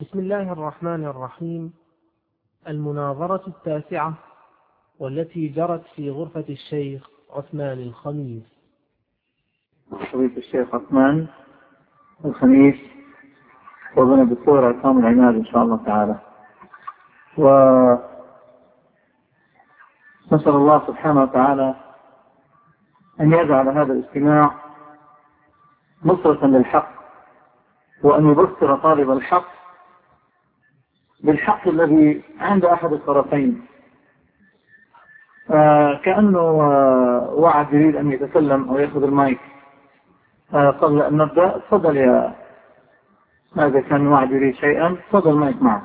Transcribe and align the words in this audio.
بسم 0.00 0.18
الله 0.18 0.52
الرحمن 0.52 1.04
الرحيم. 1.04 1.72
المناظرة 2.68 3.42
التاسعة 3.46 4.14
والتي 4.98 5.48
جرت 5.48 5.82
في 5.94 6.10
غرفة 6.10 6.44
الشيخ 6.48 7.08
عثمان 7.30 7.78
الخميس. 7.78 8.42
فضيلة 10.12 10.36
الشيخ 10.36 10.74
عثمان 10.74 11.26
الخميس 12.24 12.76
وابن 13.96 14.20
الدكتور 14.20 14.74
عصام 14.74 14.98
العماد 14.98 15.34
إن 15.34 15.44
شاء 15.44 15.62
الله 15.62 15.76
تعالى. 15.86 16.18
و 17.38 17.46
نسأل 20.32 20.54
الله 20.54 20.86
سبحانه 20.86 21.22
وتعالى 21.22 21.74
أن 23.20 23.32
يجعل 23.32 23.68
هذا 23.68 23.92
الاجتماع 23.92 24.54
نصرة 26.04 26.46
للحق 26.46 26.90
وأن 28.02 28.30
يبصر 28.30 28.76
طالب 28.76 29.10
الحق 29.10 29.55
بالحق 31.20 31.68
الذي 31.68 32.22
عند 32.40 32.64
أحد 32.64 32.92
الطرفين. 32.92 33.66
آه 35.50 36.00
كأنه 36.04 36.38
آه 36.38 37.34
وعد 37.34 37.72
يريد 37.74 37.96
أن 37.96 38.12
يتكلم 38.12 38.68
أو 38.68 38.78
يأخذ 38.78 39.02
المايك. 39.02 39.40
آه 40.54 40.70
قبل 40.70 41.02
أن 41.02 41.16
نبدأ 41.16 41.58
تفضل 41.58 41.96
يا 41.96 42.34
ماذا 43.56 43.80
كان 43.80 44.06
وعد 44.06 44.30
يريد 44.30 44.54
شيئا؟ 44.54 44.96
تفضل 45.10 45.30
المايك 45.30 45.62
معك. 45.62 45.82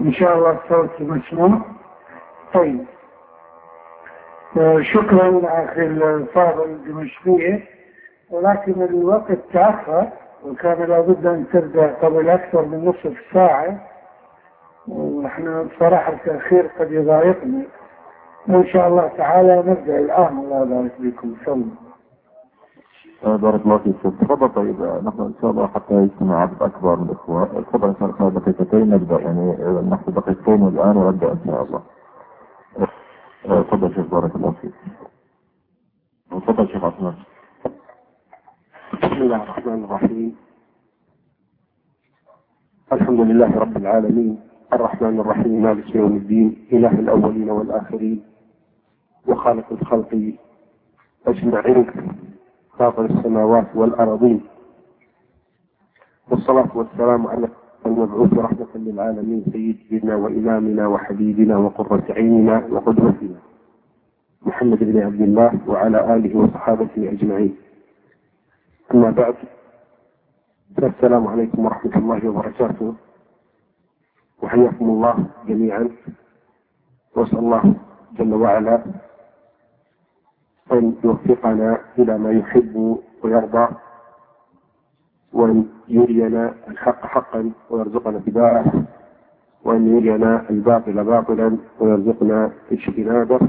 إن 0.00 0.12
شاء 0.12 0.38
الله 0.38 0.50
الصوت 0.64 1.00
مسموع 1.00 1.60
طيب. 2.54 2.84
شكرا 4.80 5.40
أخي 5.44 5.86
الفاضل 5.86 6.64
الدمشقية 6.70 7.77
ولكن 8.30 8.82
الوقت 8.82 9.38
تأخر 9.52 10.08
وكان 10.46 10.88
لابد 10.88 11.26
أن 11.26 11.46
تبدأ 11.52 11.94
قبل 11.94 12.28
أكثر 12.28 12.64
من 12.64 12.84
نصف 12.84 13.16
ساعة. 13.32 13.80
ونحن 14.88 15.68
بصراحة 15.68 16.12
التأخير 16.12 16.70
قد 16.78 16.92
يضايقنا. 16.92 17.62
وإن 18.48 18.66
شاء 18.66 18.88
الله 18.88 19.08
تعالى 19.08 19.58
نبدأ 19.58 19.98
الآن. 19.98 20.38
الله 20.38 20.62
يبارك 20.62 20.92
بكم 20.98 21.34
صلوا. 21.46 21.64
بارك 23.36 23.60
الله 23.66 23.78
فيك. 23.78 23.96
تفضل. 24.02 24.48
طيب 24.48 24.82
نحن 24.82 25.20
إن 25.20 25.34
شاء 25.40 25.50
الله 25.50 25.66
حتى 25.66 25.94
يجتمع 25.94 26.42
عدد 26.42 26.62
أكبر 26.62 26.96
من 26.96 27.06
الإخوة. 27.06 27.44
تفضل 27.44 27.88
ان 27.88 27.94
شاء 28.00 28.28
الله 28.28 28.40
دقيقتين 28.40 28.90
نبدأ. 28.90 29.20
يعني 29.20 29.56
نحن 29.90 30.12
دقيقتين 30.12 30.68
الآن 30.68 30.96
ونبدأ 30.96 31.32
إن 31.32 31.38
شاء 31.46 31.62
الله. 31.62 31.82
تفضل 33.62 33.94
شيخ 33.94 34.06
بارك 34.06 34.36
الله 34.36 34.54
فيك. 34.62 34.74
تفضل 36.30 36.68
شيخ 36.68 36.84
عثمان 36.84 37.14
بسم 39.02 39.22
الله 39.22 39.42
الرحمن 39.42 39.84
الرحيم. 39.84 40.36
الحمد 42.92 43.20
لله 43.20 43.58
رب 43.58 43.76
العالمين. 43.76 44.40
الرحمن 44.72 45.20
الرحيم 45.20 45.62
مالك 45.62 45.94
يوم 45.94 46.16
الدين 46.16 46.56
إله 46.72 46.92
الأولين 46.92 47.50
والآخرين 47.50 48.22
وخالق 49.26 49.72
الخلق 49.72 50.32
أجمعين 51.26 51.86
فاطر 52.78 53.04
السماوات 53.04 53.66
والأراضين 53.74 54.40
والصلاة 56.30 56.70
والسلام 56.74 57.26
على 57.26 57.48
المبعوث 57.86 58.32
رحمة 58.34 58.72
للعالمين 58.74 59.44
سيدنا 59.52 60.16
وإمامنا 60.16 60.86
وحبيبنا 60.86 61.56
وقرة 61.56 62.04
عيننا 62.10 62.66
وقدوتنا 62.70 63.38
محمد 64.42 64.78
بن 64.84 65.02
عبد 65.02 65.20
الله 65.20 65.52
وعلى 65.66 66.14
آله 66.14 66.36
وصحابته 66.38 67.12
أجمعين. 67.12 67.56
أما 68.94 69.10
بعد 69.10 69.34
السلام 70.78 71.26
عليكم 71.26 71.64
ورحمة 71.64 71.96
الله 71.96 72.28
وبركاته. 72.28 72.94
وحياكم 74.42 74.84
الله 74.90 75.26
جميعا. 75.46 75.88
وأسأل 77.16 77.38
الله 77.38 77.74
جل 78.18 78.34
وعلا 78.34 78.82
أن 80.72 80.94
يوفقنا 81.04 81.78
إلى 81.98 82.18
ما 82.18 82.30
يحب 82.32 82.98
ويرضى 83.24 83.68
وأن 85.32 85.66
يرينا 85.88 86.54
الحق 86.68 87.06
حقا 87.06 87.52
ويرزقنا 87.70 88.18
اتباعه 88.18 88.72
وأن 89.64 89.96
يرينا 89.96 90.50
الباطل 90.50 91.04
باطلا 91.04 91.58
ويرزقنا 91.80 92.52
اجتنابه 92.72 93.40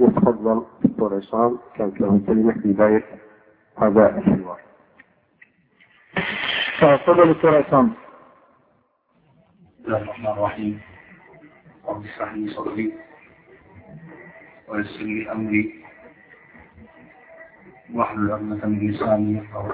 ويتفضل 0.00 0.66
دكتور 0.84 1.16
عصام 1.16 1.58
كانت 1.76 2.00
له 2.00 2.20
كلمة 2.26 2.52
في 2.52 2.72
بداية 2.72 3.04
هذا 3.78 4.18
الحوار. 4.18 4.60
تفضل 6.80 7.34
دكتور 7.34 7.56
عصام. 7.56 7.94
بسم 9.80 9.86
الله 9.86 9.98
الرحمن 9.98 10.26
الرحيم. 10.26 10.80
رب 11.88 12.04
اشرح 12.04 12.32
لي 12.32 12.48
صدري 12.50 12.92
ويسر 14.68 15.02
لي 15.02 15.32
أمري 15.32 15.84
واحلل 17.94 18.32
عقدة 18.32 18.66
من 18.66 18.90
لساني 18.90 19.38
يفقهوا 19.38 19.72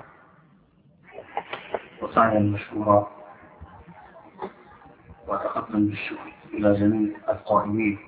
وسعيا 2.03 2.41
مشكورا 2.41 3.11
وأتقدم 5.29 5.87
بالشكر 5.87 6.33
إلى 6.55 6.75
جميع 6.75 7.17
القائمين 7.29 7.99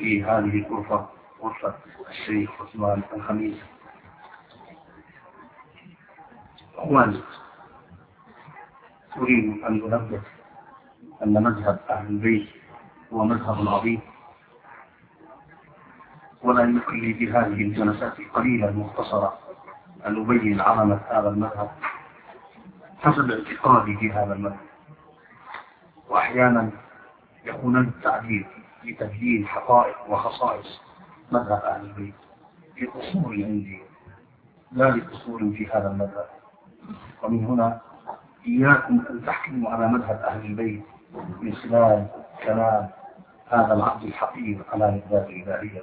في 0.00 0.24
هذه 0.24 0.66
الغرفة 0.66 1.08
غرفة 1.42 1.74
الشيخ 2.10 2.50
عثمان 2.62 3.02
الخميس. 3.16 3.56
أخواني 6.76 7.20
أريد 9.16 9.64
أن 9.64 9.92
أنبه 9.92 10.20
أن 11.22 11.42
مذهب 11.42 11.78
أهل 11.90 12.06
البيت 12.06 12.48
هو 13.12 13.24
مذهب 13.24 13.68
عظيم. 13.68 14.00
ولا 16.42 16.62
يمكن 16.62 17.00
لي 17.00 17.14
في 17.14 17.32
هذه 17.32 17.62
الجلسات 17.62 18.20
القليلة 18.20 18.68
المختصرة 18.68 19.38
أن 20.06 20.20
أبين 20.20 20.60
عظمة 20.60 21.00
هذا 21.10 21.28
المذهب. 21.28 21.70
حسب 23.02 23.30
اعتقادي 23.30 23.96
في 23.96 24.12
هذا 24.12 24.32
المذهب. 24.32 24.66
وأحيانا 26.08 26.70
يكون 27.44 27.76
التعبير 27.76 28.59
لتبيين 28.84 29.46
حقائق 29.46 29.96
وخصائص 30.10 30.80
مذهب 31.32 31.62
أهل 31.64 31.84
البيت. 31.84 32.14
لأصول 32.80 33.44
عندي 33.44 33.82
لا 34.72 34.84
لأصول 34.84 35.52
في 35.52 35.66
هذا 35.66 35.90
المذهب. 35.90 36.26
ومن 37.22 37.44
هنا 37.44 37.80
إياكم 38.46 39.02
أن 39.10 39.24
تحكموا 39.26 39.70
على 39.70 39.88
مذهب 39.88 40.16
أهل 40.16 40.46
البيت 40.46 40.82
من 41.40 41.54
خلال 41.54 42.06
كلام 42.44 42.88
هذا 43.48 43.74
العبد 43.74 44.02
الحقير 44.02 44.62
على 44.72 44.90
مقدار 44.90 45.28
الإلهية 45.28 45.82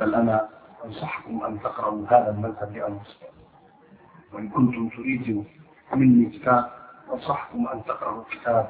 بل 0.00 0.14
أنا 0.14 0.48
أنصحكم 0.84 1.44
أن 1.44 1.60
تقرأوا 1.60 2.06
هذا 2.06 2.30
المذهب 2.30 2.76
لأنفسكم. 2.76 3.26
وإن 4.32 4.48
كنتم 4.48 4.88
تريدوا 4.88 5.42
مني 5.94 6.30
كتاب 6.38 6.70
أنصحكم 7.12 7.68
أن 7.68 7.84
تقرأوا 7.84 8.24
كتاب 8.30 8.68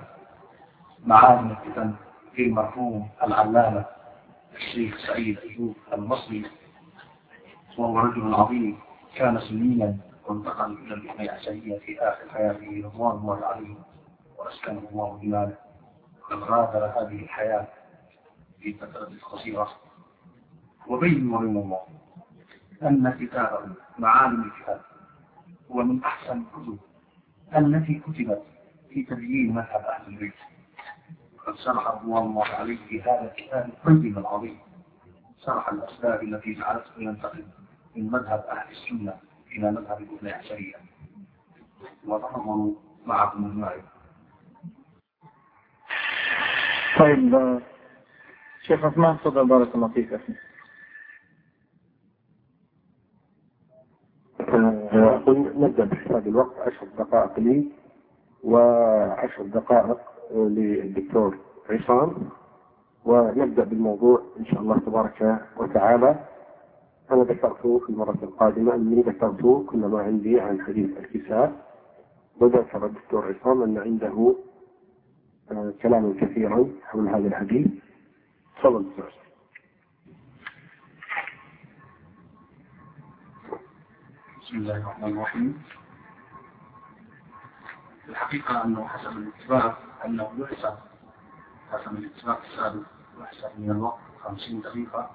معالم 1.07 1.51
الفتن. 1.51 1.95
للمرحوم 2.39 3.09
العلامة 3.23 3.85
الشيخ 4.55 4.99
سعيد 5.07 5.39
أيوب 5.39 5.77
المصري 5.93 6.47
وهو 7.79 7.99
رجل 7.99 8.35
عظيم 8.35 8.79
كان 9.17 9.41
سنيا 9.41 9.97
وانتقل 10.27 10.73
إلى 10.73 10.95
الاثني 10.95 11.29
عشرية 11.29 11.79
في 11.79 12.01
آخر 12.01 12.29
حياته 12.31 12.83
رضوان 12.85 13.17
الله 13.17 13.45
عليه 13.47 13.75
وأسكنه 14.39 14.83
الله 14.93 15.19
جلاله 15.23 15.57
وقد 16.23 16.43
غادر 16.43 16.87
هذه 16.87 17.23
الحياة 17.25 17.67
في 18.61 18.73
فترة 18.75 19.11
قصيرة. 19.33 19.69
وبين 20.87 21.35
وبين 21.35 21.57
الله 21.57 21.81
أن 22.83 23.11
كتابه 23.11 23.75
معالم 23.99 24.43
الكتاب 24.43 24.81
هو 25.71 25.83
من 25.83 26.05
أحسن 26.05 26.43
الكتب 26.43 26.79
التي 27.57 27.95
كتبت 27.95 28.43
في 28.91 29.03
تبيين 29.03 29.55
مذهب 29.55 29.81
أهل 29.85 30.07
البيت. 30.13 30.35
قد 31.47 31.55
شرح 31.57 31.89
رضوان 31.89 32.23
الله 32.23 32.45
عليه 32.45 32.77
في 32.89 33.03
هذا 33.03 33.25
الكتاب 33.33 33.69
الطيب 33.69 34.19
العظيم. 34.19 34.59
شرح 35.47 35.69
الأسباب 35.69 36.23
التي 36.23 36.55
جعلته 36.55 36.91
ينتقل 36.99 37.45
من 37.97 38.11
مذهب 38.11 38.45
أهل 38.49 38.71
السنة 38.71 39.15
إلى 39.53 39.71
مذهب 39.71 40.01
الاثني 40.01 40.33
عشرية 40.33 40.75
وتفضلوا 42.07 42.75
معكم 43.07 43.45
المعي 43.45 43.83
طيب 46.99 47.61
شيخ 48.63 48.85
عثمان 48.85 49.17
تفضل 49.19 49.47
بارك 49.49 49.75
الله 49.75 49.89
فيك. 49.89 50.13
أخي. 50.13 50.35
أقول 54.41 55.53
نبدأ 55.61 55.85
بحساب 55.85 56.27
الوقت. 56.27 56.57
عشر 56.59 56.87
دقائق 56.99 57.39
لي 57.39 57.73
وعشر 58.45 59.43
دقائق 59.43 59.99
للدكتور 60.31 61.39
عصام 61.71 62.15
ونبدأ 63.05 63.65
بالموضوع 63.65 64.23
إن 64.41 64.47
شاء 64.47 64.61
الله 64.61 64.79
تبارك 64.79 65.47
وتعالى. 65.57 66.25
أنا 67.11 67.23
ذكرت 67.23 67.67
في 67.67 67.91
المرة 67.91 68.19
القادمة 68.23 68.75
أني 68.75 69.03
ذكرت 69.03 69.67
كل 69.71 69.79
ما 69.79 70.03
عندي 70.03 70.41
عن 70.41 70.61
حديث 70.61 70.99
الكساء. 70.99 71.67
وذكر 72.41 72.87
الدكتور 72.87 73.35
عصام 73.35 73.63
أن 73.63 73.79
عنده 73.79 74.37
آه، 75.51 75.73
كلاما 75.83 76.15
كثيرا 76.21 76.69
حول 76.85 77.09
هذا 77.09 77.29
الحديث. 77.29 77.67
تفضل 78.59 78.85
دكتور 78.85 79.11
بسم 84.43 84.57
الله 84.57 84.77
الرحمن 84.77 85.13
الرحيم. 85.13 85.63
الحقيقة 88.09 88.65
أنه 88.65 88.89
حسب 88.89 89.11
الاتفاق 89.17 89.79
أنه 90.05 90.33
يحسب 90.39 90.75
حسب 91.73 91.93
الاتفاق 91.93 92.41
السابق 92.51 92.83
يحسب 93.21 93.51
من 93.59 93.71
الوقت 93.71 93.99
50 94.25 94.61
دقيقة. 94.61 95.11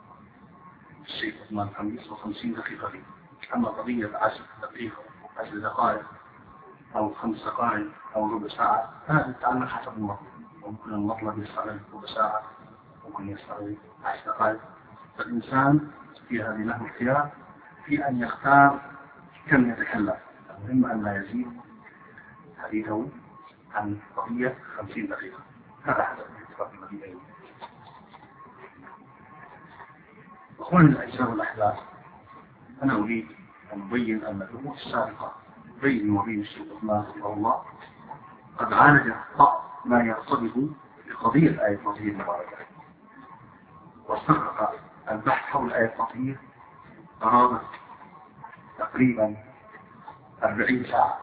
الشيخ 1.06 1.36
عثمان 1.46 1.68
الخميس 1.68 2.08
و50 2.08 2.46
دقيقة 2.46 2.90
لي 2.90 3.02
أما 3.56 3.70
قضية 3.70 4.18
10 4.18 4.46
دقيقة 4.62 5.04
10 5.38 5.60
دقائق 5.60 6.06
أو 6.96 7.14
خمس 7.14 7.44
دقائق 7.44 7.88
أو 8.16 8.34
ربع 8.34 8.48
ساعة 8.48 8.94
هذا 9.08 9.36
تتعلم 9.40 9.66
حسب 9.66 9.92
المطلب. 9.98 10.28
ممكن 10.68 10.94
المطلب 10.94 11.44
يستغرق 11.44 11.80
ربع 11.94 12.08
ساعة 12.08 12.42
ممكن 13.08 13.30
يستغرق 13.30 13.76
10 14.06 14.26
دقائق. 14.32 14.60
فالإنسان 15.18 15.92
في 16.30 16.44
هذه 16.44 16.58
له 16.64 16.82
الخيار 16.86 17.30
في 17.86 18.08
أن 18.08 18.20
يختار 18.22 18.82
كم 19.50 19.70
يتكلم. 19.72 20.16
المهم 20.70 20.92
أن 20.92 21.04
لا 21.04 21.18
يزيد 21.24 21.61
حديثه 22.64 23.08
عن 23.76 24.00
قضية 24.18 24.58
50 24.78 25.08
دقيقة. 25.08 25.40
هذا 25.84 26.04
حسب 26.04 26.20
الاتفاق 26.38 26.72
الذي 26.74 26.98
بيننا 27.02 27.22
أخواني 30.60 30.90
الأجزاء 30.90 31.30
والأحباب 31.30 31.76
أنا 32.84 32.94
أريد 32.94 33.28
أن 33.74 33.82
أبين 33.82 34.24
أن 34.26 34.42
الأمور 34.42 34.76
السابقة 34.76 35.34
بيني 35.82 36.10
وبين 36.18 36.40
الشيخ 36.42 36.68
عثمان 36.78 37.06
رحمه 37.10 37.34
الله 37.34 37.64
قد 38.58 38.74
عالج 38.74 39.14
بعض 39.40 39.64
ما 39.86 40.04
يرتبط 40.04 40.70
بقضية 41.08 41.66
آية 41.66 41.74
التطهير 41.76 42.12
المباركة. 42.12 42.58
واستغرق 44.08 44.80
البحث 45.12 45.46
حول 45.52 45.74
آية 45.74 45.86
التطهير 45.86 46.40
قرابة 47.22 47.62
تقريبا 48.78 49.38
40 50.44 50.84
ساعة. 50.86 51.20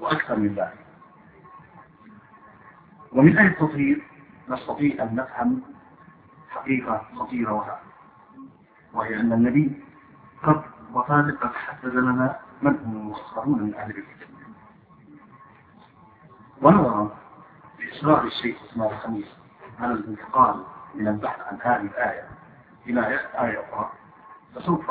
وأكثر 0.00 0.36
من 0.36 0.54
ذلك. 0.54 0.86
ومن 3.12 3.38
آية 3.38 3.46
التطهير 3.48 4.02
نستطيع 4.48 5.02
أن 5.02 5.14
نفهم 5.14 5.62
حقيقة 6.50 7.06
خطيرة 7.16 7.52
وهي 7.52 7.78
وهي 8.94 9.20
أن 9.20 9.32
النبي 9.32 9.82
قد 10.42 10.62
وصادق 10.92 11.40
قد 11.40 11.52
حدد 11.54 11.94
لنا 11.94 12.38
من 12.62 12.76
هم 12.84 12.96
المسخرون 12.96 13.62
من 13.62 13.74
أهل 13.74 13.90
الكتاب 13.90 14.28
ونظرا 16.62 17.16
لإصرار 17.78 18.24
الشيخ 18.24 18.56
عثمان 18.70 18.88
الخميس 18.90 19.26
على 19.80 19.92
الانتقال 19.92 20.64
من 20.94 21.08
البحث 21.08 21.40
عن 21.40 21.58
هذه 21.62 21.80
الآية 21.86 22.28
إلى 22.86 23.06
آية 23.34 23.64
أخرى 23.72 23.92
فسوف 24.54 24.90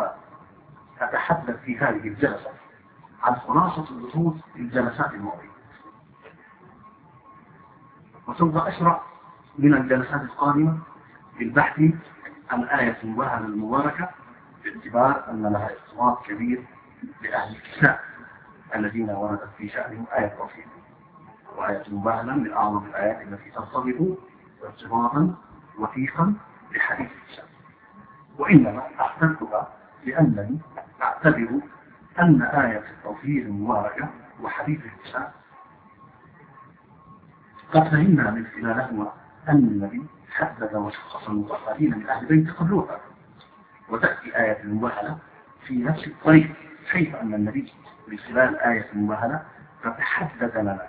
أتحدث 1.01 1.59
في 1.63 1.77
هذه 1.77 2.07
الجلسة. 2.07 2.49
عن 3.23 3.35
خلاصة 3.35 3.85
البحوث 3.91 4.33
الجلسات 4.55 5.13
الماضية. 5.13 5.49
وسوف 8.27 8.57
أشرع 8.57 9.01
من 9.59 9.73
الجلسات 9.73 10.21
القادمة 10.21 10.77
بالبحث 11.39 11.81
عن 12.51 12.63
آية 12.63 12.97
وهل 13.17 13.45
المباركة 13.45 14.09
باعتبار 14.63 15.31
أن 15.31 15.43
لها 15.43 15.69
ارتباط 15.69 16.25
كبير 16.25 16.63
لأهل 17.21 17.55
الكتاب 17.55 17.99
الذين 18.75 19.09
وردت 19.09 19.49
في 19.57 19.69
شأنهم 19.69 20.05
آية 20.17 20.25
التوحيد 20.25 20.65
وآية 21.57 21.83
مباهلة 21.91 22.33
من 22.33 22.53
أعظم 22.53 22.85
الآيات 22.85 23.27
التي 23.27 23.51
ترتبط 23.51 24.17
ارتباطا 24.63 25.35
وثيقا 25.79 26.33
بحديث 26.73 27.09
الكتاب. 27.11 27.47
وإنما 28.39 28.83
أحسنتها 28.99 29.67
لأنني 30.05 30.59
أعتبر 31.01 31.49
أن 32.19 32.41
آية 32.41 32.83
التوحيد 32.97 33.45
المباركة 33.45 34.09
وحديث 34.41 34.79
الكتاب 34.85 35.31
قد 37.73 37.83
فهمنا 37.83 38.31
من 38.31 38.45
خلالهما 38.55 39.13
أن 39.49 39.55
النبي 39.55 40.03
حدد 40.31 40.75
وشخص 40.75 41.29
المطهرين 41.29 41.97
من 41.97 42.09
أهل 42.09 42.25
بيت 42.25 42.51
قبلها 42.51 42.99
وتأتي 43.89 44.37
آية 44.39 44.61
المباهلة 44.63 45.17
في 45.67 45.73
نفس 45.83 46.07
الطريق 46.07 46.51
حيث 46.87 47.15
أن 47.15 47.33
النبي 47.33 47.73
من 48.07 48.17
خلال 48.17 48.59
آية 48.59 48.85
المباهلة 48.93 49.43
قد 49.85 49.99
حدد 49.99 50.57
لنا 50.57 50.87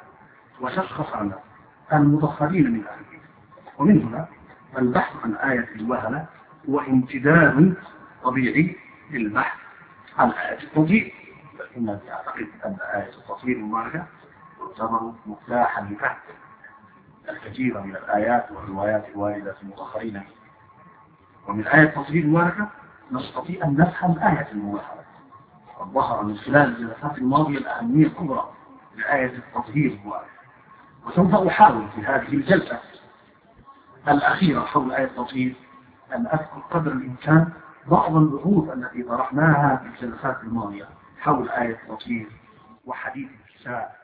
وشخص 0.60 1.16
لنا 1.16 1.38
المطهرين 1.92 2.70
من 2.72 2.82
أهل 2.86 2.98
البيت 3.06 3.20
ومن 3.78 4.02
هنا 4.02 4.28
البحث 4.78 5.16
عن 5.25 5.34
آية 5.34 5.69
المباهلة 5.76 6.26
هو 6.69 6.80
امتداد 6.80 7.75
طبيعي 8.25 8.76
للبحث 9.10 9.58
عن 10.18 10.30
آية 10.30 10.58
التطهير 10.62 11.14
فإنني 11.58 12.12
أعتقد 12.12 12.48
أن 12.66 12.76
آية 12.94 13.08
التطهير 13.08 13.56
المباركة 13.56 14.06
تعتبر 14.76 15.12
مفتاحا 15.26 15.80
لفهم 15.82 16.16
الكثير 17.28 17.80
من 17.80 17.96
الآيات 17.96 18.52
والروايات 18.52 19.08
الواردة 19.08 19.52
في 19.52 19.62
المؤخرين 19.62 20.22
ومن 21.48 21.66
آية 21.66 21.82
التطهير 21.82 22.22
المباركة 22.24 22.68
نستطيع 23.12 23.64
أن 23.64 23.76
نفهم 23.76 24.18
آية 24.18 24.48
المباحرة 24.52 25.04
ظهر 25.82 26.22
من 26.24 26.36
خلال 26.36 26.56
الجلسات 26.76 27.18
الماضية 27.18 27.58
الأهمية 27.58 28.06
الكبرى 28.06 28.50
لآية 28.96 29.26
التطهير 29.26 29.90
المباركة. 29.92 30.28
وسوف 31.06 31.34
أحاول 31.34 31.88
في 31.94 32.00
هذه 32.00 32.28
الجلسة 32.34 32.80
الأخيرة 34.08 34.60
حول 34.60 34.92
آية 34.92 35.04
التطهير 35.04 35.54
أن 36.14 36.26
أذكر 36.26 36.62
قدر 36.70 36.92
الإمكان 36.92 37.52
بعض 37.90 38.17
البحوث 38.17 38.73
التي 38.73 39.02
طرحناها 39.02 39.76
في 39.76 39.87
الجلسات 40.05 40.40
الماضية 40.43 40.88
حول 41.19 41.49
آية 41.50 41.82
التطهير 41.82 42.29
وحديث 42.85 43.29
الكساء 43.31 43.99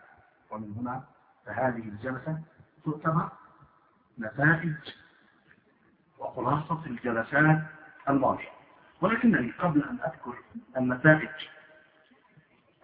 ومن 0.50 0.74
هنا 0.78 1.04
فهذه 1.46 1.78
الجلسة 1.88 2.38
تعتبر 2.84 3.28
نتائج 4.18 4.74
وخلاصة 6.18 6.86
الجلسات 6.86 7.62
الماضية. 8.08 8.48
ولكنني 9.00 9.50
قبل 9.50 9.82
أن 9.82 9.98
أذكر 10.06 10.34
النتائج 10.76 11.28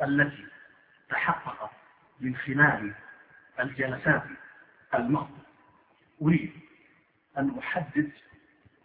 التي 0.02 0.47
تحققت 1.11 1.71
من 2.21 2.37
خلال 2.37 2.95
الجلسات 3.61 4.23
الماضية 4.95 5.40
أريد 6.23 6.52
أن 7.38 7.59
أحدد 7.59 8.11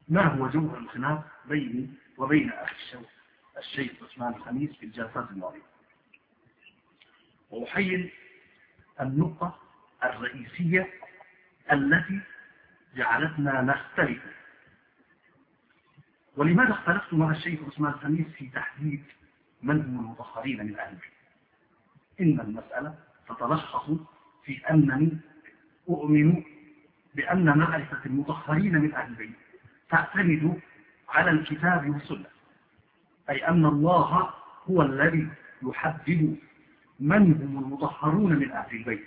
ما 0.09 0.23
هو 0.27 0.47
جوهر 0.47 0.77
الخلاف 0.77 1.19
بيني 1.45 1.89
وبين 2.17 2.49
أخي 2.51 2.75
الشيخ 2.75 3.07
الشيخ 3.57 3.91
عثمان 4.03 4.33
الخميس 4.33 4.69
في 4.75 4.85
الجلسات 4.85 5.29
الماضية. 5.31 5.61
وأحيل 7.49 8.11
النقطة 9.01 9.59
الرئيسية 10.03 10.93
التي 11.71 12.19
جعلتنا 12.95 13.61
نختلف. 13.61 14.21
ولماذا 16.37 16.71
اختلفت 16.71 17.13
مع 17.13 17.31
الشيخ 17.31 17.59
عثمان 17.67 17.91
الخميس 17.93 18.27
في 18.27 18.49
تحديد 18.49 19.03
من 19.63 19.81
هم 19.81 19.99
المطهرين 19.99 20.65
من 20.65 20.79
أهل 20.79 20.97
إن 22.21 22.39
المسألة 22.39 22.95
تتلخص 23.29 23.89
في 24.45 24.57
أنني 24.69 25.17
أؤمن 25.89 26.43
بأن 27.15 27.57
معرفة 27.57 28.05
المطهرين 28.05 28.77
من 28.77 28.93
أهل 28.93 29.09
البيت 29.11 29.35
تعتمد 29.89 30.59
على 31.09 31.31
الكتاب 31.31 31.89
والسنة. 31.89 32.25
أي 33.29 33.47
أن 33.47 33.65
الله 33.65 34.33
هو 34.69 34.81
الذي 34.81 35.27
يحدد 35.63 36.35
من 36.99 37.33
هم 37.33 37.63
المطهرون 37.63 38.35
من 38.35 38.51
أهل 38.51 38.75
البيت. 38.77 39.05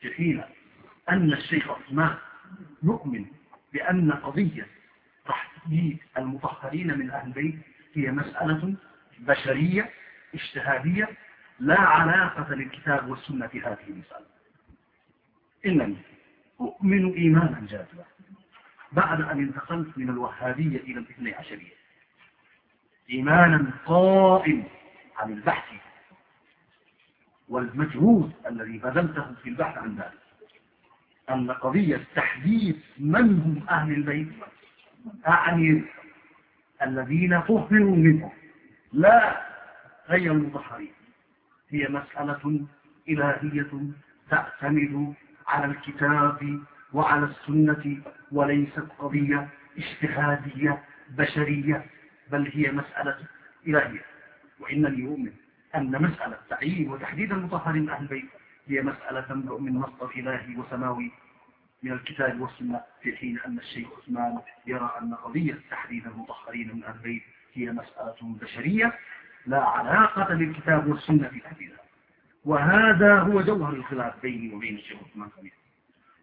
في 0.00 0.14
حين 0.14 0.42
أن 1.08 1.32
الشيخ 1.32 1.68
عثمان 1.70 2.14
يؤمن 2.82 3.24
بأن 3.72 4.12
قضية 4.12 4.66
تحديد 5.26 5.98
المطهرين 6.18 6.98
من 6.98 7.10
أهل 7.10 7.26
البيت 7.28 7.58
هي 7.94 8.10
مسألة 8.10 8.74
بشرية 9.18 9.90
اجتهادية 10.34 11.08
لا 11.60 11.80
علاقة 11.80 12.54
للكتاب 12.54 13.08
والسنة 13.10 13.46
في 13.46 13.60
هذه 13.60 13.78
المسألة. 13.88 14.26
إنني 15.66 15.96
أؤمن 16.60 17.12
إيمانا 17.12 17.66
جازما 17.70 18.04
بعد 18.92 19.20
أن 19.20 19.38
انتقلت 19.38 19.98
من 19.98 20.08
الوهابية 20.08 20.76
إلى 20.80 20.98
الاثني 20.98 21.34
عشرية. 21.34 21.72
إيمانا 23.10 23.70
قائم 23.86 24.64
عن 25.18 25.32
البحث 25.32 25.80
والمجهود 27.48 28.32
الذي 28.46 28.78
بذلته 28.78 29.34
في 29.42 29.48
البحث 29.48 29.78
عن 29.78 29.96
ذلك. 29.96 30.18
أن 31.30 31.50
قضية 31.50 32.00
تحديد 32.14 32.80
من 32.98 33.40
هم 33.40 33.66
أهل 33.70 33.92
البيت؟ 33.92 34.28
أعني 35.28 35.82
الذين 36.82 37.40
طهروا 37.40 37.96
منهم 37.96 38.32
لا 38.92 39.42
غير 40.08 40.32
المطهرين. 40.32 40.92
هي 41.70 41.88
مسألة 41.88 42.66
إلهية 43.08 43.70
تعتمد 44.30 45.14
على 45.46 45.64
الكتاب 45.66 46.60
وعلى 46.92 47.24
السنة 47.26 48.02
وليست 48.32 48.86
قضية 48.98 49.48
اجتهادية 49.78 50.82
بشرية 51.10 51.86
بل 52.30 52.50
هي 52.54 52.72
مسألة 52.72 53.16
إلهية. 53.66 54.00
وإنني 54.60 55.06
أؤمن 55.06 55.32
أن 55.74 56.02
مسألة 56.02 56.38
تعيين 56.50 56.90
وتحديد 56.90 57.32
المطهرين 57.32 57.90
أهل 57.90 58.02
البيت 58.02 58.28
هي 58.68 58.82
مسألة 58.82 59.20
تنبع 59.20 59.56
من 59.58 59.72
مصدر 59.72 60.10
إلهي 60.16 60.56
وسماوي 60.56 61.10
من 61.82 61.92
الكتاب 61.92 62.40
والسنة 62.40 62.80
في 63.02 63.16
حين 63.16 63.38
أن 63.46 63.58
الشيخ 63.58 63.88
عثمان 64.02 64.38
يرى 64.66 64.90
أن 65.02 65.14
قضية 65.14 65.58
تحديد 65.70 66.06
المطهرين 66.06 66.76
من 66.76 66.84
أهل 66.84 66.94
البيت 66.94 67.22
هي 67.54 67.72
مسألة 67.72 68.16
بشرية 68.22 68.92
لا 69.46 69.64
علاقة 69.64 70.34
للكتاب 70.34 70.86
والسنة 70.86 71.28
في 71.28 71.40
تحديدها 71.40 71.78
وهذا 72.44 73.18
هو 73.20 73.42
جوهر 73.42 73.72
الخلاف 73.72 74.22
بيني 74.22 74.54
وبين 74.54 74.74
الشيخ 74.74 74.98
عثمان. 75.10 75.28
خميس 75.30 75.52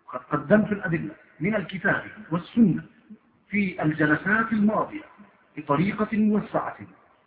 قد 0.07 0.19
قدمت 0.19 0.71
الأدلة 0.71 1.15
من 1.39 1.55
الكتاب 1.55 2.03
والسنة 2.31 2.83
في 3.49 3.83
الجلسات 3.83 4.51
الماضية 4.51 5.01
بطريقة 5.57 6.17
موسعة 6.17 6.77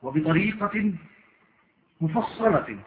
وبطريقة 0.03 0.93
مفصلة 2.01 2.79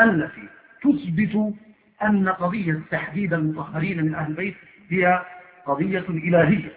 التي 0.00 0.48
تثبت 0.82 1.54
أن 2.02 2.28
قضية 2.28 2.82
تحديد 2.90 3.32
المطهرين 3.34 4.04
من 4.04 4.14
أهل 4.14 4.30
البيت 4.30 4.56
هي 4.88 5.24
قضية 5.66 6.04
إلهية. 6.08 6.72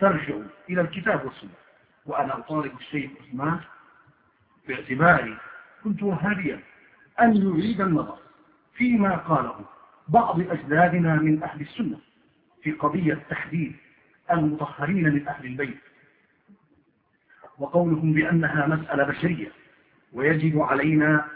ترجع 0.00 0.34
إلى 0.70 0.80
الكتاب 0.80 1.24
والسنة. 1.24 1.50
وأنا 2.06 2.38
أطالب 2.38 2.72
الشيخ 2.80 3.10
عثمان 3.20 3.60
باعتباري 4.68 5.36
كنت 5.84 6.02
وهابيا 6.02 6.60
أن 7.20 7.36
يعيد 7.36 7.80
النظر 7.80 8.18
فيما 8.74 9.16
قاله 9.16 9.60
بعض 10.08 10.40
أجدادنا 10.40 11.14
من 11.14 11.42
أهل 11.42 11.60
السنة. 11.60 11.98
في 12.64 12.72
قضية 12.72 13.22
تحديد 13.30 13.76
المطهرين 14.30 15.04
من 15.14 15.28
أهل 15.28 15.46
البيت. 15.46 15.78
وقولهم 17.58 18.12
بأنها 18.12 18.66
مسألة 18.66 19.04
بشرية 19.04 19.52
ويجب 20.12 20.60
علينا 20.60 21.26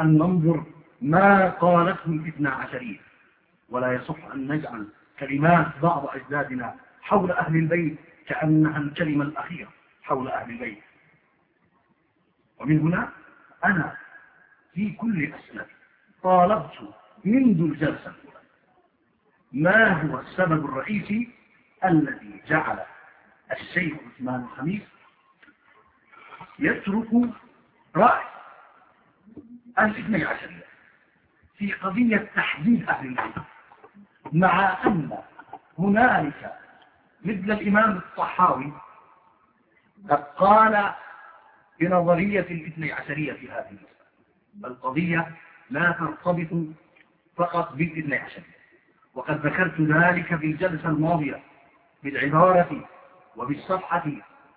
أن 0.00 0.06
ننظر 0.18 0.64
ما 1.02 1.50
قالته 1.50 2.06
الاثنى 2.06 2.48
عشرية 2.48 2.98
ولا 3.68 3.92
يصح 3.92 4.24
أن 4.34 4.52
نجعل 4.52 4.88
كلمات 5.18 5.66
بعض 5.82 6.06
أجدادنا 6.06 6.74
حول 7.02 7.30
أهل 7.32 7.56
البيت 7.56 7.96
كأنها 8.26 8.78
الكلمة 8.78 9.24
الأخيرة 9.24 9.68
حول 10.02 10.28
أهل 10.28 10.50
البيت. 10.50 10.78
ومن 12.58 12.78
هنا 12.80 13.08
أنا 13.64 13.96
في 14.74 14.90
كل 14.92 15.32
أسئلة 15.34 15.66
طالبت 16.22 16.72
منذ 17.24 17.60
الجلسة 17.60 18.10
الأولى 18.10 18.37
ما 19.52 19.92
هو 20.02 20.20
السبب 20.20 20.64
الرئيسي 20.64 21.28
الذي 21.84 22.42
جعل 22.48 22.78
الشيخ 23.52 23.94
عثمان 24.06 24.40
الخميس 24.40 24.82
يترك 26.58 27.08
رأي 27.96 28.24
الاثني 29.78 30.24
عشرية 30.24 30.64
في 31.58 31.72
قضية 31.72 32.30
تحديد 32.36 32.88
أهل 32.88 33.06
البيت 33.08 33.34
مع 34.32 34.84
أن 34.86 35.18
هنالك 35.78 36.54
مثل 37.24 37.50
الإمام 37.52 37.96
الطحاوي 37.96 38.72
قد 40.10 40.22
قال 40.24 40.94
بنظرية 41.80 42.40
الاثني 42.40 42.92
عشرية 42.92 43.32
في 43.32 43.50
هذه 43.50 43.68
المسألة 43.70 43.88
القضية 44.64 45.36
لا 45.70 45.92
ترتبط 45.92 46.66
فقط 47.36 47.72
بالاثني 47.72 48.16
عشرية. 48.16 48.57
وقد 49.18 49.46
ذكرت 49.46 49.80
ذلك 49.80 50.36
في 50.36 50.46
الجلسة 50.46 50.88
الماضية 50.88 51.40
بالعبارة 52.02 52.88
وبالصفحة 53.36 54.04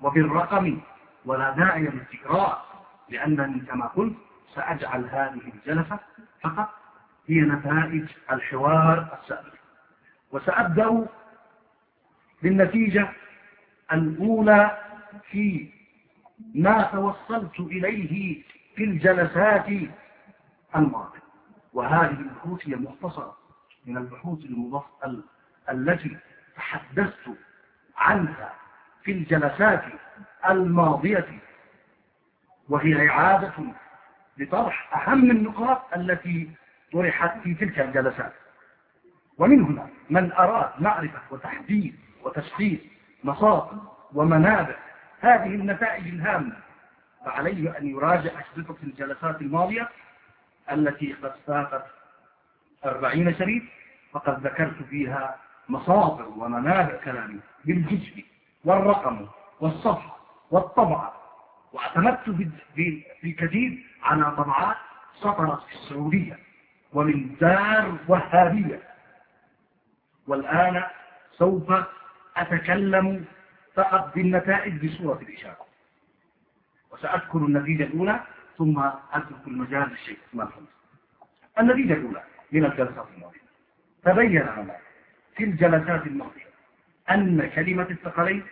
وبالرقم 0.02 0.80
ولا 1.26 1.50
داعي 1.50 1.82
للتكرار 1.82 2.62
لأنني 3.10 3.60
كما 3.60 3.88
قلت 3.88 4.14
سأجعل 4.56 5.06
هذه 5.06 5.42
الجلسة 5.54 6.00
فقط 6.42 6.70
هي 7.28 7.42
نتائج 7.42 8.06
الحوار 8.32 9.18
السابق. 9.22 9.54
وسأبدأ 10.32 11.08
بالنتيجة 12.44 13.10
الأولى 13.94 14.78
في 15.32 15.70
ما 16.56 16.84
توصلت 16.84 17.60
إليه 17.60 18.44
في 18.76 18.84
الجلسات 18.84 19.68
الماضية 20.76 21.22
وهذه 21.74 22.26
هي 22.68 22.76
مختصرة. 22.76 23.41
من 23.86 23.98
البحوث 23.98 24.46
المفصل 24.46 25.24
التي 25.72 26.18
تحدثت 26.56 27.30
عنها 27.98 28.54
في 29.04 29.12
الجلسات 29.12 29.84
الماضية 30.50 31.28
وهي 32.70 33.10
إعادة 33.10 33.54
لطرح 34.38 35.08
أهم 35.08 35.32
النقاط 35.32 35.94
التي 35.96 36.52
طرحت 36.94 37.40
في 37.44 37.54
تلك 37.54 37.80
الجلسات. 37.80 38.34
ومن 39.38 39.62
هنا 39.62 39.88
من 40.10 40.32
أراد 40.32 40.82
معرفة 40.82 41.22
وتحديد 41.32 41.96
وتشخيص 42.24 42.80
مصادر 43.24 43.78
ومنابع 44.14 44.76
هذه 45.20 45.56
النتائج 45.56 46.08
الهامة. 46.08 46.56
فعليه 47.26 47.78
أن 47.78 47.88
يراجع 47.88 48.32
أشرطة 48.40 48.76
الجلسات 48.84 49.42
الماضية 49.42 49.90
التي 50.72 51.14
قد 51.14 51.34
فاتت 51.48 51.86
أربعين 52.86 53.36
شريط 53.36 53.64
فقد 54.12 54.48
ذكرت 54.48 54.84
فيها 54.84 55.40
مصادر 55.70 56.28
ومنابع 56.28 56.96
كلامي 57.04 57.40
بالجزء 57.66 58.26
والرقم 58.66 59.28
والصفحة 59.60 60.18
والطبعة 60.52 61.14
واعتمدت 61.74 62.30
في 62.76 63.04
الكثير 63.24 63.86
على 64.04 64.36
طبعات 64.36 64.76
سطرت 65.20 65.64
في 65.64 65.74
السعودية 65.74 66.40
ومن 66.94 67.36
دار 67.42 67.98
وهابية. 68.08 68.82
والآن 70.28 70.84
سوف 71.32 71.74
أتكلم 72.38 73.26
فقط 73.76 74.16
بالنتائج 74.16 74.86
بصورة 74.86 75.20
الإشارة. 75.22 75.66
وسأذكر 76.92 77.38
النتيجة 77.38 77.84
الأولى 77.84 78.20
ثم 78.58 78.80
أترك 79.14 79.48
المجال 79.48 79.90
للشيخ 79.90 80.18
حمص 80.34 80.50
النتيجة 81.60 81.94
الأولى 81.94 82.24
من 82.52 82.66
الجلسات 82.66 83.06
الماضية 83.16 83.42
تبين 84.04 84.42
لنا 84.42 84.78
في 85.36 85.44
الجلسات 85.44 86.08
الماضية 86.08 86.52
أن 87.12 87.50
كلمة 87.56 87.88
الثقلين 87.92 88.44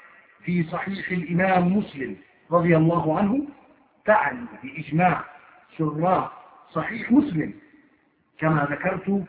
في 0.43 0.63
صحيح 0.63 1.11
الإمام 1.11 1.77
مسلم 1.77 2.17
رضي 2.51 2.77
الله 2.77 3.19
عنه 3.19 3.47
تعني 4.05 4.45
بإجماع 4.63 5.23
شراء 5.77 6.31
صحيح 6.71 7.11
مسلم. 7.11 7.53
كما 8.39 8.67
ذكرت 8.71 9.23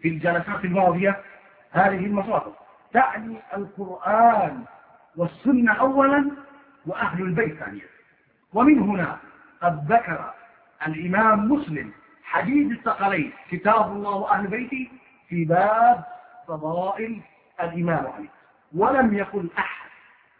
في 0.00 0.08
الجلسات 0.08 0.64
الماضية 0.64 1.22
هذه 1.70 2.06
المصادر. 2.06 2.52
تعني 2.92 3.36
القرآن 3.56 4.64
والسنة 5.16 5.72
أولا 5.72 6.30
وأهل 6.86 7.22
البيت 7.22 7.54
ثانيا. 7.54 7.84
ومن 8.52 8.78
هنا 8.78 9.18
قد 9.62 9.92
ذكر 9.92 10.34
الإمام 10.86 11.52
مسلم 11.52 11.92
حديث 12.34 12.72
الثقلين. 12.72 13.32
كتاب 13.50 13.92
الله 13.92 14.14
وأهل 14.14 14.46
بيتي 14.46 14.90
في 15.28 15.44
باب 15.44 16.04
فضائل 16.48 17.20
الإمام 17.60 18.06
علي. 18.06 18.28
ولم 18.76 19.14
يقل 19.14 19.50
أحد 19.58 19.90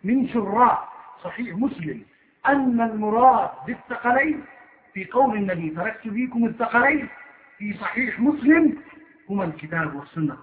من 0.05 0.29
شراء 0.29 0.89
صحيح 1.23 1.57
مسلم 1.57 2.03
أن 2.47 2.81
المراد 2.81 3.51
بالثقلين 3.67 4.45
في 4.95 5.05
قول 5.05 5.37
النبي 5.37 5.71
تركت 5.71 6.09
فيكم 6.09 6.45
الثقلين 6.45 7.09
في 7.59 7.75
صحيح 7.75 8.21
مسلم 8.21 8.83
هما 9.31 9.45
الكتاب 9.45 9.95
والسنة. 9.95 10.37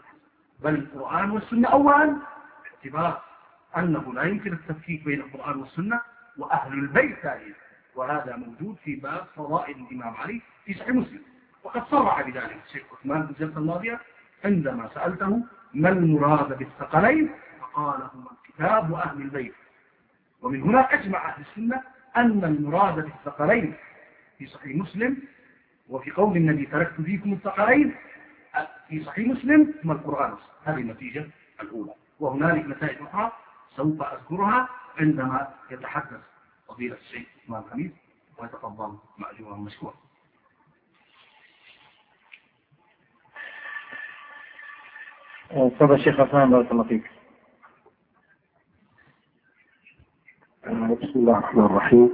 بل 0.63 0.75
القرآن 0.75 1.31
والسنة 1.31 1.67
أولا 1.67 2.17
باعتبار 2.63 3.21
أنه 3.77 4.13
لا 4.13 4.23
يمكن 4.23 4.53
التفكيك 4.53 5.03
بين 5.05 5.19
القرآن 5.19 5.59
والسنة 5.59 6.01
وأهل 6.37 6.73
البيت 6.73 7.19
ثانيا 7.19 7.53
وهذا 7.95 8.35
موجود 8.35 8.75
في 8.83 8.95
باب 8.95 9.25
فضائل 9.35 9.75
الإمام 9.75 10.13
علي 10.15 10.41
في 10.65 10.73
صحيح 10.73 10.89
مسلم. 10.89 11.21
وقد 11.63 11.83
صرح 11.91 12.21
بذلك 12.21 12.59
الشيخ 12.67 12.83
عثمان 12.99 13.27
في 13.27 13.31
الجلسة 13.31 13.59
الماضية 13.59 13.99
عندما 14.45 14.89
سألته 14.93 15.43
ما 15.73 15.89
المراد 15.89 16.57
بالثقلين؟ 16.57 17.29
فقال 17.61 18.09
هما 18.13 18.27
الكتاب 18.31 18.91
وأهل 18.91 19.21
البيت. 19.21 19.53
ومن 20.41 20.61
هنا 20.61 20.93
أجمع 20.93 21.29
أهل 21.29 21.41
السنة 21.41 21.81
أن 22.17 22.43
المراد 22.43 22.95
بالثقلين 22.95 23.75
في 24.37 24.47
صحيح 24.47 24.75
مسلم 24.75 25.17
وفي 25.89 26.11
قول 26.11 26.37
النبي 26.37 26.65
تركت 26.65 27.01
فيكم 27.01 27.33
الثقلين 27.33 27.95
في 28.87 29.03
صحيح 29.03 29.27
مسلم 29.27 29.73
ثم 29.83 29.91
القرآن. 29.91 30.35
هذه 30.65 30.77
النتيجة 30.81 31.27
الأولى. 31.61 31.93
وهنالك 32.19 32.65
نتائج 32.65 33.01
أخرى 33.01 33.31
سوف 33.75 34.03
أذكرها 34.03 34.69
عندما 34.97 35.47
يتحدث 35.71 36.21
فضيلة 36.67 36.95
الشيخ 36.95 37.27
عثمان 37.43 37.63
خميس 37.71 37.91
ويتفضل 38.37 38.97
مأجورا 39.17 39.55
مشكورا. 39.57 39.93
تفضل 45.51 45.93
الشيخ 45.93 46.19
عثمان 46.19 46.49
بارك 46.51 46.71
الله 46.71 46.83
فيك. 46.83 47.03
بسم 51.01 51.19
الله 51.19 51.37
الرحمن 51.37 51.65
الرحيم. 51.65 52.09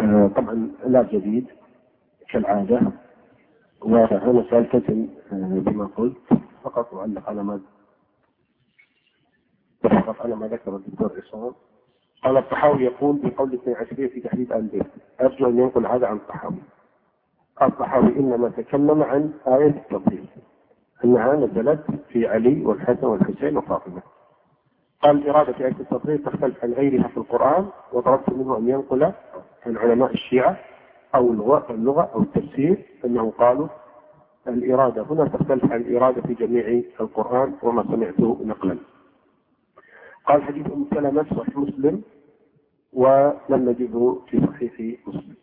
آه، 0.00 0.28
طبعا 0.36 0.70
لا 0.86 1.02
جديد 1.02 1.46
كالعادة 2.30 2.80
وأنا 3.80 4.46
سألتزم 4.50 5.08
آه، 5.32 5.60
بما 5.66 5.86
قلت 5.86 6.16
فقط 6.64 6.94
أعلق 6.94 7.28
على 7.28 7.44
ما 7.44 7.60
فقط 9.82 10.20
على 10.20 10.36
ما 10.36 10.48
ذكر 10.48 10.76
الدكتور 10.76 11.22
عصام. 11.26 11.54
قال 12.24 12.36
الطحاوي 12.36 12.84
يقول 12.84 13.16
بقول 13.16 13.54
اثني 13.54 13.74
عشرية 13.74 14.08
في 14.08 14.20
تحديد 14.20 14.52
آل 14.52 14.58
البيت 14.58 14.86
أرجو 15.20 15.46
أن 15.46 15.58
ينقل 15.58 15.86
هذا 15.86 16.06
عن 16.06 16.16
الطحاوي 16.16 16.62
الطحاوي 17.62 18.16
إنما 18.16 18.48
تكلم 18.48 19.02
عن 19.02 19.32
آية 19.46 19.66
التفضيل. 19.66 20.26
أنها 21.04 21.36
نزلت 21.36 21.84
في 22.08 22.26
علي 22.28 22.64
والحسن 22.64 23.06
والحسين 23.06 23.56
وفاطمة. 23.56 24.02
قال 25.02 25.16
الإرادة 25.16 25.52
في 25.52 25.64
آية 25.64 25.76
التفضيل 25.80 26.18
تختلف 26.18 26.64
عن 26.64 26.72
غيرها 26.72 27.08
في 27.08 27.16
القرآن 27.16 27.66
وطلبت 27.92 28.30
منه 28.30 28.58
أن 28.58 28.68
ينقل 28.68 29.04
عن 29.66 29.76
علماء 29.76 30.12
الشيعة 30.12 30.56
أو 31.14 31.30
اللغة 31.30 32.10
أو 32.14 32.22
التفسير 32.22 32.86
أنهم 33.04 33.30
قالوا 33.30 33.68
الإرادة 34.48 35.02
هنا 35.02 35.28
تختلف 35.28 35.72
عن 35.72 35.80
الإرادة 35.80 36.22
في 36.22 36.34
جميع 36.34 36.82
القرآن 37.00 37.54
وما 37.62 37.82
سمعته 37.82 38.40
نقلا. 38.44 38.78
قال 40.26 40.42
حديث 40.42 40.66
أم 40.66 40.86
سلمة 40.94 41.26
صحيح 41.36 41.56
مسلم 41.56 42.02
ولم 42.92 43.68
نجده 43.68 44.18
في 44.28 44.46
صحيح 44.46 44.98
مسلم. 45.06 45.36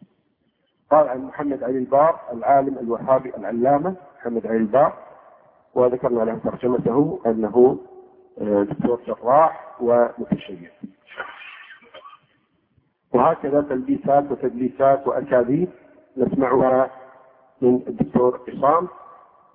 قال 0.91 1.08
عن 1.08 1.22
محمد 1.22 1.63
علي 1.63 1.77
البار 1.77 2.19
العالم 2.34 2.77
الوهابي 2.77 3.29
العلامة 3.38 3.96
محمد 4.19 4.48
علي 4.48 4.58
البار. 4.58 4.93
وذكرنا 5.74 6.24
له 6.24 6.39
ترجمته 6.43 7.19
أنه 7.25 7.79
آه، 8.41 8.63
دكتور 8.63 9.01
جراح 9.08 9.81
ومتشيع. 9.81 10.72
وهكذا 13.13 13.62
تلبيسات 13.62 14.31
وتدليسات 14.31 15.08
وأكاذيب 15.08 15.69
نسمعها 16.17 16.91
من 17.62 17.75
الدكتور 17.88 18.41
عصام. 18.48 18.88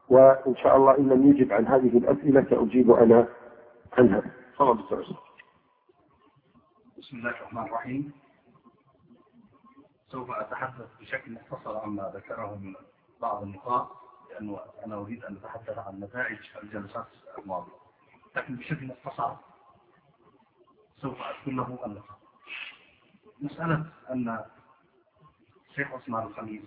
وإن 0.09 0.57
شاء 0.57 0.77
الله 0.77 0.99
إن 0.99 1.09
لم 1.09 1.27
يجب 1.31 1.53
عن 1.53 1.67
هذه 1.67 1.99
الأسئلة 1.99 2.47
سأجيب 2.51 2.91
أنا 2.91 3.27
عنها. 3.99 4.23
تفضل 4.55 4.83
دكتور 4.83 4.99
عصام. 4.99 5.17
بسم 6.99 7.17
الله 7.17 7.31
الرحمن 7.31 7.63
الرحيم. 7.63 8.24
سوف 10.15 10.31
أتحدث 10.31 10.87
بشكل 11.01 11.33
مختصر 11.33 11.79
عما 11.79 12.13
ذكره 12.15 12.55
من 12.55 12.75
بعض 13.21 13.43
النقاط 13.43 13.91
لأنه 14.31 14.61
أنا 14.85 14.95
أريد 14.95 15.25
أن 15.25 15.37
أتحدث 15.37 15.79
عن 15.79 16.01
نتائج 16.01 16.39
الجلسات 16.63 17.07
الماضية. 17.39 17.73
لكن 18.37 18.57
بشكل 18.57 18.87
مختصر 18.87 19.37
سوف 21.03 21.23
أذكر 21.23 21.51
له 21.51 21.87
النقاط 21.87 22.19
مسألة 23.41 23.87
أن 24.11 24.45
الشيخ 25.71 25.93
عثمان 25.93 26.23
الخميس 26.23 26.65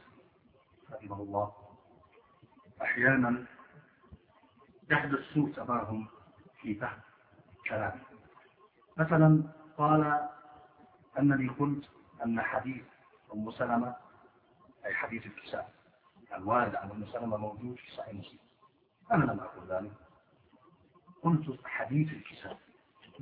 رحمه 0.92 1.22
الله 1.22 1.54
أحيانا 2.82 3.46
يحدث 4.92 5.20
سوء 5.34 5.52
تفاهم 5.52 6.08
في 6.62 6.76
فهم 6.76 7.00
كلامه. 7.70 8.02
مثلا 8.98 9.44
قال 9.78 10.30
أنني 11.20 11.48
قلت 11.50 11.90
أن 12.26 12.42
حديث 12.42 12.84
أم 13.34 13.52
سلمة 13.52 13.96
أي 14.86 14.94
حديث 14.96 15.26
الكساء. 15.26 15.74
الوارد 16.34 16.76
عن 16.76 16.92
أم 16.92 17.06
سلمة 17.06 17.38
موجود 17.38 17.76
في 17.76 17.92
صحيح 17.92 18.14
مسلم. 18.14 18.40
أنا 19.12 19.24
لم 19.24 19.40
أقل 19.40 19.68
ذلك. 19.68 19.92
قلت 21.24 21.60
حديث 21.66 22.14
الكساء 22.14 22.60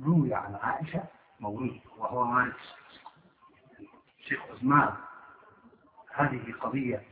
روي 0.00 0.34
عن 0.34 0.54
عائشة 0.54 1.04
مولود 1.40 1.80
وهو 1.98 2.34
وارد 2.34 2.52
شيخ 4.28 4.40
عثمان 4.50 4.94
هذه 6.14 6.52
قضية 6.60 7.02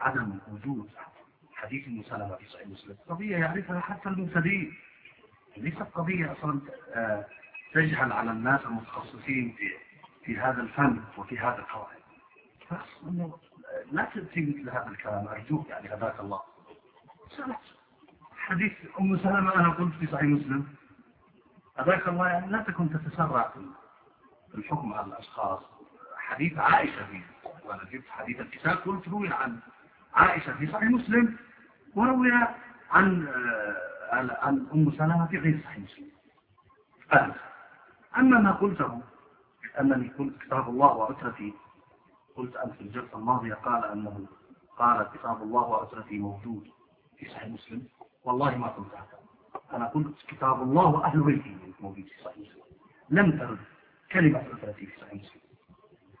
عدم 0.00 0.38
وجود 0.48 0.90
حديث 1.54 1.86
أم 1.88 2.02
سلمة 2.02 2.36
في 2.36 2.48
صحيح 2.48 2.66
مسلم. 2.66 2.96
قضية 3.08 3.36
يعرفها 3.36 3.80
حتى 3.80 4.08
المبتدئين 4.08 4.74
ليست 5.56 5.82
قضية 5.82 6.32
أصلا 6.32 6.60
آه، 6.94 7.26
تجهل 7.74 8.12
على 8.12 8.30
الناس 8.30 8.60
المتخصصين 8.64 9.52
في 9.58 9.70
في 10.24 10.38
هذا 10.38 10.62
الفن 10.62 11.00
وفي 11.18 11.38
هذا 11.38 11.58
القواعد 11.58 11.98
لا 13.92 14.04
تأتي 14.04 14.40
مثل 14.40 14.70
هذا 14.70 14.86
الكلام 14.88 15.28
أرجوك 15.28 15.68
يعني 15.68 15.94
هداك 15.94 16.20
الله. 16.20 16.40
حديث 18.36 18.72
أم 19.00 19.18
سلمة 19.18 19.54
أنا 19.54 19.68
قلت 19.70 19.94
في 19.94 20.06
صحيح 20.06 20.22
مسلم 20.22 20.66
هداك 21.78 22.08
الله 22.08 22.28
يعني 22.28 22.46
لا 22.52 22.58
تكن 22.62 22.90
تتسرع 22.90 23.48
في 23.48 24.58
الحكم 24.58 24.94
على 24.94 25.06
الأشخاص. 25.06 25.60
حديث 26.16 26.58
عائشة 26.58 27.06
فيه 27.06 27.22
وأنا 27.64 27.84
جبت 27.84 28.08
حديث 28.10 28.40
الكتاب 28.40 28.76
قلت 28.78 29.08
روي 29.08 29.28
عن 29.28 29.58
عائشة 30.14 30.52
في 30.52 30.66
صحيح 30.66 30.90
مسلم 30.90 31.36
وروي 31.94 32.32
عن 32.90 33.26
آه، 33.28 34.36
عن 34.42 34.66
أم 34.74 34.90
سلمة 34.98 35.26
في 35.26 35.38
غير 35.38 35.60
صحيح 35.64 35.78
مسلم. 35.78 36.08
أما 38.16 38.38
ما 38.40 38.52
قلته 38.52 39.02
أنني 39.80 40.08
قلت 40.08 40.38
كتاب 40.38 40.68
الله 40.68 40.96
وعترتي 40.96 41.54
قلت 42.36 42.56
أن 42.56 42.70
في 42.70 42.80
الجلسة 42.80 43.18
الماضية 43.18 43.54
قال 43.54 43.84
أنه 43.84 44.26
قال 44.78 45.08
كتاب 45.14 45.42
الله 45.42 45.60
وعترتي 45.60 46.18
موجود 46.18 46.68
في 47.18 47.28
صحيح 47.28 47.48
مسلم. 47.48 47.82
والله 48.24 48.58
ما 48.58 48.66
قلت 48.66 48.94
هذا 48.94 49.18
أنا 49.72 49.86
قلت 49.86 50.14
كتاب 50.28 50.62
الله 50.62 50.86
وأهل 50.86 51.22
بيتي 51.22 51.56
موجود 51.80 52.04
في 52.04 52.24
صحيح 52.24 52.36
مسلم. 52.38 52.62
لم 53.10 53.38
ترد 53.38 53.58
كلمة 54.12 54.38
عترتي 54.38 54.86
في 54.86 55.00
صحيح 55.00 55.14
مسلم. 55.14 55.40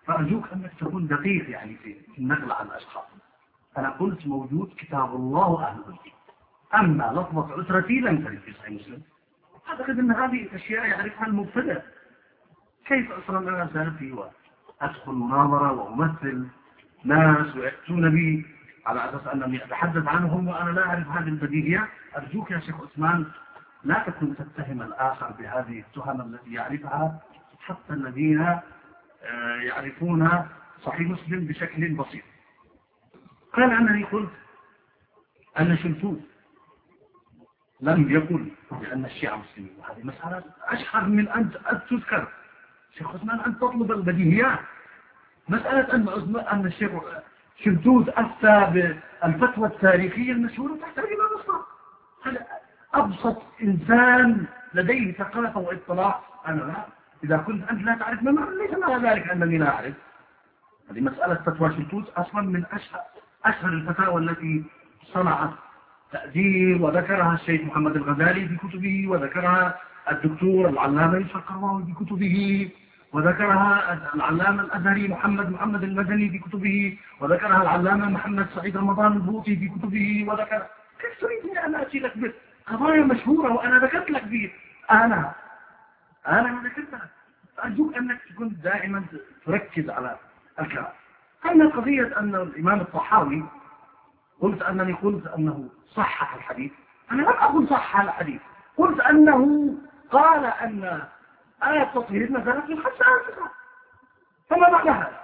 فأرجوك 0.06 0.52
أنك 0.52 0.72
تكون 0.80 1.06
دقيق 1.06 1.50
يعني 1.50 1.76
في 1.76 2.18
النقل 2.18 2.52
عن 2.52 2.66
الأشخاص. 2.66 3.04
أنا 3.78 3.90
قلت 3.90 4.26
موجود 4.26 4.74
كتاب 4.78 5.14
الله 5.14 5.48
وأهل 5.48 5.82
بيتي 5.82 6.12
أما 6.74 7.12
لفظة 7.12 7.62
عترتي 7.62 8.00
لم 8.00 8.24
ترد 8.24 8.38
في 8.38 8.52
صحيح 8.52 8.70
مسلم. 8.70 9.02
أعتقد 9.68 9.98
أن 9.98 10.12
هذه 10.12 10.42
الأشياء 10.42 10.86
يعرفها 10.86 11.26
المبتدأ. 11.26 11.82
كيف 12.86 13.12
أصلا 13.12 13.38
أنا 13.38 13.70
سألتي 13.74 14.12
وأدخل 14.12 15.12
مناظرة 15.12 15.72
وأمثل 15.72 16.46
ناس 17.04 17.56
ويأتون 17.56 18.10
بي 18.10 18.46
على 18.86 19.10
أساس 19.10 19.26
أنني 19.26 19.64
أتحدث 19.64 20.08
عنهم 20.08 20.48
وأنا 20.48 20.70
لا 20.70 20.86
أعرف 20.86 21.08
هذه 21.08 21.28
البديهية. 21.28 21.88
أرجوك 22.16 22.50
يا 22.50 22.60
شيخ 22.60 22.80
عثمان 22.80 23.26
لا 23.84 24.04
تكن 24.06 24.36
تتهم 24.36 24.82
الآخر 24.82 25.30
بهذه 25.30 25.80
التهم 25.80 26.20
التي 26.20 26.52
يعرفها 26.52 27.20
حتى 27.58 27.92
الذين 27.92 28.40
آه، 28.40 29.56
يعرفون 29.56 30.46
صحيح 30.82 31.00
مسلم 31.00 31.46
بشكل 31.46 31.94
بسيط. 31.94 32.22
قال 33.52 33.70
أنني 33.70 34.04
قلت 34.04 34.32
أن 35.60 35.76
شلتوت 35.76 36.20
لم 37.80 38.10
يقل 38.10 38.50
بأن 38.70 39.04
الشيعة 39.04 39.36
مسلمين. 39.36 39.74
وهذه 39.78 40.06
مسألة 40.06 40.44
أشهر 40.64 41.04
من 41.04 41.28
أن 41.28 41.50
تذكر. 41.90 42.28
شيخ 42.98 43.14
عثمان 43.14 43.40
أن 43.40 43.58
تطلب 43.58 43.92
البديهيات 43.92 44.58
مسألة 45.48 45.94
أن 45.94 46.36
أن 46.52 46.66
الشيخ 46.66 46.90
شلتوت 47.64 48.08
أفتى 48.08 48.70
بالفتوى 49.22 49.66
التاريخية 49.68 50.32
المشهورة 50.32 50.76
تحتاج 50.80 51.04
إلى 51.04 51.22
نصر 51.36 51.58
هذا 52.24 52.46
أبسط 52.94 53.42
إنسان 53.62 54.44
لديه 54.74 55.12
ثقافة 55.12 55.60
واطلاع؟ 55.60 56.20
أنا 56.48 56.60
لا. 56.60 56.86
إذا 57.24 57.36
كنت 57.36 57.70
أنت 57.70 57.82
لا 57.82 57.94
تعرف 57.94 58.22
ما 58.22 58.30
ليس 58.30 58.78
معنى 58.78 59.08
ذلك 59.08 59.28
أنني 59.30 59.58
لا 59.58 59.68
أعرف. 59.74 59.94
هذه 60.90 61.00
مسألة 61.00 61.34
فتوى 61.34 61.70
شلتوت 61.70 62.08
أصلا 62.16 62.42
من 62.42 62.64
أشهر 62.72 63.00
أشهر 63.44 63.68
الفتاوى 63.72 64.20
التي 64.22 64.64
صنعت 65.04 65.50
تأدير 66.12 66.82
وذكرها 66.82 67.34
الشيخ 67.34 67.60
محمد 67.60 67.96
الغزالي 67.96 68.48
في 68.48 68.56
كتبه 68.56 69.08
وذكرها 69.08 69.80
الدكتور 70.10 70.68
العلامة 70.68 71.16
الشقراوي 71.16 71.84
في 71.84 72.04
كتبه 72.04 72.68
وذكرها 73.12 73.98
العلامة 74.14 74.62
الأزهري 74.62 75.08
محمد 75.08 75.50
محمد 75.50 75.82
المدني 75.82 76.30
في 76.30 76.38
كتبه 76.38 76.98
وذكرها 77.20 77.62
العلامة 77.62 78.10
محمد 78.10 78.46
سعيد 78.54 78.76
رمضان 78.76 79.12
البوطي 79.12 79.56
في 79.56 79.68
كتبه 79.68 80.24
وذكر 80.28 80.66
كيف 81.00 81.20
تريدني 81.20 81.66
أن 81.66 81.74
أتي 81.74 81.98
لك 81.98 82.12
بقضايا 82.68 83.04
مشهورة 83.04 83.52
وأنا 83.52 83.78
ذكرت 83.78 84.10
لك 84.10 84.24
به 84.24 84.50
أنا 84.90 85.32
أنا 86.28 86.62
ذكرتها. 86.64 87.08
أرجوك 87.64 87.96
أنك 87.96 88.20
تكون 88.30 88.56
دائما 88.64 89.04
تركز 89.46 89.90
على 89.90 90.16
الكلام. 90.60 90.86
أما 91.50 91.68
قضية 91.68 92.18
أن 92.18 92.34
الإمام 92.34 92.80
الطحاوي 92.80 93.44
قلت 94.40 94.62
أنني 94.62 94.92
قلت 94.92 95.26
أنه 95.26 95.68
صحح 95.94 96.34
الحديث. 96.34 96.72
أنا 97.12 97.22
لم 97.22 97.28
أقل 97.28 97.68
صحح 97.68 98.00
الحديث. 98.00 98.40
قلت 98.76 99.00
أنه 99.00 99.74
قال 100.12 100.44
أن 100.44 101.02
آية 101.64 101.84
تطهير 101.84 102.32
نزلت 102.32 102.64
في 102.64 102.72
الخمس 102.72 103.02
آيات 103.02 103.50
فما 104.50 104.70
معنى 104.70 104.90
هذا 104.90 105.20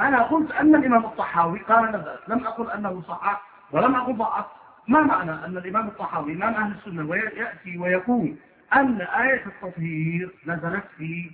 أنا 0.00 0.22
قلت 0.22 0.50
أن 0.50 0.74
الإمام 0.74 1.04
الطحاوي 1.04 1.58
قال 1.58 1.88
نزلت 1.88 2.20
لم 2.28 2.46
أقل 2.46 2.70
أنه 2.70 3.02
صحح 3.08 3.42
ولم 3.72 3.94
أقل 3.94 4.16
ضعف. 4.16 4.46
ما 4.88 5.00
معنى 5.00 5.30
أن 5.30 5.56
الإمام 5.56 5.88
الطحاوي 5.88 6.32
إمام 6.32 6.54
أهل 6.54 6.72
السنة 6.78 7.10
ويأتي 7.10 7.78
ويقول 7.78 8.36
أن 8.74 9.00
آية 9.00 9.46
التطهير 9.46 10.34
نزلت 10.46 10.84
في 10.98 11.30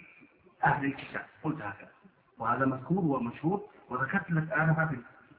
أهل 0.64 0.84
الكتاب؟ 0.84 1.22
قلت 1.42 1.62
هكذا. 1.62 1.88
وهذا 2.38 2.66
مذكور 2.66 3.04
ومشهور 3.04 3.60
وذكرت 3.90 4.30
لك 4.30 4.52
أنا 4.52 4.90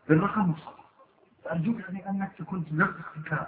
بالرقم 0.10 0.50
والصفحة 0.52 0.86
فأرجوك 1.46 1.80
يعني 1.80 2.10
أنك 2.10 2.32
تكون 2.40 2.66
تدقق 2.66 3.14
في 3.14 3.46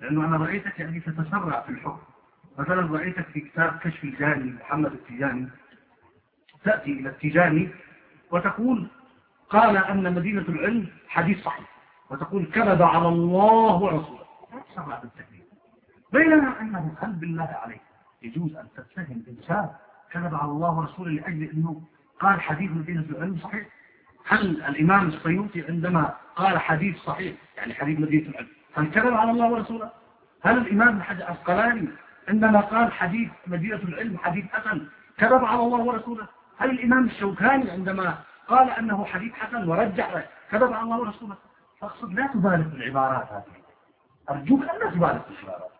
لأنه 0.00 0.24
أنا 0.26 0.36
رأيتك 0.36 0.80
يعني 0.80 1.00
تتسرع 1.00 1.60
في 1.60 1.68
الحكم. 1.68 2.13
مثلا 2.58 2.92
رأيتك 2.92 3.26
في 3.26 3.40
كتاب 3.40 3.78
كشف 3.78 4.04
الجاني 4.04 4.52
محمد 4.52 4.92
التجاني 4.92 5.48
تأتي 6.64 6.92
إلى 6.92 7.08
التجاني 7.08 7.68
وتقول 8.30 8.86
قال 9.50 9.76
أن 9.76 10.14
مدينة 10.14 10.44
العلم 10.48 10.86
حديث 11.08 11.44
صحيح 11.44 11.68
وتقول 12.10 12.46
كذب 12.46 12.82
على 12.82 13.08
الله 13.08 13.76
ورسوله 13.82 14.24
تسرع 14.72 14.98
بالتكليف 14.98 15.44
بينما 16.12 16.60
أنه 16.60 16.94
هل 17.00 17.12
بالله 17.12 17.58
عليك 17.62 17.80
يجوز 18.22 18.56
أن 18.56 18.68
تتهم 18.76 19.24
إنسان 19.28 19.68
كذب 20.12 20.34
على 20.34 20.50
الله 20.50 20.78
ورسوله 20.78 21.10
لأجل 21.10 21.42
أنه 21.42 21.82
قال 22.20 22.40
حديث 22.40 22.70
مدينة 22.70 23.04
العلم 23.10 23.38
صحيح؟ 23.38 23.66
هل 24.26 24.62
الإمام 24.62 25.08
السيوطي 25.08 25.62
عندما 25.68 26.14
قال 26.36 26.58
حديث 26.58 26.96
صحيح 26.96 27.36
يعني 27.56 27.74
حديث 27.74 28.00
مدينة 28.00 28.28
العلم 28.30 28.48
هل 28.74 28.90
كذب 28.90 29.14
على 29.14 29.30
الله 29.30 29.50
ورسوله 29.50 29.90
هل 30.42 30.58
الإمام 30.58 30.96
الحج 30.96 31.16
العسقلاني 31.16 31.88
عندما 32.28 32.60
قال 32.60 32.92
حديث 32.92 33.30
مدينة 33.46 33.76
العلم 33.76 34.18
حديث 34.18 34.44
حسن 34.52 34.86
كذب 35.18 35.44
على 35.44 35.60
الله 35.60 35.78
ورسوله. 35.78 36.26
هل 36.58 36.70
الإمام 36.70 37.04
الشوكاني 37.06 37.70
عندما 37.70 38.18
قال 38.48 38.70
أنه 38.70 39.04
حديث 39.04 39.32
حسن 39.32 39.68
ورجع 39.68 40.20
كذب 40.50 40.72
على 40.72 40.82
الله 40.82 40.98
ورسوله؟ 40.98 41.36
فاقصد 41.80 42.14
لا 42.14 42.26
تبالغ 42.26 42.68
في 42.70 42.76
العبارات 42.76 43.28
هذه. 43.32 43.44
أرجوك 44.30 44.60
أن 44.62 44.78
لا 44.78 44.90
تبالغ 44.90 45.18
في 45.18 45.44
العبارات. 45.44 45.70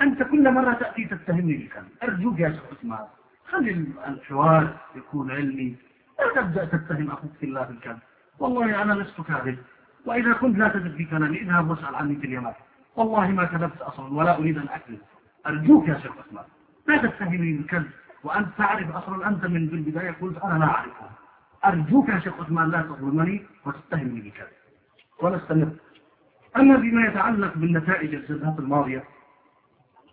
أنت 0.00 0.22
كل 0.22 0.50
مرة 0.50 0.72
تأتي 0.72 1.04
تتهمني 1.04 1.54
بالكلام. 1.56 1.88
أرجوك 2.02 2.40
يا 2.40 2.48
شيخ 2.48 2.62
عثمان 2.72 3.06
خلي 3.50 3.86
الحوار 4.08 4.76
يكون 4.96 5.30
علمي. 5.30 5.76
لا 6.18 6.42
تبدأ 6.42 6.64
تتهم 6.64 7.10
أخوك 7.10 7.32
في 7.40 7.46
الله 7.46 7.62
بالكلام. 7.62 7.98
والله 8.38 8.82
أنا 8.82 8.92
لست 8.92 9.20
كاذب 9.20 9.58
وإذا 10.06 10.32
كنت 10.32 10.58
لا 10.58 10.68
تجد 10.68 10.96
في 10.96 11.04
كلامي. 11.04 11.38
اذهب 11.38 11.70
واسأل 11.70 11.94
عني 11.94 12.16
في 12.16 12.26
اليمن. 12.26 12.52
والله 12.96 13.28
ما 13.28 13.44
كذبت 13.44 13.82
أصلا 13.82 14.14
ولا 14.14 14.38
أريد 14.38 14.58
أن 14.58 14.68
أكذب. 14.68 14.98
أرجوك 15.46 15.88
يا 15.88 15.98
شيخ 15.98 16.12
عثمان 16.18 16.44
لا 16.86 16.96
تتهمني 16.96 17.52
بالكذب 17.52 17.90
وأنت 18.24 18.48
تعرف 18.58 18.90
أصلا 18.96 19.28
أنت 19.28 19.44
من 19.46 19.56
البداية 19.56 20.10
قلت 20.20 20.38
أنا 20.44 20.58
لا 20.58 20.64
أعرفه. 20.64 21.10
أرجوك 21.64 22.08
يا 22.08 22.18
شيخ 22.18 22.40
عثمان 22.40 22.70
لا 22.70 22.82
تظلمني 22.82 23.42
وتتهمني 23.66 24.20
بالكذب 24.20 24.46
ونستمر 25.22 25.68
أما 26.56 26.76
بما 26.76 27.06
يتعلق 27.06 27.54
بالنتائج 27.56 28.14
الجلسات 28.14 28.58
الماضية 28.58 29.04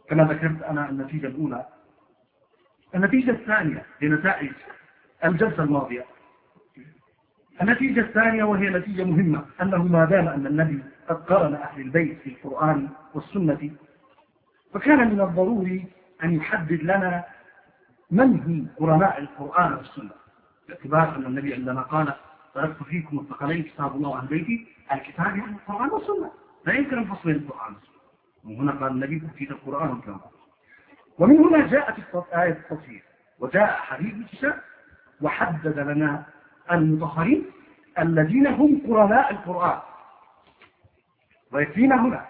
كما 0.10 0.24
ذكرت 0.24 0.62
أنا 0.64 0.90
النتيجة 0.90 1.28
الأولى. 1.28 1.66
النتيجة 2.96 3.32
الثانية 3.32 3.86
لنتائج 4.02 4.52
الجلسة 5.26 5.64
الماضية. 5.64 6.06
النتيجة 7.62 8.00
الثانية 8.00 8.44
وهي 8.44 8.70
نتيجة 8.70 9.04
مهمة 9.04 9.46
أنه 9.62 9.84
ما 9.84 10.06
دام 10.06 10.28
أن 10.28 10.48
النبي 10.48 10.84
قد 11.10 11.16
قرن 11.16 11.54
أهل 11.56 11.82
البيت 11.82 12.20
في 12.22 12.30
القرآن 12.30 12.88
والسنة 13.14 13.72
فكان 14.74 15.14
من 15.14 15.22
الضروري 15.22 15.86
أن 16.24 16.34
يحدد 16.34 16.84
لنا 16.84 17.24
من 18.12 18.40
هم 18.40 18.68
قرناء 18.80 19.20
القرآن 19.20 19.74
والسنة. 19.74 20.12
باعتبار 20.68 21.16
أن 21.16 21.26
النبي 21.26 21.54
عندما 21.54 21.82
قال 21.82 22.14
تركت 22.54 22.84
فيكم 22.84 23.20
الثقلين 23.20 23.64
كتاب 23.64 23.96
الله 23.96 24.10
وأهل 24.10 24.28
بيتي 24.28 24.68
الكتاب 24.92 25.38
يعني 25.38 25.52
القرآن 25.52 25.90
والسنة. 25.90 26.32
لا 26.66 26.74
يمكن 26.74 26.98
أن 26.98 27.04
بين 27.26 27.36
القرآن 27.36 27.74
والسنة. 27.74 28.02
وهنا 28.44 28.72
قال 28.72 28.92
النبي 28.92 29.20
في 29.20 29.50
القرآن 29.52 29.90
والكلام 29.90 30.20
ومن 31.20 31.38
هنا 31.38 31.68
جاءت 31.68 32.00
آية 32.34 32.52
التصوير 32.52 33.04
وجاء 33.40 33.68
حديث 33.68 34.14
الكتاب 34.16 34.62
وحدد 35.22 35.80
لنا 35.80 36.24
المطهرين 36.72 37.46
الذين 38.00 38.48
هم 38.48 38.82
قرناء 38.88 39.32
القرآن. 39.32 39.80
ويكفينا 41.52 41.96
هنا. 42.06 42.26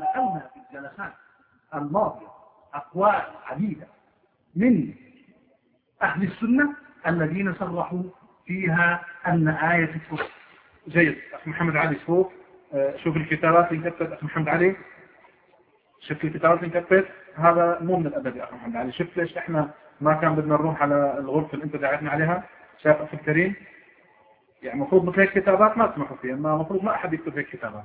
نقلنا 0.00 0.50
في 0.54 0.76
الجلسات. 0.76 1.12
الماضية 1.74 2.26
أقوال 2.74 3.22
عديدة 3.46 3.86
من 4.56 4.94
أهل 6.02 6.22
السنة 6.22 6.74
الذين 7.06 7.54
صرحوا 7.54 8.02
فيها 8.46 9.04
أن 9.26 9.48
آية 9.48 9.84
الكفر. 9.84 10.30
جيد. 10.88 11.18
أخي 11.34 11.50
محمد 11.50 11.76
علي 11.76 11.96
شوف 12.06 12.32
آه، 12.74 12.96
شوف 12.96 13.16
الكتابات 13.16 13.72
اللي 13.72 13.90
كتبت. 13.90 14.12
أخي 14.12 14.26
محمد 14.26 14.48
علي. 14.48 14.76
شفت 16.00 16.24
الكتابات 16.24 16.62
اللي 16.62 16.80
كتبت؟ 16.80 17.08
هذا 17.36 17.78
مو 17.80 17.96
من 17.96 18.06
الأدب 18.06 18.36
يا 18.36 18.44
أخي 18.44 18.54
محمد 18.54 18.76
علي. 18.76 18.92
شفت 18.92 19.16
ليش 19.16 19.36
إحنا 19.38 19.70
ما 20.00 20.14
كان 20.14 20.34
بدنا 20.34 20.54
نروح 20.54 20.82
على 20.82 21.18
الغرفة 21.18 21.54
اللي 21.54 21.64
أنت 21.64 21.76
دعيتنا 21.76 22.10
عليها؟ 22.10 22.44
شايف 22.82 22.96
أخي 23.02 23.16
الكريم؟ 23.16 23.54
يعني 24.62 24.76
المفروض 24.80 25.04
مثل 25.04 25.20
هيك 25.20 25.38
كتابات 25.38 25.78
ما 25.78 25.86
تسمحوا 25.86 26.16
فيها. 26.16 26.34
المفروض 26.34 26.84
ما 26.84 26.94
أحد 26.94 27.12
يكتب 27.12 27.38
هيك 27.38 27.46
كتابات. 27.48 27.84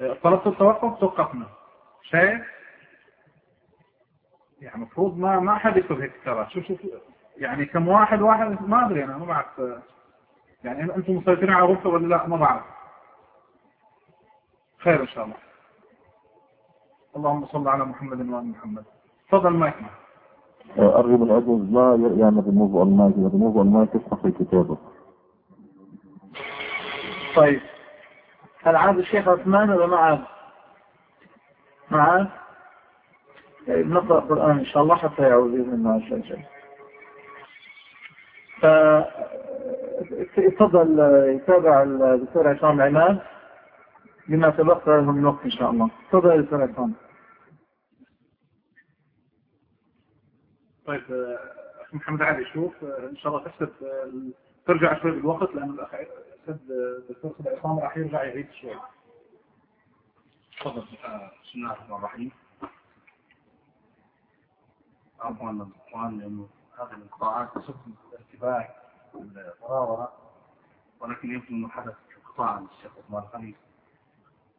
آه، 0.00 0.16
طلبت 0.22 0.46
التوقف؟ 0.46 1.00
توقفنا. 1.00 1.46
شايف؟ 2.02 2.40
يعني 4.64 4.76
المفروض 4.76 5.18
ما 5.18 5.40
ما 5.40 5.54
حد 5.58 5.76
يكتب 5.76 6.00
هيك 6.00 6.12
كتابات 6.22 6.50
شوف 6.50 6.64
شوف 6.64 6.78
يعني 7.36 7.66
كم 7.66 7.88
واحد 7.88 8.22
واحد 8.22 8.68
ما 8.68 8.86
أدري 8.86 9.04
أنا 9.04 9.18
ما 9.18 9.24
بعرف. 9.26 9.46
يعني 10.64 10.82
أنتم 10.96 11.12
مسيطرين 11.16 11.50
على 11.50 11.66
غرفة 11.66 11.90
ولا 11.90 12.06
لا؟ 12.06 12.26
ما 12.26 12.36
بعرف. 12.36 12.62
خير 14.78 15.00
إن 15.02 15.08
شاء 15.08 15.24
الله. 15.24 15.36
اللهم 17.16 17.46
صل 17.46 17.68
على 17.68 17.84
محمد 17.84 18.28
وعلى 18.28 18.46
محمد. 18.46 18.84
تفضل 19.28 19.50
مايك 19.50 19.74
أرغب 20.78 21.22
العجز 21.22 21.72
لا 21.72 22.16
يعمل 22.20 22.44
ريموف 22.46 22.82
المايك 22.82 23.14
ريموف 23.16 23.56
المايك 23.56 23.88
يشرح 23.94 24.22
في 24.22 24.30
كتابه 24.30 24.78
طيب. 27.36 27.60
هل 28.62 28.76
عاد 28.76 28.98
الشيخ 28.98 29.28
عثمان 29.28 29.70
ولا 29.70 29.86
ما 29.86 29.96
عاد؟ 29.96 30.24
ما 31.90 32.02
عاد؟ 32.02 32.28
طيب 33.66 33.86
نقرأ 33.86 34.18
القرآن 34.18 34.58
إن 34.58 34.66
شاء 34.66 34.82
الله 34.82 34.96
حتى 34.96 35.22
يعود 35.22 35.50
بإذن 35.50 35.74
الله 35.74 35.94
عز 35.94 36.12
وجل. 36.12 36.44
فيفضل 40.34 40.98
يتابع 41.36 41.82
الدكتور 41.82 42.48
عصام 42.48 42.80
عماد 42.80 43.22
بما 44.28 44.50
تبقى 44.50 44.80
له 44.86 45.12
من 45.12 45.24
وقت 45.24 45.44
إن 45.44 45.50
شاء 45.50 45.70
الله. 45.70 45.90
تفضل 46.10 46.30
يا 46.30 46.40
دكتور 46.40 46.62
عصام. 46.62 46.94
طيب 50.86 51.02
أخي 51.80 51.96
محمد 51.96 52.22
علي 52.22 52.44
شوف 52.44 52.84
إن 52.84 53.16
شاء 53.16 53.32
الله 53.32 53.44
تحسب 53.44 53.68
ترجع 54.66 55.00
شوي 55.02 55.10
بالوقت 55.10 55.54
لأن 55.54 55.70
الأخ 55.70 55.94
الدكتور 56.48 57.34
عصام 57.46 57.78
راح 57.78 57.96
يرجع 57.96 58.24
يعيد 58.24 58.46
شوي. 58.60 58.74
تفضل. 60.60 60.82
بسم 60.82 61.54
الله 61.54 61.72
الرحمن 61.72 61.96
الرحيم. 61.96 62.30
عفوا 65.24 65.50
القرآن 65.50 66.18
لأنه 66.18 66.48
هذه 66.78 66.92
القطاعات 66.92 67.54
تصب 67.54 67.74
الارتباك 68.12 68.76
والضرارة 69.14 70.12
ولكن 71.00 71.34
يمكن 71.34 71.54
أنه 71.54 71.68
حدث 71.68 71.94
قطاع 72.26 72.58
للشيخ 72.58 72.92
عثمان 72.98 73.22
الخليل 73.22 73.56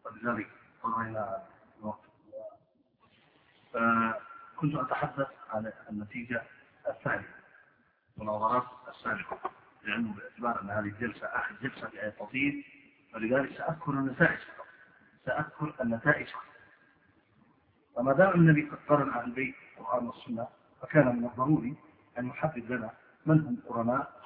ولذلك 0.05 0.49
قضينا 0.83 1.43
الوقت 1.79 1.99
كنت 4.57 4.75
أتحدث 4.75 5.27
عن 5.49 5.71
النتيجة 5.89 6.43
الثانية 6.87 7.35
مناظرات 8.17 8.63
السابقة 8.87 9.51
لأنه 9.83 10.13
باعتبار 10.13 10.61
أن 10.61 10.69
هذه 10.69 10.85
الجلسة 10.87 11.27
آخر 11.27 11.55
جلسة 11.61 11.87
في 11.87 12.01
آية 12.01 12.07
التطهير 12.07 12.65
فلذلك 13.13 13.57
سأذكر 13.57 13.91
النتائج 13.91 14.39
سأذكر 15.25 15.73
النتائج 15.81 16.27
فما 17.95 18.13
دام 18.13 18.33
النبي 18.33 18.69
قد 18.69 18.77
قرن 18.89 19.09
أهل 19.09 19.25
البيت 19.25 19.55
القرآن 19.79 20.07
والسنة 20.07 20.47
فكان 20.81 21.15
من 21.15 21.25
الضروري 21.25 21.75
أن 22.19 22.27
يحدد 22.27 22.71
لنا 22.71 22.89
من 23.25 23.39
هم 23.39 23.57
قرناء 23.67 24.21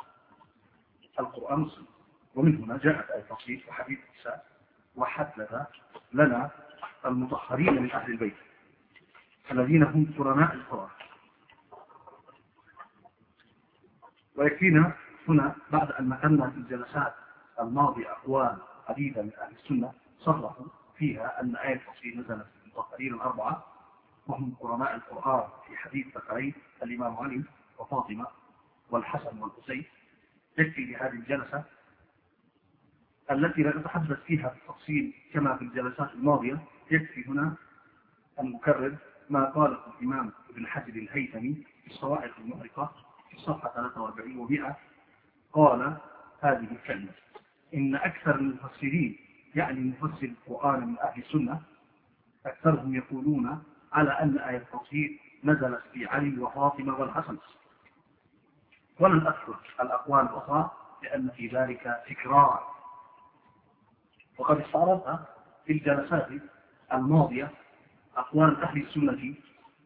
القرآن 1.19 1.61
والسنة. 1.61 1.85
ومن 2.35 2.63
هنا 2.63 2.77
جاءت 2.77 3.09
التفصيل 3.15 3.63
وحديث 3.69 3.99
النساء 4.13 4.45
وحدد 4.95 5.65
لنا 6.13 6.49
المطهرين 7.05 7.81
من 7.81 7.91
أهل 7.91 8.11
البيت 8.11 8.35
الذين 9.51 9.83
هم 9.83 10.13
قرناء 10.17 10.53
القرآن. 10.53 10.89
ويكفينا 14.35 14.93
هنا 15.27 15.55
بعد 15.71 15.91
أن 15.91 16.09
نقلنا 16.09 16.49
في 16.49 16.57
الجلسات 16.57 17.13
الماضية 17.59 18.11
أقوال 18.11 18.57
عديدة 18.89 19.21
من 19.21 19.31
أهل 19.41 19.51
السنة 19.63 19.93
صرحوا 20.19 20.65
فيها 20.97 21.41
أن 21.41 21.55
آية 21.55 21.75
التفصيل 21.75 22.19
نزلت 22.19 22.45
في 22.61 22.65
المطهرين 22.65 23.13
الأربعة 23.13 23.65
وهم 24.29 24.55
قرناء 24.59 24.95
القرآن 24.95 25.49
في 25.67 25.77
حديث 25.77 26.07
ذكرين 26.17 26.53
الإمام 26.83 27.17
علي 27.17 27.43
وفاطمة 27.79 28.27
والحسن 28.91 29.39
والحسين. 29.41 29.83
يكفي 30.57 30.85
لهذه 30.85 31.11
الجلسة 31.13 31.63
التي 33.31 33.63
لا 33.63 33.77
نتحدث 33.77 34.19
فيها 34.23 34.49
بالتفصيل 34.49 35.13
كما 35.33 35.55
في 35.57 35.61
الجلسات 35.61 36.13
الماضية. 36.13 36.59
يكفي 36.91 37.27
هنا 37.27 37.55
أن 38.39 38.51
نكرر 38.51 38.95
ما 39.29 39.45
قاله 39.45 39.77
الإمام 39.99 40.31
ابن 40.49 40.67
حجر 40.67 40.93
الهيثمي 40.93 41.53
في 41.83 41.91
الصواعق 41.91 42.31
المحرقة 42.39 42.91
في 43.29 43.35
الصفحة 43.37 43.69
43 43.73 44.47
و100 44.47 44.73
قال 45.53 45.97
هذه 46.41 46.67
الكلمة 46.71 47.11
إن 47.73 47.95
أكثر 47.95 48.35
المفسرين 48.35 49.17
يعني 49.55 49.79
مفسر 49.79 50.25
القرآن 50.25 50.87
من 50.87 50.99
أهل 50.99 51.21
السنة 51.21 51.61
أكثرهم 52.45 52.95
يقولون 52.95 53.63
على 53.93 54.09
أن 54.09 54.37
آية 54.37 54.57
التطهير 54.57 55.19
نزلت 55.43 55.81
في 55.93 56.05
علي 56.07 56.39
وفاطمة 56.39 56.99
والحسن. 56.99 57.37
ولن 58.99 59.27
أذكر 59.27 59.55
الأقوال 59.81 60.21
الأخرى 60.25 60.71
لأن 61.03 61.29
في 61.29 61.47
ذلك 61.47 62.03
تكرار. 62.09 62.63
وقد 64.37 64.59
استعرضنا 64.61 65.25
في 65.65 65.73
الجلسات 65.73 66.27
الماضية 66.93 67.51
أقوال 68.17 68.63
أهل 68.63 68.81
السنة 68.81 69.33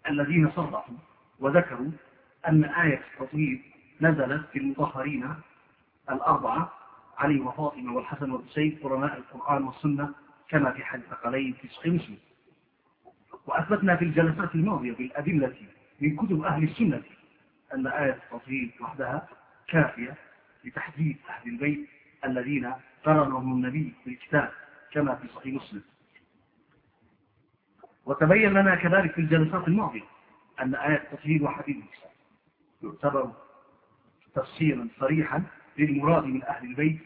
الذين 0.07 0.51
صرحوا 0.55 0.95
وذكروا 1.39 1.91
أن 2.47 2.63
آية 2.63 3.01
التطهير 3.13 3.61
نزلت 4.01 4.47
في 4.49 4.59
المطهرين 4.59 5.35
الأربعة 6.09 6.71
علي 7.17 7.39
وفاطمة 7.39 7.95
والحسن 7.95 8.31
والحسين 8.31 8.79
قرناء 8.83 9.17
القرآن 9.17 9.63
والسنة 9.63 10.09
كما 10.49 10.71
في 10.71 10.83
حديث 10.85 11.13
قليل 11.13 11.53
في 11.53 11.67
صحيح 11.67 11.93
مسلم. 11.93 12.17
وأثبتنا 13.45 13.95
في 13.95 14.05
الجلسات 14.05 14.55
الماضية 14.55 14.93
بالأدلة 14.93 15.53
من 16.01 16.15
كتب 16.15 16.43
أهل 16.43 16.63
السنة 16.63 17.01
أن 17.73 17.87
آية 17.87 18.11
التطهير 18.13 18.71
وحدها 18.81 19.27
كافية 19.67 20.15
لتحديد 20.63 21.17
أهل 21.29 21.49
البيت 21.49 21.87
الذين 22.25 22.73
قرنهم 23.05 23.53
النبي 23.53 23.93
بالكتاب 24.05 24.51
كما 24.91 25.15
في 25.15 25.27
صحيح 25.27 25.53
مسلم. 25.63 25.81
وتبين 28.05 28.53
لنا 28.53 28.75
كذلك 28.75 29.11
في 29.11 29.21
الجلسات 29.21 29.67
الماضية 29.67 30.03
أن 30.61 30.75
آية 30.75 30.95
التطهير 30.95 31.43
وحديث 31.43 31.75
الكتاب 31.77 32.11
يعتبر 32.83 33.31
تفسيرا 34.35 34.87
صريحا 34.99 35.43
للمراد 35.77 36.23
من 36.23 36.43
أهل 36.43 36.65
البيت 36.69 36.99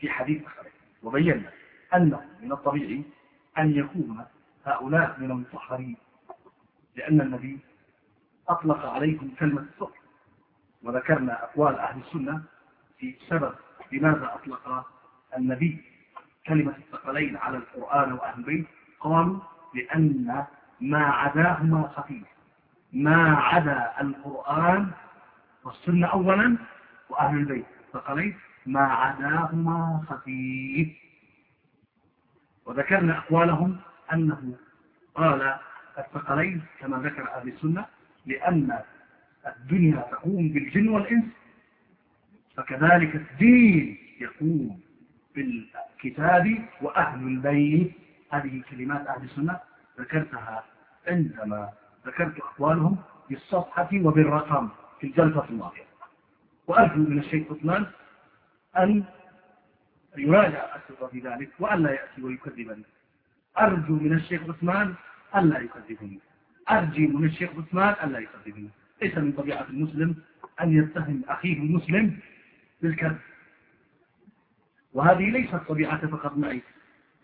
في 0.00 0.10
حديث 0.10 0.46
آخر. 0.46 0.66
وبينا 1.02 1.50
أنه 1.94 2.20
من 2.42 2.52
الطبيعي 2.52 3.02
أن 3.58 3.70
يكون 3.74 4.24
هؤلاء 4.68 5.16
من 5.20 5.30
المطهرين 5.30 5.96
لأن 6.96 7.20
النبي 7.20 7.58
أطلق 8.48 8.86
عليهم 8.86 9.30
كلمة 9.38 9.60
الصبر 9.72 9.98
وذكرنا 10.82 11.44
أقوال 11.44 11.78
أهل 11.78 12.00
السنة 12.00 12.42
في 12.98 13.14
سبب 13.28 13.54
لماذا 13.92 14.30
أطلق 14.34 14.86
النبي 15.36 15.84
كلمة 16.46 16.74
الثقلين 16.76 17.36
على 17.36 17.56
القرآن 17.56 18.12
وأهل 18.12 18.38
البيت. 18.38 18.66
قالوا 19.00 19.38
لأن 19.74 20.44
ما 20.80 21.04
عداهما 21.06 21.88
خفيف 21.88 22.26
ما 22.92 23.36
عدا 23.36 24.00
القرآن 24.00 24.90
والسنة 25.64 26.06
أولا 26.06 26.56
وأهل 27.08 27.36
البيت. 27.38 27.66
الثقلين 27.86 28.36
ما 28.66 28.80
عداهما 28.80 30.04
خفيف. 30.08 30.88
وذكرنا 32.66 33.18
أقوالهم 33.18 33.78
أنه 34.12 34.54
قال 35.14 35.58
الثقلين 35.98 36.62
كما 36.80 36.98
ذكر 36.98 37.30
أهل 37.34 37.48
السنة 37.48 37.86
لأن 38.26 38.78
الدنيا 39.46 40.00
تقوم 40.00 40.48
بالجن 40.48 40.88
والإنس 40.88 41.24
فكذلك 42.56 43.14
الدين 43.14 43.98
يقوم 44.20 44.80
بالكتاب 45.34 46.58
وأهل 46.82 47.26
البيت. 47.26 47.92
هذه 48.30 48.62
كلمات 48.70 49.06
أهل 49.06 49.24
السنة 49.24 49.60
ذكرتها 50.00 50.64
عندما 51.08 51.70
ذكرت 52.06 52.38
أقوالهم 52.38 52.96
بالصفحة 53.30 53.88
وبالرقم 53.94 54.68
في 55.00 55.06
الجلسة 55.06 55.44
الماضية. 55.50 55.84
وأرجو 56.66 56.96
من 57.10 57.18
الشيخ 57.18 57.52
عثمان 57.52 57.86
أن 58.78 59.04
يراجع 60.16 60.64
الأسئلة 60.64 61.06
في 61.08 61.20
ذلك 61.20 61.50
وأن 61.58 61.82
لا 61.82 61.90
يأتي 61.90 62.22
ويكذبني. 62.22 62.84
أرجو 63.60 63.94
من 63.94 64.12
الشيخ 64.12 64.42
عثمان 64.48 64.94
أن 65.36 65.48
لا 65.48 65.58
يكذبني. 65.58 66.20
أرجو 66.70 67.18
من 67.18 67.24
الشيخ 67.24 67.50
عثمان 67.58 67.94
أن 68.04 68.12
لا 68.12 68.18
يكذبني. 68.18 68.68
ليس 69.02 69.18
من 69.18 69.32
طبيعة 69.32 69.66
المسلم 69.70 70.16
أن 70.60 70.78
يتهم 70.78 71.22
أخيه 71.28 71.58
المسلم 71.58 72.18
بالكذب. 72.82 73.18
وهذه 74.92 75.30
ليست 75.30 75.54
طبيعة 75.54 76.06
فقط 76.06 76.36
معي. 76.36 76.62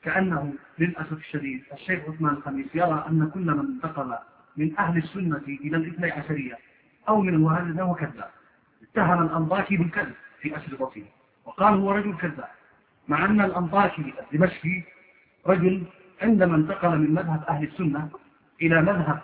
كأنه 0.03 0.53
للأسف 0.79 1.13
الشديد 1.13 1.63
الشيخ 1.73 2.01
عثمان 2.09 2.35
الخميس 2.35 2.67
يرى 2.75 3.07
أن 3.09 3.31
كل 3.35 3.41
من 3.41 3.59
انتقل 3.59 4.19
من 4.57 4.79
أهل 4.79 4.99
السنة 4.99 5.43
إلى 5.49 5.77
الاثني 5.77 6.11
عشرية 6.11 6.59
أو 7.09 7.21
من 7.21 7.35
الوهابية 7.35 7.83
هو 7.83 7.95
كذاب. 7.95 8.31
اتهم 8.83 9.23
الأنطاكي 9.23 9.77
بالكذب 9.77 10.15
في 10.41 10.57
أشرطته 10.57 11.05
وقال 11.45 11.75
هو 11.75 11.93
رجل 11.93 12.17
كذاب. 12.17 12.49
مع 13.09 13.25
أن 13.25 13.41
الأنطاكي 13.41 14.15
الدمشقي 14.33 14.83
رجل 15.47 15.83
عندما 16.23 16.57
انتقل 16.57 16.99
من 16.99 17.15
مذهب 17.15 17.45
أهل 17.49 17.65
السنة 17.65 18.11
إلى 18.63 18.83
مذهب 18.83 19.21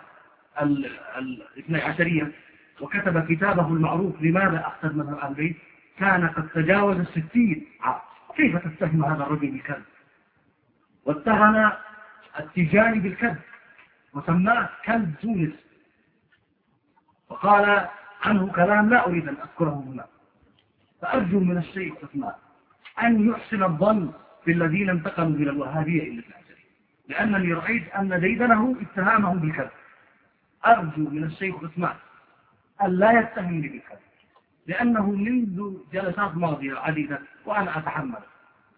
الاثني 1.17 1.81
عشرية 1.81 2.31
وكتب 2.81 3.25
كتابه 3.25 3.67
المعروف 3.67 4.21
لماذا 4.21 4.67
أخذ 4.67 4.95
مذهب 4.95 5.17
أهل 5.17 5.29
البيت؟ 5.29 5.55
كان 5.97 6.27
قد 6.27 6.49
تجاوز 6.49 6.97
الستين 6.99 7.65
عام 7.81 7.99
كيف 8.35 8.57
تتهم 8.57 9.05
هذا 9.05 9.23
الرجل 9.23 9.51
بالكذب؟ 9.51 9.83
واتهم 11.05 11.71
التجاري 12.39 12.99
بالكذب 12.99 13.37
وسماه 14.13 14.69
كلب 14.85 15.13
تونس. 15.21 15.53
وقال 17.29 17.87
عنه 18.21 18.51
كلام 18.51 18.89
لا 18.89 19.07
أريد 19.07 19.27
أن 19.27 19.35
أذكره 19.35 19.83
هنا. 19.87 20.05
فأرجو 21.01 21.39
من 21.39 21.57
الشيخ 21.57 21.93
عثمان 22.03 22.33
أن 23.03 23.29
يحسن 23.29 23.63
الظن 23.63 24.11
بالذين 24.45 24.89
انتقلوا 24.89 25.29
من 25.29 25.49
الوهابية 25.49 26.01
إلى 26.01 26.09
العشرية 26.19 26.40
لأنني 27.11 27.53
رأيت 27.53 27.91
أن 27.95 28.19
ديدنه 28.19 28.75
اتهامهم 28.81 29.39
بالكذب. 29.39 29.69
أرجو 30.65 31.09
من 31.09 31.23
الشيخ 31.23 31.55
عثمان 31.63 31.95
أن 32.83 32.91
لا 32.91 33.19
يتهمني 33.19 33.67
بالكذب 33.67 33.99
لأنه 34.67 35.11
منذ 35.11 35.77
جلسات 35.93 36.37
ماضية 36.37 36.79
عديدة 36.79 37.19
وأنا 37.45 37.77
أتحمل 37.77 38.23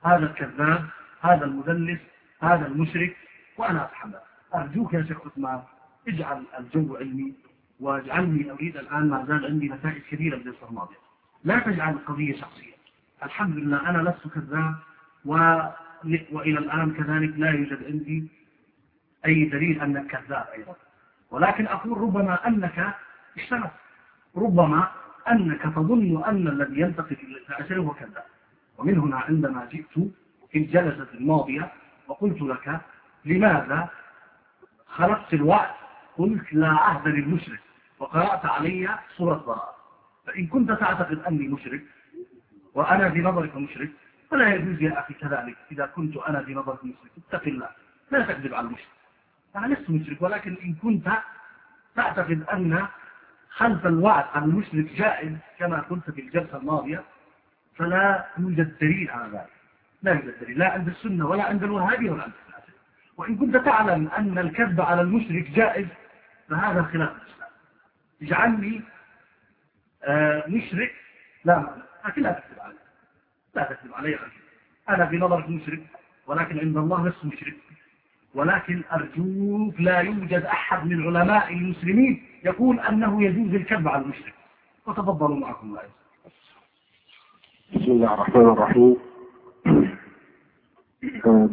هذا 0.06 0.26
الكذاب 0.26 0.86
هذا 1.22 1.46
المدلس 1.46 2.00
هذا 2.42 2.68
المشرك 2.68 3.18
وأنا 3.58 3.86
أتحمل. 3.86 4.20
أرجوك 4.56 4.94
يا 4.94 5.04
شيخ 5.04 5.18
عثمان 5.26 5.62
اجعل 6.08 6.44
الجو 6.60 6.96
علمي 6.96 7.34
واجعلني 7.80 8.52
أريد 8.52 8.78
الآن 8.78 9.10
ما 9.10 9.26
زال 9.28 9.46
عندي 9.46 9.70
نتائج 9.70 10.02
كثيرة 10.12 10.36
بالجلسة 10.38 10.70
الماضية. 10.70 10.98
لا 11.44 11.60
تجعل 11.60 11.94
القضية 11.94 12.36
شخصية. 12.36 12.74
الحمد 13.24 13.58
لله 13.58 13.90
أنا 13.90 14.10
لست 14.10 14.34
كذاب 14.34 14.76
و... 15.26 15.60
وإلى 16.32 16.60
الآن 16.60 16.94
كذلك 16.94 17.34
لا 17.38 17.52
يوجد 17.52 17.84
عندي 17.84 18.28
أي 19.26 19.46
دليل 19.46 19.82
أنك 19.82 20.08
كذاب 20.08 20.46
أيضا. 20.54 20.76
ولكن 21.32 21.68
أقول 21.68 21.98
ربما 21.98 22.48
أنك 22.48 22.94
اشتغلت 23.38 23.72
ربما 24.38 24.92
أنك 25.32 25.62
تظن 25.62 26.24
أن 26.24 26.48
الذي 26.48 26.82
ينتقد 26.82 27.18
العشر 27.50 27.80
هو 27.80 27.94
كذاب. 27.94 28.24
ومن 28.78 29.00
هنا 29.00 29.18
عندما 29.18 29.66
جئت 29.72 29.94
في 30.52 30.58
الجلسة 30.58 31.08
الماضية 31.14 31.72
وقلت 32.08 32.42
لك 32.42 32.82
لماذا 33.26 33.90
خلقت 34.86 35.34
الوعد؟ 35.34 35.70
قلت 36.18 36.54
لا 36.54 36.70
عهد 36.70 37.08
للمشرك. 37.08 37.60
وقرأت 38.00 38.46
علي 38.46 39.00
سورة 39.18 39.44
براءة 39.48 39.76
فإن 40.26 40.48
كنت 40.48 40.72
تعتقد 40.72 41.20
أني 41.20 41.48
مشرك 41.48 41.84
وأنا 42.74 43.10
في 43.10 43.22
نظرك 43.22 43.56
مشرك 43.56 43.92
فلا 44.34 44.54
يجوز 44.56 44.82
يا 44.82 45.00
أخي 45.00 45.14
كذلك 45.14 45.58
إذا 45.72 45.86
كنت 45.86 46.18
أنا 46.18 46.44
في 46.44 46.54
نظرك 46.54 46.84
مشرك 46.86 47.12
اتق 47.18 47.48
الله. 47.48 47.70
لا 48.12 48.26
تكذب 48.26 48.54
على 48.54 48.68
المشرك. 48.68 48.88
أنا 49.56 49.74
لست 49.74 49.90
مشرك 49.90 50.22
ولكن 50.22 50.58
إن 50.64 50.74
كنت 50.74 51.10
تعتقد 51.96 52.44
أن 52.54 52.88
خلف 53.50 53.86
الوعد 53.86 54.26
عن 54.34 54.44
المشرك 54.44 54.86
جائز 54.96 55.34
كما 55.60 55.80
قلت 55.82 56.10
في 56.10 56.22
الجلسة 56.22 56.58
الماضية 56.58 57.04
فلا 57.76 58.26
يوجد 58.38 58.78
دليل 58.82 59.10
على 59.12 59.32
ذلك. 59.32 59.50
لا 60.02 60.12
يوجد 60.12 60.40
دليل 60.42 60.60
لا 60.60 60.72
عند 60.72 60.88
السنة 60.88 61.28
ولا 61.28 61.44
عند 61.44 61.64
الوهابي 61.64 62.10
ولا 62.10 62.24
عند 62.24 62.34
الحاسد 62.48 62.74
وإن 63.18 63.38
كنت 63.38 63.58
تعلم 63.58 64.08
أن 64.08 64.38
الكذب 64.38 64.82
على 64.82 65.02
المشرك 65.02 65.50
جائز 65.52 65.88
فهذا 66.50 66.84
خلاف 66.84 67.12
الإسلام. 67.12 67.50
اجعلني 68.22 68.82
آه 70.04 70.44
مشرك 70.48 70.96
لا 71.46 71.76
لكن 72.06 72.22
لا 72.22 72.32
تكذب 72.32 72.60
علي 72.60 72.74
لا 73.56 73.64
تكذب 73.64 73.94
علي 73.94 74.20
أنا 74.90 75.06
في 75.06 75.18
نظرك 75.18 75.50
مشرك 75.50 75.84
ولكن 76.28 76.60
عند 76.60 76.78
الله 76.78 77.08
لست 77.08 77.26
مشرك. 77.26 77.56
ولكن 78.36 78.82
أرجوك 78.94 79.80
لا 79.80 80.00
يوجد 80.00 80.44
أحد 80.44 80.88
من 80.88 81.04
علماء 81.04 81.54
المسلمين 81.54 82.24
يقول 82.46 82.80
أنه 82.80 83.24
يجوز 83.24 83.54
الكذب 83.56 83.88
على 83.88 84.04
المشرك. 84.04 84.34
وتفضلوا 84.88 85.38
معكم 85.38 85.68
الله 85.68 85.82
بسم 87.76 87.92
الله 87.92 88.14
الرحمن 88.14 88.50
الرحيم. 88.50 88.98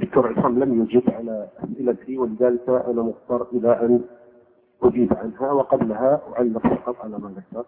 دكتور 0.01 0.39
عصام 0.39 0.59
لم 0.59 0.83
يجب 0.83 1.11
على 1.11 1.49
أسئلتي 1.65 2.19
ولذلك 2.19 2.69
أنا 2.69 3.03
مضطر 3.03 3.47
إلى 3.53 3.73
أن 3.73 4.05
أجيب 4.83 5.15
عنها 5.15 5.53
وقبلها 5.53 6.23
أعلق 6.37 6.67
فقط 6.67 7.01
على 7.01 7.19
ما 7.19 7.35
ذكر 7.37 7.65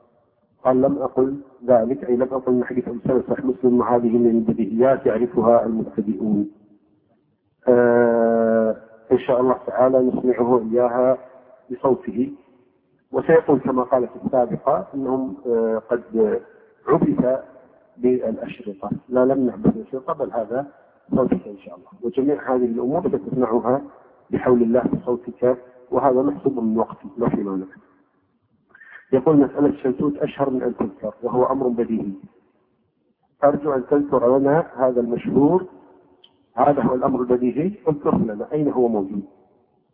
قال 0.65 0.83
لم 0.83 0.99
أقل 0.99 1.37
ذلك 1.67 2.05
أي 2.05 2.17
لم 2.17 2.29
أقل 2.33 2.65
حديث 2.65 2.89
أبو 2.89 3.21
صحيح 3.29 3.45
مسلم 3.45 3.83
هذه 3.83 4.19
من 4.19 4.31
البديهيات 4.31 5.07
يعرفها 5.07 5.67
المبتدئون. 5.67 6.51
آه 7.69 8.77
إن 9.13 9.19
شاء 9.19 9.41
الله 9.41 9.57
تعالى 9.67 9.99
نسمعه 10.03 10.61
إياها 10.73 11.19
بصوته. 11.71 12.33
وسيقول 13.13 13.61
كما 13.61 13.83
قال 13.83 14.09
في 14.09 14.27
السابقة 14.27 14.87
أنهم 14.95 15.37
آه 15.47 15.83
قد 15.91 16.41
عبث 16.89 17.41
بالأشرطة. 17.97 18.91
لا 19.09 19.25
لم 19.25 19.47
نعبث 19.47 19.75
بالأشرطة 19.75 20.13
بل 20.13 20.33
هذا 20.33 20.67
صوتك 21.17 21.47
إن 21.47 21.59
شاء 21.59 21.75
الله. 21.77 21.89
وجميع 22.03 22.55
هذه 22.55 22.65
الأمور 22.65 23.09
ستسمعها 23.09 23.83
بحول 24.31 24.63
الله 24.63 24.83
بصوتك 24.83 25.57
وهذا 25.91 26.23
محسوب 26.23 26.59
من 26.59 26.79
وقتي 26.79 27.09
لا 27.19 27.29
في 27.29 27.43
مانع. 27.43 27.67
يقول 29.13 29.37
مسألة 29.37 29.67
الشلتوت 29.67 30.17
أشهر 30.17 30.51
من 30.51 30.63
أن 30.63 30.77
تذكر 30.77 31.15
وهو 31.23 31.45
أمر 31.45 31.69
بديهي. 31.69 32.13
أرجو 33.45 33.73
أن 33.73 33.87
تذكر 33.87 34.39
لنا 34.39 34.67
هذا 34.77 35.01
المشهور 35.01 35.67
هذا 36.55 36.83
هو 36.83 36.95
الأمر 36.95 37.21
البديهي 37.21 37.73
اذكر 37.89 38.17
لنا 38.17 38.53
أين 38.53 38.73
هو 38.73 38.89
موجود. 38.89 39.23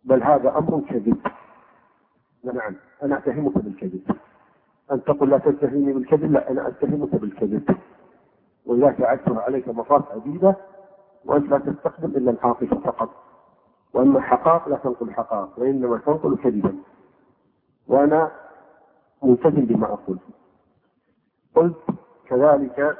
بل 0.04 0.22
هذا 0.22 0.58
أمر 0.58 0.80
كذب. 0.80 1.16
نعم 2.44 2.74
أنا 3.02 3.18
أتهمك 3.18 3.58
بالكذب. 3.58 4.02
أن 4.92 5.04
تقول 5.04 5.30
لا 5.30 5.38
تتهمني 5.38 5.92
بالكذب؟ 5.92 6.32
لا 6.32 6.50
أنا 6.50 6.68
أتهمك 6.68 7.14
بالكذب. 7.14 7.76
وإذا 8.66 8.92
فعلتها 8.92 9.40
عليك 9.40 9.68
مرات 9.68 10.04
عديدة 10.10 10.56
وأنت 11.24 11.50
لا 11.50 11.58
تستخدم 11.58 12.10
إلا 12.10 12.30
العاطفة 12.30 12.76
فقط. 12.76 13.10
وأما 13.94 14.18
الحقائق 14.18 14.68
لا 14.68 14.76
تنقل 14.76 15.12
حقائق 15.12 15.58
وإنما 15.58 15.98
تنقل 15.98 16.36
كذبا. 16.36 16.74
وأنا 17.88 18.30
ملتزم 19.22 19.64
بما 19.64 19.86
أقول. 19.92 20.18
قلت 21.54 21.82
كذلك 22.28 22.96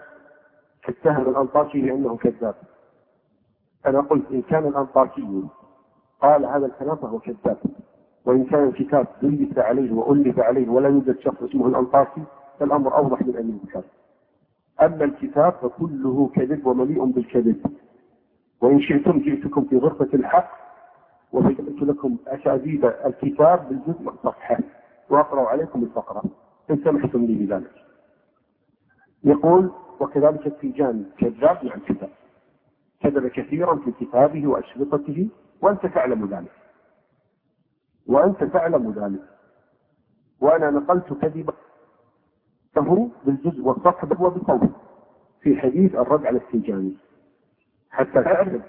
اتهم 0.88 1.28
الأنطاكي 1.30 1.80
بأنه 1.80 2.16
كذاب. 2.16 2.54
أنا 3.86 4.00
قلت 4.00 4.30
إن 4.30 4.42
كان 4.42 4.66
الأنطاكي 4.66 5.42
قال 6.22 6.46
هذا 6.46 6.66
الكلام 6.66 6.96
فهو 6.96 7.18
كذاب. 7.18 7.56
وإن 8.24 8.44
كان 8.44 8.68
الكتاب 8.68 9.06
دلت 9.22 9.58
عليه 9.58 9.92
وألف 9.92 10.38
عليه 10.38 10.68
ولا 10.68 10.88
يوجد 10.88 11.18
شخص 11.20 11.42
اسمه 11.42 11.66
الأنطاكي 11.66 12.22
فالأمر 12.60 12.96
أوضح 12.96 13.22
من 13.22 13.36
أن 13.36 13.48
يذكر 13.64 13.82
أما 14.82 15.04
الكتاب 15.04 15.52
فكله 15.52 16.30
كذب 16.34 16.66
ومليء 16.66 17.04
بالكذب. 17.04 17.66
وإن 18.60 18.80
شئتم 18.80 19.18
جئتكم 19.18 19.64
في 19.64 19.78
غرفة 19.78 20.08
الحق 20.14 20.50
وبينت 21.32 21.82
لكم 21.82 22.16
أساليب 22.26 22.84
الكتاب 22.84 23.68
بالجزء 23.68 24.02
والصفحة 24.06 24.58
وأقرأ 25.10 25.48
عليكم 25.48 25.82
الفقرة 25.82 26.22
إن 26.70 26.76
سمحتم 26.84 27.24
لي 27.24 27.34
بذلك. 27.46 27.72
يقول 29.24 29.72
وكذلك 30.00 30.46
التيجان 30.46 31.10
كذاب 31.18 31.64
يعني 31.64 31.80
كتاب 31.80 32.10
كذب 33.00 33.26
كثيرا 33.26 33.76
في 33.76 33.92
كتابه 33.92 34.46
وأشرطته 34.46 35.28
وأنت 35.62 35.86
تعلم 35.86 36.26
ذلك. 36.26 36.52
وأنت 38.06 38.44
تعلم 38.44 38.90
ذلك. 38.90 39.22
وأنا 40.40 40.70
نقلت 40.70 41.12
كذبا 41.12 41.52
له 42.76 43.10
بالجزء 43.24 43.62
والصفحة 43.62 44.08
وبقوله 44.20 44.70
في 45.40 45.56
حديث 45.56 45.94
الرد 45.94 46.26
على 46.26 46.38
التيجاني 46.38 46.96
حتى 47.90 48.22
تعرف 48.22 48.62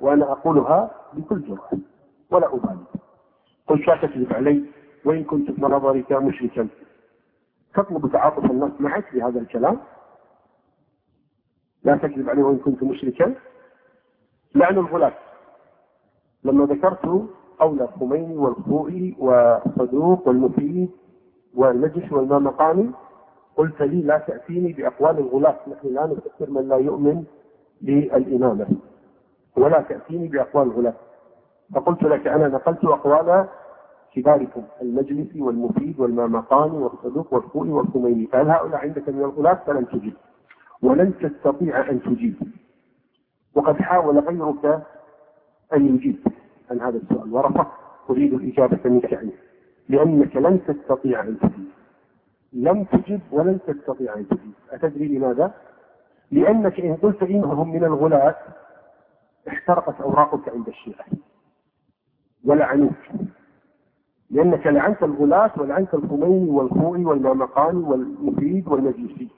وأنا 0.00 0.32
أقولها 0.32 0.90
بكل 1.12 1.42
جرأة. 1.42 1.78
ولا 2.30 2.54
أبالي. 2.54 2.84
قلت 3.66 3.88
لا 3.88 3.96
تكذب 3.96 4.32
علي. 4.32 4.64
وإن 5.06 5.24
كنت 5.24 5.50
في 5.50 5.62
نظرك 5.62 6.12
مشركا. 6.12 6.68
تطلب 7.74 8.12
تعاطف 8.12 8.44
الناس 8.50 8.70
معك 8.80 9.14
بهذا 9.14 9.40
الكلام؟ 9.40 9.78
لا 11.84 11.96
تكذب 11.96 12.30
علي 12.30 12.42
وإن 12.42 12.58
كنت 12.58 12.82
مشركا. 12.82 13.34
لعن 14.54 14.78
الغلاة 14.78 15.12
لما 16.44 16.64
ذكرت 16.64 17.06
قول 17.58 17.82
الخميني 17.82 18.36
والخوئي 18.36 19.16
والصدوق 19.18 20.28
والمفيد 20.28 20.90
والنجش 21.54 22.12
والمامقاني 22.12 22.90
قلت 23.56 23.82
لي 23.82 24.02
لا 24.02 24.18
تأتيني 24.18 24.72
بأقوال 24.72 25.18
الغلاة 25.18 25.56
نحن 25.68 25.88
لا 25.94 26.06
نفكر 26.06 26.50
من 26.50 26.68
لا 26.68 26.76
يؤمن 26.76 27.24
بالإمامة. 27.80 28.66
ولا 29.56 29.80
تأتيني 29.80 30.28
بأقوال 30.28 30.66
الغلاة 30.66 30.94
فقلت 31.74 32.02
لك 32.02 32.26
أنا 32.26 32.48
نقلت 32.48 32.84
أقوال 32.84 33.48
كباركم 34.16 34.62
المجلسي 34.82 35.42
والمفيد 35.42 36.00
والمامقاني 36.00 36.78
والصدوق 36.78 37.34
والخوئي 37.34 37.70
والخميني 37.70 38.26
فهل 38.26 38.50
هؤلاء 38.50 38.80
عندك 38.80 39.08
من 39.08 39.20
الغلاة 39.20 39.54
فلن 39.66 39.88
تجيب. 39.88 40.12
ولن 40.82 41.12
تستطيع 41.18 41.90
أن 41.90 42.02
تجيب. 42.02 42.34
وقد 43.54 43.76
حاول 43.76 44.18
غيرك 44.18 44.82
أن 45.74 45.94
يجيب. 45.94 46.16
عن 46.70 46.80
هذا 46.80 46.96
السؤال. 46.96 47.32
ورفض 47.34 47.66
أريد 48.10 48.34
الإجابة 48.34 48.90
منك 48.90 49.14
عنه 49.14 49.32
لأنك 49.88 50.36
لن 50.36 50.60
تستطيع 50.66 51.20
أن 51.20 51.38
تجيب. 51.38 51.68
لم 52.52 52.84
تجب 52.84 53.20
ولن 53.32 53.58
تستطيع 53.66 54.14
أن 54.14 54.28
تجيب. 54.28 54.52
أتدري 54.70 55.18
لماذا؟ 55.18 55.54
لأنك 56.30 56.80
إن 56.80 56.94
قلت 56.94 57.22
إنهم 57.22 57.72
من 57.72 57.84
الغلاة 57.84 58.36
احترقت 59.48 60.00
أوراقك 60.00 60.48
عند 60.48 60.68
الشيعة. 60.68 61.06
ولعنوك. 62.44 62.94
لأنك 64.30 64.66
لعنت 64.66 65.02
الغلاة 65.02 65.50
ولعنت 65.56 65.94
الخميني 65.94 66.50
والخوئي 66.50 67.04
والمامقاني 67.04 67.82
والمفيد 67.82 68.68
والمجلسي 68.68 69.28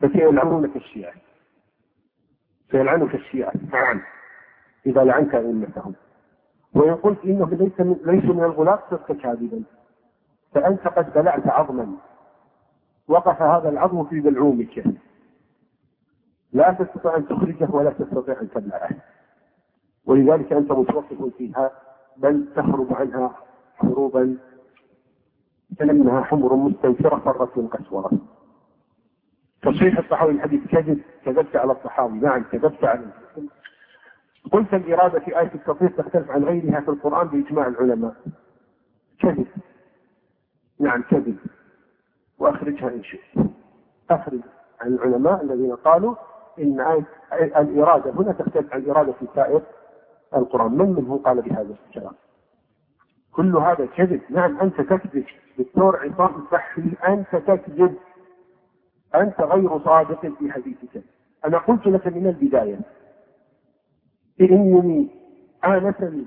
فسيلعنونك 0.00 0.76
الشيعة. 0.76 1.14
سيلعنك 2.70 3.14
الشيعة. 3.14 3.52
نعم. 3.72 4.00
إذا 4.86 5.04
لعنت 5.04 5.34
أئمتهم. 5.34 5.94
وإن 6.74 6.94
قلت 6.94 7.24
إنه 7.24 7.50
ليس 7.50 7.80
من 7.80 7.96
ليس 8.04 8.24
من 8.24 8.44
الغلاة 8.44 8.82
صرت 8.90 9.12
كاذبا. 9.12 9.62
فأنت 10.52 10.88
قد 10.88 11.14
بلعت 11.14 11.46
عظما. 11.46 11.96
وقف 13.08 13.42
هذا 13.42 13.68
العظم 13.68 14.04
في 14.04 14.20
بلعومك. 14.20 14.84
لا 16.52 16.72
تستطيع 16.72 17.16
أن 17.16 17.28
تخرجه 17.28 17.68
ولا 17.70 17.90
تستطيع 17.90 18.40
أن 18.40 18.50
تبلعه. 18.50 18.90
ولذلك 20.06 20.52
أنت 20.52 20.72
متوقف 20.72 21.36
فيها 21.38 21.70
بل 22.16 22.48
تهرب 22.56 22.94
عنها 22.94 23.36
هروبا. 23.78 24.36
كأنها 25.78 26.22
حمر 26.22 26.54
مستنفرة 26.54 27.16
فرت 27.18 27.58
من 27.58 27.68
قسورة. 27.68 28.10
تصحيح 29.62 29.98
الصحابي 29.98 30.32
الحديث 30.32 30.66
كذب 30.68 31.00
كذبت 31.24 31.56
على 31.56 31.72
الصحابي. 31.72 32.18
نعم 32.18 32.42
كذبت 32.42 32.84
عليه 32.84 33.12
قلت 34.52 34.74
الإرادة 34.74 35.20
في 35.20 35.38
آية 35.40 35.54
التصحيح 35.54 35.92
تختلف 35.92 36.30
عن 36.30 36.44
غيرها 36.44 36.80
في 36.80 36.88
القرآن 36.88 37.28
بإجماع 37.28 37.66
العلماء. 37.66 38.14
كذب. 39.20 39.46
نعم 40.80 41.02
كذب. 41.02 41.36
وأخرجها 42.38 42.88
إن 42.88 43.02
شئت. 43.02 43.46
أخرج 44.10 44.40
عن 44.80 44.94
العلماء 44.94 45.42
الذين 45.42 45.74
قالوا 45.74 46.14
إن 46.58 46.80
آية 46.80 47.60
الإرادة 47.60 48.10
هنا 48.10 48.32
تختلف 48.32 48.72
عن 48.72 48.80
الإرادة 48.80 49.12
في 49.12 49.26
سائر 49.34 49.62
القرآن. 50.36 50.72
من 50.72 50.88
منه 50.88 51.20
قال 51.24 51.42
بهذا 51.42 51.74
الكلام. 51.88 52.12
كل 53.32 53.56
هذا 53.56 53.86
كذب. 53.86 54.20
نعم 54.30 54.60
أنت 54.60 54.80
تكذب. 54.80 55.24
دكتور 55.58 55.96
عصام 55.96 56.42
الصحي 56.42 56.82
أنت 57.08 57.36
تكذب. 57.36 57.94
أنت 59.14 59.40
غير 59.40 59.78
صادق 59.78 60.20
في 60.38 60.52
حديثك. 60.52 61.04
أنا 61.46 61.58
قلت 61.58 61.86
لك 61.86 62.06
من 62.06 62.26
البداية. 62.26 62.80
إنني 64.40 65.08
آنسني 65.64 66.24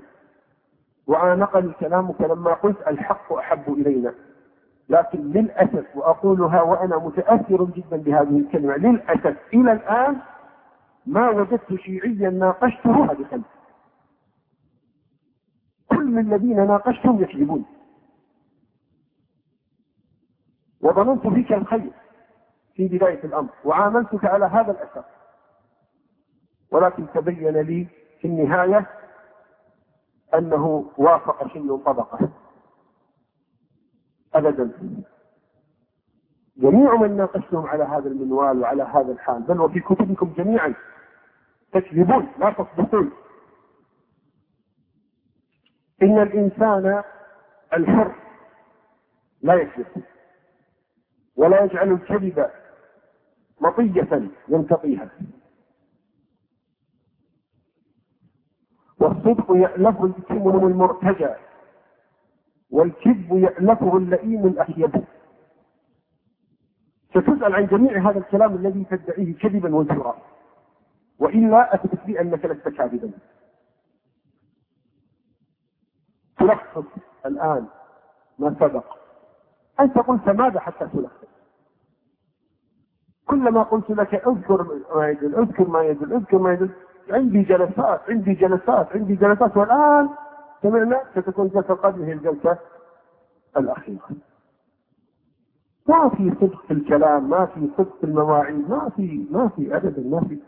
وآنقني 1.06 1.72
كلامك 1.80 2.20
لما 2.20 2.54
قلت 2.54 2.88
الحق 2.88 3.32
أحب 3.32 3.72
إلينا. 3.72 4.14
لكن 4.88 5.18
للأسف 5.18 5.96
وأقولها 5.96 6.62
وأنا 6.62 6.96
متأثر 6.96 7.64
جدا 7.64 7.96
بهذه 7.96 8.38
الكلمة 8.38 8.76
للأسف 8.76 9.36
إلى 9.54 9.72
الآن 9.72 10.16
ما 11.06 11.30
وجدت 11.30 11.74
شيعيا 11.74 12.30
ناقشته 12.30 13.04
هذا 13.04 13.42
كل 16.08 16.18
الذين 16.18 16.66
ناقشتهم 16.66 17.22
يكذبون. 17.22 17.64
وظننت 20.80 21.26
فيك 21.26 21.52
الخير 21.52 21.92
في 22.74 22.88
بداية 22.88 23.24
الأمر 23.24 23.48
وعاملتك 23.64 24.24
على 24.24 24.44
هذا 24.46 24.70
الأساس. 24.70 25.04
ولكن 26.70 27.06
تبين 27.14 27.56
لي 27.56 27.86
في 28.20 28.28
النهاية 28.28 28.86
أنه 30.34 30.90
وافق 30.98 31.48
شيء 31.52 31.76
طبقه 31.76 32.28
أبدا. 34.34 34.72
جميع 36.56 36.94
من 36.94 37.16
ناقشتهم 37.16 37.66
على 37.66 37.84
هذا 37.84 38.08
المنوال 38.08 38.60
وعلى 38.60 38.82
هذا 38.82 39.12
الحال 39.12 39.42
بل 39.42 39.60
وفي 39.60 39.80
كتبكم 39.80 40.32
جميعا 40.38 40.74
تكذبون 41.72 42.28
لا 42.38 42.50
تصدقون 42.52 43.10
إن 46.02 46.22
الإنسان 46.22 47.02
الحر 47.72 48.14
لا 49.42 49.54
يكذب 49.54 50.02
ولا 51.36 51.64
يجعل 51.64 51.92
الكذب 51.92 52.50
مطية 53.60 54.30
ينتقيها. 54.48 55.10
والصدق 59.00 59.46
يألفه 59.50 60.04
الكمن 60.04 60.64
المرتجى 60.70 61.34
والكذب 62.70 63.32
يألفه 63.32 63.96
اللئيم 63.96 64.46
الأخيب 64.46 65.04
ستسأل 67.10 67.54
عن 67.54 67.66
جميع 67.66 68.10
هذا 68.10 68.18
الكلام 68.18 68.54
الذي 68.54 68.84
تدعيه 68.84 69.34
كذبا 69.38 69.74
وزورا 69.74 70.18
وإلا 71.18 71.74
أثبت 71.74 71.98
لي 72.06 72.20
أنك 72.20 72.44
لست 72.44 72.68
كاذبا. 72.68 73.10
تلخص 76.38 76.84
الآن 77.26 77.66
ما 78.38 78.56
سبق. 78.60 78.84
أنت 79.80 79.98
قلت 79.98 80.28
ماذا 80.28 80.60
حتى 80.60 80.86
تلخص؟ 80.86 81.28
كلما 83.26 83.62
قلت 83.62 83.90
لك 83.90 84.14
اذكر 84.14 84.82
ما 84.94 85.08
يدل 85.08 85.34
اذكر 85.34 85.68
ما 85.68 85.82
يدل 85.82 86.12
اذكر 86.12 86.38
ما 86.38 86.52
يدل. 86.52 86.70
عندي 87.10 87.42
جلسات 87.42 88.00
عندي 88.08 88.34
جلسات 88.34 88.92
عندي 88.96 89.14
جلسات 89.14 89.56
والآن 89.56 90.10
سمعنا 90.62 91.00
ستكون 91.14 91.48
جلسة 91.48 91.72
القادمة 91.72 92.06
هي 92.06 92.12
الجلسة 92.12 92.58
الأخيرة. 93.56 94.08
ما 95.88 96.08
في 96.08 96.32
صدق 96.40 96.66
في 96.66 96.72
الكلام 96.72 97.30
ما 97.30 97.46
في 97.46 97.70
صدق 97.78 97.96
في 98.00 98.04
المواعيد 98.04 98.70
ما 98.70 98.88
في 98.96 99.26
ما 99.30 99.48
في 99.48 99.76
أبدا 99.76 100.02
ما 100.02 100.20
في. 100.20 100.38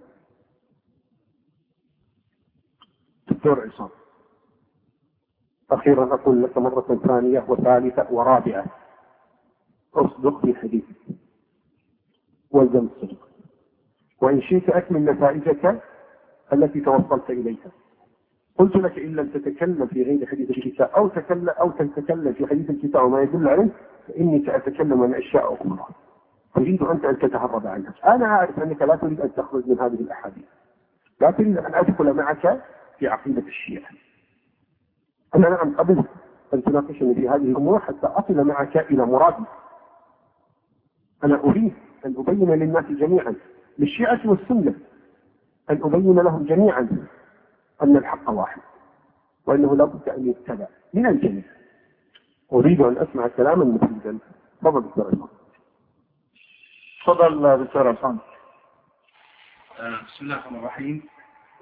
دكتور 3.31 3.61
عصام. 3.61 3.89
أخيرا 5.71 6.15
أقول 6.15 6.43
لك 6.43 6.59
مرة 6.59 7.01
ثانية 7.07 7.45
وثالثة 7.49 8.07
ورابعة. 8.11 8.65
اصدق 9.95 10.47
في 10.47 10.55
حديثك. 10.55 10.97
والزم 12.51 12.89
الصدق. 12.97 13.29
وإن 14.23 14.43
شئت 14.43 14.69
أكمل 14.69 15.05
نتائجك 15.05 15.83
التي 16.53 16.81
توصلت 16.81 17.31
إليها. 17.31 17.71
قلت 18.59 18.77
لك 18.77 18.99
إن 18.99 19.17
لم 19.17 19.29
تتكلم 19.29 19.87
في 19.87 20.03
غير 20.03 20.27
حديث 20.27 20.51
الكتاب 20.51 20.91
أو 20.97 21.09
تكلم 21.09 21.49
أو 21.49 21.71
تتكلم 21.71 22.33
في 22.33 22.47
حديث 22.47 22.71
الكتاب 22.71 23.05
وما 23.05 23.23
يدل 23.23 23.49
عليه 23.49 23.69
فإني 24.09 24.47
سأتكلم 24.47 25.03
عن 25.03 25.15
أشياء 25.15 25.55
أخرى. 25.55 25.87
تريد 26.55 26.83
أنت 26.83 27.05
أن 27.05 27.19
تتهرب 27.19 27.67
عنها. 27.67 27.95
أنا 28.05 28.27
أعرف 28.27 28.61
أنك 28.61 28.83
لا 28.83 28.97
تريد 28.97 29.21
أن 29.21 29.35
تخرج 29.35 29.69
من 29.69 29.81
هذه 29.81 30.01
الأحاديث. 30.01 30.45
لا 31.21 31.31
تريد 31.31 31.59
أن 31.59 31.75
أدخل 31.75 32.13
معك 32.13 32.61
في 32.99 33.09
عقيدة 33.09 33.43
الشيعة. 33.43 33.91
أنا 35.35 35.49
نعم 35.49 35.77
قبلت 35.77 36.07
أن 36.55 36.63
تناقشني 36.63 37.15
في 37.15 37.29
هذه 37.29 37.37
الأمور 37.37 37.79
حتى 37.81 38.07
أصل 38.07 38.45
معك 38.47 38.77
إلى 38.77 39.07
مرادي. 39.07 39.45
أنا 41.25 41.35
أريد 41.45 41.75
أن 42.07 42.15
أبين 42.19 42.51
للناس 42.55 42.85
جميعا 42.85 43.35
للشيعة 43.79 44.21
والسنة. 44.25 44.75
أن 45.71 45.81
أبين 45.83 46.19
لهم 46.19 46.45
جميعا 46.45 46.89
أن 47.83 47.97
الحق 47.97 48.31
واحد 48.31 48.61
وأنه 49.47 49.77
لا 49.77 49.85
بد 49.85 50.09
أن 50.09 50.29
يتبع 50.29 50.67
من 50.95 51.07
الجميع. 51.07 51.45
أريد 52.53 52.81
أن 52.81 52.99
أسمع 52.99 53.27
كلاما 53.29 53.65
مفيدا. 53.65 54.19
تفضل 54.61 54.83
دكتور 54.83 55.07
عصام 55.07 55.29
تفضل 57.07 57.65
دكتور 57.65 57.89
عصام 57.89 58.19
آه، 59.79 60.03
بسم 60.07 60.25
الله 60.25 60.35
الرحمن 60.35 60.59
الرحيم. 60.59 61.03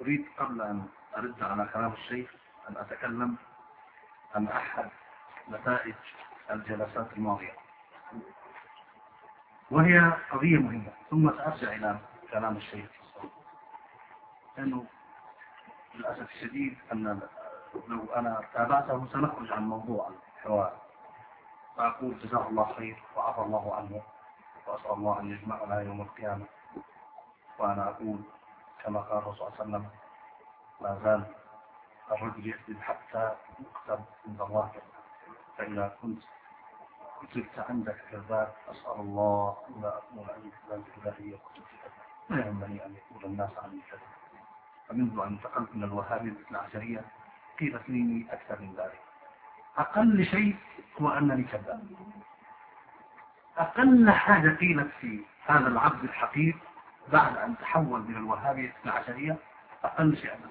أريد 0.01 0.25
قبل 0.39 0.61
أن 0.61 0.81
أرد 1.17 1.43
على 1.43 1.69
كلام 1.73 1.91
الشيخ 1.93 2.33
أن 2.69 2.77
أتكلم 2.77 3.35
عن 4.35 4.47
أحد 4.47 4.89
نتائج 5.49 5.93
الجلسات 6.51 7.13
الماضية؟ 7.13 7.53
وهي 9.71 10.13
قضية 10.31 10.57
مهمة. 10.57 10.91
ثم 11.09 11.29
سأرجع 11.37 11.71
إلى 11.73 11.99
كلام 12.31 12.57
الشيخ. 12.57 12.89
لأنه 14.57 14.85
للأسف 15.95 16.31
الشديد 16.31 16.77
أن 16.91 17.21
لو 17.87 18.13
أنا 18.15 18.41
تابعته 18.53 19.07
سنخرج 19.13 19.51
عن 19.51 19.63
موضوع 19.63 20.09
الحوار. 20.37 20.73
فأقول 21.77 22.19
جزاه 22.19 22.49
الله 22.49 22.73
خير 22.73 23.03
وعفى 23.15 23.41
الله 23.41 23.75
عنه 23.75 24.01
وأسأل 24.67 24.91
الله 24.91 25.19
أن 25.19 25.31
يجمعنا 25.31 25.81
يوم 25.81 26.01
القيامة. 26.01 26.45
وأنا 27.59 27.89
أقول 27.89 28.19
كما 28.83 28.99
قال 28.99 29.17
الرسول 29.17 29.35
صلى 29.35 29.47
الله 29.47 29.59
عليه 29.59 29.63
وسلم 29.63 29.89
ما 30.81 30.99
زال 31.03 31.23
الرجل 32.11 32.47
يكذب 32.47 32.81
حتى 32.81 33.35
يكتب 33.59 34.05
عند 34.27 34.41
الله. 34.41 34.71
فإذا 35.57 35.97
كنت 36.01 36.21
كتبت 37.21 37.59
عندك 37.69 37.97
كذاب 38.11 38.53
أسأل 38.71 38.99
الله 38.99 39.57
أن 39.69 39.83
أكون 39.85 40.27
أي 40.29 40.51
كذاب 40.67 40.83
إلهي 40.97 41.29
يكتب 41.33 41.63
لا 42.29 42.37
يهمني 42.45 42.85
أن 42.85 42.95
يقول 42.95 43.25
الناس 43.25 43.49
عني 43.63 43.81
كذب 43.91 43.99
فمنذ 44.87 45.19
أن 45.19 45.27
انتقلت 45.27 45.75
من 45.75 45.83
الوهابية 45.83 46.33
العشرية 46.51 47.01
قيلت 47.59 47.89
لي 47.89 48.25
أكثر 48.31 48.61
من 48.61 48.73
ذلك. 48.77 48.99
أقل 49.77 50.25
شيء 50.25 50.55
هو 51.01 51.09
أنني 51.09 51.43
كذاب. 51.43 51.87
أقل 53.57 54.11
حاجة 54.11 54.55
قيلت 54.55 54.91
في 55.01 55.21
هذا 55.45 55.67
العبد 55.67 56.03
الحقير 56.03 56.57
بعد 57.11 57.37
أن 57.37 57.57
تحول 57.57 58.01
من 58.01 58.15
الوهابية 58.15 58.73
العشرية 58.85 59.37
أقل 59.83 60.17
شيء 60.17 60.33
أنه 60.33 60.49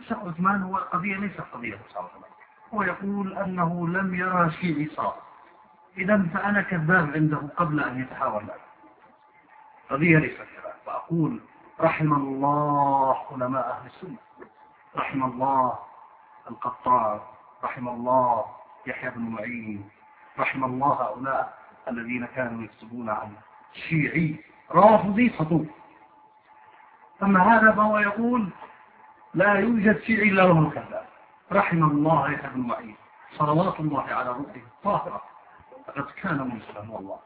شيخ 0.00 0.18
عثمان 0.18 0.62
هو 0.62 0.78
القضية 0.78 1.16
ليست 1.16 1.40
قضية 1.40 1.78
عثمان 1.90 2.08
هو 2.74 2.82
يقول 2.82 3.36
أنه 3.36 3.88
لم 3.88 4.14
يرى 4.14 4.50
شيء 4.50 4.90
صار 4.96 5.16
إذا 5.98 6.26
فأنا 6.34 6.62
كذاب 6.62 7.10
عنده 7.14 7.40
قبل 7.56 7.80
أن 7.80 8.00
يتحاول 8.00 8.44
معه 8.44 8.68
قضية 9.90 10.18
ليست 10.18 10.36
كذا 10.36 10.74
فأقول 10.86 11.40
رحم 11.80 12.12
الله 12.12 13.26
علماء 13.32 13.70
أهل 13.70 13.86
السنة. 13.86 14.16
رحم 14.96 15.22
الله 15.24 15.78
القطار. 16.50 17.26
رحم 17.64 17.88
الله 17.88 18.44
يحيى 18.86 19.10
بن 19.10 19.20
معين. 19.20 19.88
رحم 20.38 20.64
الله 20.64 20.88
هؤلاء 20.92 21.58
الذين 21.88 22.26
كانوا 22.26 22.62
يكتبون 22.62 23.10
عن 23.10 23.32
شيعي 23.72 24.44
رافضي 24.70 25.30
خطوب. 25.30 25.68
أما 27.22 27.42
هذا 27.42 27.72
فهو 27.72 27.98
يقول 27.98 28.48
لا 29.34 29.52
يوجد 29.54 30.00
شيعي 30.00 30.28
إلا 30.28 30.44
وهو 30.44 30.70
كذاب 30.70 31.06
رحم 31.52 31.84
الله 31.84 32.32
يحيى 32.32 32.50
بن 32.50 32.60
معين 32.60 32.96
صلوات 33.36 33.80
الله 33.80 34.02
على 34.02 34.28
روحه 34.28 34.56
الطاهرة. 34.56 35.22
لقد 35.88 36.10
كان 36.22 36.36
مسلم 36.36 36.90
والله 36.90 37.18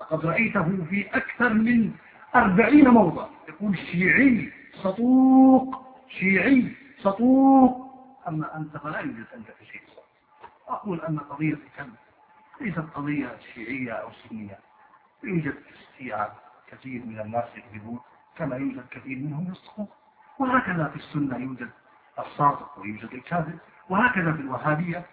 لقد 0.00 0.26
رأيته 0.26 0.84
في 0.90 1.16
أكثر 1.16 1.52
من 1.52 1.92
أربعين 2.34 2.88
موضع. 2.88 3.26
يقول 3.48 3.78
شيعي 3.78 4.52
سطوق 4.82 5.84
شيعي 6.08 6.76
سطوق 6.98 7.84
أما 8.28 8.56
أنت 8.56 8.76
فلا 8.76 8.98
يوجد 8.98 9.26
عندك 9.34 9.56
شيء 9.72 9.82
أقول 10.68 11.00
أن 11.00 11.18
قضية 11.18 11.54
الكلب 11.54 11.94
ليست 12.60 12.84
قضية 12.94 13.36
شيعية 13.54 13.92
أو 13.92 14.08
سنية. 14.28 14.58
يوجد 15.24 15.54
في 15.98 16.28
كثير 16.70 17.02
من 17.06 17.20
الناس 17.20 17.44
يكذبون 17.56 18.00
كما 18.36 18.56
يوجد 18.56 18.86
كثير 18.90 19.18
منهم 19.18 19.52
يصدقون. 19.52 19.88
وهكذا 20.38 20.88
في 20.88 20.96
السنة 20.96 21.36
يوجد 21.36 21.70
الصادق 22.18 22.78
ويوجد 22.78 23.12
الكاذب 23.12 23.58
وهكذا 23.90 24.32
في 24.32 24.40
الوهابية 24.40 25.06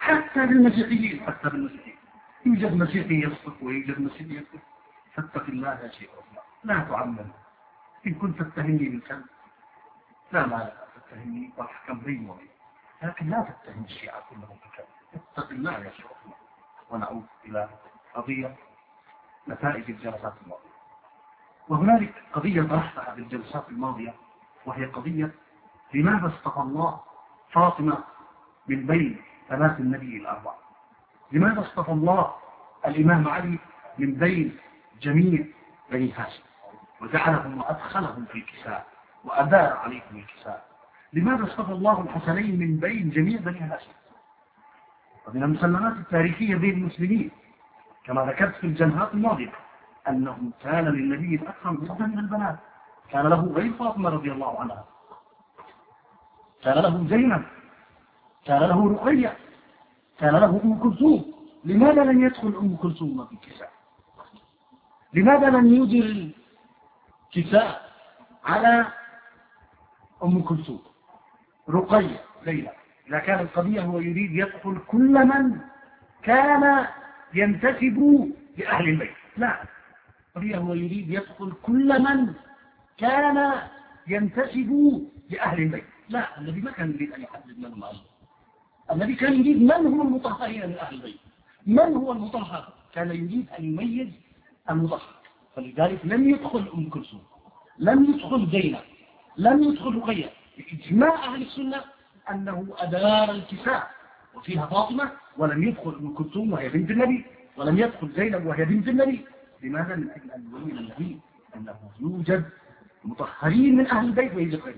حتى 0.00 0.46
بالمسيحيين 0.46 1.22
حتى 1.26 1.48
بالمسيحيين 1.48 1.98
يوجد 2.46 2.74
مسيحي 2.74 3.22
يصدق 3.22 3.56
ويوجد 3.62 4.00
مسيحي 4.00 4.36
يكذب. 4.36 4.60
فاتق 5.14 5.44
الله 5.48 5.74
يا 5.74 5.88
شيخ 5.88 6.10
لا 6.64 6.78
تعمم. 6.78 7.18
إن 8.06 8.14
كنت 8.14 8.42
تتهمني 8.42 8.88
بالكذب 8.88 9.26
لا 10.32 10.46
لا 10.46 10.72
تتهمني. 10.96 11.50
والحكم 11.56 11.98
بيني 12.00 12.30
وبينك 12.30 12.50
لكن 13.02 13.30
لا 13.30 13.40
تتهم 13.40 13.84
الشيعة 13.84 14.20
كلهم 14.30 14.58
بالكذب 14.62 14.86
اتق 15.14 15.50
الله 15.50 15.72
يا 15.78 15.90
شيخ 15.90 16.06
ونعود 16.90 17.26
إلى 17.44 17.68
قضية 18.14 18.56
نتائج 19.48 19.90
الجلسات 19.90 20.34
الماضية. 20.44 20.68
وهنالك 21.68 22.14
قضية 22.32 22.62
طرحتها 22.62 23.14
بالجلسات 23.14 23.68
الماضية 23.68 24.14
وهي 24.68 24.84
قضية 24.84 25.30
لماذا 25.94 26.26
اصطفى 26.26 26.60
الله 26.60 27.00
فاطمة 27.52 27.98
من 28.68 28.86
بين 28.86 29.16
بنات 29.50 29.80
النبي 29.80 30.16
الأربعة؟ 30.16 30.58
لماذا 31.32 31.60
اصطفى 31.60 31.92
الله 31.92 32.34
الإمام 32.86 33.28
علي 33.28 33.58
من 33.98 34.14
بين 34.14 34.56
جميع 35.02 35.44
بني 35.90 36.12
هاشم؟ 36.12 36.42
وجعلهم 37.00 37.58
وأدخلهم 37.58 38.24
في 38.24 38.38
الكساء 38.38 38.86
وأدار 39.24 39.76
عليكم 39.76 40.16
الكساء. 40.16 40.68
لماذا 41.12 41.44
اصطفى 41.44 41.72
الله 41.72 42.00
الحسنين 42.00 42.58
من 42.58 42.76
بين 42.76 43.10
جميع 43.10 43.40
بني 43.40 43.60
هاشم؟ 43.60 43.90
ومن 45.28 45.42
المسلمات 45.42 45.92
التاريخية 45.92 46.56
بين 46.56 46.74
المسلمين 46.74 47.30
كما 48.04 48.24
ذكرت 48.24 48.54
في 48.54 48.66
الجنهات 48.66 49.14
الماضية 49.14 49.52
أنه 50.08 50.38
كان 50.62 50.84
للنبي 50.84 51.34
الأكرم 51.34 51.74
جدا 51.76 52.06
من 52.06 52.18
البنات. 52.18 52.58
كان 53.10 53.26
له 53.26 53.52
غير 53.52 53.72
فاطمة 53.72 54.10
رضي 54.10 54.32
الله 54.32 54.60
عنها. 54.60 54.84
كان 56.62 56.74
له 56.74 57.06
زينب. 57.08 57.44
كان 58.44 58.60
له 58.60 58.92
رقية. 58.92 59.36
كان 60.18 60.36
له 60.36 60.60
أم 60.64 60.78
كلثوم. 60.78 61.34
لماذا 61.64 62.04
لم 62.04 62.24
يدخل 62.24 62.48
أم 62.48 62.76
كلثوم 62.76 63.26
في 63.26 63.32
الكساء 63.32 63.70
لماذا 65.12 65.50
لم 65.50 65.74
يدر 65.74 66.32
الكساء 67.36 67.92
على 68.44 68.86
أم 70.24 70.42
كلثوم؟ 70.42 70.82
رقية 71.70 72.20
ليلى. 72.46 72.72
إذا 73.08 73.18
كان 73.18 73.40
القضية 73.40 73.82
هو 73.82 73.98
يريد 73.98 74.32
يدخل 74.32 74.78
كل 74.86 75.26
من 75.26 75.60
كان 76.22 76.86
ينتسب 77.34 78.28
لأهل 78.56 78.88
البيت. 78.88 79.16
لا. 79.36 79.62
القضية 80.36 80.56
هو 80.58 80.74
يريد 80.74 81.10
يدخل 81.10 81.52
كل 81.62 82.02
من 82.02 82.34
كان 82.98 83.52
ينتسب 84.08 84.70
لأهل 85.30 85.62
البيت. 85.62 85.84
لا 86.08 86.40
الذي 86.40 86.60
ما 86.60 86.70
كان 86.70 86.90
يريد 86.90 87.12
أن 87.12 87.22
يحدد 87.22 87.58
من 87.58 87.72
هم 87.72 87.84
أهل. 87.84 87.96
الذي 88.92 89.14
كان 89.14 89.32
يريد 89.40 89.62
من 89.62 89.70
هم 89.70 90.00
المطهرين 90.02 90.66
من 90.66 90.78
أهل 90.78 90.94
البيت. 90.94 91.20
من 91.66 91.78
هو 91.96 92.12
المطهر؟ 92.12 92.72
كان 92.94 93.08
يريد 93.08 93.46
أن 93.58 93.64
يميز 93.64 94.08
المطهر. 94.70 95.14
فلذلك 95.56 96.00
لم 96.04 96.28
يدخل 96.28 96.68
أم 96.74 96.88
كلثوم 96.90 97.22
لم 97.78 98.04
يدخل 98.04 98.50
زينب 98.50 98.80
لم 99.36 99.62
يدخل 99.62 99.94
رقية. 99.98 100.30
بإجماع 100.58 101.24
أهل 101.24 101.42
السنة 101.42 101.84
أنه 102.30 102.66
أدار 102.78 103.30
الكساء 103.30 103.90
وفيها 104.34 104.66
فاطمة 104.66 105.12
ولم 105.36 105.62
يدخل 105.62 105.94
أم 106.00 106.14
كلثوم 106.14 106.52
وهي 106.52 106.68
بنت 106.68 106.90
النبي 106.90 107.24
ولم 107.56 107.78
يدخل 107.78 108.08
زينب 108.16 108.46
وهي 108.46 108.64
بنت 108.64 108.88
النبي. 108.88 109.24
لماذا؟ 109.62 109.96
من 109.96 110.10
أجل 110.10 110.30
أن 110.30 110.44
يبين 110.56 110.78
النبي 110.78 111.18
أنه 111.56 111.74
يوجد 112.00 112.44
مطهرين 113.04 113.76
من 113.76 113.86
أهل 113.86 114.06
البيت 114.06 114.34
ويوجد 114.34 114.60
غير 114.60 114.76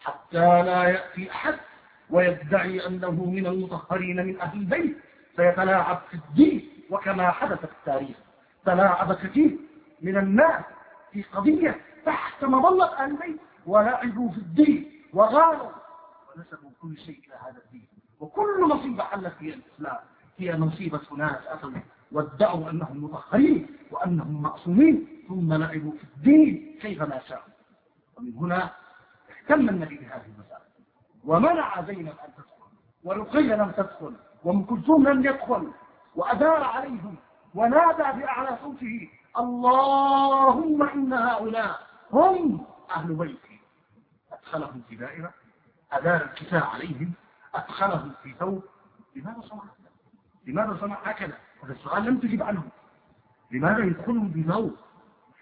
حتى 0.00 0.38
لا 0.62 0.84
يأتي 0.84 1.30
أحد 1.30 1.54
ويدعي 2.10 2.86
أنه 2.86 3.10
من 3.24 3.46
المطهرين 3.46 4.26
من 4.26 4.40
أهل 4.40 4.58
البيت 4.58 4.96
فيتلاعب 5.36 6.02
في 6.10 6.14
الدين 6.14 6.70
وكما 6.90 7.30
حدث 7.30 7.58
في 7.58 7.72
التاريخ. 7.72 8.16
تلاعب 8.64 9.12
كثير 9.12 9.56
من 10.02 10.16
الناس 10.16 10.64
في 11.12 11.22
قضية 11.22 11.80
تحت 12.06 12.44
مظلة 12.44 12.98
أهل 12.98 13.10
البيت 13.10 13.40
ولعبوا 13.66 14.30
في 14.30 14.38
الدين 14.38 14.90
وغالوا 15.12 15.70
ونسبوا 16.36 16.70
كل 16.82 16.96
شيء 16.96 17.18
إلى 17.26 17.34
هذا 17.34 17.62
الدين. 17.66 17.88
وكل 18.20 18.68
مصيبة 18.70 19.04
حلت 19.04 19.32
فيها 19.38 19.54
الإسلام. 19.54 19.98
هي 20.38 20.56
مصيبة 20.56 21.00
ناس 21.16 21.46
أتوا 21.46 21.70
وادعوا 22.12 22.70
أنهم 22.70 23.04
مطهرين 23.04 23.66
وأنهم 23.90 24.42
معصومين 24.42 25.08
ثم 25.28 25.52
لعبوا 25.52 25.92
في 25.92 26.04
الدين 26.04 26.78
كيفما 26.82 27.20
شاءوا. 27.28 27.55
ومن 28.16 28.34
هنا 28.36 28.70
اهتم 29.30 29.68
النبي 29.68 29.96
بهذه 29.96 30.24
المسألة. 30.26 30.66
ومنع 31.24 31.82
زينب 31.82 32.08
أن 32.08 32.34
تدخل 32.36 32.66
ورقية 33.04 33.54
لم 33.54 33.70
تدخل 33.70 34.14
وأم 34.44 34.64
كلثوم 34.64 35.08
لم 35.08 35.26
يدخل 35.26 35.72
وأدار 36.14 36.64
عليهم 36.64 37.16
ونادى 37.54 38.20
بأعلى 38.20 38.58
صوته 38.62 39.08
اللهم 39.38 40.82
إن 40.82 41.12
هؤلاء 41.12 41.80
هم 42.12 42.66
أهل 42.90 43.14
بيتي. 43.14 43.60
أدخلهم 44.32 44.82
في 44.88 44.96
دائرة 44.96 45.34
أدار 45.92 46.22
الكساء 46.22 46.64
عليهم 46.64 47.12
أدخلهم 47.54 48.12
في 48.22 48.34
ثوب. 48.38 48.62
لماذا 49.16 49.40
صنع 49.40 49.62
لماذا 50.46 50.78
صنع 50.80 50.96
هكذا 51.04 51.38
هذا 51.64 51.72
السؤال 51.72 52.04
لم 52.04 52.18
تجب 52.18 52.42
عنه. 52.42 52.62
لماذا 53.50 53.84
يدخلهم 53.84 54.32
بثوب 54.32 54.76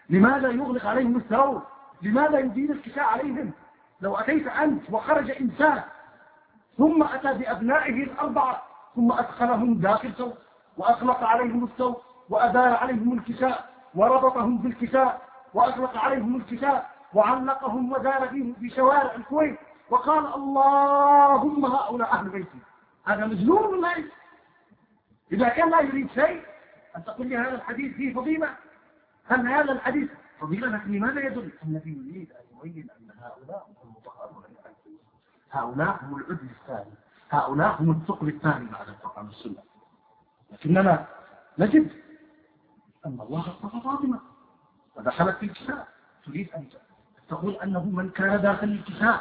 لماذا 0.09 0.51
يغلق 0.51 0.87
عليهم 0.87 1.17
الثوب؟ 1.17 1.63
لماذا 2.05 2.39
يدين 2.39 2.73
الكساء 2.73 3.05
عليهم؟ 3.05 3.53
لو 4.01 4.17
أتيت 4.17 4.47
أنت 4.47 4.91
وخرج 4.91 5.31
إنسان 5.31 5.83
ثم 6.79 7.03
أتى 7.03 7.35
بأبنائه 7.35 8.03
الأربعة 8.05 8.63
ثم 8.97 9.13
أدخلهم 9.13 9.75
داخل 9.75 10.13
ثوب 10.13 10.35
وأغلق 10.77 11.25
عليهم 11.25 11.65
الثوب 11.65 11.97
وأدار 12.29 12.75
عليهم 12.75 13.19
الكساء 13.19 13.71
وربطهم 13.95 14.59
بالكساء 14.59 15.23
وأغلق 15.55 15.97
عليهم 15.97 16.37
الكساء 16.37 16.91
وعلقهم 17.15 17.93
ودار 17.93 18.29
فيهم 18.29 18.55
في 18.61 18.71
شوارع 18.71 19.15
الكويت 19.15 19.59
وقال 19.91 20.35
اللهم 20.35 21.65
هؤلاء 21.65 22.13
أهل 22.13 22.29
بيتي. 22.29 22.59
هذا 23.05 23.27
مجنون 23.27 23.81
من 23.81 24.05
إذا 25.33 25.49
كان 25.49 25.71
لا 25.71 25.81
يريد 25.81 26.11
شيء 26.11 26.43
أن 26.97 27.05
تقول 27.05 27.27
لي 27.27 27.37
هذا 27.37 27.55
الحديث 27.55 27.95
فيه 27.95 28.15
فضيلة؟ 28.15 28.49
هل 29.29 29.49
هذا 29.49 29.73
الحديث 29.73 30.11
فضيلة 30.41 30.69
لكن 30.69 30.93
لماذا 30.93 31.21
يدل 31.21 31.51
الذي 31.63 31.91
يريد 31.91 32.33
أن 32.33 32.45
يبين 32.59 32.91
أن 32.91 33.11
هؤلاء 33.21 33.67
هم 33.69 33.89
المطهرون 33.89 34.45
هؤلاء 35.51 36.05
هم 36.05 36.17
العدل 36.17 36.49
الثاني. 36.61 36.95
هؤلاء 37.31 37.83
هم 37.83 37.91
الثقل 37.91 38.29
الثاني 38.29 38.67
بعد 38.71 38.89
القرآن 38.89 39.27
والسنة. 39.27 39.63
لكننا 40.53 41.07
نجد 41.59 41.91
أن 43.07 43.21
الله 43.21 43.41
اصطفى 43.41 43.81
فاطمة 43.81 44.21
ودخلت 44.97 45.37
في 45.37 45.47
الكتاب. 45.47 45.85
تريد 46.27 46.49
أن 46.57 46.67
تقول 47.29 47.55
أنه 47.57 47.85
من 47.85 48.11
كان 48.11 48.43
داخل 48.43 48.69
الكتاب. 48.69 49.21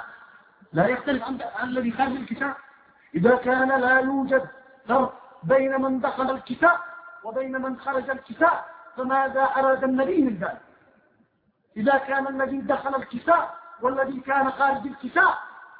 لا 0.73 0.87
يختلف 0.87 1.23
عن 1.23 1.39
الذي 1.63 1.91
خارج 1.91 2.11
الكتاب. 2.11 2.55
إذا 3.15 3.35
كان 3.35 3.81
لا 3.81 3.99
يوجد 3.99 4.49
فرق 4.87 5.39
بين 5.43 5.81
من 5.81 5.99
دخل 5.99 6.31
الكتاب 6.31 6.77
وبين 7.23 7.61
من 7.61 7.79
خرج 7.79 8.09
الكتاب 8.09 8.59
فماذا 8.97 9.43
أراد 9.43 9.83
النبي 9.83 10.21
من 10.21 10.37
ذلك؟ 10.37 10.61
إذا 11.77 11.97
كان 11.97 12.27
الذي 12.27 12.61
دخل 12.61 12.95
الكتاب 12.95 13.49
والذي 13.81 14.19
كان 14.19 14.51
خارج 14.51 14.87
الكتاب 14.87 15.33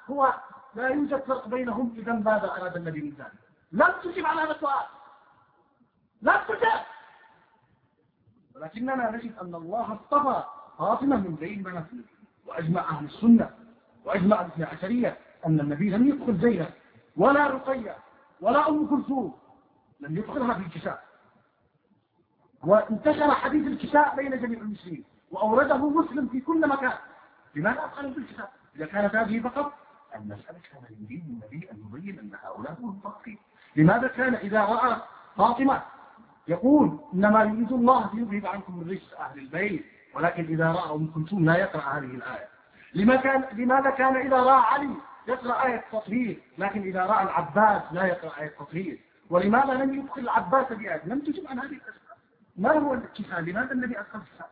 هو 0.10 0.34
لا 0.76 0.88
يوجد 0.88 1.22
فرق 1.24 1.48
بينهم 1.48 1.96
إذا 1.98 2.14
ماذا 2.14 2.52
أراد 2.52 2.76
النبي 2.76 3.02
من 3.02 3.14
ذلك؟ 3.18 3.32
لم 3.72 3.94
تجب 4.04 4.26
على 4.26 4.42
هذا 4.42 4.52
السؤال. 4.52 4.86
لا 6.22 6.44
تجب 6.48 6.86
ولكننا 8.56 9.12
نجد 9.12 9.38
أن 9.38 9.56
الله 9.56 9.94
اصطفى 9.94 10.44
فاطمة 10.78 11.18
من 11.18 11.36
بين 11.36 11.64
بنات 11.64 11.86
وأجمع 12.46 12.82
أهل 12.82 13.06
السنة 13.06 13.50
وأجمع 14.06 14.42
الاثنى 14.42 14.66
عشرية 14.66 15.18
أن 15.46 15.60
النبي 15.60 15.90
لم 15.90 16.08
يدخل 16.08 16.38
زينب 16.42 16.70
ولا 17.18 17.48
رقية 17.48 17.96
ولا 18.42 18.70
أم 18.70 18.88
كلثوم. 18.88 19.40
لم 20.00 20.18
يدخلها 20.18 20.54
في 20.54 20.60
الكساء 20.60 21.04
وانتشر 22.64 23.32
حديث 23.32 23.68
الكساء 23.68 24.16
بين 24.16 24.42
جميع 24.42 24.60
المسلمين. 24.60 25.06
وأورده 25.34 25.78
مسلم 25.90 26.28
في 26.28 26.40
كل 26.40 26.68
مكان. 26.70 26.94
لماذا 27.56 27.84
أدخلوا 27.86 28.12
في 28.12 28.18
الكساء 28.18 28.52
إذا 28.76 28.86
كانت 28.86 29.16
هذه 29.16 29.40
فقط 29.40 29.74
المسألة 30.16 30.60
كان 30.72 30.82
يريد 31.00 31.24
النبي 31.30 31.70
أن 31.72 31.78
يبين 31.78 32.20
أن 32.20 32.32
هؤلاء 32.44 32.78
هم 32.80 32.90
الفقير 32.98 33.38
لماذا 33.76 34.08
كان 34.08 34.36
إذا 34.36 34.66
رأى 34.66 34.98
فاطمة 35.38 35.82
يقول 36.48 37.00
إنما 37.14 37.44
يريد 37.44 37.72
الله 37.72 38.10
ليذهب 38.14 38.48
عنكم 38.48 38.82
الرجس 38.82 39.14
أهل 39.20 39.40
البيت 39.40 39.86
ولكن 40.14 40.44
إذا 40.44 40.72
رأى 40.72 40.96
أم 40.96 41.08
كلثوم 41.08 41.46
لا 41.46 41.58
يقرأ 41.58 41.82
هذه 41.82 42.06
الآية. 42.06 42.48
لما 42.94 43.16
كان 43.16 43.44
لماذا 43.54 43.90
كان 43.90 44.16
إذا 44.16 44.38
رأى 44.38 44.62
علي 44.62 44.96
يقرأ 45.28 45.66
آية 45.66 45.84
تطهير 45.92 46.40
لكن 46.58 46.82
إذا 46.82 47.06
رأى 47.06 47.24
العباس 47.24 47.82
لا 47.92 48.06
يقرأ 48.06 48.42
آية 48.42 48.48
تطهير 48.60 49.00
ولماذا 49.30 49.74
لم 49.74 49.94
يدخل 50.00 50.22
العباس 50.22 50.74
بآية؟ 50.74 51.02
لم 51.06 51.20
تجب 51.20 51.48
عن 51.48 51.60
هذه 51.60 51.66
الأسئلة 51.72 52.14
ما 52.58 52.72
هو 52.72 52.94
الكفاء 52.94 53.40
لماذا 53.42 53.72
النبي 53.72 54.00
أدخل 54.00 54.20
الكفاء 54.20 54.50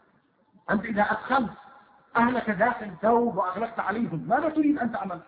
أنت 0.69 0.85
إذا 0.85 1.01
أدخلت 1.01 1.49
أهلك 2.17 2.49
داخل 2.49 2.91
ثوب 3.01 3.37
وأغلقت 3.37 3.79
عليهم 3.79 4.25
ماذا 4.27 4.49
تريد 4.49 4.77
أن 4.79 4.91
تعمل؟ 4.91 5.19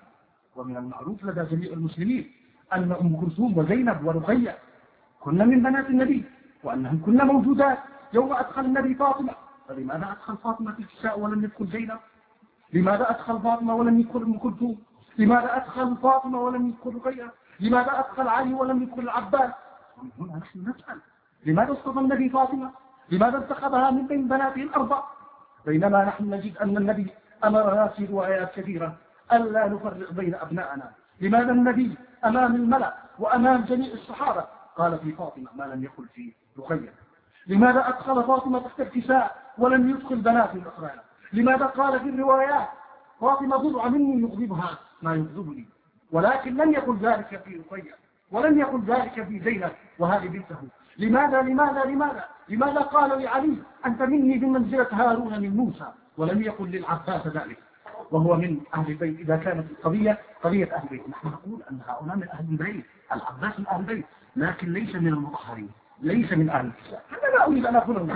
ومن 0.56 0.78
المعروف 0.78 1.24
لدى 1.26 1.56
جميع 1.56 1.74
المسلمين 1.74 2.32
أن 2.74 2.92
أم 2.92 3.22
كلثوم 3.22 3.58
وزينب 3.58 4.06
ورقية 4.06 4.58
كن 5.20 5.38
من 5.48 5.64
بنات 5.64 5.90
النبي 5.90 6.26
وأنهم 6.64 7.02
كن 7.06 7.18
موجودات. 7.28 7.78
يوم 8.14 8.34
أدخل 8.34 8.66
النبي 8.66 8.96
فاطمة 8.96 9.34
فلماذا 9.68 10.12
أدخل 10.12 10.38
فاطمة 10.38 10.72
في 10.72 10.80
الكساء 10.80 11.20
ولم 11.20 11.44
يدخل 11.44 11.68
زينب؟ 11.68 12.00
لماذا 12.74 13.10
أدخل 13.10 13.40
فاطمة 13.42 13.76
ولم 13.76 14.00
يدخل 14.00 14.22
أم 14.22 14.38
كلثوم؟ 14.38 14.78
لماذا 15.18 15.56
أدخل 15.58 15.98
فاطمة 15.98 16.42
ولم 16.42 16.68
يدخل 16.68 16.96
رقية؟ 16.96 17.32
لماذا 17.60 18.00
أدخل 18.00 18.28
علي 18.28 18.54
ولم 18.54 18.84
يدخل 18.84 19.02
العباس؟ 19.02 19.52
ومن 19.98 20.12
هنا 20.20 20.38
نحن 20.38 20.60
نسأل 20.60 21.00
لماذا 21.46 21.72
اصطفى 21.74 22.00
النبي 22.00 22.30
فاطمة؟ 22.30 22.72
لماذا 23.12 23.38
انتخبها 23.38 23.92
من 23.92 24.08
بين 24.08 24.28
بناته 24.28 24.62
الأربع؟ 24.62 25.04
بينما 25.66 26.04
نحن 26.04 26.34
نجد 26.34 26.58
أن 26.58 26.78
النبي 26.78 27.08
أمرنا 27.44 27.88
في 27.88 28.06
روايات 28.06 28.56
كثيرة 28.56 28.96
ألا 29.34 29.68
نفرق 29.68 30.12
بين 30.12 30.36
أبنائنا 30.36 30.92
لماذا 31.22 31.52
النبي 31.52 31.98
أمام 32.26 32.56
الملأ 32.56 32.94
وأمام 33.20 33.62
جميع 33.66 33.94
الصحابة؟ 33.94 34.46
قال 34.78 35.00
في 35.00 35.12
فاطمة 35.12 35.48
ما 35.56 35.64
لم 35.64 35.84
يقل 35.84 36.06
في 36.14 36.34
رقية 36.60 36.94
لماذا 37.48 37.88
أدخل 37.88 38.24
فاطمة 38.24 38.60
تحت 38.60 38.80
الكساء 38.80 39.36
ولم 39.58 39.90
يدخل 39.90 40.16
بنات 40.16 40.56
الأخرى 40.56 40.92
لماذا 41.34 41.66
قال 41.66 42.00
في 42.00 42.10
الروايات 42.10 42.68
فاطمة 43.22 43.58
بضع 43.58 43.88
مني 43.88 44.22
يغضبها 44.22 44.78
ما 45.02 45.16
يغضبني 45.16 45.66
ولكن 46.12 46.58
لم 46.58 46.72
يقل 46.72 46.98
ذلك 46.98 47.42
في 47.46 47.56
رقية 47.70 47.92
ولم 48.32 48.60
يقل 48.60 48.82
ذلك 48.82 49.24
في 49.24 49.40
زينب 49.40 49.72
وهذه 50.00 50.28
بنته 50.28 50.58
لماذا 50.98 51.42
لماذا 51.42 51.84
لماذا؟ 51.86 52.24
لماذا 52.50 52.82
قال 52.82 53.24
لعلي 53.24 53.58
أنت 53.86 54.02
مني 54.02 54.38
بمنزلة 54.38 54.88
هارون 54.92 55.42
من 55.42 55.56
موسى 55.56 55.92
ولم 56.18 56.42
يقل 56.42 56.68
للعباس 56.72 57.28
ذلك. 57.28 57.58
وهو 58.12 58.36
من 58.36 58.60
أهل 58.76 58.92
البيت 58.92 59.20
إذا 59.20 59.38
كانت 59.38 59.72
القضية 59.72 60.18
قضية 60.44 60.76
أهل 60.76 60.84
البيت 60.84 61.10
نحن 61.10 61.28
نقول 61.28 61.64
أن 61.72 61.80
هؤلاء 61.88 62.16
من 62.16 62.30
أهل 62.30 62.46
البيت 62.50 62.86
العباس 63.14 63.60
من 63.60 63.68
أهل 63.68 63.80
البيت 63.80 64.06
لكن 64.36 64.74
ليس 64.74 64.96
من 64.96 65.08
المطهرين 65.08 65.70
ليس 66.02 66.34
من 66.34 66.50
أهل 66.50 66.66
الكتاب. 66.66 67.02
أنا 67.12 67.38
لا 67.38 67.48
أريد 67.48 67.66
أن 67.66 67.76
أقول 67.76 68.12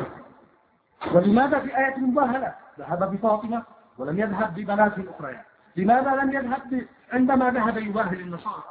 ولماذا 1.13 1.59
في 1.59 1.77
آية 1.77 1.95
المباهلة؟ 1.95 2.53
ذهب 2.79 3.11
بفاطمة 3.11 3.63
ولم 3.97 4.19
يذهب 4.19 4.55
ببنات 4.55 4.97
الأخريات 4.97 5.45
لماذا 5.75 6.15
لم 6.15 6.31
يذهب 6.33 6.85
عندما 7.13 7.51
ذهب 7.51 7.77
يباهل 7.77 8.19
النصارى؟ 8.19 8.63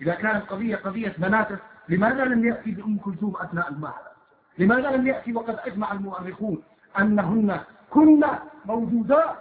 إذا 0.00 0.14
كانت 0.14 0.46
قضية 0.50 0.76
قضية 0.76 1.14
بناته 1.18 1.58
لماذا 1.88 2.24
لم 2.24 2.44
يأتي 2.44 2.70
بأم 2.70 2.98
كلثوم 2.98 3.36
أثناء 3.36 3.68
المباهلة 3.68 4.10
لماذا 4.58 4.90
لم 4.96 5.06
يأتي 5.06 5.32
وقد 5.32 5.56
أجمع 5.58 5.92
المؤرخون 5.92 6.62
أنهن 6.98 7.60
كن 7.90 8.24
موجودات؟ 8.64 9.36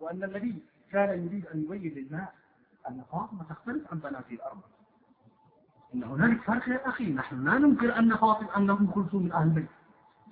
وأن 0.00 0.24
النبي 0.24 0.54
كان 0.92 1.24
يريد 1.26 1.46
أن 1.46 1.62
يبين 1.62 1.94
للناس 1.94 2.28
أن 2.88 3.02
فاطمة 3.12 3.44
تختلف 3.50 3.92
عن 3.92 3.98
بنات 3.98 4.24
الأرض. 4.32 4.60
إن 5.94 6.04
هنالك 6.04 6.40
فرق 6.42 6.68
يا 6.68 6.88
أخي. 6.88 7.12
نحن 7.12 7.44
لا 7.44 7.58
ننكر 7.58 7.98
أن 7.98 8.16
فاطمة 8.16 8.56
أن 8.56 8.70
أم 8.70 8.86
كلثوم 8.86 9.22
من 9.22 9.32
أهل 9.32 9.46
البيت 9.48 9.68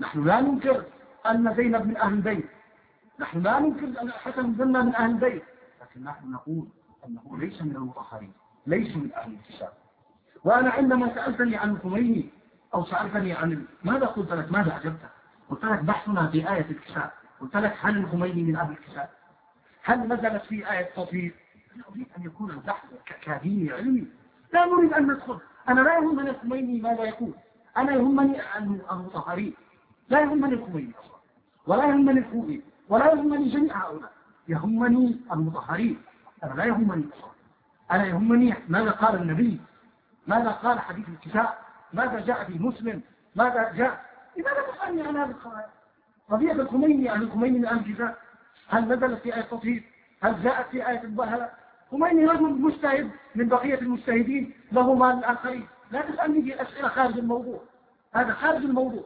نحن 0.01 0.25
لا 0.25 0.41
ننكر 0.41 0.85
أن 1.27 1.55
زينب 1.57 1.87
من 1.87 1.97
أهل 1.97 2.13
البيت 2.15 2.47
نحن 3.21 3.43
لا 3.43 3.59
ننكر 3.61 4.03
أن 4.03 4.11
حسن 4.13 4.53
بن 4.53 4.69
من 4.87 4.95
أهل 4.95 5.11
البيت 5.11 5.43
لكن 5.83 6.05
نحن 6.05 6.31
نقول 6.31 6.69
أنه 7.07 7.39
ليس 7.39 7.63
من 7.63 7.77
المطهرين 7.77 8.33
ليس 8.67 8.97
من 8.97 9.13
أهل 9.17 9.33
الكتاب. 9.33 9.73
وأنا 10.45 10.71
عندما 10.71 11.15
سألتني 11.15 11.57
عن 11.57 11.71
الخميني 11.71 12.31
أو 12.75 12.85
سألتني 12.85 13.33
عن 13.33 13.65
ماذا 13.85 14.07
قلت 14.07 14.33
لك؟ 14.33 14.53
ماذا 14.53 14.77
أجبت 14.77 15.01
قلت 15.51 15.65
لك 15.65 15.79
بحثنا 15.79 16.27
في 16.27 16.51
آية 16.53 16.71
الكتاب 16.71 17.11
قلت 17.41 17.57
لك 17.57 17.77
هل 17.81 17.97
الخميني 17.97 18.43
من 18.43 18.57
أهل 18.57 18.73
الكتاب 18.73 19.09
هل 19.85 19.99
نزلت 19.99 20.43
في 20.43 20.71
آية 20.73 20.83
تطهير 20.97 21.35
أريد 21.91 22.07
أن 22.19 22.23
يكون 22.23 22.51
البحث 22.51 22.87
كديني 23.23 23.73
علمي. 23.73 24.07
لا 24.53 24.67
نريد 24.67 24.93
أن 24.93 25.13
ندخل. 25.13 25.39
أنا 25.69 25.81
لا 25.81 25.95
يهمني 25.95 26.31
الخميني 26.31 26.81
ماذا 26.81 27.03
يقول. 27.03 27.35
أنا 27.77 27.93
يهمني 27.93 28.41
المطهرين 28.91 29.55
لا 30.09 30.21
يهمني 30.21 30.55
الخميني 30.55 30.93
أصلا. 31.05 31.17
ولا 31.67 31.85
يهمني 31.85 32.21
الخوئي 32.21 32.63
ولا 32.89 33.13
يهمني 33.13 33.49
جميع 33.49 33.87
هؤلاء. 33.87 34.13
يهمني 34.49 35.21
المطهرين. 35.33 36.03
أنا 36.45 36.55
لا 36.55 36.65
يهمني 36.65 37.05
أصلا. 37.19 37.31
أنا 37.91 38.07
يهمني 38.07 38.55
ماذا 38.69 38.91
قال 38.91 39.23
النبي 39.23 39.61
ماذا 40.27 40.51
قال 40.51 40.81
حديث 40.81 41.09
الكتاب؟ 41.09 41.49
ماذا 41.93 42.21
جاء 42.21 42.45
في 42.45 42.59
مسلم؟ 42.59 43.03
ماذا 43.35 43.73
جاء؟ 43.73 44.05
لماذا 44.37 44.63
تسألني 44.73 45.03
عن 45.03 45.17
هذه 45.17 45.31
القضايا 45.31 45.67
قضية 46.31 46.53
الخميني 46.53 47.09
عن 47.09 47.23
الخميني 47.23 47.71
أهل 47.71 47.79
الكتاب. 47.79 48.17
هل 48.69 48.85
نزلت 48.85 49.23
في 49.23 49.35
آية 49.35 49.41
التطهير؟ 49.41 49.85
هل 50.23 50.43
جاءت 50.43 50.67
في 50.71 50.89
آية 50.89 51.03
البهلة؟ 51.03 51.51
خميني 51.91 52.27
رجل 52.27 52.61
مجتهد 52.61 53.11
من 53.35 53.49
بقية 53.49 53.79
المجتهدين 53.79 54.55
له 54.73 54.95
مال 54.95 55.19
الآخرين 55.19 55.69
لا 55.91 56.01
تسألني 56.01 56.43
في 56.43 56.63
أسئلة 56.63 56.89
خارج 56.89 57.19
الموضوع. 57.19 57.61
هذا 58.15 58.33
خارج 58.33 58.65
الموضوع. 58.65 59.05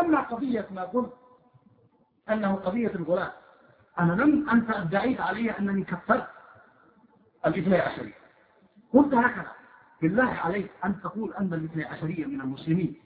أما 0.00 0.20
قضية 0.20 0.66
ما 0.70 0.82
قلت 0.82 1.12
أنه 2.30 2.54
قضية 2.54 2.94
الغلاة 2.94 3.32
أنا 3.98 4.12
لم 4.12 4.50
أنت 4.50 4.70
أدعيت 4.70 5.20
علي 5.20 5.50
أنني 5.50 5.84
كفرت 5.84 6.26
الاثني 7.46 7.80
عشرية 7.80 8.14
قلت 8.92 9.14
هكذا. 9.14 9.57
بالله 10.02 10.30
عليك 10.30 10.70
أن 10.84 11.00
تقول 11.00 11.34
أن 11.34 11.54
الاثني 11.54 11.84
عشرية 11.84 12.26
من 12.26 12.40
المسلمين 12.40 12.96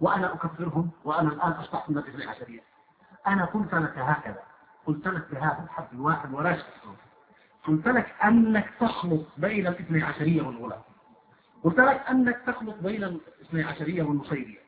وأنا 0.00 0.34
أكفرهم 0.34 0.90
وأنا 1.04 1.28
الآن 1.28 1.52
أصبحت 1.52 1.90
من 1.90 1.98
الاثني 1.98 2.24
عشرية. 2.24 2.60
أنا 3.26 3.44
قلت 3.44 3.74
لك 3.74 3.98
هكذا 3.98 4.42
قلت 4.86 5.08
لك 5.08 5.30
بهذا 5.30 5.64
الحد 5.64 5.86
الواحد 5.92 6.34
ولا 6.34 6.56
شك 6.56 6.64
قلت 7.66 7.88
لك 7.88 8.14
أنك 8.24 8.70
تخلط 8.80 9.26
بين 9.38 9.66
الاثني 9.66 10.02
عشرية 10.02 10.42
والغلاة 10.42 10.82
قلت 11.64 11.78
لك 11.80 12.00
أنك 12.10 12.40
تخلط 12.46 12.76
بين 12.82 13.04
الاثني 13.04 13.62
عشرية 13.62 14.02
والنصيرية. 14.02 14.58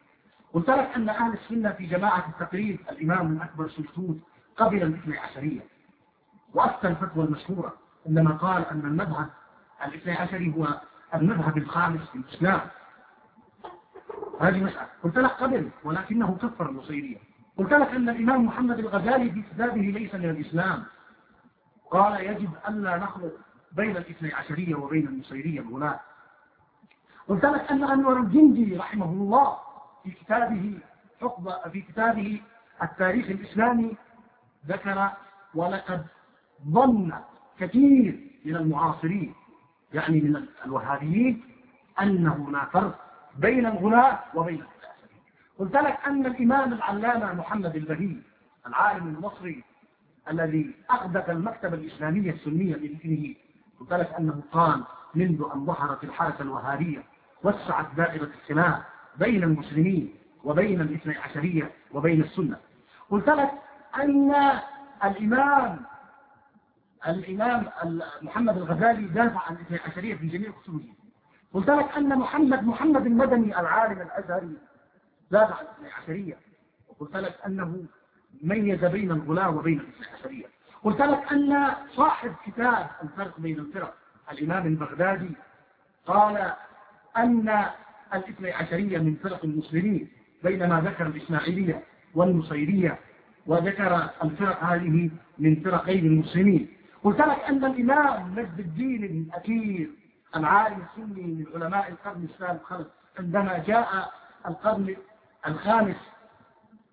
قلت 0.52 0.70
لك 0.70 0.90
أن 0.96 1.08
أهل 1.08 1.32
السنة 1.32 1.72
في 1.72 1.86
جماعة 1.86 2.28
التقريب 2.28 2.80
الإمام 2.90 3.32
الأكبر 3.32 3.68
سلطون 3.68 4.20
قبل 4.56 4.82
الاثني 4.82 5.18
عشرية. 5.18 5.60
وأفتى 6.54 6.88
الفتوى 6.88 7.24
المشهورة 7.24 7.72
عندما 8.06 8.30
قال 8.36 8.66
أن 8.66 8.80
المذهب 8.80 9.28
الاثني 9.84 10.12
عشري 10.12 10.54
هو 10.56 10.80
المذهب 11.14 11.58
الخامس 11.58 12.00
في 12.10 12.18
الإسلام. 12.18 12.60
هذه 14.40 14.64
مسألة. 14.64 14.88
قلت 15.02 15.18
لك 15.18 15.30
قبل 15.30 15.70
ولكنه 15.84 16.36
كفر 16.42 16.68
النصيرية 16.70 17.16
قلت 17.56 17.72
لك 17.72 17.88
أن 17.88 18.08
الإمام 18.08 18.44
محمد 18.44 18.78
الغزالي 18.78 19.30
في 19.30 19.42
كتابه 19.42 19.80
ليس 19.80 20.14
من 20.14 20.30
الإسلام. 20.30 20.84
قال 21.90 22.20
يجب 22.26 22.50
ألا 22.68 22.96
نخلط 22.96 23.32
بين 23.72 23.96
الاثني 23.96 24.34
عشرية 24.34 24.74
وبين 24.74 25.08
النصيرية 25.08 25.60
الغلاة 25.60 26.00
قلت 27.28 27.44
لك 27.44 27.70
أن 27.70 27.84
أنور 27.84 28.20
الجندي 28.20 28.76
رحمه 28.76 29.04
الله 29.04 29.56
في 30.04 30.10
كتابه 30.10 30.78
حقبة 31.20 31.68
في 31.72 31.80
كتابه 31.82 32.40
التاريخ 32.82 33.26
الإسلامي 33.30 33.96
ذكر 34.66 35.10
ولقد 35.54 36.06
ظن 36.68 37.12
كثير 37.58 38.30
من 38.44 38.56
المعاصرين 38.56 39.34
يعني 39.94 40.20
من 40.20 40.44
الوهابيين 40.66 41.42
أن 42.00 42.26
هناك 42.26 42.70
فرق 42.70 42.98
بين 43.38 43.66
الغلاة 43.66 44.18
وبين 44.34 44.64
قلت 45.58 45.74
لك 45.76 45.98
أن 46.06 46.26
الإمام 46.26 46.72
العلامة 46.72 47.32
محمد 47.34 47.76
البهي 47.76 48.16
العالم 48.66 49.06
المصري 49.08 49.64
الذي 50.30 50.74
أغدق 50.90 51.30
المكتبة 51.30 51.74
الإسلامية 51.74 52.30
السنية 52.32 52.74
بإذنه 52.76 53.34
قلت 53.80 53.92
لك 53.92 54.12
أنه 54.18 54.42
قال 54.52 54.84
منذ 55.14 55.42
أن 55.54 55.64
ظهرت 55.66 56.04
الحركة 56.04 56.42
الوهابية 56.42 57.02
وسعت 57.42 57.86
دائرة 57.96 58.30
الخلاف 58.42 58.82
بين 59.18 59.42
المسلمين 59.42 60.14
وبين 60.44 60.80
الاثني 60.80 61.16
عشرية 61.18 61.70
وبين 61.92 62.20
السنة. 62.22 62.56
قلت 63.10 63.28
لك 63.28 63.50
أن 64.02 64.34
الإمام 65.04 65.80
الإمام 67.08 67.66
محمد 68.22 68.56
الغزالي 68.56 69.06
دافع 69.06 69.40
عن 69.48 69.56
الاثني 69.56 69.78
عشرية 69.86 70.14
في 70.14 70.26
جميع 70.26 70.50
خصوصه 70.52 70.88
قلت 71.54 71.70
لك 71.70 71.96
أن 71.96 72.18
محمد 72.18 72.64
محمد 72.64 73.06
المدني 73.06 73.60
العالم 73.60 74.00
الأزهري 74.02 74.56
دافع 75.30 75.54
عن 75.54 75.64
الاثني 75.64 75.88
عشرية 76.02 76.36
وقلت 76.88 77.16
لك 77.16 77.38
أنه 77.46 77.84
ميز 78.42 78.84
بين 78.84 79.10
الغلاة 79.10 79.50
وبين 79.50 79.80
الاثني 79.80 80.06
عشرية 80.18 80.46
قلت 80.82 81.00
لك 81.00 81.32
أن 81.32 81.70
صاحب 81.96 82.32
كتاب 82.46 82.90
الفرق 83.02 83.40
بين 83.40 83.58
الفرق 83.58 83.94
الإمام 84.32 84.66
البغدادي 84.66 85.30
قال 86.06 86.52
أن 87.16 87.64
الاثني 88.14 88.52
عشرية 88.52 88.98
من 88.98 89.14
فرق 89.22 89.44
المسلمين 89.44 90.08
بينما 90.42 90.80
ذكر 90.80 91.06
الإسماعيلية 91.06 91.82
والنصيرية 92.14 92.98
وذكر 93.46 94.08
الفرق 94.24 94.64
هذه 94.64 95.10
من 95.38 95.62
فرقين 95.62 96.06
المسلمين. 96.06 96.68
قلت 97.04 97.20
لك 97.20 97.38
أن 97.48 97.64
الإمام 97.64 98.34
مجد 98.34 98.58
الدين 98.58 99.04
الأكير 99.04 99.90
العالم 100.36 100.78
السني 100.82 101.22
من 101.22 101.46
علماء 101.54 101.88
القرن 101.88 102.22
الثالث 102.24 102.62
خلق 102.62 102.90
عندما 103.18 103.58
جاء 103.66 104.12
القرن 104.46 104.96
الخامس 105.46 105.96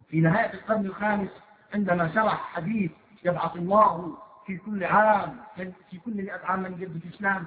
في 0.09 0.19
نهاية 0.21 0.53
القرن 0.53 0.85
الخامس 0.85 1.29
عندما 1.73 2.13
شرح 2.13 2.53
حديث 2.55 2.91
يبعث 3.25 3.55
الله 3.55 4.17
في 4.45 4.57
كل 4.57 4.83
عام 4.83 5.35
في 5.89 5.97
كل 6.05 6.13
مئة 6.23 6.45
عام 6.45 6.59
من 6.63 6.71
يجدد 6.71 7.01
الإسلام 7.05 7.45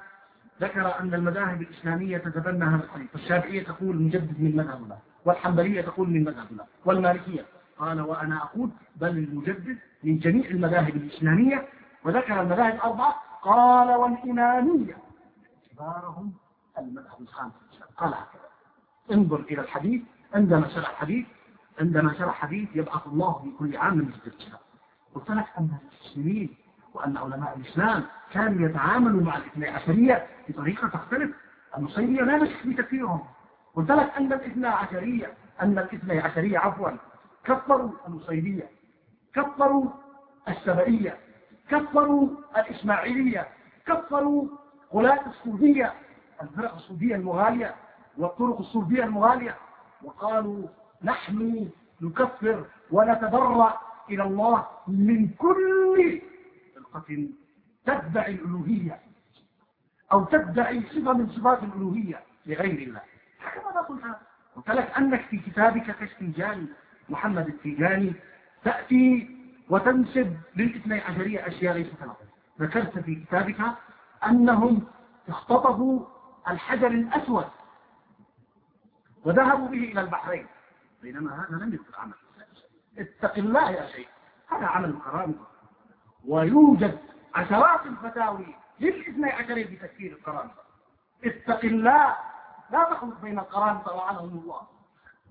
ذكر 0.61 0.99
أن 0.99 1.13
المذاهب 1.13 1.61
الإسلامية 1.61 2.17
تتبنى 2.17 2.65
هذا 2.65 2.83
الحديث 2.83 3.11
فالشافعية 3.11 3.63
تقول 3.63 4.01
مجدد 4.01 4.39
من 4.41 4.55
مذهبنا 4.55 4.97
والحنبلية 5.25 5.81
تقول 5.81 6.09
من 6.09 6.23
مذهبنا 6.23 6.65
والمالكية 6.85 7.45
قال 7.77 8.01
وأنا 8.01 8.37
أقول 8.37 8.69
بل 8.95 9.07
المجدد 9.09 9.77
من 10.03 10.19
جميع 10.19 10.49
المذاهب 10.49 10.95
الإسلامية 10.95 11.67
وذكر 12.05 12.41
المذاهب 12.41 12.75
الأربعة 12.75 13.15
قال 13.41 13.89
والإمامية. 13.95 14.97
كبارهم 15.71 16.33
المذهب 16.77 17.21
الخامس. 17.21 17.53
قال 17.97 18.13
هكذا. 18.13 18.49
انظر 19.11 19.39
إلى 19.39 19.61
الحديث. 19.61 20.01
عندما 20.33 20.67
شرح 20.67 20.95
حديث 20.95 21.25
عندما 21.79 22.13
شرح 22.13 22.35
حديث 22.35 22.69
يبعث 22.75 23.07
الله 23.07 23.33
في 23.33 23.51
كل 23.59 23.77
عام 23.77 23.97
من 23.97 24.13
الكتاب. 24.25 24.59
قلت 25.15 25.31
لك 25.31 25.45
أن 25.57 25.69
المسلمين 25.81 26.55
وأن 26.93 27.17
علماء 27.17 27.57
الإسلام 27.57 28.03
كانوا 28.31 28.69
يتعاملوا 28.69 29.21
مع 29.21 29.37
الاثني 29.37 29.67
عشرية 29.67 30.27
بطريقة 30.49 30.87
تختلف. 30.87 31.31
النصيرية 31.77 32.21
لا 32.21 32.37
نشك 32.37 32.55
في 32.57 32.73
تكفيرهم 32.73 33.21
قلت 33.75 33.91
لك 33.91 34.13
أن 34.17 34.33
الاثنى 34.33 34.67
عشرية 34.67 35.33
أن 35.61 35.79
الاثني 35.79 36.19
عشرية 36.19 36.57
عفوا 36.59 36.89
كفروا 37.43 37.91
النصيرية 38.07 38.69
كفروا 39.33 39.85
السبائية 40.47 41.17
كفروا 41.71 42.29
الإسماعيلية 42.57 43.47
كفروا 43.85 44.47
غلاة 44.93 45.27
الصوفية 45.27 45.93
الفرق 46.41 46.73
الصوفية 46.75 47.15
المغالية 47.15 47.75
والطرق 48.17 48.57
الصوفية 48.59 49.03
المغالية. 49.03 49.55
وقالوا 50.03 50.67
نحن 51.03 51.69
نكفر 52.01 52.65
ونتبرأ 52.91 53.77
إلى 54.09 54.23
الله 54.23 54.67
من 54.87 55.27
كل 55.27 56.21
فرقة 56.75 57.27
تدعي 57.85 58.31
الألوهية 58.31 58.99
أو 60.13 60.23
تدعي 60.25 60.81
صفة 60.83 61.13
من 61.13 61.29
صفات 61.29 61.63
الألوهية 61.63 62.19
لغير 62.45 62.87
الله. 62.87 63.01
ماذا 63.65 63.79
قلت 63.81 64.03
قلت 64.55 64.69
لك 64.69 64.97
أنك 64.97 65.21
في 65.21 65.37
كتابك 65.37 65.83
كاستنجاني 65.91 66.67
محمد 67.09 67.47
التيجاني 67.47 68.13
تأتي 68.63 69.37
وتنسب 69.71 70.37
للإثني 70.55 70.99
عشرية 71.01 71.47
أشياء 71.47 71.73
ليست 71.73 72.01
لهم 72.01 72.15
ذكرت 72.61 72.99
في 72.99 73.15
كتابك 73.15 73.61
أنهم 74.25 74.87
اختطفوا 75.29 76.05
الحجر 76.47 76.87
الأسود 76.87 77.47
وذهبوا 79.25 79.67
به 79.67 79.77
إلى 79.77 80.01
البحرين. 80.01 80.47
بينما 81.01 81.35
هذا 81.35 81.65
لم 81.65 81.73
يكن 81.73 81.93
عمل. 81.97 82.13
اتق 82.97 83.37
الله 83.37 83.71
يا 83.71 83.87
شيخ. 83.87 84.07
هذا 84.47 84.65
عمل 84.65 84.99
كرامة. 85.05 85.35
ويوجد 86.25 86.99
عشرات 87.35 87.85
الفتاوي 87.85 88.55
للإثني 88.79 89.31
عشرية 89.31 89.65
بتفكير 89.65 90.11
القرامطة 90.11 90.63
اتق 91.25 91.65
الله. 91.65 92.15
لا 92.71 92.83
تخلط 92.83 93.21
بين 93.21 93.39
القرامطة 93.39 93.93
وعنهم 93.93 94.29
الله. 94.29 94.61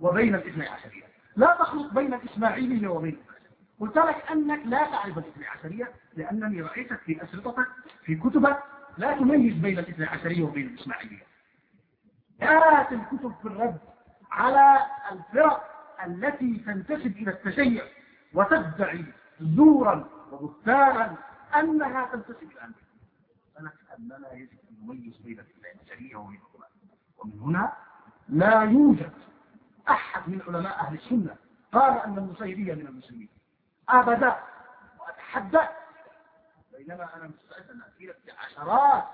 وبين 0.01 0.35
الإثني 0.35 0.69
عشرية. 0.69 1.05
لا 1.37 1.57
تخلط 1.61 1.93
بين 1.93 2.15
الإسماعيلية 2.15 2.89
وبين 2.89 3.23
قلت 3.81 3.97
لك 3.97 4.31
أنك 4.31 4.61
لا 4.67 4.91
تعرف 4.91 5.19
الاثني 5.19 5.47
عشرية 5.47 5.93
لأنني 6.17 6.61
رأيتك 6.63 7.01
في 7.01 7.25
أسرطتك 7.25 7.67
في 8.05 8.15
كتبك 8.15 8.63
لا 8.99 9.17
تميز 9.19 9.55
بين 9.55 9.79
الاثني 9.79 10.07
عشرية 10.07 10.43
وبين 10.43 10.67
الإسماعيلية. 10.67 11.23
كانت 12.41 12.93
الكتب 12.93 13.35
في 13.43 13.49
الرد 13.49 13.79
على 14.33 14.87
الفرق 15.13 15.65
التي 16.07 16.63
تنتسب 16.67 17.17
إلى 17.17 17.31
التشيع 17.31 17.85
وتدعي 18.35 19.05
زورا 19.41 20.09
وبهتانا 20.33 21.17
أنها 21.61 22.07
تنتسب 22.13 22.43
إلى 22.53 22.61
أمريكا. 22.61 22.81
فلك 23.57 23.73
أننا 23.99 24.33
يجب 24.33 24.59
أن 24.71 24.77
نميز 24.87 25.17
بين 25.17 25.39
الاثني 25.41 25.81
عشرية 25.93 26.17
وبين 26.17 26.41
ومن 27.19 27.41
هنا 27.41 27.73
لا 28.29 28.63
يوجد 28.63 29.13
أحد 29.89 30.29
من 30.29 30.43
علماء 30.49 30.81
أهل 30.81 30.95
السنة 30.95 31.37
قال 31.73 31.99
أن 31.99 32.19
النصيرية 32.19 32.75
من 32.75 32.87
المسلمين. 32.87 33.29
أبدا 33.91 34.37
وأتحدى 35.01 35.61
بينما 36.79 37.17
أنا 37.17 37.29
مستعد 37.29 37.71
أن 37.71 37.81
أثير 37.83 38.17
عشرات 38.39 39.05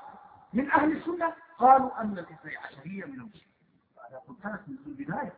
من 0.53 0.71
أهل 0.71 0.93
السنة. 0.97 1.33
قالوا 1.59 2.01
أن 2.01 2.13
الاثني 2.19 2.57
عشرية 2.57 3.05
من 3.05 3.13
المسلمين 3.13 3.47
فأنا 3.97 4.19
قلت 4.29 4.45
لك 4.47 4.61
من 4.69 4.77
البداية 4.87 5.33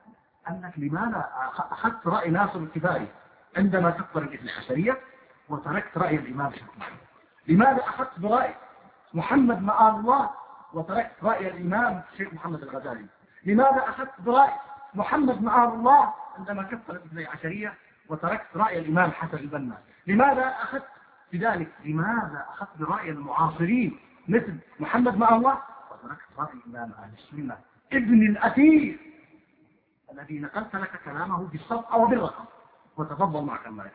أنك 0.49 0.79
لماذا 0.79 1.29
أخذت 1.57 2.07
رأي 2.07 2.31
ناصر 2.31 2.59
الكفاري 2.59 3.09
عندما 3.57 3.91
تكفر 3.91 4.23
الاثني 4.23 4.51
عشرية 4.53 4.99
وتركت 5.49 5.99
رأي 5.99 6.17
الإمام 6.17 6.53
الشافعي 6.53 6.93
لماذا 7.49 7.79
أخذت 7.81 8.19
برأي 8.19 8.55
محمد 9.15 9.63
مآل 9.63 9.95
الله 9.95 10.31
وتركت 10.73 11.25
رأي 11.25 11.49
الإمام 11.49 12.03
الشيخ 12.13 12.33
محمد 12.35 12.63
الغزالي؟ 12.63 13.07
لماذا 13.45 13.85
أخذت 13.89 14.21
برأي 14.21 14.53
محمد 14.95 15.43
مآل 15.43 15.69
الله 15.69 16.15
عندما 16.39 16.63
كفر 16.63 16.93
الاثني 16.97 17.27
عشرية 17.27 17.75
وتركت 18.09 18.57
رأي 18.57 18.79
الإمام 18.79 19.11
حسن 19.11 19.37
البنا. 19.39 19.79
لماذا 20.07 20.47
أخذت 20.49 20.85
بذلك؟ 21.33 21.69
لماذا 21.85 22.47
أخذت 22.49 22.79
برأي 22.79 23.11
المعاصرين 23.11 23.99
مثل 24.29 24.59
محمد 24.81 25.17
مع 25.17 25.37
الله؟ 25.37 25.59
وتركت 25.91 26.29
رأي 26.39 26.53
الإمام 26.53 26.93
أهل 26.93 27.11
السنة. 27.13 27.57
ابن 27.93 28.23
الأثير 28.23 28.99
الذي 30.13 30.41
نقلت 30.41 30.77
لك 30.77 31.01
كلامه 31.05 31.49
بالصفحة 31.49 31.99
وبالرقم. 31.99 32.45
وتفضل 32.97 33.45
معك 33.45 33.67
الملك 33.67 33.93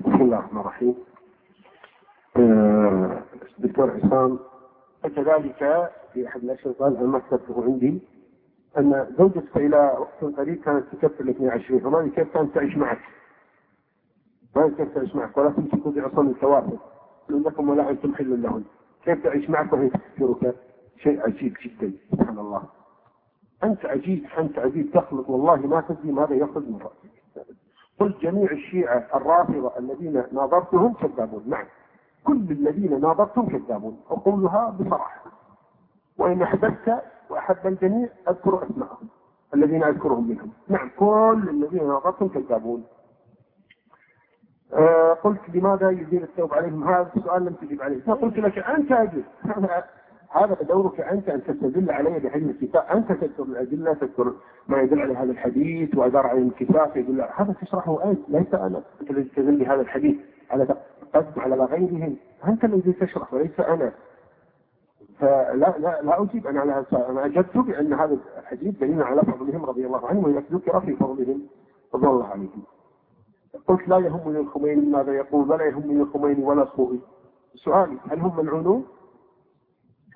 بسم 0.00 0.22
الله 0.22 0.38
الرحمن 0.38 0.60
الرحيم. 0.60 0.94
آه، 2.36 3.22
دكتور 3.58 3.90
عصام 3.90 4.38
وكذلك 5.04 5.90
في 6.12 6.28
أحد 6.28 6.44
الأشياء 6.44 6.72
قال 6.72 7.22
كتبته 7.30 7.64
عندي. 7.64 8.15
أن 8.78 9.14
زوجتك 9.18 9.56
إلى 9.56 9.96
وقت 9.98 10.34
قريب 10.38 10.62
كانت 10.62 10.84
تكفر 10.92 11.24
الاثني 11.24 11.48
عشرين 11.50 11.80
فما 11.80 12.08
كيف 12.08 12.32
كانت 12.34 12.54
تعيش 12.54 12.76
معك؟ 12.76 12.98
ما 14.56 14.68
كيف 14.68 14.94
تعيش 14.94 15.14
معك 15.16 15.36
ولا 15.36 15.50
تمشي 15.50 15.76
تدعي 15.76 16.04
عصام 16.04 16.28
الكوافر 16.28 16.78
لكم 17.30 17.68
ولا 17.68 17.90
أنتم 17.90 18.14
حل 18.14 18.42
لهن 18.42 18.64
كيف 19.04 19.24
تعيش 19.24 19.50
معك 19.50 19.72
وهي 19.72 19.88
تكفرك؟ 19.88 20.54
شيء 21.02 21.22
عجيب 21.22 21.54
جدا 21.64 21.92
سبحان 22.12 22.38
الله. 22.38 22.62
أنت 23.64 23.84
عجيب 23.86 24.26
أنت 24.38 24.58
عجيب. 24.58 24.90
تخلط 24.92 25.28
والله 25.28 25.56
ما 25.66 25.80
تدري 25.80 26.12
ماذا 26.12 26.34
يخرج 26.34 26.68
من 26.68 26.78
راسك 26.78 27.46
قل 28.00 28.14
جميع 28.22 28.50
الشيعة 28.50 29.08
الرافضة 29.14 29.78
الذين 29.78 30.22
ناظرتهم 30.32 30.92
كذابون. 30.92 31.42
نعم. 31.46 31.64
كل 32.24 32.46
الذين 32.50 33.00
ناظرتهم 33.00 33.48
كذابون. 33.48 34.00
أقولها 34.10 34.70
بصراحة. 34.80 35.24
وإن 36.18 36.42
أحببت 36.42 37.02
وأحب 37.30 37.66
الجميع 37.66 38.08
أذكر 38.28 38.64
أسماءهم 38.64 39.08
الذين 39.54 39.84
أذكرهم 39.84 40.28
منهم. 40.28 40.50
نعم 40.68 40.90
كل 40.98 41.46
الذين 41.48 41.88
ناظرتهم 41.88 42.28
كذابون. 42.28 42.84
آه 44.72 45.12
قلت 45.12 45.40
لماذا 45.54 45.90
يزيل 45.90 46.22
الثوب 46.22 46.54
عليهم؟ 46.54 46.88
هذا 46.88 47.10
السؤال 47.16 47.44
لم 47.44 47.52
تجب 47.52 47.82
عليه. 47.82 48.00
فقلت 48.00 48.38
لك 48.38 48.58
أنت 48.58 48.92
أجل. 48.92 49.22
هذا 50.30 50.54
دورك 50.54 51.00
أنت 51.00 51.28
أن 51.28 51.42
تستدل 51.44 51.90
علي 51.90 52.18
بحجم 52.18 52.48
الكتاب. 52.50 52.84
أنت 52.90 53.12
تذكر 53.12 53.42
الأدلة 53.42 53.94
تذكر 53.94 54.32
ما 54.68 54.80
يدل 54.80 55.00
على 55.00 55.14
هذا 55.14 55.30
الحديث 55.30 55.94
وأدار 55.94 56.26
على 56.26 56.38
الكتاب 56.38 56.96
يدل 56.96 57.20
هذا 57.36 57.54
تشرحه 57.62 58.10
أنت 58.10 58.20
ليس 58.28 58.54
أنا. 58.54 58.82
أنت 59.00 59.10
الذي 59.10 59.24
تستدل 59.24 59.62
هذا 59.62 59.80
الحديث. 59.80 60.16
على 60.50 60.66
تقدم 61.12 61.40
على 61.40 61.64
غيرهم. 61.64 62.16
أنت 62.48 62.64
الذي 62.64 62.92
تشرح 62.92 63.34
وليس 63.34 63.60
أنا. 63.60 63.92
فلا 65.18 65.78
لا 65.78 66.02
لا 66.02 66.22
أجيب 66.22 66.46
أنا 66.46 66.60
على 66.60 66.72
هذا 66.72 66.80
السؤال 66.80 67.02
أنا 67.02 67.24
أجبت 67.24 67.56
بأن 67.58 67.92
هذا 67.92 68.18
الحديث 68.38 68.78
دليل 68.78 69.02
على 69.02 69.22
فضلهم 69.22 69.64
رضي 69.64 69.86
الله 69.86 70.06
عنهم 70.06 70.24
وإذا 70.24 70.42
ذكر 70.52 70.80
في 70.80 70.96
فضلهم 70.96 71.42
رضي 71.94 72.06
الله 72.06 72.26
عليهم 72.26 72.62
قلت 73.66 73.88
لا 73.88 73.98
يهمني 73.98 74.40
الخميني 74.40 74.86
ماذا 74.90 75.12
يقول 75.12 75.50
ولا 75.50 75.64
يهمني 75.64 76.02
الخميني 76.02 76.44
ولا 76.44 76.62
الصوفي 76.62 76.98
سؤالي 77.54 77.98
هل 78.10 78.20
هم 78.20 78.36
ملعونون؟ 78.36 78.86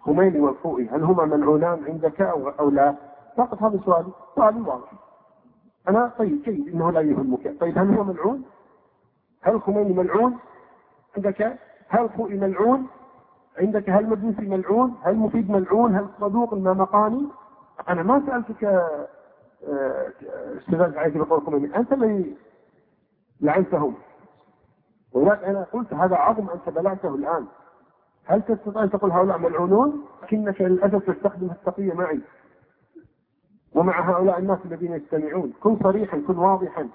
خميني 0.01 0.41
والفوئي 0.41 0.89
هل 0.89 1.03
هما 1.03 1.25
ملعونان 1.25 1.85
عندك 1.85 2.21
أو, 2.21 2.49
أو 2.49 2.71
لا؟ 2.71 2.97
فقط 3.37 3.63
هذا 3.63 3.81
سؤالي 3.85 4.13
سؤالي 4.35 4.61
واضح 4.61 4.93
أنا 5.89 6.13
طيب 6.19 6.43
جيد 6.43 6.69
إنه 6.69 6.91
لا 6.91 7.01
يهمك 7.01 7.61
طيب 7.61 7.79
هل 7.79 7.95
هو 7.95 8.05
ملعون؟ 8.05 8.43
هل 9.43 9.61
خميني 9.61 9.93
ملعون 9.93 10.39
عندك؟ 11.17 11.59
هل 11.89 12.09
فوئي 12.09 12.39
ملعون؟ 12.39 12.87
عندك 13.59 13.91
هل 13.91 14.07
مجلسي 14.09 14.43
ملعون؟ 14.43 14.97
هل 15.03 15.17
مفيد 15.17 15.51
ملعون؟ 15.51 15.95
هل 15.95 16.09
صدوق 16.21 16.55
المامقاني؟ 16.55 17.27
أنا 17.89 18.03
ما 18.03 18.23
سألتك 18.27 18.65
آه، 18.65 20.13
أستاذ 20.59 20.99
عايز 20.99 21.17
بقول 21.17 21.43
خميني 21.47 21.77
أنت 21.77 21.93
الذي 21.93 22.37
لعنتهم 23.41 23.95
ولذلك 25.13 25.45
أنا 25.45 25.67
قلت 25.73 25.93
هذا 25.95 26.17
عظم 26.17 26.51
أنت 26.51 26.69
بلعته 26.69 27.15
الآن 27.15 27.47
هل 28.25 28.43
تستطيع 28.43 28.83
أن 28.83 28.91
تقول 28.91 29.11
هؤلاء 29.11 29.39
ملعونون؟ 29.39 30.05
لكنك 30.23 30.61
للأسف 30.61 31.11
تستخدم 31.11 31.51
التقية 31.51 31.93
معي 31.95 32.21
ومع 33.75 34.11
هؤلاء 34.11 34.39
الناس 34.39 34.59
الذين 34.65 34.93
يستمعون 34.93 35.53
كن 35.63 35.79
صريحا 35.83 36.23
كن 36.27 36.39
واضحا 36.39 36.89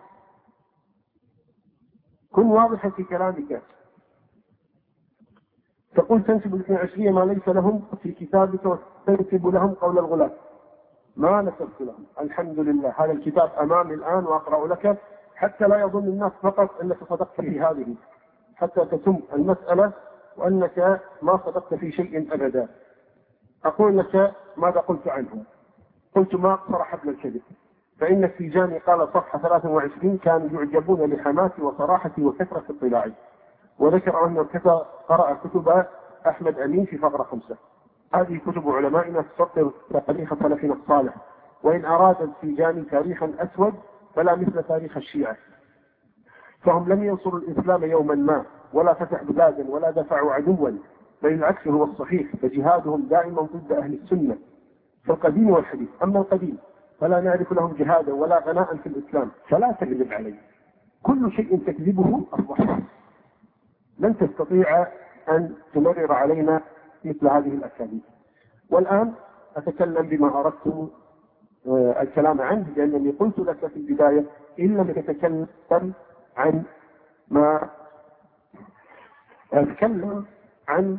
كن 2.31 2.45
واضحا 2.45 2.89
في 2.89 3.03
كلامك 3.03 3.61
تقول 5.95 6.23
تنسب 6.23 6.55
الاثنى 6.55 6.77
عشرية 6.77 7.11
ما 7.11 7.25
ليس 7.25 7.47
لهم 7.47 7.83
في 8.03 8.11
كتابك 8.11 8.65
وتنسب 8.65 9.47
لهم 9.47 9.73
قول 9.73 9.99
الغلاة 9.99 10.31
ما 11.17 11.41
نسبت 11.41 11.81
لهم. 11.81 12.05
الحمد 12.19 12.59
لله. 12.59 12.93
هذا 12.97 13.11
الكتاب 13.11 13.51
أمامي 13.61 13.93
الآن 13.93 14.25
وأقرأ 14.25 14.67
لك. 14.67 14.97
حتى 15.35 15.67
لا 15.67 15.79
يظن 15.81 16.03
الناس 16.03 16.31
فقط 16.41 16.81
أنك 16.81 16.97
صدقت 17.09 17.41
في 17.41 17.59
هذه. 17.59 17.95
حتى 18.55 18.85
تتم 18.85 19.19
المسألة 19.33 19.91
وأنك 20.37 21.01
ما 21.21 21.39
صدقت 21.45 21.73
في 21.73 21.91
شيء 21.91 22.33
أبدا. 22.33 22.67
أقول 23.65 23.97
لك 23.97 24.33
ماذا 24.57 24.79
قلت 24.79 25.07
عنهم 25.07 25.43
قلت 26.15 26.35
ما 26.35 26.59
صرح 26.71 26.93
ابن 26.93 27.09
الكذب. 27.09 27.41
فإن 27.99 28.23
السيجاني 28.23 28.77
قال 28.77 29.07
صفحة 29.07 29.39
23 29.39 30.17
كانوا 30.17 30.49
يعجبون 30.49 31.13
لحماتي 31.13 31.61
وصراحتي 31.61 32.23
وكثرة 32.23 32.63
اطلاعي. 32.69 33.13
وذكر 33.79 34.25
أنه 34.25 34.43
قرأ 35.07 35.33
كتب 35.33 35.85
أحمد 36.27 36.59
أمين 36.59 36.85
في 36.85 36.97
فقرة 36.97 37.23
خمسة. 37.23 37.57
هذه 38.13 38.37
كتب 38.37 38.69
علمائنا 38.69 39.21
تسطر 39.21 39.71
تاريخ 40.07 40.33
سلفنا 40.33 40.73
الصالح. 40.73 41.13
وإن 41.63 41.85
أراد 41.85 42.21
السيجاني 42.21 42.81
تاريخا 42.81 43.33
أسود 43.39 43.73
ولا 44.17 44.35
مثل 44.35 44.63
تاريخ 44.63 44.97
الشيعة. 44.97 45.37
فهم 46.61 46.89
لم 46.89 47.03
ينصروا 47.03 47.39
الإسلام 47.39 47.83
يوما 47.83 48.15
ما 48.15 48.45
ولا 48.73 48.93
فتحوا 48.93 49.27
بلادا 49.27 49.69
ولا 49.69 49.91
دفعوا 49.91 50.31
عدوا 50.33 50.69
بل 51.23 51.33
العكس 51.33 51.67
هو 51.67 51.83
الصحيح 51.83 52.35
فجهادهم 52.35 53.01
دائما 53.01 53.41
ضد 53.41 53.71
أهل 53.71 53.93
السنة 53.93 54.37
في 55.03 55.11
القديم 55.11 55.49
والحديث. 55.49 55.89
أما 56.03 56.19
القديم 56.19 56.57
فلا 56.99 57.21
نعرف 57.21 57.53
لهم 57.53 57.73
جهادا 57.73 58.13
ولا 58.13 58.39
غناء 58.39 58.75
في 58.75 58.87
الإسلام 58.87 59.31
فلا 59.49 59.71
تكذب 59.71 60.13
عليه. 60.13 60.35
كل 61.03 61.31
شيء 61.31 61.59
تكذبه 61.67 62.21
أصبح. 62.33 62.79
لن 63.99 64.17
تستطيع 64.17 64.87
أن 65.29 65.53
تمرر 65.73 66.13
علينا 66.13 66.61
مثل 67.05 67.27
هذه 67.27 67.47
الأكاذيب 67.53 68.01
والآن 68.69 69.13
أتكلم 69.55 70.07
بما 70.07 70.39
أردت 70.39 70.89
آه، 71.67 72.01
الكلام 72.01 72.41
عنه 72.41 72.65
لأنني 72.77 73.11
قلت 73.11 73.39
لك 73.39 73.67
في 73.67 73.75
البداية 73.75 74.25
إن 74.59 74.77
لم 74.77 74.91
تتكلم 74.91 75.47
عن 76.37 76.63
ما 77.27 77.69
أتكلم 79.53 80.25
عن 80.67 80.97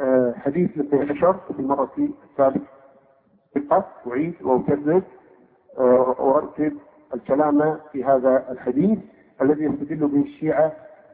آه، 0.00 0.34
حديث 0.36 0.76
الاثني 0.76 1.10
عشر 1.10 1.32
في 1.32 1.60
المرة 1.60 1.90
السابقة. 2.30 2.74
أعيد 4.06 4.34
وأكذب 4.42 5.02
آه، 5.78 6.16
وأرتب 6.18 6.76
الكلام 7.14 7.78
في 7.92 8.04
هذا 8.04 8.44
الحديث 8.50 8.98
الذي 9.42 9.64
يستدل 9.64 10.08
به 10.08 10.22
الشيعة 10.22 10.72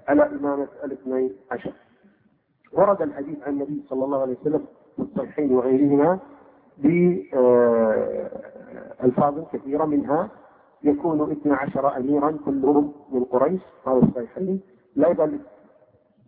على 0.08 0.26
إمامة 0.26 0.68
الاثني 0.84 1.32
عشر. 1.50 1.72
ورد 2.72 3.02
الحديث 3.02 3.42
عن 3.42 3.52
النبي 3.52 3.82
صلى 3.88 4.04
الله 4.04 4.22
عليه 4.22 4.36
وسلم 4.40 4.64
في 4.96 5.02
الصحيحين 5.02 5.52
وغيرهما 5.52 6.18
بألفاظ 9.00 9.44
كثيرة 9.52 9.84
منها 9.84 10.28
يكون 10.82 11.30
12 11.32 11.96
أميرا 11.96 12.38
كلهم 12.44 12.92
من 13.12 13.24
قريش 13.24 13.60
هذا 13.86 13.96
الصحيحين. 13.96 14.60
لا 14.96 15.08
يزال 15.08 15.38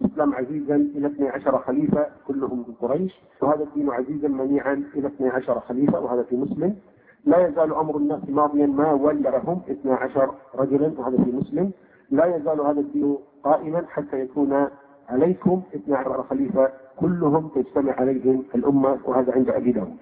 الإسلام 0.00 0.34
عزيزا 0.34 0.74
إلى 0.74 1.06
12 1.06 1.58
خليفة 1.58 2.06
كلهم 2.26 2.58
من 2.58 2.74
قريش 2.74 3.20
وهذا 3.42 3.62
الدين 3.62 3.90
عزيزا 3.90 4.28
منيعا 4.28 4.84
إلى 4.94 5.06
12 5.06 5.60
خليفة 5.60 6.00
وهذا 6.00 6.22
في 6.22 6.36
مسلم. 6.36 6.76
لا 7.24 7.48
يزال 7.48 7.74
أمر 7.74 7.96
الناس 7.96 8.28
ماضيا 8.28 8.66
ما 8.66 8.92
ولرهم 8.92 9.62
12 9.70 10.34
رجلا 10.54 10.92
وهذا 10.98 11.24
في 11.24 11.32
مسلم. 11.32 11.72
لا 12.12 12.36
يزال 12.36 12.60
هذا 12.60 12.80
الدين 12.80 13.18
قائما 13.44 13.86
حتى 13.88 14.20
يكون 14.20 14.68
عليكم 15.08 15.62
12 15.74 16.22
خليفة 16.22 16.72
كلهم 16.96 17.48
تجتمع 17.48 17.92
عليهم 17.92 18.44
الأمة 18.54 18.98
وهذا 19.04 19.32
عند 19.32 19.50
أبي 19.50 19.72
داود. 19.72 19.96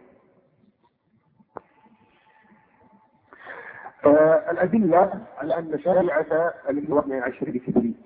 الأدلة 4.50 5.26
على 5.38 5.58
أن 5.58 5.78
شريعة 5.78 6.52
الاثني 6.68 7.20
عشر 7.20 7.50
بكبريت 7.50 7.96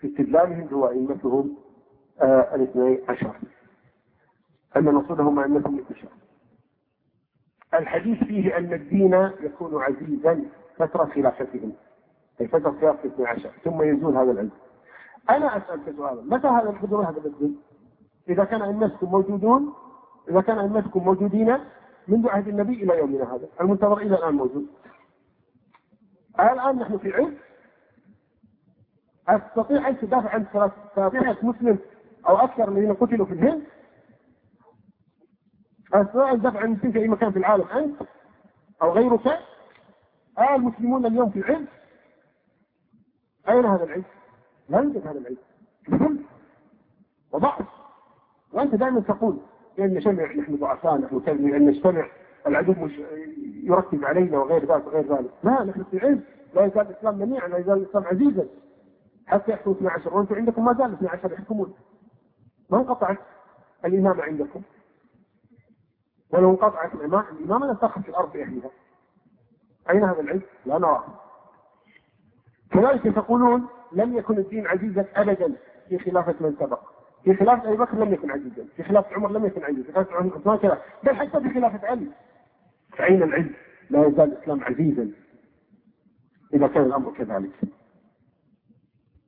في 0.00 0.06
استدلالهم 0.06 0.68
هو 0.72 0.88
أئمتهم 0.88 1.56
آه، 2.20 2.54
الاثني 2.54 3.00
عشر. 3.08 3.36
أن 4.76 4.84
نصدهم 4.84 5.38
أئمتهم 5.38 5.74
الاثني 5.74 6.08
الحديث 7.74 8.24
فيه 8.24 8.58
أن 8.58 8.72
الدين 8.72 9.14
يكون 9.40 9.82
عزيزا 9.82 10.44
فترة 10.76 11.04
خلافتهم 11.04 11.72
أي 12.40 12.48
فترة 12.48 12.70
خلافة 12.80 13.04
الاثني 13.04 13.26
عشر 13.26 13.50
ثم 13.64 13.82
يزول 13.82 14.16
هذا 14.16 14.30
العلم. 14.30 14.50
أنا 15.30 15.56
أسألك 15.56 15.96
سؤالا 15.96 16.22
متى 16.22 16.46
هذا 16.48 16.70
الحضور 16.70 17.04
هذا 17.04 17.18
الدين 17.26 17.60
إذا 18.28 18.44
كان 18.44 18.62
أئمتكم 18.62 19.10
موجودون 19.10 19.74
إذا 20.28 20.40
كان 20.40 20.58
أئمتكم 20.58 21.04
موجودين 21.04 21.58
منذ 22.08 22.28
عهد 22.28 22.48
النبي 22.48 22.82
إلى 22.82 22.98
يومنا 22.98 23.34
هذا 23.34 23.48
المنتظر 23.60 23.96
إلى 23.98 24.18
الآن 24.18 24.34
موجود. 24.34 24.66
الآن 26.40 26.78
نحن 26.78 26.98
في 26.98 27.12
عز 27.12 27.32
أستطيع 29.28 29.88
أن 29.88 29.98
تدافع 29.98 30.28
عن 30.30 30.44
ثلاثة 30.94 31.46
مسلم 31.46 31.78
أو 32.28 32.36
أكثر 32.36 32.68
الذين 32.68 32.94
قتلوا 32.94 33.26
في 33.26 33.32
الهند؟ 33.32 33.62
أستطيع 35.94 36.32
أن 36.32 36.40
تدافع 36.40 36.60
عن 36.60 36.76
في 36.76 36.98
أي 36.98 37.08
مكان 37.08 37.32
في 37.32 37.38
العالم 37.38 37.64
أنت 37.64 38.02
أو 38.82 38.92
غيرك؟ 38.92 39.26
آه 40.38 40.54
المسلمون 40.56 41.06
اليوم 41.06 41.30
في 41.30 41.42
عز 41.42 41.64
أين 43.48 43.64
هذا 43.64 43.84
العز؟ 43.84 44.02
لا 44.68 44.80
يوجد 44.80 45.06
هذا 45.06 45.18
العز 45.18 45.36
وضعف. 47.32 47.66
وأنت 48.52 48.74
دائما 48.74 49.00
تقول 49.00 49.38
لأن 49.78 49.94
نجتمع 49.94 50.32
نحن 50.32 50.56
ضعفاء 50.56 50.98
نحن 50.98 51.20
كذا 51.20 51.34
أن 51.34 51.66
نجتمع 51.66 52.06
العدو 52.46 52.72
مش 52.72 52.92
يركز 53.62 54.04
علينا 54.04 54.38
وغير 54.38 54.74
ذلك 54.74 54.86
وغير 54.86 55.16
ذلك. 55.16 55.30
لا 55.42 55.64
نحن 55.64 55.84
في 55.84 55.98
عز. 55.98 56.18
لا 56.54 56.64
يزال 56.64 56.86
الإسلام 56.90 57.18
منيعا 57.18 57.48
لا 57.48 57.58
يزال 57.58 57.78
الإسلام 57.78 58.04
عزيزا. 58.04 58.46
حتى 59.26 59.52
يحكم 59.52 59.70
12 59.70 60.14
وأنتم 60.14 60.34
عندكم 60.34 60.64
ما 60.64 60.72
زال 60.72 60.92
12 60.92 61.32
يحكمون. 61.32 61.74
ما 62.70 62.78
انقطعت 62.78 63.18
الإمامة 63.84 64.22
عندكم. 64.22 64.62
ولو 66.30 66.50
انقطعت 66.50 66.94
الإمامة 66.94 67.30
الإمامة 67.30 67.66
لن 67.66 67.78
تخرج 67.78 68.08
الأرض 68.08 68.32
بأهلها. 68.32 68.70
أين 69.90 70.04
هذا 70.04 70.20
العز؟ 70.20 70.40
لا 70.66 70.78
نراه. 70.78 71.04
كذلك 72.74 73.14
تقولون 73.14 73.66
لم 73.92 74.16
يكن 74.16 74.38
الدين 74.38 74.66
عزيزا 74.66 75.06
أبدا 75.16 75.54
في 75.88 75.98
خلافة 75.98 76.34
من 76.40 76.56
سبق. 76.60 76.80
في 77.24 77.34
خلافة 77.34 77.68
أبي 77.68 77.76
بكر 77.76 77.98
لم 77.98 78.12
يكن 78.12 78.30
عزيزا 78.30 78.64
في 78.76 78.82
خلافة 78.82 79.16
عمر 79.16 79.32
لم 79.32 79.46
يكن 79.46 79.64
عزيزا 79.64 79.82
في 79.82 79.92
خلافة 79.92 80.16
عثمان 80.16 80.58
كذا 80.58 80.82
بل 81.04 81.16
حتى 81.16 81.40
في 81.40 81.54
خلافة 81.54 81.88
علي. 81.88 82.06
فأين 82.96 83.22
العلم 83.22 83.54
لا 83.90 84.06
يزال 84.06 84.32
الإسلام 84.32 84.64
عزيزا. 84.64 85.10
إذا 86.54 86.66
كان 86.66 86.84
الأمر 86.84 87.12
كذلك. 87.12 87.50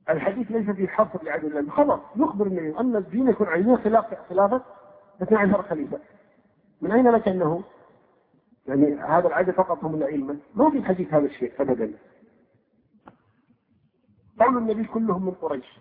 الحديث 0.09 0.51
ليس 0.51 0.69
فيه 0.69 0.87
حصر 0.87 1.23
لعدد 1.23 1.45
العلم. 1.45 1.69
خبر 1.69 1.99
يخبر 2.15 2.45
النبي 2.45 2.79
أن 2.79 2.95
الدين 2.95 3.27
يكون 3.29 3.47
عزيزا 3.47 3.75
خلاف 3.75 4.05
خلافة 4.29 4.61
12 5.21 5.61
خليفة. 5.61 5.99
من 6.81 6.91
أين 6.91 7.07
لك 7.07 7.27
أنه؟ 7.27 7.63
يعني 8.67 8.95
هذا 8.95 9.27
العدد 9.27 9.51
فقط 9.51 9.83
هم 9.83 9.95
الأئمة 9.95 10.37
ما 10.55 10.69
في 10.69 10.77
الحديث 10.77 11.13
هذا 11.13 11.25
الشيء 11.25 11.51
أبدا. 11.59 11.93
قول 14.39 14.57
النبي 14.57 14.83
كلهم 14.83 15.25
من 15.25 15.31
قريش. 15.31 15.79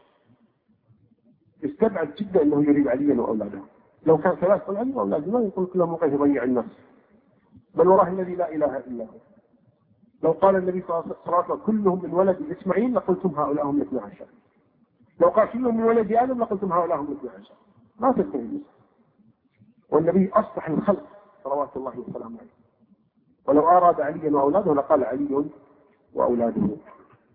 استبعد 1.64 2.14
جدا 2.14 2.42
أنه 2.42 2.62
يريد 2.62 2.88
عليا 2.88 3.20
وأولاده. 3.20 3.60
لو 4.06 4.18
كان 4.18 4.34
ثلاث 4.34 4.70
علي 4.70 4.92
واولاده 4.94 5.32
ما 5.32 5.40
يقول 5.40 5.66
كلهم 5.66 5.92
وقف 5.92 6.12
يضيع 6.12 6.44
الناس. 6.44 6.64
بل 7.74 7.88
والله 7.88 8.08
الذي 8.08 8.34
لا 8.34 8.54
إله 8.54 8.76
إلا 8.76 9.04
هو. 9.04 9.18
لو 10.22 10.32
قال 10.32 10.56
النبي 10.56 10.82
صلى 10.82 11.00
الله 11.00 11.16
عليه 11.26 11.38
وسلم 11.38 11.56
كلهم 11.56 12.04
من 12.04 12.14
ولد 12.14 12.56
إسماعيل 12.60 12.94
لقلتم 12.94 13.28
هؤلاء 13.28 13.66
هم 13.66 13.76
الاثنى 13.76 14.00
عشر. 14.00 14.26
لو 15.20 15.28
قال 15.28 15.50
كلهم 15.50 15.76
من 15.76 15.82
ولد 15.82 16.12
آدم 16.12 16.38
لقلتم 16.38 16.72
هؤلاء 16.72 17.00
هم 17.00 17.06
الاثنى 17.06 17.30
عشر. 17.30 17.54
ما 18.00 18.12
تستوي 18.12 18.60
والنبي 19.90 20.30
اصلح 20.32 20.68
الخلق 20.68 21.06
صلوات 21.44 21.76
الله 21.76 21.98
وسلامه 21.98 22.38
عليه. 22.38 22.56
ولو 23.46 23.68
أراد 23.68 24.00
عليا 24.00 24.30
وأولاده 24.30 24.74
لقال 24.74 25.04
علي 25.04 25.44
وأولاده. 26.14 26.68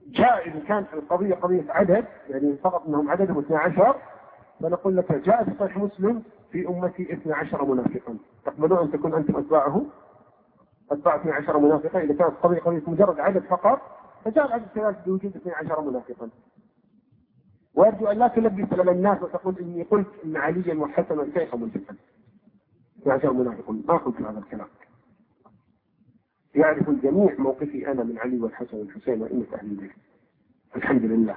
جاء 0.08 0.48
إذا 0.50 0.60
كانت 0.60 0.94
القضية 0.94 1.36
قضية 1.36 1.66
عدد 1.70 2.06
يعني 2.30 2.58
فقط 2.58 2.88
أنهم 2.88 3.10
عددهم 3.10 3.40
12 3.40 3.96
فنقول 4.60 4.98
لك 4.98 5.12
جاء 5.12 5.44
في 5.44 5.52
صحيح 5.60 5.78
مسلم 5.78 6.24
في 6.52 6.68
أمتي 6.68 7.14
12 7.14 7.66
منافقا. 7.66 8.18
تقبلون 8.46 8.80
أن 8.80 8.92
تكون 8.92 9.14
أنتم 9.14 9.38
أتباعه؟ 9.38 9.86
أتباع 10.92 11.16
12 11.16 11.60
منافقا 11.60 12.00
إذا 12.00 12.14
كانت 12.14 12.34
قضية 12.44 12.60
قضية 12.60 12.84
مجرد 12.88 13.20
عدد 13.20 13.44
فقط 13.44 13.82
فجاء 14.26 14.46
العدد 14.46 14.68
كذلك 14.76 14.98
بوجود 15.06 15.36
12 15.36 15.82
منافقا. 15.82 16.30
ويرجو 17.76 18.08
أن 18.08 18.18
لا 18.18 18.28
تلبس 18.28 18.80
على 18.80 18.92
الناس 18.92 19.22
وتقول 19.22 19.60
إني 19.60 19.84
قلت 19.84 20.08
إن 20.26 20.38
عليا 20.38 20.76
وحسنا 20.76 21.24
كيف 21.24 21.56
منافقا 21.56 21.96
12 23.02 23.34
منافق 23.34 23.70
ما 23.70 23.98
قلت 23.98 24.22
هذا 24.22 24.40
الكلام؟ 24.40 24.68
يعرف 26.56 26.90
الجميع 26.90 27.36
موقفي 27.38 27.92
أنا 27.92 28.04
من 28.04 28.18
علي 28.18 28.40
والحسن 28.40 28.78
والحسين 28.78 29.22
وإنة 29.22 29.46
أهل 29.54 29.66
البيت. 29.66 29.92
الحمد 30.76 31.02
لله. 31.06 31.36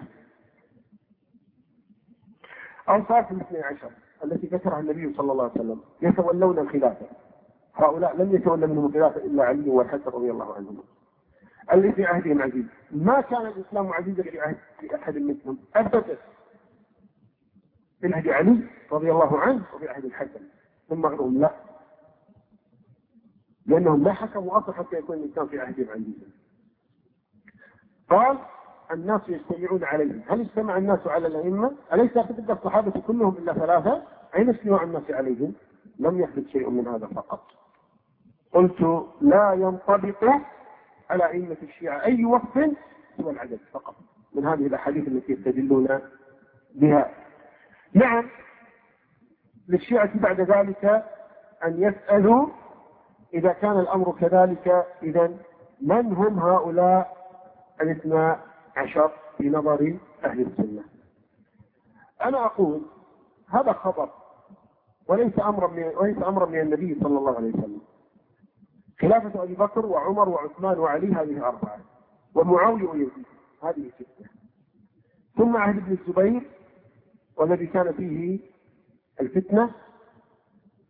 أوصاف 2.88 3.32
الاثني 3.32 3.58
عشر 3.58 3.90
التي 4.24 4.46
ذكرها 4.46 4.80
النبي 4.80 5.14
صلى 5.14 5.32
الله 5.32 5.42
عليه 5.44 5.52
وسلم 5.52 5.80
يتولون 6.02 6.58
الخلافة. 6.58 7.06
هؤلاء 7.74 8.16
لم 8.16 8.34
يتولى 8.34 8.66
منهم 8.66 8.86
الخلافة 8.86 9.24
إلا 9.24 9.44
علي 9.44 9.70
والحسن 9.70 10.10
رضي 10.10 10.30
الله 10.30 10.54
عنهم 10.54 10.78
اللي 11.72 11.92
في 11.92 12.04
عهدهم 12.04 12.42
عزيز. 12.42 12.64
ما 12.90 13.20
كان 13.20 13.46
الإسلام 13.46 13.92
عزيزا 13.92 14.22
في 14.22 14.40
عهد 14.40 14.56
في 14.80 14.94
أحد 14.94 15.18
منهم؟ 15.18 15.58
أبدا 15.76 16.18
في 18.00 18.14
عهد 18.14 18.28
علي 18.28 18.60
رضي 18.92 19.10
الله 19.10 19.40
عنه 19.40 19.64
وفي 19.74 19.88
عهد 19.88 20.04
الحسن. 20.04 20.40
ثم 20.88 21.06
غيرهم 21.06 21.40
لا. 21.40 21.54
لأنهم 23.66 24.04
لا 24.04 24.12
حكموا 24.12 24.58
أصلا 24.58 24.74
حتى 24.74 24.96
يكون 24.96 25.16
الإنسان 25.16 25.46
في 25.46 25.60
عهدهم 25.60 25.90
عزيزا 25.90 26.26
قال 28.10 28.38
الناس 28.92 29.20
يجتمعون 29.28 29.84
عليهم 29.84 30.22
هل 30.28 30.40
اجتمع 30.40 30.76
الناس 30.78 31.06
على 31.06 31.26
الأئمة؟ 31.26 31.72
أليس 31.92 32.12
تلك 32.12 32.50
الصحابة 32.50 33.00
كلهم 33.00 33.36
إلا 33.36 33.52
ثلاثة؟ 33.52 34.02
أين 34.36 34.48
اجتماع 34.48 34.82
الناس 34.82 35.10
عليهم؟ 35.10 35.54
لم 35.98 36.20
يحدث 36.20 36.46
شيء 36.48 36.70
من 36.70 36.88
هذا 36.88 37.06
فقط. 37.06 37.46
قلت 38.52 39.06
لا 39.20 39.52
ينطبق 39.52 40.24
على 41.10 41.26
أئمة 41.26 41.56
الشيعة 41.62 42.04
أي 42.04 42.24
وصف 42.24 42.76
سوى 43.16 43.32
العدد 43.32 43.58
فقط. 43.72 43.94
من 44.34 44.46
هذه 44.46 44.66
الأحاديث 44.66 45.08
التي 45.08 45.32
يستدلون 45.32 45.88
بها. 46.74 47.10
نعم 47.94 48.28
للشيعة 49.68 50.18
بعد 50.18 50.40
ذلك 50.40 51.04
أن 51.64 51.82
يسألوا 51.82 52.48
إذا 53.34 53.52
كان 53.52 53.78
الأمر 53.80 54.12
كذلك 54.20 54.86
إذا 55.02 55.36
من 55.80 56.12
هم 56.12 56.38
هؤلاء 56.38 57.16
الاثنا 57.80 58.40
عشر 58.76 59.10
في 59.38 59.48
نظر 59.50 59.96
أهل 60.24 60.40
السنة؟ 60.40 60.82
أنا 62.24 62.46
أقول 62.46 62.82
هذا 63.48 63.72
خبر 63.72 64.10
وليس 65.08 65.38
أمرا 65.40 65.68
من 65.68 65.82
وليس 65.96 66.16
أمرا 66.22 66.46
من 66.46 66.60
النبي 66.60 67.00
صلى 67.02 67.18
الله 67.18 67.36
عليه 67.36 67.48
وسلم. 67.48 67.80
خلافة 69.00 69.42
أبي 69.42 69.54
بكر 69.54 69.86
وعمر 69.86 70.28
وعثمان 70.28 70.78
وعلي 70.78 71.12
هذه 71.14 71.46
أربعة 71.48 71.78
ومعاوية 72.34 72.88
ويزيد 72.88 73.26
هذه 73.62 73.90
ستة 73.94 74.28
ثم 75.36 75.56
عهد 75.56 75.76
ابن 75.76 75.92
الزبير 75.92 76.50
والذي 77.36 77.66
كان 77.66 77.92
فيه 77.92 78.38
الفتنة 79.20 79.70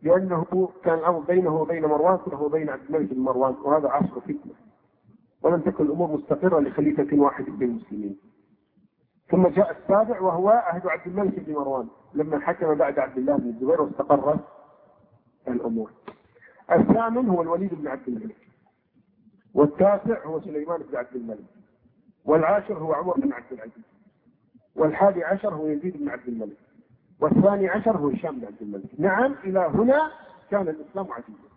لأنه 0.05 0.69
كان 0.83 0.99
الأمر 0.99 1.19
بينه 1.19 1.61
وبين 1.61 1.85
مروان 1.85 2.19
وله 2.27 2.41
وبين 2.41 2.69
عبد 2.69 2.81
الملك 2.89 3.13
بن 3.13 3.19
مروان 3.19 3.55
وهذا 3.63 3.89
عصر 3.89 4.19
فتنة. 4.19 4.53
ولم 5.41 5.61
تكن 5.61 5.85
الأمور 5.85 6.11
مستقرة 6.11 6.59
لخليفة 6.59 7.17
واحد 7.17 7.45
بين 7.45 7.69
المسلمين. 7.69 8.17
ثم 9.29 9.47
جاء 9.47 9.71
السابع 9.71 10.21
وهو 10.21 10.49
عهد 10.49 10.87
عبد 10.87 11.07
الملك 11.07 11.39
بن 11.39 11.53
مروان 11.53 11.87
لما 12.13 12.39
حكم 12.39 12.75
بعد 12.75 12.99
عبد 12.99 13.17
الله 13.17 13.37
بن 13.37 13.49
الزبير 13.49 13.81
واستقرت 13.81 14.39
الأمور. 15.47 15.91
الثامن 16.71 17.29
هو 17.29 17.41
الوليد 17.41 17.73
بن 17.73 17.87
عبد 17.87 18.07
الملك. 18.07 18.37
والتاسع 19.53 20.25
هو 20.25 20.41
سليمان 20.41 20.81
بن 20.81 20.95
عبد 20.95 21.15
الملك. 21.15 21.45
والعاشر 22.25 22.77
هو 22.77 22.93
عمر 22.93 23.13
بن 23.13 23.33
عبد 23.33 23.51
العزيز. 23.51 23.83
والحادي 24.75 25.23
عشر 25.23 25.53
هو 25.53 25.67
يزيد 25.67 25.97
بن 25.97 26.09
عبد 26.09 26.27
الملك. 26.27 26.57
والثاني 27.21 27.69
عشر 27.69 27.97
هو 27.97 28.09
هشام 28.09 28.39
بن 28.39 28.45
عبد 28.45 28.61
الملك. 28.61 28.89
نعم 28.99 29.35
إلى 29.43 29.59
هنا 29.59 30.11
كان 30.51 30.67
الإسلام 30.67 31.07
عزيزا 31.11 31.49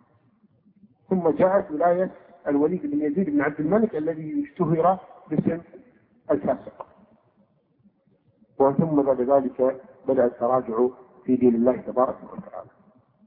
ثم 1.09 1.29
جاءت 1.29 1.71
ولاية 1.71 2.11
الوليد 2.47 2.81
بن 2.85 3.01
يزيد 3.01 3.29
بن 3.29 3.41
عبد 3.41 3.59
الملك 3.59 3.95
الذي 3.95 4.43
اشتهر 4.43 4.99
باسم 5.29 5.61
الفاسق. 6.31 6.85
وثم 8.59 9.01
بعد 9.01 9.21
ذلك 9.21 9.81
بدأ 10.07 10.25
التراجع 10.25 10.87
في 11.25 11.35
دين 11.35 11.55
الله 11.55 11.77
تبارك 11.77 12.17
وتعالى. 12.23 12.69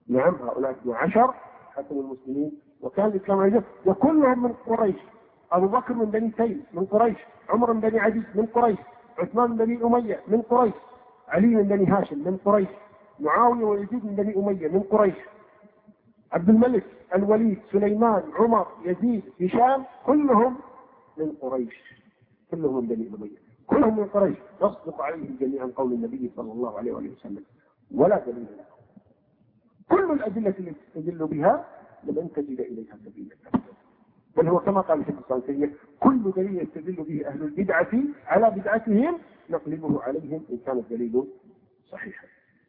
نعم 0.08 0.34
هؤلاء 0.34 0.70
12 0.70 1.34
حكموا 1.74 2.02
المسلمين. 2.02 2.52
وكان 2.80 3.06
الإسلام 3.06 3.38
عزيزا 3.38 3.62
وكلهم 3.86 4.42
من 4.42 4.52
قريش. 4.52 4.96
أبو 5.52 5.66
بكر 5.66 5.94
من 5.94 6.04
بني 6.04 6.30
تيم 6.30 6.64
من 6.72 6.84
قريش. 6.84 7.18
عمر 7.48 7.72
من 7.72 7.80
بني 7.80 8.00
عدي 8.00 8.22
من 8.34 8.46
قريش. 8.46 8.78
عثمان 9.18 9.50
من 9.50 9.56
بني 9.56 9.84
أمية 9.84 10.20
من 10.28 10.42
قريش. 10.42 10.74
علي 11.32 11.46
من 11.46 11.62
بني 11.62 11.86
هاشم 11.86 12.18
من 12.18 12.36
قريش 12.44 12.68
معاوية 13.20 13.64
ويزيد 13.64 14.04
من 14.04 14.14
بني 14.16 14.36
أمية 14.36 14.68
من 14.68 14.80
قريش 14.80 15.14
عبد 16.32 16.48
الملك 16.48 16.84
الوليد 17.14 17.58
سليمان 17.72 18.22
عمر 18.38 18.66
يزيد 18.84 19.22
هشام 19.42 19.84
كلهم 20.06 20.56
من 21.18 21.32
قريش 21.40 21.76
كلهم 22.50 22.74
من 22.76 22.86
بني 22.88 23.10
أمية 23.18 23.38
كلهم 23.66 23.96
من 23.96 24.04
قريش. 24.04 24.36
يصدق 24.62 25.00
عليهم 25.02 25.36
جميعا 25.40 25.66
قول 25.76 25.92
النبي 25.92 26.30
صلى 26.36 26.52
الله 26.52 26.78
عليه 26.78 26.92
وآله 26.92 27.10
وسلم 27.12 27.44
ولا 27.94 28.18
دليل 28.26 28.46
له 28.58 28.64
كل 29.90 30.10
الأدلة 30.12 30.48
التي 30.48 30.72
تستدل 30.72 31.26
بها 31.26 31.64
لم 32.04 32.28
تجد 32.28 32.60
إليها 32.60 32.96
سبيلا 33.04 33.36
بل 34.36 34.48
هو 34.48 34.58
كما 34.58 34.80
قال 34.80 35.00
الشيخ 35.00 35.14
الصالحية 35.18 35.70
كل 36.00 36.32
دليل 36.36 36.62
يستدل 36.62 36.92
به 37.02 37.26
أهل 37.26 37.42
البدعة 37.42 37.88
على 38.26 38.50
بدعتهم 38.50 39.18
نقلبه 39.50 40.02
عليهم 40.02 40.46
إن 40.50 40.58
كان 40.66 40.78
الدليل 40.78 41.24
صحيحا 41.90 42.26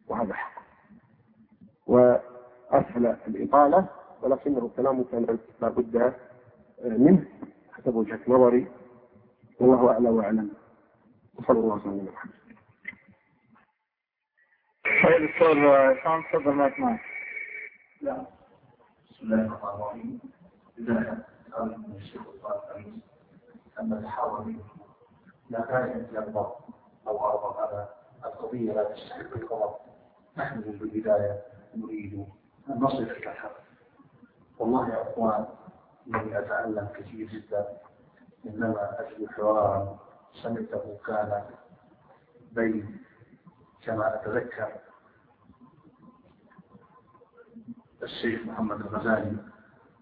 وهذا 0.07 0.33
حق. 0.33 0.63
وأسهل 1.87 3.05
الإطالة 3.27 3.87
ولكنه 4.21 4.71
كلام 4.77 5.03
كان 5.03 5.39
لابد 5.61 6.13
منه 6.83 7.25
حسب 7.71 7.95
وجهة 7.95 8.19
نظري. 8.27 8.67
والله 9.59 9.91
أعلى 9.91 10.09
وأعلم. 10.09 10.51
وصلى 11.35 11.59
الله 11.59 11.75
وسلم 11.75 11.99
على 11.99 12.11
محمد. 12.11 12.33
طيب 15.03 15.29
دكتور 15.29 15.53
شلون 16.03 16.23
تفضل 16.33 16.53
معك؟ 16.53 16.79
معك 16.79 17.01
بسم 19.11 19.25
الله 19.25 19.45
الرحمن 19.45 19.69
الرحيم. 19.69 20.19
أعلم 21.53 21.83
من 21.89 21.95
الشيخ 21.95 22.21
الفارس 22.33 22.85
أن 23.79 23.93
الحاضرين 23.93 24.59
لا 25.53 25.65
داعي 25.65 25.91
إلى 25.91 26.19
الله. 26.19 26.55
أو 27.07 27.25
أرض 27.25 27.57
هذا 27.57 27.89
القضية 28.25 28.73
لا 28.73 28.83
تستحق 28.83 29.37
الغضب 29.37 29.75
نحن 30.37 30.57
من 30.57 30.79
البداية 30.81 31.41
نريد 31.75 32.25
أن 32.69 32.79
نصل 32.79 33.03
إلى 33.03 33.29
الحق. 33.31 33.55
والله 34.59 34.89
يا 34.89 35.01
أخوان 35.01 35.45
إني 36.07 36.39
أتألم 36.39 36.87
كثير 36.95 37.27
جدا. 37.27 37.77
إنما 38.45 38.99
أجد 38.99 39.29
حوارا 39.29 39.99
سمعته 40.43 40.97
كان 41.05 41.43
بين 42.51 42.97
كما 43.85 44.15
أتذكر 44.15 44.71
الشيخ 48.03 48.45
محمد 48.45 48.79
الغزالي 48.79 49.37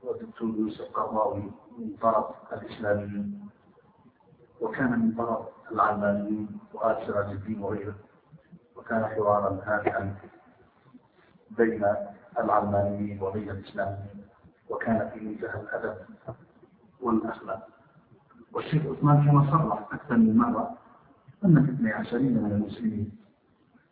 والدكتور 0.03 0.49
يوسف 0.49 0.91
قرضاوي 0.93 1.51
من 1.77 1.97
طرف 2.01 2.53
الإسلاميين. 2.53 3.40
وكان 4.61 4.99
من 4.99 5.11
طرف 5.17 5.45
العلمانيين 5.71 6.47
وآل 6.73 7.07
سراج 7.07 7.25
الدين 7.31 7.61
وغيره 7.61 7.95
وكان 8.75 9.05
حوارا 9.05 9.59
هادئا 9.65 10.15
بين 11.57 11.85
العلمانيين 12.39 13.21
وبين 13.21 13.49
الإسلاميين 13.49 14.23
وكان 14.69 15.09
في 15.09 15.19
منتهى 15.19 15.61
الأدب 15.61 15.95
والأخلاق. 17.01 17.67
والشيخ 18.53 18.81
عثمان 18.85 19.25
كما 19.25 19.51
صرح 19.51 19.93
أكثر 19.93 20.17
من 20.17 20.37
مرة 20.37 20.77
أن 21.45 21.65
في 21.65 21.71
اثني 21.71 21.91
عشرين 21.93 22.43
من 22.43 22.51
المسلمين 22.51 23.11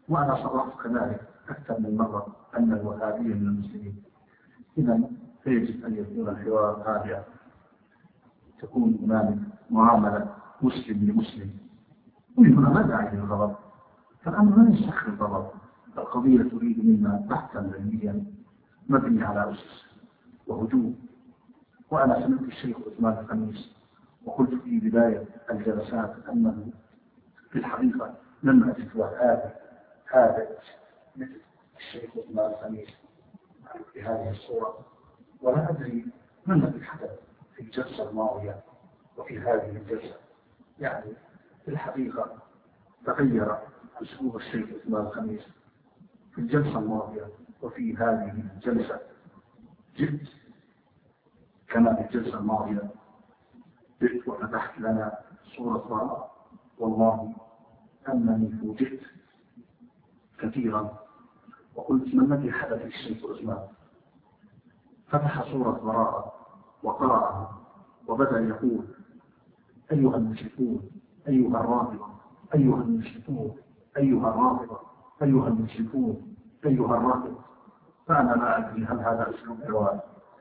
وأنا 0.09 0.35
صرحت 0.35 0.81
كذلك 0.83 1.21
أكثر 1.49 1.79
من 1.79 1.97
مرة 1.97 2.35
أن 2.57 2.73
الوهابية 2.73 3.33
من 3.33 3.47
المسلمين. 3.47 4.03
إذا 4.77 4.99
فيجب 5.43 5.85
أن 5.85 5.95
يكون 5.95 6.29
الحوار 6.29 6.83
هادئا 6.87 7.23
تكون 8.61 8.99
هنالك 9.03 9.37
معاملة 9.69 10.35
مسلم 10.61 11.05
لمسلم. 11.05 11.49
ومن 12.37 12.53
هنا 12.53 12.69
ما 12.69 12.81
داعي 12.81 13.15
للغضب 13.15 13.55
فالأمر 14.23 14.63
لا 14.63 14.75
يستخدم 14.75 15.13
الغضب. 15.13 15.51
القضية 15.97 16.43
تريد 16.43 16.85
منا 16.85 17.25
بحثا 17.29 17.57
علميا 17.57 18.25
مبني 18.89 19.23
على 19.23 19.51
أسس 19.51 19.85
وهدوء. 20.47 20.93
وأنا 21.91 22.25
سمعت 22.25 22.41
الشيخ 22.41 22.77
عثمان 22.87 23.17
الخميس 23.17 23.75
وقلت 24.25 24.53
في 24.63 24.79
بداية 24.79 25.25
الجلسات 25.51 26.15
أنه 26.29 26.67
في 27.49 27.59
الحقيقة 27.59 28.13
لم 28.43 28.63
أجد 28.69 28.97
هذا 28.97 29.55
هذا 30.11 30.47
مثل 31.15 31.41
الشيخ 31.77 32.09
عثمان 32.17 32.51
الخميس 32.51 32.89
في 33.93 34.01
هذه 34.01 34.29
الصورة. 34.29 34.85
ولا 35.41 35.69
أدري 35.69 36.05
ما 36.45 36.55
الذي 36.55 36.83
حدث 36.83 37.19
في 37.55 37.61
الجلسة 37.61 38.09
الماضية 38.09 38.59
وفي 39.17 39.39
هذه 39.39 39.69
الجلسة. 39.69 40.15
يعني 40.79 41.13
في 41.65 41.71
الحقيقة 41.71 42.37
تغير 43.05 43.57
أسلوب 44.01 44.35
الشيخ 44.35 44.69
عثمان 44.69 45.05
الخميس 45.05 45.41
في 46.31 46.41
الجلسة 46.41 46.79
الماضية 46.79 47.27
وفي 47.61 47.95
هذه 47.97 48.43
الجلسة. 48.55 48.99
جئت 49.95 50.29
كما 51.67 51.95
في 51.95 52.01
الجلسة 52.01 52.39
الماضية. 52.39 52.89
جئت 54.01 54.27
وفتحت 54.27 54.79
لنا 54.79 55.19
صورة 55.57 56.29
والله 56.79 57.35
أنني 58.09 58.57
فوجئت 58.57 59.01
كثيرا. 60.39 60.99
وقلت 61.75 62.15
ما 62.15 62.35
الذي 62.35 62.51
حدث 62.51 62.81
للشيخ 62.81 63.25
عثمان 63.31 63.67
فتح 65.07 65.43
صورة 65.51 65.71
براءة 65.71 66.33
وقرأها 66.83 67.59
وبدأ 68.07 68.39
يقول 68.39 68.87
أيها 69.91 70.15
المشركون 70.17 70.89
أيها 71.27 71.59
الرافضة 71.61 72.05
أيها 72.55 72.81
المشركون 72.81 73.55
أيها 73.97 74.29
الرافضة 74.29 74.79
أيها 75.23 75.47
المشركون 75.47 76.35
أيها 76.65 76.97
الرافضة. 76.97 77.39
فأنا 78.07 78.31
لا 78.31 78.57
أدري 78.57 78.85
هل 78.85 78.99
هذا 78.99 79.29
أسلوب 79.35 79.63
حوار 79.63 79.99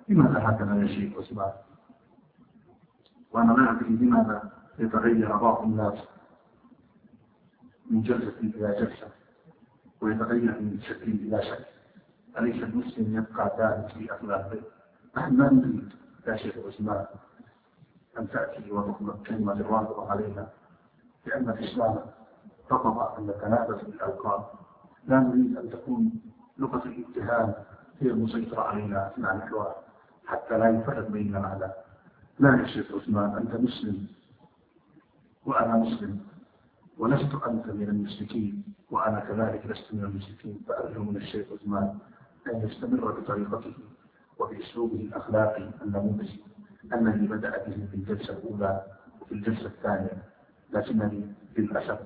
لماذا 0.08 0.38
هكذا 0.48 0.82
يا 0.82 0.86
شيخ 0.86 1.18
عثمان؟ 1.18 1.52
وأنا 3.32 3.52
لا 3.52 3.70
أدري 3.70 3.88
لماذا 3.88 4.52
يتغير 4.78 5.36
بعض 5.36 5.62
الناس 5.62 5.98
من 7.90 8.02
جلسة 8.02 8.38
إلى 8.40 8.76
جلسة 8.80 9.06
ويتغير 10.00 10.60
من 10.60 10.80
شكل 10.80 11.10
إلى 11.12 11.42
شكل. 11.42 11.64
أليس 12.38 12.62
المسلم 12.62 13.16
يبقى 13.16 13.56
ثابت 13.58 13.92
في 13.92 14.14
أخلاقه 14.14 14.60
نحن 15.16 15.36
ما 15.36 15.52
نريد 15.52 15.88
يا 16.26 16.36
شيخ 16.36 16.54
عثمان 16.66 17.06
أن 18.18 18.28
تأتي 18.30 18.72
وتطلق 18.72 19.22
كلمة 19.26 19.52
الرافضة 19.52 20.10
علينا 20.10 20.48
لأن 21.26 21.48
الإسلام 21.48 21.98
رفض 22.72 22.98
أن 23.18 23.26
نتنافس 23.26 23.84
بالألقاب. 23.84 24.44
لا 25.06 25.20
نريد 25.20 25.56
أن 25.56 25.70
تكون 25.70 26.12
لغة 26.58 26.82
الاتهام 26.84 27.54
هي 28.00 28.10
المسيطرة 28.10 28.60
علينا 28.60 29.06
أثناء 29.06 29.36
الحوار 29.36 29.74
حتى 30.26 30.58
لا 30.58 30.68
يفرق 30.70 31.08
بيننا 31.08 31.46
على 31.48 31.72
لا 32.38 32.56
يا 32.60 32.66
شيخ 32.66 32.92
عثمان 32.94 33.36
أنت 33.36 33.54
مسلم 33.54 34.06
وأنا 35.46 35.76
مسلم 35.76 36.20
ولست 36.98 37.34
أنت 37.46 37.66
من 37.66 37.88
المشركين 37.88 38.62
وأنا 38.90 39.20
كذلك 39.20 39.66
لست 39.66 39.94
من 39.94 40.04
المشركين. 40.04 40.60
فأرجو 40.68 41.02
من 41.02 41.16
الشيخ 41.16 41.46
عثمان 41.52 41.98
أن 42.46 42.68
يستمر 42.68 43.20
بطريقته 43.20 43.74
وبأسلوبه 44.38 45.00
الأخلاقي 45.00 45.70
النموذجي. 45.82 46.47
الذي 46.92 47.26
بدأ 47.26 47.50
به 47.66 47.86
في 47.90 47.94
الجلسة 47.94 48.32
الأولى 48.32 48.86
وفي 49.20 49.32
الجلسة 49.32 49.66
الثانية 49.66 50.22
لكنني 50.72 51.32
للأسف 51.58 52.00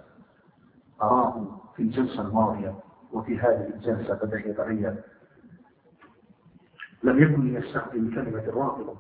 أراه 1.02 1.60
في 1.76 1.82
الجلسة 1.82 2.22
الماضية 2.22 2.74
وفي 3.12 3.38
هذه 3.38 3.66
الجلسة 3.74 4.14
بدأ 4.14 4.48
يتغير. 4.48 5.04
لم 7.02 7.22
يكن 7.22 7.54
يستخدم 7.54 8.14
كلمة 8.14 8.38
الرافضة 8.38 8.96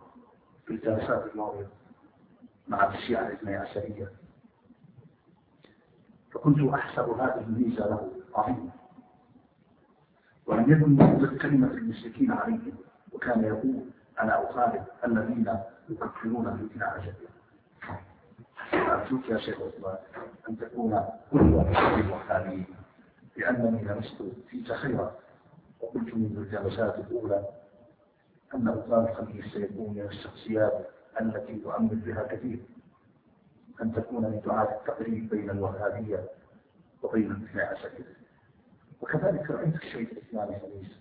في 0.66 0.72
الجلسات 0.74 1.32
الماضية 1.32 1.66
مع 2.68 2.94
الشيعة 2.94 3.26
الاثني 3.26 3.56
عشرية. 3.56 4.12
فكنت 6.32 6.60
أحسب 6.74 7.08
هذه 7.08 7.40
الميزة 7.40 7.86
له 7.88 8.10
عظيمة 8.34 8.70
ولم 10.46 10.72
يكن 10.72 10.94
يطلق 10.94 11.42
كلمة 11.42 11.66
المشركين 11.70 12.32
عليهم 12.32 12.72
وكان 13.12 13.44
يقول 13.44 13.84
أنا 14.22 14.50
أخالف 14.50 14.82
الذين 15.04 15.58
يكفرون 15.88 16.48
الاثنى 16.48 16.84
عشرية 16.84 17.32
أرجوك 18.74 19.28
يا 19.28 19.38
شيخ 19.38 19.56
عثمان 19.60 19.96
أن 20.48 20.56
تكون 20.56 20.94
قدوة 21.32 21.96
للوهابيين 22.00 22.66
لأنني 23.36 23.82
لمست 23.84 24.22
فيك 24.50 24.72
خيرا 24.72 25.14
وقلت 25.80 26.14
منذ 26.14 26.36
الجلسات 26.38 26.98
الأولى 26.98 27.48
أن 28.54 28.68
أستاذ 28.68 28.92
الخميس 28.92 29.52
سيكون 29.52 29.94
من 29.94 30.00
الشخصيات 30.00 30.86
التي 31.20 31.58
تؤمن 31.58 31.88
بها 31.88 32.22
كثير. 32.22 32.58
أن 33.82 33.92
تكون 33.92 34.22
من 34.22 34.40
دعاة 34.46 34.68
التقريب 34.80 35.28
بين 35.28 35.50
الوهابية 35.50 36.24
وبين 37.02 37.30
الاثنى 37.30 37.62
عشرية 37.62 38.16
وكذلك 39.00 39.50
رأيت 39.50 39.74
الشيخ 39.74 40.08
الإسلام 40.12 40.48
الخميس 40.48 40.92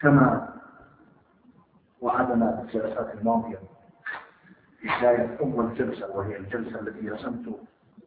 كما 0.00 0.54
وعدنا 2.04 2.56
في 2.56 2.62
الجلسات 2.76 3.14
الماضية. 3.14 3.58
في 4.80 4.88
بداية 4.98 5.38
أول 5.40 5.74
جلسة 5.74 6.16
وهي 6.16 6.36
الجلسة 6.36 6.80
التي 6.80 7.08
رسمت 7.10 7.56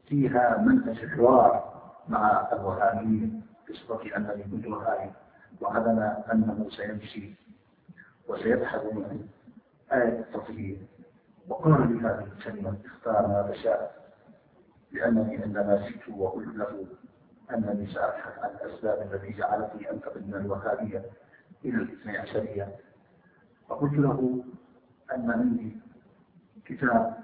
فيها 0.07 0.57
منهج 0.57 0.99
الحوار 1.03 1.73
مع 2.09 2.47
الوهابيين 2.53 3.41
بصفة 3.69 4.15
أنني 4.17 4.43
كنت 4.43 4.67
وهابي. 4.67 5.11
وعدنا 5.61 6.23
أنه 6.31 6.67
سيمشي 6.69 7.33
وسيبحث 8.27 8.81
عن 8.85 9.27
آية 9.93 10.19
التطهير 10.19 10.77
وقال 11.47 11.93
لي 11.93 11.99
هذه 11.99 12.27
الكلمة 12.37 12.77
اختار 12.85 13.27
ما 13.27 13.49
تشاء 13.51 14.07
لأنني 14.91 15.37
عندما 15.43 15.87
جئت 15.87 16.09
وقلت 16.17 16.55
له 16.55 16.85
أنني 17.53 17.87
سأبحث 17.87 18.39
عن 18.39 18.49
الأسباب 18.49 19.13
التي 19.13 19.31
جعلتني 19.33 19.91
أنتقل 19.91 20.21
من 20.27 20.35
الوهابية 20.35 21.03
إلى 21.65 21.77
الإثني 21.77 22.17
عشرية. 22.17 22.75
فقلت 23.69 23.93
له 23.93 24.43
أن 25.15 25.31
عندي 25.31 25.77
كتاب 26.65 27.17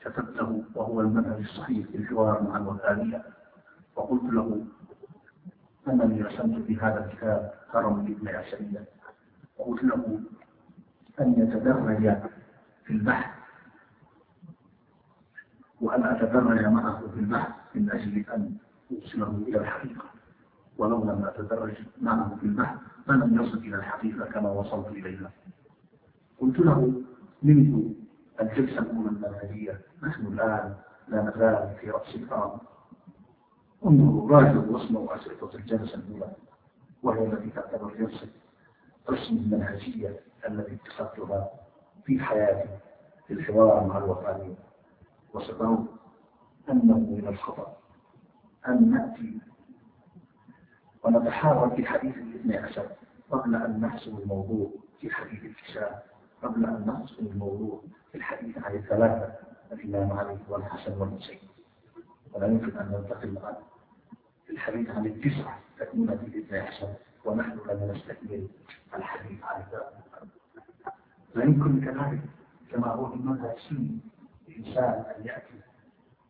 كتبته 0.00 0.64
وهو 0.74 1.00
المنهج 1.00 1.40
الصحيح 1.40 1.86
في 1.86 1.96
الحوار 1.96 2.42
مع 2.42 2.56
الوهابية 2.56 3.22
وقلت 3.96 4.22
له 4.32 4.64
أنني 5.88 6.22
رسمت 6.22 6.66
في 6.66 6.76
هذا 6.76 7.04
الكتاب 7.04 7.52
هرم 7.74 8.00
الاثني 8.06 8.30
عشرية 8.30 8.84
وقلت 9.58 9.84
له 9.84 10.20
أن 11.20 11.32
يتدرج 11.38 12.16
في 12.84 12.92
البحث 12.92 13.40
وأن 15.80 16.04
أتدرج 16.04 16.64
معه 16.66 17.00
في 17.14 17.20
البحث 17.20 17.52
من 17.74 17.90
أجل 17.90 18.24
أن 18.34 18.56
أوصله 18.92 19.44
إلى 19.48 19.58
الحقيقة. 19.58 20.04
ولو 20.78 21.04
لم 21.04 21.24
أتدرج 21.24 21.74
معه 22.00 22.36
في 22.40 22.46
البحث 22.46 22.78
فلم 23.06 23.42
يصل 23.42 23.58
إلى 23.58 23.76
الحقيقة 23.76 24.24
كما 24.24 24.50
وصلت 24.50 24.86
إليها. 24.88 25.30
قلت 26.40 26.58
له 26.58 27.02
منذ 27.42 27.92
الجلسة 28.40 28.78
الأولى 28.78 29.08
المنهجية 29.08 29.80
نحن 30.02 30.26
الآن 30.26 30.74
لا 31.08 31.22
نزال 31.22 31.76
في 31.80 31.90
رأس 31.90 32.14
الهرم 32.14 32.58
انظروا 33.86 34.30
راجعوا 34.30 34.64
واسمعوا 34.66 35.16
أسئلة 35.16 35.54
الجلسة 35.54 35.94
الأولى 35.94 36.32
وهي 37.02 37.26
التي 37.26 37.50
تعتبر 37.50 37.94
جلسة 37.98 38.28
رسم 39.10 39.36
المنهجية 39.36 40.20
التي 40.48 40.74
اتخذتها 40.74 41.50
في 42.04 42.18
حياتي 42.20 42.68
في 43.26 43.32
الحوار 43.32 43.86
مع 43.86 43.98
الوطنيين 43.98 44.56
وسترون 45.34 45.88
أنه 46.70 46.98
من 46.98 47.24
الخطأ 47.28 47.76
أن 48.68 48.90
نأتي 48.90 49.38
ونتحاور 51.04 51.70
في 51.76 51.86
حديث 51.86 52.16
الاثني 52.16 52.56
عشر 52.56 52.86
قبل 53.30 53.54
أن 53.54 53.80
نحسم 53.80 54.16
الموضوع 54.18 54.70
في 55.00 55.10
حديث 55.10 55.44
الكتاب 55.44 56.02
قبل 56.42 56.64
أن 56.66 56.84
نحسم 56.86 57.26
الموضوع 57.26 57.82
في 58.12 58.18
الحديث 58.18 58.58
عن 58.58 58.74
الثلاثة 58.74 59.32
الإمام 59.72 60.18
علي 60.18 60.38
والحسن 60.48 61.00
والحسين. 61.00 61.38
ولا 62.32 62.46
يمكن 62.46 62.76
أن 62.78 62.86
ننتقل 62.86 63.38
عن 63.38 63.54
الحديث 64.50 64.90
عن 64.90 65.06
التسعة 65.06 65.58
تكون 65.78 66.18
في 66.18 66.26
الاثني 66.26 66.58
عشر 66.58 66.88
ونحن 67.24 67.58
لم 67.68 67.92
نستكمل 67.92 68.48
الحديث 68.94 69.44
عن 69.44 69.60
الثلاثة. 69.60 70.00
لا 71.34 71.44
يمكن 71.44 71.80
كذلك 71.80 72.20
كما 72.70 72.88
هو 72.88 73.08
في 73.08 73.14
المذهب 73.14 73.56
السني 73.56 73.98
الإنسان 74.48 75.04
أن 75.16 75.26
يأتي 75.26 75.60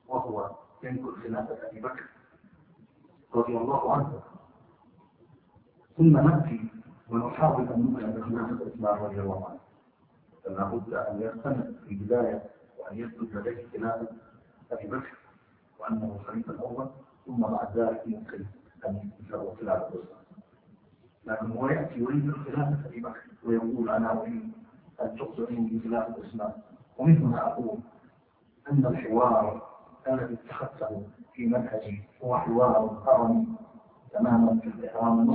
وهو 0.09 0.51
ينكر 0.83 1.13
خلافة 1.13 1.69
أبي 1.69 1.81
بكر 1.81 2.05
رضي 3.35 3.57
الله 3.57 3.93
عنه. 3.93 4.23
ثم 5.97 6.17
نأتي 6.17 6.69
ونحاول 7.11 7.69
أن 7.69 7.81
نؤمن 7.81 8.11
بخلافة 8.11 8.67
عثمان 8.67 9.05
رضي 9.05 9.21
الله 9.21 9.49
عنه. 9.49 9.60
فلا 10.51 10.65
بد 10.65 10.95
أن 10.95 11.23
يقتنع 11.23 11.65
في 11.87 11.91
البداية 11.95 12.43
وأن 12.79 12.99
يثبت 12.99 13.35
لديه 13.35 13.67
خلافة 13.73 14.07
أبي 14.73 14.87
بكر 14.89 15.17
وأنه 15.81 16.19
خليفة 16.27 16.53
الأول 16.53 16.87
ثم 17.27 17.41
بعد 17.43 17.79
ذلك 17.79 18.03
يمكن 18.07 18.45
أن 18.89 19.11
يثبت 19.21 19.57
خلافة 19.61 19.87
عثمان 19.87 20.05
لكن 21.27 21.51
هو 21.53 21.69
يأتي 21.69 21.99
يريد 21.99 22.33
خلافة 22.33 22.87
أبي 22.89 23.01
بكر 23.01 23.21
ويقول 23.45 23.91
أنا 23.91 24.21
أريد 24.21 24.53
أن 25.03 25.17
تقصرني 25.17 25.71
بخلافة 25.79 26.15
عثمان 26.25 26.53
ومن 26.99 27.17
هنا 27.17 27.47
أقول 27.47 27.79
أن 28.73 28.87
الحوار 28.87 29.63
الذي 30.09 30.35
اتخذته 30.35 31.03
في 31.35 31.47
منهجي 31.47 32.03
هو 32.25 32.39
حوار 32.39 33.03
هرمي 33.07 33.47
تماما 34.13 34.61
في 34.61 34.67
الإحرام 34.67 35.31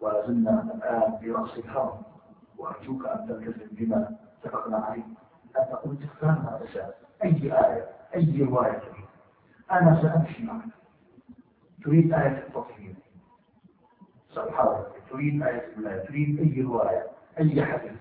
ولا 0.00 0.26
زلنا 0.26 0.62
الآن 0.74 1.18
في 1.18 1.30
رأس 1.30 1.58
الهرم 1.58 2.13
وأرجوك 2.58 3.06
أن 3.06 3.26
تلتزم 3.28 3.66
بما 3.70 4.16
اتفقنا 4.44 4.76
عليه 4.76 5.02
أن 5.58 5.66
تقول 5.70 5.96
تختار 5.96 6.30
ما 6.30 6.60
تشاء. 6.64 6.98
أي 7.24 7.30
آية 7.42 7.88
أي 8.14 8.42
رواية 8.42 8.78
تريد. 8.78 9.04
أنا 9.72 10.02
سأمشي 10.02 10.42
معك. 10.42 10.64
تريد 11.84 12.12
آية 12.12 12.38
التطهير 12.38 12.94
سأحاول. 14.34 14.84
تريد 15.10 15.42
آية 15.42 15.76
الله 15.76 15.98
تريد 16.04 16.38
أي 16.40 16.62
رواية 16.62 17.06
أي 17.38 17.64
حديث. 17.64 17.92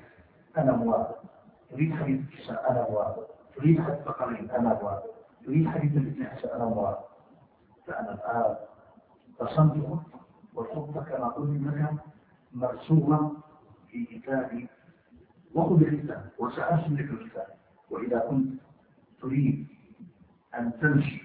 أنا 0.58 0.72
موافق. 0.72 1.24
تريد 1.72 1.94
حديث 1.94 2.20
الكساء 2.22 2.72
أنا 2.72 2.88
موافق. 2.90 3.28
تريد 3.56 3.82
حديث 3.82 4.00
بقرين 4.06 4.52
أنا 4.52 4.70
موافق. 4.82 5.14
تريد 5.46 5.68
حديث 5.68 5.92
عشر 6.32 6.56
أنا 6.56 6.66
موافق. 6.66 7.10
فأنا 7.88 8.14
الآن 8.14 8.56
رسمت 9.42 9.86
خطة 9.86 10.20
والخطة 10.54 11.04
كما 11.04 11.28
قلت 11.28 11.62
لك 11.62 11.94
مرسومة 12.54 13.32
في 13.94 14.06
كتابي 14.06 14.68
وخذ 15.56 15.84
الكتاب 15.84 16.30
وسأرسم 16.40 16.94
لك 16.98 17.10
الكتاب. 17.10 17.48
وإذا 17.90 18.20
كنت 18.20 18.62
تريد 19.22 19.68
أن 20.56 20.72
تمشي 20.82 21.22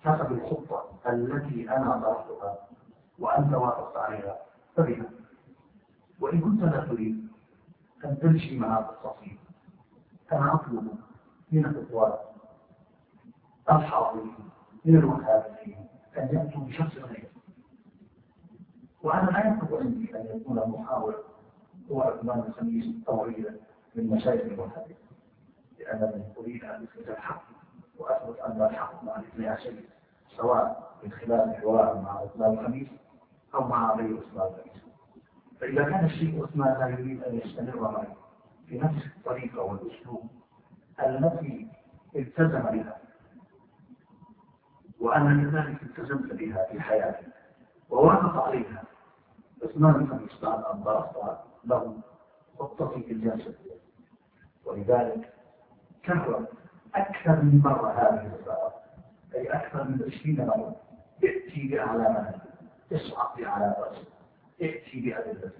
حسب 0.00 0.32
الخطة 0.32 1.00
التي 1.08 1.70
أنا 1.70 2.00
طرحتها 2.00 2.58
وأنت 3.18 3.52
وافقت 3.54 3.96
عليها 3.96 4.36
فبها. 4.76 5.10
وإن 6.20 6.40
كنت 6.40 6.62
لا 6.62 6.80
تريد 6.86 7.28
أن 8.04 8.18
تمشي 8.18 8.58
مع 8.58 8.78
التفاصيل 8.78 9.38
أنا 10.32 10.54
أطلب 10.54 10.98
من 11.52 11.66
الإخوان 11.66 12.12
الحاضرين 13.70 14.34
من 14.84 14.96
الوهابيين 14.96 15.86
أن 16.18 16.28
يأتوا 16.32 16.60
بشخص 16.64 16.96
غير 16.96 17.28
وأنا 19.02 19.30
لا 19.30 19.48
يطلب 19.48 19.74
عندي 19.74 20.16
أن 20.20 20.40
يكون 20.40 20.58
المحاور 20.58 21.24
هو 21.90 22.02
عثمان 22.02 22.38
الخميس 22.48 22.84
طويلا 23.06 23.54
من 23.94 24.06
مشايخ 24.10 24.42
المذهب. 24.42 24.86
لأنني 25.78 26.24
أريد 26.38 26.64
أن 26.64 26.82
أثبت 26.82 27.08
الحق 27.08 27.42
وأثبت 27.98 28.38
أن 28.38 28.62
الحق 28.62 29.04
مع 29.04 29.16
الاثني 29.16 29.48
عشر 29.48 29.74
سواء 30.36 30.94
من 31.04 31.12
خلال 31.12 31.56
حوار 31.56 32.00
مع 32.00 32.18
عثمان 32.20 32.52
الخميس 32.58 32.88
أو 33.54 33.68
مع 33.68 33.92
أبي 33.92 34.02
عثمان 34.02 34.46
الخميس. 34.46 34.82
فإذا 35.60 35.84
كان 35.84 36.04
الشيخ 36.04 36.44
عثمان 36.44 36.78
لا 36.80 36.88
يريد 36.88 37.24
أن 37.24 37.34
يستمر 37.38 37.90
معي 37.90 38.06
في 38.68 38.78
نفس 38.78 39.06
الطريقة 39.16 39.62
والأسلوب 39.62 40.22
التي 41.06 41.68
التزم 42.16 42.62
بها 42.62 42.96
وأنا 45.00 45.50
كذلك 45.50 45.82
التزمت 45.82 46.32
بها 46.32 46.66
في 46.72 46.80
حياتي 46.80 47.26
ووافق 47.90 48.42
عليها 48.42 48.82
عثمان 49.64 49.94
الخميس 49.94 50.40
بعد 50.42 50.64
أن 50.64 50.82
ضربت 50.82 51.38
له 51.66 51.96
في 53.06 53.12
الجلسة 53.12 53.54
ولذلك 54.64 55.32
كرر 56.04 56.46
أكثر 56.94 57.42
من 57.42 57.60
مرة 57.64 57.90
هذه 57.92 58.34
الزيارة 58.34 58.74
أي 59.34 59.46
أكثر 59.48 59.84
من 59.84 60.02
20 60.20 60.36
مرة. 60.46 60.76
ائتي 61.24 61.68
بأعلامها 61.68 62.34
اصعد 62.92 63.42
على 63.44 63.74
رأسك 63.78 64.06
ائتي 64.62 65.00
بأدلتك 65.00 65.52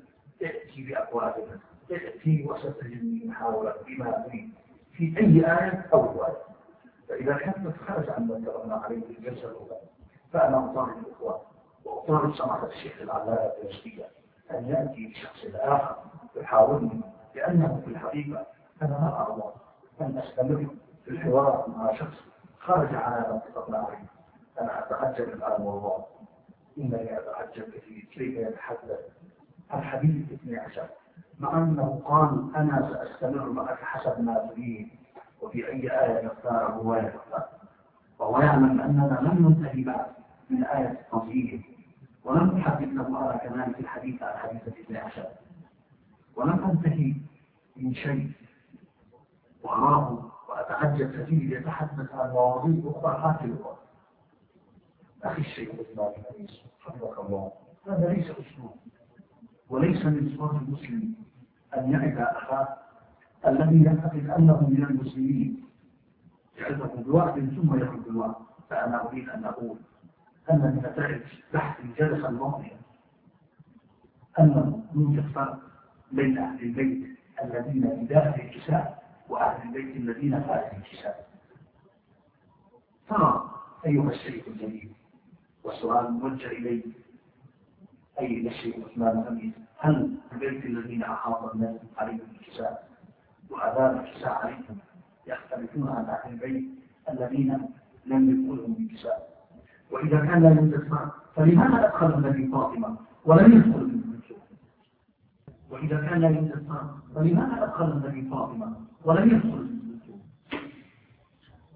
ائتي 0.43 0.83
بأقوالك 0.83 1.59
ائتي 1.93 2.47
وستجدني 2.49 3.25
محاولة 3.25 3.75
بما 3.87 4.11
تريد 4.29 4.53
في 4.93 5.15
أي 5.19 5.41
آية؟ 5.47 5.87
أو 5.93 6.01
رواية 6.13 6.43
فإذا 7.09 7.35
كانت 7.37 7.77
خرج 7.89 8.11
عن 8.11 8.27
ما 8.27 8.37
اتفقنا 8.37 8.75
عليه 8.75 9.01
في 9.01 9.19
الجلسة 9.19 9.49
الأولى 9.51 9.81
فأنا 10.33 10.71
أطالب 10.71 11.07
الإخوان. 11.07 11.39
وأطالب 11.85 12.35
سماحة 12.37 12.67
الشيخ 12.67 13.01
العلامة 13.01 13.33
التشريع 13.63 14.07
أن 14.51 14.69
يأتي 14.69 15.07
بشخص 15.07 15.45
آخر 15.55 15.97
يحاولني 16.37 17.01
لأنه 17.35 17.81
في 17.85 17.91
الحقيقة 17.91 18.47
أنا 18.83 18.89
لا 18.89 19.21
أرضى 19.27 19.53
أن 20.01 20.19
أستمر 20.19 20.67
في 21.05 21.11
الحوار 21.11 21.65
مع 21.77 21.95
شخص 21.95 22.17
خرج 22.59 22.95
على 22.95 23.21
ما 23.21 23.37
اتفقنا 23.37 23.79
عليه. 23.79 24.05
أنا 24.61 24.79
أتعجب 24.79 25.29
الآن 25.29 25.63
والله. 25.63 26.05
إنني 26.79 27.19
أتعجب 27.19 27.63
كثير. 27.63 28.09
كيف 28.13 28.35
يتحدث؟ 28.39 28.99
عن 29.71 29.83
حديث 29.83 30.29
الاثني 30.31 30.59
عشر. 30.59 30.87
مع 31.41 31.59
أنه 31.59 32.03
قال 32.05 32.57
أنا 32.57 32.91
سأستمر 32.93 33.49
معك 33.51 33.79
حسب 33.79 34.21
ما 34.21 34.35
تريد 34.53 34.89
وفي 35.43 35.67
أي 35.69 35.91
آية 36.01 36.25
يختار 36.27 36.73
هو 36.73 36.95
يختار 36.95 37.49
وهو 38.19 38.41
يعلم 38.41 38.81
أننا 38.81 39.19
لم 39.23 39.49
ننتهي 39.49 39.85
بعد 39.85 40.07
من 40.51 40.65
آية 40.65 40.91
التنزيل 40.91 41.65
ولم 42.25 42.57
أحدث 42.57 42.89
له 42.89 43.31
أرى 43.31 43.39
كذلك 43.39 43.81
الحديث 43.81 44.23
عن 44.23 44.39
حديث 44.39 44.69
الاثني 44.69 44.99
عشر 44.99 45.27
ولم 46.37 46.65
أنتهي 46.65 47.15
من 47.77 47.95
شيء. 47.95 48.31
وأراه 49.63 50.31
وأتعجب 50.49 51.11
كثير 51.23 51.59
يتحدث 51.59 52.15
عن 52.15 52.31
مواضيع 52.31 52.91
أخرى 52.91 53.23
قاتلة 53.23 53.77
أخي 55.25 55.41
الشيخ 55.43 55.69
بن 55.97 56.09
حفظك 56.81 57.19
الله 57.19 57.53
هذا 57.89 58.13
ليس 58.13 58.25
أسلوب. 58.31 58.77
وليس 59.71 60.05
من 60.05 60.35
صفات 60.37 60.63
المسلم 60.63 61.15
أن 61.77 61.93
يعد 61.93 62.19
أخاه 62.19 62.69
الذي 63.47 63.83
يعتقد 63.83 64.31
أنه 64.31 64.69
من 64.71 64.83
المسلمين. 64.85 65.65
يعده 66.59 66.85
بوعد 66.87 67.35
ثم 67.41 67.79
يخرج 67.79 68.01
بالوعد 68.01 68.35
فأنا 68.71 69.09
أريد 69.09 69.29
أن 69.29 69.45
أقول. 69.45 69.79
من 70.51 70.77
نتائج 70.85 71.23
بحث 71.55 71.81
الجلسة 71.85 72.29
الماضية 72.29 72.77
أنه 74.39 74.85
يوجد 74.95 75.27
فرق 75.35 75.59
بين 76.13 76.39
أهل 76.39 76.63
البيت 76.63 77.19
الذين 77.45 77.97
في 77.99 78.05
داخل 78.15 78.41
الكساء 78.41 79.05
وأهل 79.29 79.69
البيت 79.69 79.97
الذين 79.97 80.45
خارج 80.47 80.71
الكساء 80.77 81.29
ترى 83.09 83.51
أيها 83.87 84.11
الشيخ 84.11 84.45
الجليل 84.49 84.93
والسؤال 85.65 86.13
موجه 86.13 86.47
إليك. 86.47 86.85
أي 88.21 88.27
إلى 88.27 88.49
الشيخ 88.49 88.75
عثمان 88.91 89.25
أمين 89.29 89.53
هل 89.79 90.17
البيت 90.33 90.65
الذين 90.65 91.03
أحاط 91.03 91.55
الناس 91.55 91.77
عليهم 91.99 92.21
الكساء 92.41 92.89
وأذان 93.51 93.99
الكساء 94.05 94.33
عليهم 94.33 94.79
يختلفون 95.27 95.89
عن 95.89 96.05
أهل 96.05 96.33
البيت 96.33 96.65
الذين 97.09 97.69
لم 98.07 98.31
يدخلهم 98.31 98.75
بالكساء 98.75 99.34
وإذا 99.91 100.19
كان 100.19 100.43
لا 100.43 100.79
فرق 100.89 101.15
فلماذا 101.37 101.87
أدخل 101.87 102.15
النبي 102.15 102.47
فاطمة 102.53 102.97
ولم 103.25 103.53
يدخل 103.53 103.85
من 103.85 104.05
وإذا 105.71 105.97
كان 106.01 106.21
لا 106.21 106.57
فرق 106.69 106.95
فلماذا 107.15 107.65
أدخل 107.65 107.85
النبي 107.93 108.31
فاطمة 108.31 108.73
ولم 109.05 109.29
يدخل 109.31 109.49
من 109.49 109.75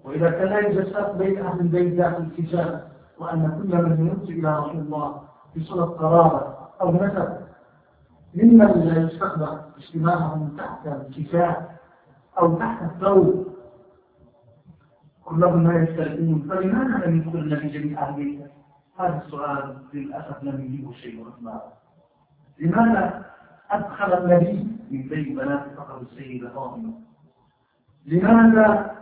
وإذا 0.03 0.29
كان 0.29 0.47
لا 0.75 0.83
فرق 0.93 1.17
بين 1.17 1.37
أهل 1.45 1.59
البيت 1.59 1.93
داخل 1.93 2.23
الكساء 2.23 2.91
وأن 3.19 3.41
كل 3.61 3.77
من 3.89 4.07
ينسب 4.07 4.29
إلى 4.29 4.59
رسول 4.59 4.75
الله 4.81 5.21
بصلة 5.57 5.85
قرابة 5.85 6.53
أو 6.81 6.91
نسب 6.91 7.37
ممن 8.35 8.67
لا 8.67 9.01
يستقبل 9.01 9.57
اجتماعهم 9.77 10.57
تحت 10.57 10.87
الكساء 10.87 11.79
أو 12.39 12.55
تحت 12.59 12.81
الثوب 12.83 13.47
كلهم 15.29 15.67
لا 15.67 15.83
يستلقون 15.83 16.45
فلماذا 16.49 17.05
لم 17.05 17.17
يدخلن 17.17 17.69
جميع 17.69 18.01
أهل 18.09 18.49
هذا 18.99 19.21
السؤال 19.25 19.77
للأسف 19.93 20.43
لم 20.43 20.61
يجيبه 20.65 20.91
شيء 20.93 21.25
عثمان 21.27 21.59
لماذا 22.59 23.25
أدخل 23.71 24.13
النبي 24.13 24.67
من 24.91 25.01
بين 25.01 25.35
بنات 25.35 25.65
فقر 25.77 26.01
السيدة 26.01 26.49
فاطمة؟ 26.49 26.93
لماذا 28.05 28.95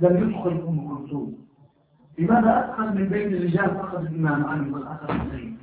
لم 0.00 0.16
يدخل 0.30 0.50
أم 0.68 0.96
كلثوم؟ 0.96 1.46
لماذا 2.18 2.64
أدخل 2.64 2.98
من 2.98 3.08
بين 3.08 3.34
الرجال 3.34 3.70
فقط 3.74 3.98
الإمام 3.98 4.44
علي 4.46 4.70
والحسن 4.70 5.04
الحسين؟ 5.14 5.58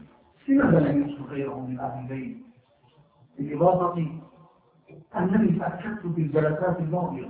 لماذا 0.48 0.80
لم 0.80 1.02
يدخل 1.02 1.24
غيره 1.24 1.60
من 1.68 1.80
أهل 1.80 2.00
البيت؟ 2.04 2.38
بالإضافة 3.38 4.08
أنني 5.18 5.60
تأكدت 5.60 6.08
في 6.16 6.22
الجلسات 6.22 6.80
الماضية 6.80 7.28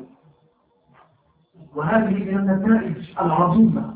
وهذه 1.76 2.32
من 2.32 2.40
النتائج 2.40 3.20
العظيمة 3.22 3.94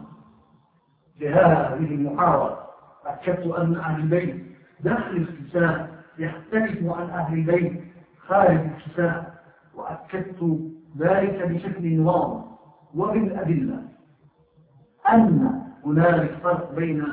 لهذه 1.21 1.93
المحاورة 1.95 2.63
أكدت 3.05 3.47
أن 3.47 3.75
أهل 3.75 4.01
البيت 4.01 4.43
داخل 4.79 5.15
الكتاب 5.17 5.89
يختلف 6.19 6.91
عن 6.93 7.09
أهل 7.09 7.33
البيت 7.33 7.81
خارج 8.27 8.59
الكتاب 8.59 9.33
وأكدت 9.75 10.59
ذلك 10.97 11.47
بشكل 11.47 11.99
واضح 11.99 12.43
وبالأدلة 12.95 13.81
أن 15.09 15.61
هنالك 15.85 16.31
فرق 16.43 16.75
بين 16.75 17.03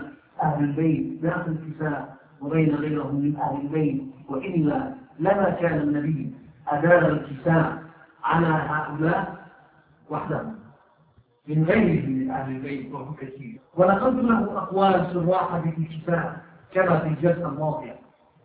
أهل 0.42 0.64
البيت 0.64 1.22
داخل 1.22 1.50
الكتاب 1.52 2.08
وبين 2.40 2.74
غيرهم 2.74 3.14
من 3.20 3.36
أهل 3.36 3.60
البيت 3.60 4.02
وإلا 4.28 4.94
لما 5.18 5.50
كان 5.50 5.80
النبي 5.80 6.34
أدار 6.68 7.08
الكتاب 7.08 7.78
على 8.24 8.46
هؤلاء 8.46 9.40
وحدهم 10.10 10.54
من 11.48 11.64
غيره 11.64 12.06
من 12.06 12.30
أهل 12.30 12.56
البيت 12.56 12.92
وهو 12.92 13.14
كثير. 13.14 13.60
ونقلت 13.76 14.24
له 14.24 14.58
أقوال 14.58 15.10
سراحة 15.12 15.60
في 15.60 16.00
كما 16.72 16.98
في 16.98 17.08
الجلسة 17.08 17.48
الماضية 17.48 17.96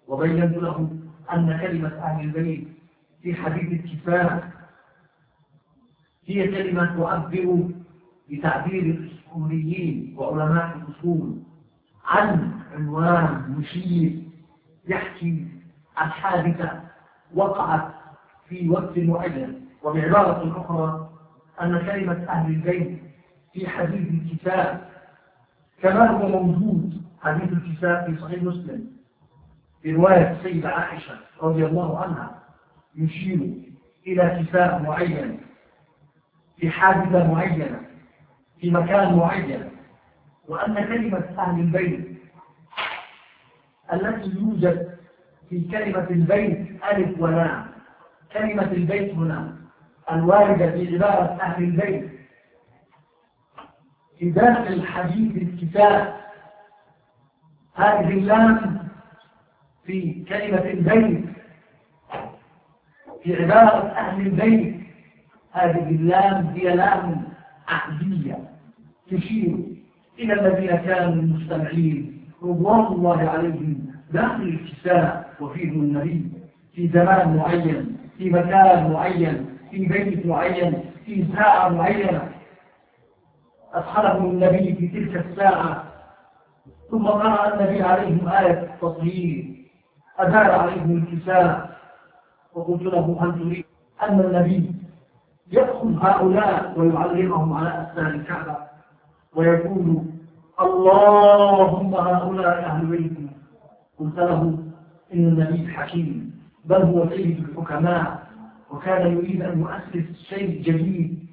وبينت 0.08 0.58
له 0.58 0.90
أن 1.34 1.58
كلمة 1.62 1.88
أهل 1.90 2.26
البيت 2.26 2.68
في 3.22 3.36
حديث 3.36 3.86
الكفاية 3.86 4.50
هي 6.26 6.48
كلمة 6.48 6.86
تعبر 6.86 7.68
بتعبير 8.30 8.84
الأصوليين 8.84 10.16
وعلماء 10.18 10.78
الأصول 10.78 11.36
عن 12.06 12.52
عنوان 12.74 13.56
مشير 13.60 14.22
يحكي 14.88 15.48
عن 15.98 16.10
حادثة 16.12 16.82
وقعت 17.36 17.92
في 18.50 18.70
وقت 18.70 18.98
معين. 18.98 19.66
وبعبارة 19.84 20.62
أخرى 20.62 21.05
أن 21.62 21.80
كلمة 21.86 22.26
أهل 22.30 22.52
البيت 22.52 23.00
في 23.54 23.68
حديث 23.70 24.10
الكتاب 24.12 24.90
كما 25.82 26.08
هو 26.10 26.42
موجود 26.42 27.02
حديث 27.22 27.54
الكتاب 27.54 28.06
في 28.16 28.22
صحيح 28.22 28.44
مسلم 28.44 28.88
في 29.82 29.94
رواية 29.94 30.32
السيدة 30.32 30.70
عائشة 30.70 31.14
رضي 31.42 31.66
الله 31.66 32.00
عنها 32.00 32.40
يشير 32.96 33.50
إلى 34.08 34.44
كتاب 34.44 34.82
معين 34.82 35.40
في 36.58 36.70
حادثة 36.70 37.32
معينة 37.32 37.82
في 38.60 38.72
مكان 38.72 39.16
معين 39.16 39.70
وأن 40.48 40.74
كلمة 40.74 41.24
أهل 41.40 41.60
البيت 41.60 42.16
التي 43.94 44.30
يوجد 44.40 44.96
في 45.50 45.62
كلمة 45.72 46.08
البيت 46.10 46.84
ألف 46.92 47.20
ولام 47.20 47.66
كلمة 48.34 48.72
البيت 48.72 49.14
هنا 49.14 49.56
الواردة 50.12 50.72
في 50.72 50.96
عبارة 50.96 51.42
أهل 51.42 51.64
البيت. 51.64 52.10
في 54.20 54.30
داخل 54.32 54.88
حديث 54.88 55.38
الكتاب 55.38 56.16
هذه 57.76 58.10
اللام 58.10 58.78
في 59.86 60.26
كلمة 60.30 60.62
البيت. 60.72 61.26
في 63.24 63.44
عبارة 63.44 63.88
أهل 63.90 64.28
البيت 64.28 64.76
هذه 65.52 65.90
اللام 65.90 66.46
هي 66.48 66.76
لام 66.76 67.24
عهدية 67.68 68.38
تشير 69.12 69.58
إلى 70.20 70.34
الذين 70.34 70.76
كانوا 70.76 71.14
المستمعين 71.14 72.26
رضوان 72.44 72.80
الله 72.86 73.30
عليهم 73.30 73.86
داخل 74.12 74.42
الكساء 74.44 75.34
وفيهم 75.40 75.82
النبي 75.82 76.32
في 76.74 76.88
زمان 76.88 77.38
معين 77.38 77.98
في 78.18 78.30
مكان 78.30 78.92
معين. 78.92 79.45
في 79.72 79.86
بيت 79.86 80.26
معين 80.26 80.84
في 81.06 81.26
ساعة 81.36 81.70
معينة. 81.70 82.32
أدخلهم 83.74 84.26
النبي 84.32 84.76
في 84.76 84.88
تلك 84.88 85.26
الساعة. 85.26 85.84
ثم 86.92 87.08
قرأ 87.08 87.54
النبي 87.54 87.84
عليهم 87.84 88.28
آية 88.30 88.52
التطهير 88.74 89.66
أدار 90.20 90.52
عليهم 90.52 90.98
الكساء. 90.98 91.76
وقلت 92.54 92.82
له 92.82 93.18
هل 93.22 93.40
تريد 93.40 93.66
أن 94.04 94.20
النبي 94.20 94.72
يدخل 95.52 96.00
هؤلاء 96.02 96.74
ويعلمهم 96.80 97.54
على 97.54 97.88
أسنان 97.92 98.08
الكعبة؟ 98.20 98.58
ويقول 99.36 100.04
اللهم 100.62 101.96
هؤلاء 101.96 102.66
أهل 102.66 102.86
بيتي 102.86 103.28
قلت 104.00 104.18
له 104.18 104.42
إن 105.14 105.28
النبي 105.28 105.68
حكيم 105.74 106.36
بل 106.66 106.82
هو 106.82 107.10
سيد 107.10 107.40
الحكماء. 107.50 108.25
وكان 108.76 109.18
يريد 109.18 109.42
أن 109.42 109.60
يؤسس 109.60 110.22
شيء 110.30 110.62
جديد 110.62 111.26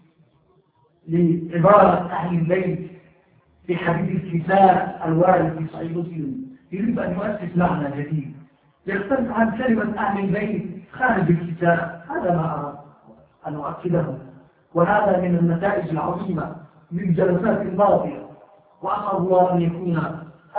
لعبارة 1.09 2.11
أهل 2.11 2.39
البيت 2.39 2.91
في 3.67 3.77
حديث 3.77 4.25
الكتاب 4.25 5.01
الوارد 5.05 5.59
في 5.59 5.67
صحيح 5.73 5.91
مسلم. 5.91 6.47
يريد 6.73 6.99
أن 6.99 7.13
يؤسس 7.13 7.57
معنى 7.57 8.03
جديد. 8.03 8.35
يختلف 8.87 9.33
عن 9.33 9.59
كلمة 9.59 9.99
أهل 9.99 10.25
البيت 10.25 10.83
خارج 10.93 11.31
الكتاب. 11.31 12.03
هذا 12.11 12.37
ما 12.37 12.55
أراد 12.55 12.75
أن 13.47 13.55
أؤكده. 13.55 14.19
وهذا 14.75 15.21
من 15.21 15.39
النتائج 15.39 15.89
العظيمة 15.89 16.57
من 16.93 17.01
الجلسات 17.01 17.63
الماضية. 17.63 18.27
وأسأل 18.83 19.17
الله 19.17 19.55
أن 19.55 19.61
يكون 19.61 20.03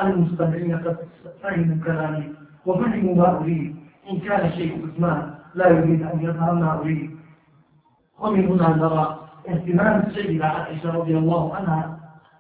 المستمعين 0.02 0.78
قد 0.78 0.98
فهموا 1.44 1.84
كلامي 1.86 2.34
وفهموا 2.66 3.16
ما 3.16 3.38
أريد. 3.38 3.76
إن 4.10 4.20
كان 4.20 4.52
شيء 4.52 4.88
عثمان 4.88 5.33
لا 5.56 5.68
يريد 5.70 6.02
أن 6.02 6.20
يظهر 6.22 6.54
ما 6.54 6.80
أريد. 6.80 7.18
ومن 8.20 8.48
هنا 8.48 8.76
نرى 8.76 9.20
اهتمام 9.50 10.00
السيدة 10.00 10.46
عائشة 10.46 10.92
رضي 10.92 11.18
الله 11.18 11.56
عنها 11.56 12.00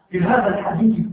في 0.09 0.23
هذا 0.23 0.47
الحديث. 0.47 1.05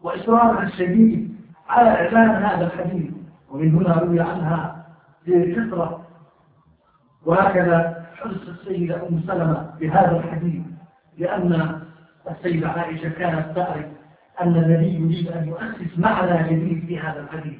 وإصرارها 0.00 0.62
الشديد 0.62 1.36
على 1.68 1.90
إعلان 1.90 2.42
هذا 2.42 2.66
الحديث. 2.66 3.12
ومن 3.50 3.74
هنا 3.74 3.94
روي 3.94 4.20
عنها 4.20 4.86
بكثرة 5.26 6.06
وهكذا 7.26 8.06
حرص 8.16 8.48
السيدة 8.48 9.08
أم 9.08 9.20
سلمة 9.26 9.70
بهذا 9.80 10.16
الحديث. 10.16 10.62
لأن 11.18 11.80
السيدة 12.30 12.68
عائشة 12.68 13.08
كانت 13.08 13.56
تعرف 13.56 13.86
أن 14.40 14.56
النبي 14.56 14.94
يريد 14.94 15.28
أن 15.28 15.48
يؤسس 15.48 15.98
معنى 15.98 16.48
جديد 16.50 16.86
في 16.86 16.98
هذا 16.98 17.20
الحديث. 17.20 17.58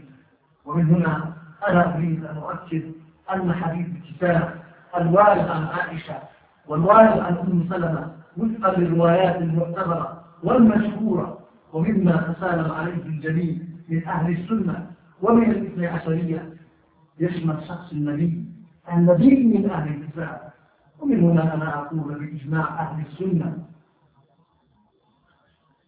ومن 0.65 0.87
هنا 0.95 1.38
أنا 1.69 1.95
أريد 1.97 2.25
أن 2.25 2.37
أؤكد 2.37 2.93
أن 3.35 3.53
حديث 3.53 3.87
الكتاب 3.87 4.55
الوارد 4.97 5.49
عن 5.49 5.65
عائشة 5.65 6.19
والوارد 6.69 7.19
عن 7.19 7.35
أم 7.37 7.67
سلمة 7.71 8.13
وفقا 8.37 8.77
للروايات 8.81 9.37
المعتبرة 9.37 10.25
والمشهورة 10.43 11.39
ومما 11.73 12.17
تسالم 12.17 12.73
عليه 12.73 12.93
الجميع 13.07 13.57
من 13.89 14.07
أهل 14.09 14.33
السنة 14.33 14.91
ومن 15.23 15.51
الإثنى 15.51 15.87
عشرية 15.87 16.53
يشمل 17.21 17.57
شخص 17.69 17.93
النبي 17.93 18.45
النبي 18.93 19.45
من 19.45 19.71
أهل 19.71 19.95
الكتاب. 19.95 20.41
ومن 21.01 21.21
هنا 21.31 21.55
أنا 21.55 21.75
أقول 21.79 22.15
بإجماع 22.19 22.81
أهل 22.81 23.05
السنة 23.07 23.59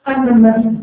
أن 0.08 0.28
النبي 0.28 0.78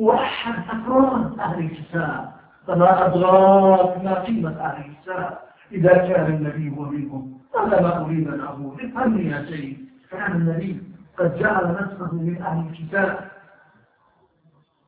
هو 0.00 0.12
أحد 0.14 0.54
أفراد 0.78 1.38
أهل 1.38 1.58
الكتاب. 1.64 2.32
فما 2.66 3.06
أدراك 3.06 4.04
ما 4.04 4.14
قيمة 4.14 4.50
أهل 4.60 4.84
الكتاب 4.90 5.38
إذا 5.72 5.92
كان 5.92 6.34
النبي 6.34 6.76
هو 6.76 6.82
منهم 6.84 7.38
هذا 7.58 7.80
ما 7.82 8.04
أريد 8.04 8.28
أن 8.28 8.40
أقول 8.40 8.74
افهمني 8.84 9.30
يا 9.30 9.44
سيد 9.50 9.88
كان 10.10 10.32
النبي 10.32 10.82
قد 11.18 11.38
جعل 11.38 11.72
نفسه 11.72 12.14
من 12.14 12.42
أهل 12.42 12.66
الكتاب. 12.70 13.18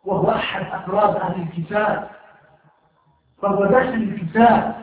وهو 0.04 0.30
أحد 0.30 0.66
أفراد 0.72 1.16
أهل 1.16 1.42
الكتاب. 1.42 2.08
فهو 3.42 3.64
داخل 3.66 3.94
الكتاب. 3.94 4.74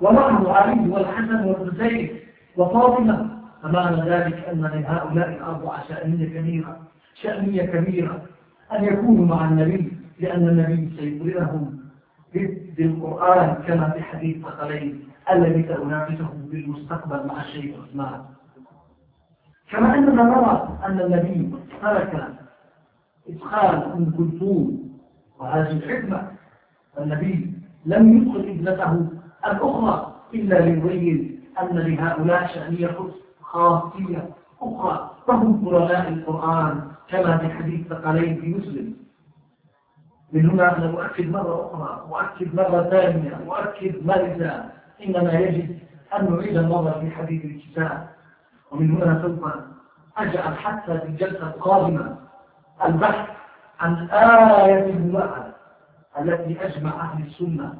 ومعه 0.00 0.52
علي 0.52 0.88
والحسن 0.90 1.44
والحسين 1.44 2.20
وفاطمة. 2.56 3.30
فمعنى 3.62 4.10
ذلك 4.10 4.48
أن 4.48 4.60
لهؤلاء 4.60 5.28
الأربعة 5.28 5.88
شأنية 5.88 6.26
كبيرة 6.40 6.80
شأنية 7.14 7.62
كبيرة 7.62 8.22
أن 8.72 8.84
يكونوا 8.84 9.26
مع 9.26 9.44
النبي 9.48 9.92
لأن 10.20 10.48
النبي 10.48 10.96
سيقرئهم 10.96 11.79
بالقرآن 12.76 13.54
كما 13.66 13.90
في 13.90 14.02
حديث 14.02 14.42
ثقلين 14.46 15.08
الذي 15.32 15.62
سأناقشه 15.68 16.28
بالمستقبل 16.50 17.26
مع 17.26 17.40
الشيخ 17.42 17.76
عثمان. 17.82 18.20
كما 19.70 19.94
أننا 19.98 20.22
نرى 20.22 20.78
أن 20.86 21.00
النبي 21.00 21.50
ترك 21.82 22.28
إدخال 23.28 23.74
أم 23.92 24.10
كلثوم 24.10 24.90
وهذه 25.38 25.70
الحكمة. 25.70 26.30
النبي 26.98 27.52
لم 27.86 28.16
يدخل 28.16 28.40
ابنته 28.40 29.06
الأخرى 29.46 30.14
إلا 30.34 30.54
ليبين 30.54 31.40
أن 31.62 31.78
لهؤلاء 31.78 32.46
شأنية 32.46 32.96
خاصية 33.42 34.28
أخرى. 34.62 35.10
فهم 35.26 35.68
قرناء 35.68 36.08
القرآن 36.08 36.80
كما 37.08 37.36
في 37.38 37.48
حديث 37.50 37.86
ثقلين 37.86 38.40
في 38.40 38.54
مسلم. 38.54 38.99
من 40.32 40.50
هنا 40.50 40.76
أنا 40.78 40.86
أؤكد 40.86 41.30
مرة 41.30 41.70
أخرى 41.74 42.06
أؤكد 42.10 42.54
مرة 42.54 42.82
ثانية 42.90 43.36
أؤكد 43.48 44.06
مرة. 44.06 44.64
إنما 45.06 45.32
يجب 45.32 45.78
أن 46.18 46.32
نعيد 46.36 46.56
النظر 46.56 47.00
في 47.00 47.10
حديث 47.10 47.44
الكتاب. 47.44 48.08
ومن 48.72 48.90
هنا 48.90 49.22
سوف 49.22 49.48
أجعل 50.16 50.54
حتى 50.56 50.98
في 50.98 51.04
الجلسة 51.06 51.46
القادمة 51.46 52.16
البحث 52.84 53.28
عن 53.80 54.10
آية 54.10 54.84
الموحدة 54.90 55.52
التي 56.20 56.66
أجمع 56.66 56.90
أهل 56.90 57.26
السنة 57.26 57.74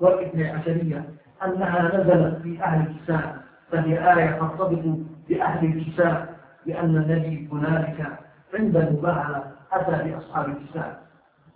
والاثنى 0.00 0.50
عشرية 0.50 1.04
أنها 1.44 1.82
نزلت 1.96 2.42
في 2.42 2.62
أهل 2.62 2.86
الكتاب. 2.90 3.36
فهي 3.72 4.12
آية 4.18 4.30
ترتبط 4.38 4.98
بأهل 5.28 5.66
الكتاب 5.66 6.28
لأن 6.66 6.96
الذي 6.96 7.48
هنالك 7.52 8.06
عند 8.54 8.76
المباهلة 8.76 9.44
أتى 9.72 10.10
بأصحاب 10.10 10.48
الكتاب. 10.48 11.01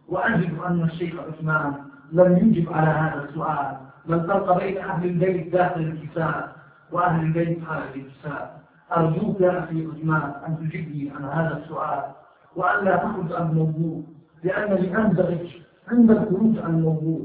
وأجد 0.08 0.58
أن 0.66 0.82
الشيخ 0.82 1.14
عثمان 1.28 1.74
لم 2.12 2.36
يجب 2.36 2.72
على 2.72 2.86
هذا 2.90 3.24
السؤال 3.28 3.76
بل 4.06 4.26
فرق 4.26 4.58
بين 4.58 4.78
أهل 4.78 5.08
البيت 5.08 5.52
داخل 5.52 5.80
الكتاب 5.80 6.52
وأهل 6.92 7.24
البيت 7.26 7.64
خارج 7.64 7.82
الكتاب. 7.96 8.50
أرجوك 8.96 9.40
يا 9.40 9.58
أخي 9.64 9.86
عثمان 9.86 10.32
أن 10.46 10.56
تجبني 10.58 11.10
عن 11.16 11.24
هذا 11.24 11.56
السؤال 11.62 12.02
وأن 12.56 12.84
لا 12.84 12.96
تخرج 12.96 13.32
عن 13.32 13.50
الموضوع 13.50 14.02
لأنني 14.44 14.98
أندرج 14.98 15.46
عند 15.88 16.10
الخروج 16.10 16.58
عن 16.58 16.74
الموضوع 16.74 17.20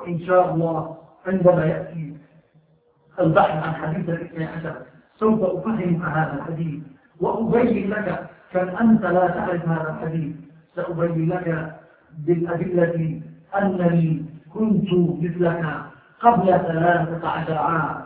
وإن 0.00 0.20
شاء 0.26 0.54
الله 0.54 0.96
عندما 1.26 1.64
يأتي 1.64 2.16
البحث 3.20 3.64
عن 3.66 3.74
حديث 3.74 4.08
الاثنى 4.08 4.44
عشر 4.44 4.76
سوف 5.18 5.42
أفهمك 5.42 6.04
هذا 6.04 6.34
الحديث. 6.34 6.82
وأبين 7.20 7.90
لك 7.90 8.26
كان 8.52 8.68
أنت 8.68 9.02
لا 9.02 9.28
تعرف 9.28 9.68
هذا 9.68 9.90
الحديث. 9.90 10.36
سأبين 10.76 11.28
لك 11.28 11.74
بالأدلة 12.18 13.20
أنني 13.58 14.24
كنت 14.54 14.88
مثلك 15.22 15.64
قبل 16.20 16.46
ثلاثة 16.46 17.28
عشر 17.28 17.58
عام 17.58 18.02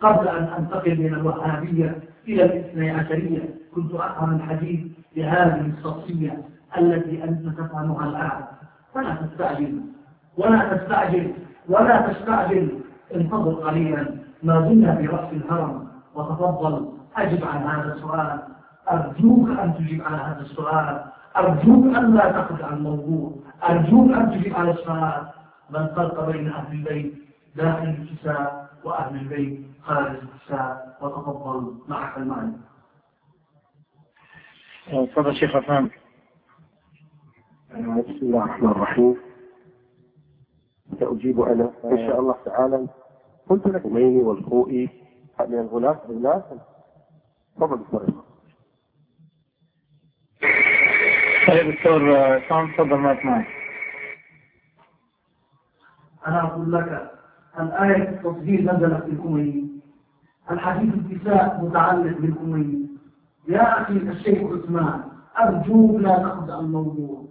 قبل 0.00 0.28
أن 0.28 0.44
أنتقل 0.58 1.00
من 1.00 1.14
الوهابية 1.14 1.98
إلى 2.28 2.44
الاثنى 2.44 2.90
عشرية. 2.90 3.54
كنت 3.74 3.94
أفهم 3.94 4.36
الحديث 4.36 4.80
بهذه 5.16 5.72
الشخصية 5.78 6.42
التي 6.78 7.24
أنت 7.24 7.58
تفهمها 7.58 8.08
الآن. 8.08 8.44
فلا 8.94 9.14
تستعجل 9.14 9.80
ولا 10.36 10.76
تستعجل 10.76 11.32
ولا 11.68 12.12
تستعجل. 12.12 12.68
انتظر 13.14 13.52
قليلا. 13.52 14.14
ما 14.42 14.60
زلنا 14.60 14.94
برأس 14.94 15.32
الهرم. 15.32 15.88
وتفضل 16.14 16.88
أجب 17.16 17.44
عن 17.44 17.62
هذا 17.62 17.94
السؤال. 17.94 18.38
أرجوك 18.90 19.48
أن 19.48 19.74
تجيب 19.74 20.02
على 20.02 20.16
هذا 20.16 20.40
السؤال. 20.40 21.00
أرجوك 21.36 21.96
أن 21.96 22.14
لا 22.14 22.32
تخرج 22.32 22.62
عن 22.62 22.76
الموضوع. 22.76 23.32
أرجوك 23.62 24.10
أن 24.12 24.30
تجيب 24.30 24.54
على 24.54 24.70
السؤال 24.70 25.28
ما 25.70 25.90
الفرق 25.90 26.30
بين 26.30 26.48
أهل 26.48 26.72
البيت 26.78 27.14
داخل 27.56 27.88
الكتاب 27.88 28.68
وأهل 28.84 29.16
البيت 29.16 29.66
خارج 29.82 30.16
الكتاب 30.16 30.96
وتفضل 31.00 31.74
معك 31.88 32.18
المعنى. 32.18 32.52
تفضل 34.86 35.34
شيخ 35.36 35.56
عثمان. 35.56 35.90
بسم 37.70 38.22
الله 38.22 38.44
الرحمن 38.44 38.70
الرحيم. 38.70 39.16
سأجيب 41.00 41.40
أنا 41.40 41.70
إن 41.84 41.96
شاء 41.96 42.20
الله 42.20 42.34
تعالى. 42.44 42.86
قلت 43.48 43.66
لك 43.66 43.86
الميني 43.86 44.22
والخوئي 44.22 44.90
من 45.48 45.58
الغلاف 45.58 45.96
غلاف. 46.10 46.42
تفضل 47.56 47.80
الصريح 47.80 48.14
طيب 51.48 51.70
دكتور 51.70 52.00
سام 52.48 52.72
تفضل 52.72 52.96
معك 52.96 53.24
معك 53.24 53.46
أنا 56.26 56.42
أقول 56.42 56.72
لك 56.72 57.10
الآية 57.60 57.96
التطهير 58.08 58.60
نزلت 58.62 59.04
في 59.04 59.10
الأمي 59.10 59.66
الحديث 60.50 60.94
الكساء 60.94 61.60
متعلق 61.62 62.18
بالأمي 62.18 62.86
يا 63.48 63.82
أخي 63.82 63.92
الشيخ 63.92 64.38
عثمان 64.52 65.00
أرجوك 65.40 66.00
لا 66.00 66.18
تأخذ 66.18 66.50
الموضوع. 66.50 67.24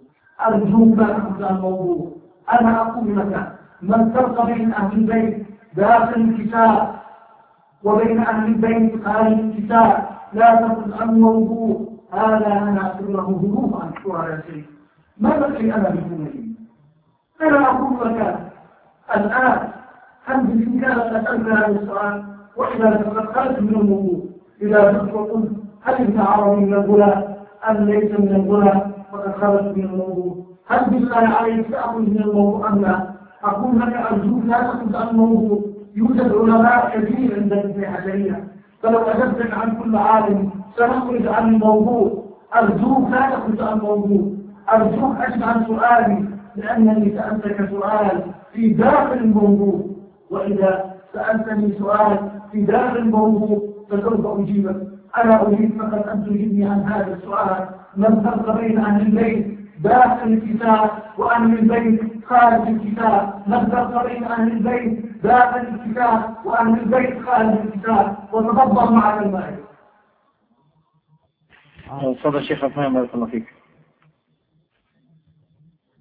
أرجوك 0.48 0.98
لا 0.98 1.06
تأخذ 1.08 1.44
الموضوع. 1.44 2.12
أنا 2.52 2.82
أقول 2.82 3.18
لك 3.20 3.52
من 3.82 4.12
فرق 4.14 4.46
بين 4.46 4.74
أهل 4.74 4.98
البيت 4.98 5.46
داخل 5.74 6.22
الكتاب 6.22 6.96
وبين 7.84 8.20
أهل 8.20 8.46
البيت 8.46 9.06
خارج 9.06 9.32
الكتاب 9.40 10.08
لا 10.34 10.56
تأخذ 10.56 11.02
الموضوع. 11.02 11.95
هذا 12.12 12.48
أنا 12.48 12.88
أقول 12.88 13.14
له 13.14 13.22
ظروف 13.42 13.82
عن 13.84 13.92
يا 14.30 14.64
ما 15.18 15.40
بقي 15.40 15.74
أنا 15.74 15.90
بكم 15.90 16.28
أنا 17.42 17.70
أقول 17.70 18.10
لك 18.10 18.40
الآن 19.16 19.70
هل 20.26 20.46
بالإمكان 20.46 20.92
أن 20.92 21.16
أسألك 21.16 21.48
هذا 21.48 21.68
السؤال؟ 21.68 22.24
وإذا 22.58 22.90
تفكرت 22.96 23.60
من 23.60 23.70
الموضوع 23.76 24.20
إذا 24.62 24.92
كنت 24.94 25.14
وقلت 25.14 25.52
هل 25.84 25.94
ابن 25.94 26.20
عربي 26.20 26.66
من 26.66 26.74
الغلاة؟ 26.74 27.36
أم 27.70 27.78
ليس 27.78 28.20
من 28.20 28.36
الغلاة؟ 28.36 28.88
فقد 29.12 29.36
خرجت 29.42 29.78
من 29.78 29.84
الموضوع 29.84 30.36
هل 30.68 30.90
بالله 30.90 31.16
عليك 31.18 31.72
سأخذ 31.72 32.00
من 32.00 32.18
الموضوع 32.22 32.70
أم 32.70 32.82
لا؟ 32.82 33.10
أقول 33.44 33.80
لك 33.80 33.94
أرجوك 33.94 34.44
لا 34.46 34.58
تأخذ 34.62 34.96
عن 34.96 35.08
الموضوع. 35.08 35.60
يوجد 35.96 36.32
علماء 36.36 37.00
كثير 37.00 37.42
عند 37.42 37.54
ابن 37.54 37.86
حجرية. 37.86 38.48
فلو 38.84 39.00
أجبتك 39.00 39.54
عن 39.54 39.76
كل 39.76 39.96
عالم 39.96 40.50
سنخرج 40.78 41.28
عن 41.28 41.56
الموضوع. 41.56 42.24
أرجوك 42.56 43.10
لا 43.12 43.30
تخرج 43.30 43.62
عن 43.62 43.78
الموضوع. 43.78 44.22
أرجوك 44.74 45.16
أجب 45.22 45.44
عن 45.44 45.66
سؤالي 45.66 46.26
لأنني 46.56 47.10
سألتك 47.18 47.70
سؤال 47.70 48.22
في 48.54 48.70
داخل 48.74 49.14
الموضوع. 49.18 49.80
وإذا 50.30 50.86
سألتني 51.14 51.72
سؤال 51.80 52.18
في 52.52 52.62
داخل 52.62 52.98
الموضوع 52.98 53.60
فسوف 53.90 54.40
أجيبك. 54.40 54.76
أنا 55.18 55.42
أريد 55.42 55.82
فقط 55.82 56.08
أن 56.08 56.26
تجيبني 56.26 56.66
عن 56.66 56.84
هذا 56.84 57.14
السؤال؟ 57.14 57.68
ما 57.98 58.08
الفرق 58.08 58.60
بين 58.60 58.78
أهل 58.80 59.02
البيت 59.02 59.60
داخل 59.84 60.28
الكتاب 60.28 60.90
وأهل 61.18 61.60
البيت 61.60 62.26
خارج 62.26 62.68
الكتاب؟ 62.68 63.34
ما 63.48 63.62
الفرق 63.62 64.08
بين 64.08 64.24
أهل 64.24 64.52
البيت 64.52 65.06
داخل 65.24 65.60
الكتاب 65.60 66.22
وأهل 66.46 66.80
البيت 66.80 67.22
خارج 67.26 67.48
الكتاب؟ 67.66 68.16
وتفضل 68.34 68.94
معك 68.94 69.22
المعرفة. 69.22 69.65
تفضل 71.86 72.44
شيخ 72.44 72.64
عثمان 72.64 72.94
بارك 72.94 73.16
الله 73.16 73.26
فيك. 73.28 73.48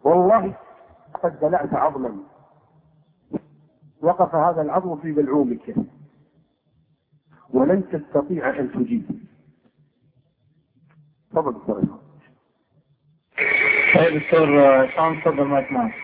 والله 0.04 0.56
قد 1.22 1.40
بلعت 1.40 1.74
عظما. 1.74 2.16
وقف 4.02 4.34
هذا 4.34 4.62
العظم 4.62 4.96
في 5.00 5.12
بلعومك 5.12 5.74
ولن 7.50 7.88
تستطيع 7.88 8.50
أن 8.58 8.72
تجيب. 8.72 9.24
تفضل 11.30 11.56
الصريح 11.56 11.90
طيب 13.94 14.22
دكتور 14.22 14.46
شلون 14.88 15.20
تفضل 15.20 15.44
معك 15.44 15.72
معك؟ 15.72 15.94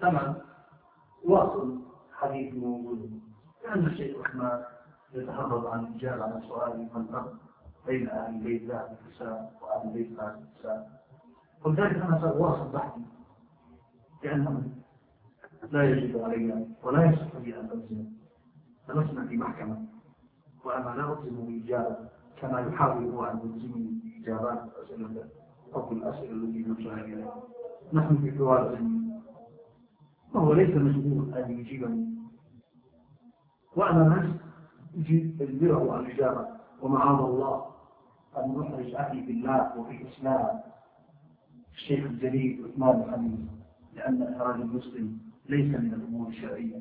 تمام. 0.00 0.34
واصل. 1.24 1.82
حديث 2.12 2.54
موجود. 2.54 3.20
لأن 3.64 3.86
الشيخ 3.86 4.16
عثمان 4.26 4.64
يتحرض 5.14 5.66
عن 5.66 5.84
الإجابة 5.84 6.22
على 6.24 6.42
سؤال 6.48 6.78
من 6.78 7.00
الفرق 7.02 7.34
بين 7.86 8.08
أهل 8.08 8.34
البيت 8.34 8.62
ذات 8.70 8.90
النساء 8.90 9.52
وأهل 9.62 9.88
البيت 9.88 10.12
ذات 10.20 10.34
النساء 10.34 11.00
ولذلك 11.64 11.96
أنا 11.96 12.20
سأواصل 12.20 12.72
بحثي 12.72 13.00
لأنه 14.24 14.62
لا 15.72 15.90
يجب 15.90 16.22
علينا 16.22 16.66
ولا 16.82 17.04
يصح 17.04 17.36
لي 17.36 17.60
أن 17.60 17.70
ألزم. 17.72 18.04
فلسنا 18.88 19.26
في 19.26 19.36
محكمة. 19.36 19.84
وأنا 20.64 20.96
لا 20.96 21.12
ألزم 21.12 21.46
بإجابة 21.46 21.96
كما 22.40 22.60
يحاول 22.60 23.04
هو 23.04 23.24
أن 23.24 23.38
يلزمني 23.44 24.00
بإجابات 24.04 24.64
الأسئلة 24.64 25.24
أو 25.74 25.92
الأسئلة 25.92 26.32
التي 26.32 26.58
نرجعها 26.68 27.04
إليها 27.04 27.42
نحن 27.92 28.16
في 28.16 28.32
حوار 28.38 28.78
وهو 30.34 30.52
ليس 30.52 30.76
مجبور 30.76 31.38
أن 31.44 31.50
يجيبني. 31.58 32.12
وأنا 33.76 34.08
نفسي 34.08 34.41
أجيب 34.96 35.42
أجبره 35.42 35.92
عن 35.92 36.00
الإجابة 36.06 36.46
ومعاذ 36.82 37.18
الله 37.24 37.64
أن 38.38 38.58
نحرج 38.58 38.94
أخي 38.94 39.26
في 39.26 39.32
الله 39.32 39.78
وفي 39.78 40.02
الإسلام. 40.02 40.60
الشيخ 41.74 42.04
الجليل 42.04 42.64
عثمان 42.68 43.00
الحميد 43.02 43.48
لأن 43.94 44.22
إخراج 44.22 44.60
المسلم 44.60 45.18
ليس 45.48 45.74
من 45.80 45.94
الأمور 45.94 46.28
الشرعية. 46.28 46.80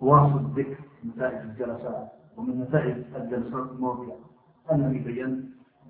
واصل 0.00 0.44
ذكر 0.56 0.76
نتائج 1.06 1.36
الجلسات 1.40 2.12
ومن 2.36 2.60
نتائج 2.60 2.96
الجلسات 3.16 3.70
الماضية 3.70 4.12
أنني 4.72 4.98
بينت 4.98 5.44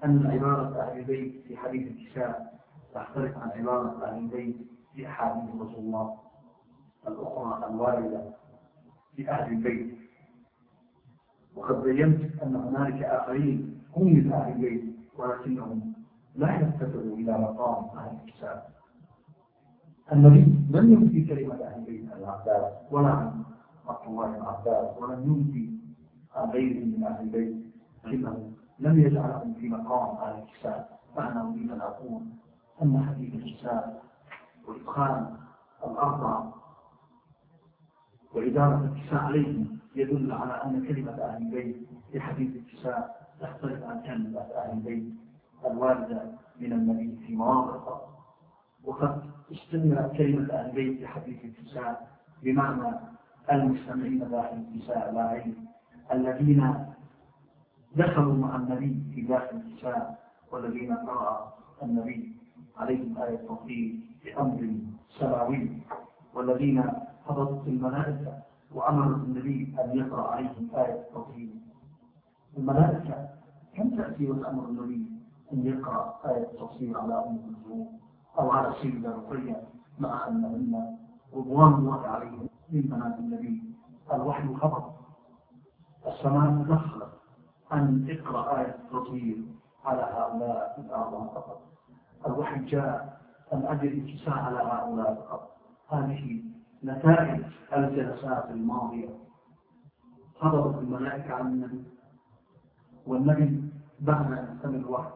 أن 0.04 0.26
عبارة 0.26 0.80
أهل 0.80 0.98
البيت 0.98 1.42
في 1.48 1.56
حديث 1.56 1.86
الكساء 1.92 2.60
تختلف 2.94 3.38
عن 3.38 3.50
عبارة 3.50 4.04
أهل 4.04 4.18
البيت 4.18 4.56
في 4.94 5.06
أحاديث 5.08 5.54
رسول 5.54 5.78
الله 5.78 6.18
الأخرى 7.08 7.66
الواردة 7.70 8.24
في 9.16 9.30
أهل 9.30 9.52
البيت. 9.52 9.95
وقد 11.56 11.82
بينت 11.82 12.42
أن 12.42 12.56
هنالك 12.56 13.02
آخرين 13.02 13.80
هم 13.96 14.04
من 14.14 14.32
أهل 14.32 14.52
البيت 14.52 14.84
ولكنهم 15.18 15.92
لا 16.36 16.54
يفتقروا 16.60 17.16
إلى 17.16 17.38
مقام 17.38 17.98
أهل 17.98 18.16
الكتاب. 18.24 18.62
النبي 20.12 20.44
لم 20.70 20.92
ينفي 20.92 21.24
كلمة 21.24 21.54
أهل 21.64 21.84
بيت 21.84 22.12
العباس 22.12 22.72
ولا 22.90 23.08
عن 23.08 23.42
عبد 23.88 24.06
الله 24.06 24.36
العباس 24.36 24.98
ولم 24.98 25.22
ينفي 25.22 25.70
عن 26.36 26.50
غيرهم 26.50 26.88
من 26.88 27.04
أهل 27.04 27.22
البيت 27.24 27.56
لكنه 28.04 28.50
لم 28.78 29.00
يجعلهم 29.00 29.54
في 29.54 29.68
مقام 29.68 30.16
أهل 30.16 30.42
الكتاب. 30.42 30.86
فأنا 31.16 31.48
أريد 31.48 31.70
أن 31.70 31.80
أقول 31.80 32.22
أن 32.82 33.04
حديث 33.08 33.34
الكتاب 33.34 34.00
وإدخال 34.68 35.26
الأربعة 35.86 36.54
وإدارة 38.34 38.84
الكساء 38.94 39.20
عليهم 39.22 39.75
يدل 39.96 40.32
على 40.32 40.52
أن 40.64 40.86
كلمة 40.88 41.12
أهل 41.12 41.42
البيت 41.42 41.76
في 42.12 42.20
حديث 42.20 42.56
الكساء 42.56 43.26
تختلف 43.40 43.84
عن 43.84 44.00
كلمة 44.02 44.40
أهل 44.40 44.70
البيت 44.72 45.14
الواردة 45.66 46.22
من 46.60 46.72
النبي 46.72 47.26
في 47.26 47.36
مواقف 47.36 48.00
وقد 48.84 49.22
استمرت 49.52 50.16
كلمة 50.16 50.52
أهل 50.54 50.70
البيت 50.70 50.98
في 50.98 51.06
حديث 51.06 51.44
الكساء 51.44 52.08
بمعنى 52.42 52.94
المستمعين 53.52 54.18
داخل 54.18 54.56
الكساء 54.74 55.12
لا 55.14 55.44
الذين 56.12 56.74
دخلوا 57.96 58.34
مع 58.34 58.56
النبي 58.56 59.02
في 59.14 59.20
داخل 59.20 59.56
الكساء 59.56 60.18
والذين 60.52 60.94
قرأ 60.96 61.52
النبي 61.82 62.32
عليهم 62.76 63.18
آية 63.22 63.34
التوحيد 63.34 64.00
بأمر 64.24 64.74
سماوي 65.18 65.68
والذين 66.34 66.82
حضرت 67.26 67.66
الملائكة 67.66 68.45
وأمرت 68.74 69.16
النبي 69.16 69.74
أن 69.84 69.98
يقرأ 69.98 70.28
عليهم 70.30 70.68
آية 70.74 71.00
التوحيد. 71.00 71.60
الملائكة 72.58 73.28
كم 73.74 73.90
تأتي 73.96 74.30
وتأمر 74.30 74.64
النبي 74.64 75.06
أن 75.52 75.66
يقرأ 75.66 76.20
آية 76.24 76.42
التفسير 76.42 76.98
على 77.00 77.14
أم 77.14 77.38
كلثوم 77.38 78.00
أو 78.38 78.50
على 78.50 78.74
سيدة 78.82 79.10
رقية 79.10 79.62
مع 79.98 80.28
أنهن 80.28 80.96
رضوان 81.34 81.74
الله 81.74 82.06
عليهم 82.06 82.48
من 82.72 82.80
بنات 82.80 83.18
النبي. 83.18 83.62
الوحي 84.12 84.54
خبر. 84.54 84.90
السماء 86.06 86.62
تدخلت 86.62 87.12
أن 87.72 88.06
اقرأ 88.10 88.58
آية 88.58 88.74
التطهير 88.74 89.44
على 89.84 90.02
هؤلاء 90.02 90.80
الأعظم 90.86 91.26
فقط. 91.28 91.62
الوحي 92.26 92.64
جاء 92.64 93.20
أن 93.52 93.66
أجل 93.66 93.88
الاتساع 93.88 94.34
على 94.34 94.58
هؤلاء 94.58 95.14
فقط. 95.14 95.56
هذه 95.88 96.42
نتائج 96.84 97.44
الجلسات 97.76 98.50
الماضية. 98.50 99.08
حضرت 100.40 100.78
الملائكة 100.78 101.34
عن 101.34 101.46
النبي. 101.46 101.84
والنبي 103.06 103.62
بعد 104.00 104.32
أن 104.32 104.58
سمع 104.62 104.74
الوحي 104.76 105.10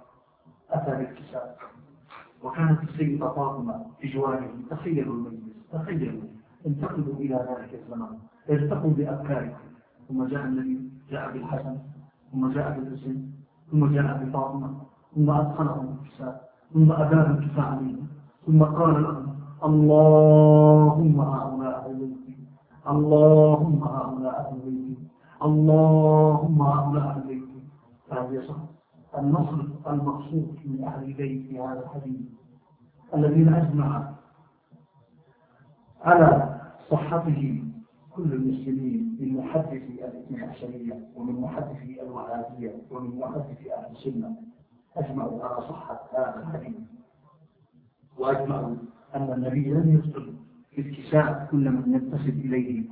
أتى 0.71 0.91
بالكتاب. 0.91 1.57
وكانت 2.45 2.83
السيدة 2.83 3.29
فاطمة 3.29 3.87
في 4.01 4.09
جواره. 4.09 4.51
تخيلوا 4.71 5.15
المجلس 5.15 5.57
تخيلوا 5.73 6.23
انتقلوا 6.67 7.15
إلى 7.15 7.35
ذلك 7.35 7.75
الزمان 7.83 8.19
ارتقوا 8.51 8.91
بأفكاركم. 8.91 9.59
ثم 10.09 10.25
جاء 10.25 10.45
النبي 10.45 10.91
جاء 11.11 11.33
بالحسن 11.33 11.79
ثم 12.33 12.53
جاء 12.53 12.79
بالحسين 12.81 13.33
ثم 13.71 13.87
جاء 13.87 14.25
بفاطمة 14.25 14.81
ثم 15.15 15.31
أدخلهم 15.31 15.99
الكتاب. 16.03 16.41
ثم 16.75 16.93
الكتاب 16.93 17.65
عليهم 17.65 18.09
ثم 18.47 18.63
قال 18.63 19.03
لهم 19.03 19.20
اللهم 19.65 21.21
هؤلاء 21.21 21.91
أهل 21.91 22.17
اللهم 22.87 23.83
هؤلاء 23.85 24.41
أهل 24.41 24.61
بيتي 24.65 24.97
اللهم 25.43 26.63
هؤلاء 26.63 27.05
أهل 27.05 27.21
بيتي 27.27 27.61
فهذا 28.09 28.47
صح. 28.49 28.57
النصر 29.19 29.65
المقصود 29.87 30.57
من 30.65 30.85
أهل 30.85 31.05
البيت 31.05 31.47
في 31.49 31.61
هذا 31.61 31.83
الحديث. 31.85 32.21
الذين 33.15 33.55
أجمع 33.55 34.13
على 36.05 36.61
صحته 36.91 37.63
كل 38.11 38.33
المسلمين 38.33 39.17
من 39.21 39.37
محدثي 39.37 40.05
الاثنى 40.05 40.43
عشرية 40.43 41.09
ومن 41.17 41.41
محدثي 41.41 42.03
الوهابية 42.03 42.75
ومن 42.91 43.19
محدثي 43.19 43.75
أهل 43.75 43.93
السنة. 43.93 44.37
أجمعوا 44.97 45.45
على 45.45 45.63
صحة 45.69 46.01
هذا 46.13 46.39
الحديث. 46.47 46.77
وأجمعوا 48.19 48.77
أن 49.15 49.33
النبي 49.33 49.71
لم 49.71 49.95
يفصل 49.95 50.35
اتساع 50.79 51.45
كل 51.51 51.71
من 51.71 51.93
ينتسب 51.95 52.39
إليه. 52.39 52.85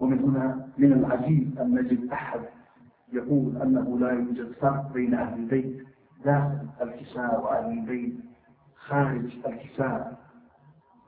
ومن 0.00 0.18
هنا 0.18 0.68
من 0.78 0.92
العجيب 0.92 1.58
أن 1.58 1.74
نجد 1.74 2.08
أحد 2.12 2.40
يقول 3.12 3.56
أنه 3.56 3.98
لا 3.98 4.10
يوجد 4.10 4.52
فرق 4.52 4.92
بين 4.92 5.14
أهل 5.14 5.38
البيت 5.42 5.86
داخل 6.24 6.68
الكساء 6.82 7.44
وأهل 7.44 7.78
البيت 7.78 8.14
خارج 8.76 9.36
الكساء. 9.46 10.18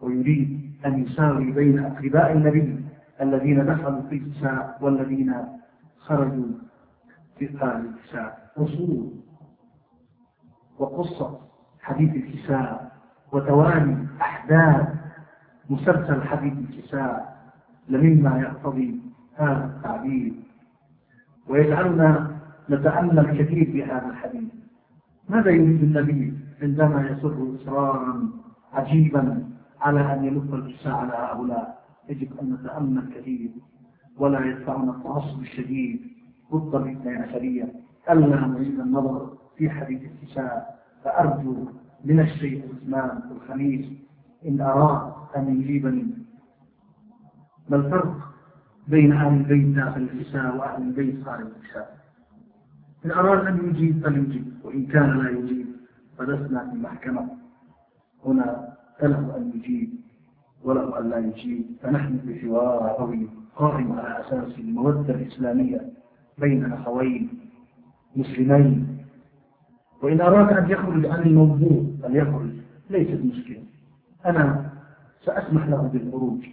ويريد 0.00 0.72
أن 0.86 1.02
يساوي 1.04 1.52
بين 1.52 1.78
أقرباء 1.78 2.32
النبي 2.32 2.84
الذين 3.20 3.66
دخلوا 3.66 4.02
في 4.02 4.16
الكساء 4.16 4.78
والذين 4.80 5.34
خرجوا 5.98 6.46
في 7.38 7.58
خارج 7.58 7.84
الكساء 7.84 8.52
أصول 8.56 9.12
وقصة 10.78 11.40
حديث 11.88 12.14
الكساء 12.14 12.92
وتوالي 13.32 14.06
أحداث 14.20 14.88
مسلسل 15.70 16.22
حديث 16.22 16.52
الكساء 16.52 17.38
لمما 17.88 18.40
يقتضي 18.40 19.00
هذا 19.36 19.64
التعبير. 19.76 20.32
ويجعلنا 21.48 22.36
نتأمل 22.70 23.38
كثير 23.38 23.64
في 23.72 23.84
هذا 23.84 24.06
الحديث. 24.06 24.52
ماذا 25.28 25.50
يريد 25.50 25.82
النبي 25.82 26.38
عندما 26.62 27.08
يسر 27.08 27.54
إصرارا 27.56 28.28
عجيبا 28.72 29.44
على 29.80 30.14
أن 30.14 30.24
يلف 30.24 30.54
الكساء 30.54 30.94
على 30.94 31.12
هؤلاء؟ 31.12 31.84
يجب 32.08 32.28
أن 32.42 32.52
نتأمل 32.52 33.12
كثير. 33.14 33.50
ولا 34.18 34.46
يدفعنا 34.46 34.90
التعصب 34.90 35.40
الشديد. 35.40 36.00
ضد 36.52 36.74
الاثني 36.74 37.16
عشرية 37.16 37.72
ألا 38.10 38.46
نريد 38.46 38.80
النظر 38.80 39.36
في 39.56 39.70
حديث 39.70 40.02
الكساء. 40.02 40.77
فأرجو 41.08 41.56
من 42.04 42.20
الشيخ 42.20 42.64
عثمان 42.64 43.20
الخميس 43.30 43.86
إن 44.48 44.60
أراد 44.60 45.12
أن 45.36 45.60
يجيبني. 45.60 46.06
ما 47.68 47.76
الفرق 47.76 48.16
بين 48.88 49.12
أهل 49.12 49.36
البيت 49.36 49.76
داخل 49.76 50.00
الكساء 50.02 50.56
وأهل 50.56 50.82
البيت 50.82 51.24
خارج 51.24 51.46
الكساء 51.46 51.98
إن 53.04 53.10
أراد 53.10 53.46
أن 53.46 53.68
يجيب 53.68 54.04
فليجيب 54.04 54.52
وإن 54.64 54.86
كان 54.86 55.18
لا 55.18 55.30
يجيب 55.30 55.66
فلسنا 56.18 56.70
في 56.70 56.76
المحكمة. 56.76 57.28
هنا 58.26 58.68
فله 58.98 59.36
أن 59.36 59.52
يجيب 59.54 59.90
وله 60.64 60.98
أن 61.00 61.10
لا 61.10 61.18
يجيب 61.18 61.66
فنحن 61.82 62.18
في 62.18 62.40
حوار 62.40 62.88
قوي 62.88 63.28
قائم 63.56 63.92
على 63.92 64.20
أساس 64.20 64.58
المودة 64.58 65.14
الإسلامية 65.14 65.92
بين 66.38 66.72
أخوين 66.72 67.28
مسلمين. 68.16 68.97
وإن 70.02 70.20
أراد 70.20 70.52
أن 70.52 70.70
يخرج 70.70 71.06
عن 71.06 71.22
الموضوع 71.22 71.84
فليخرج 72.02 72.50
ليست 72.90 73.24
مشكلة. 73.24 73.62
أنا 74.26 74.70
سأسمح 75.24 75.66
له 75.66 75.90
بالخروج 75.92 76.46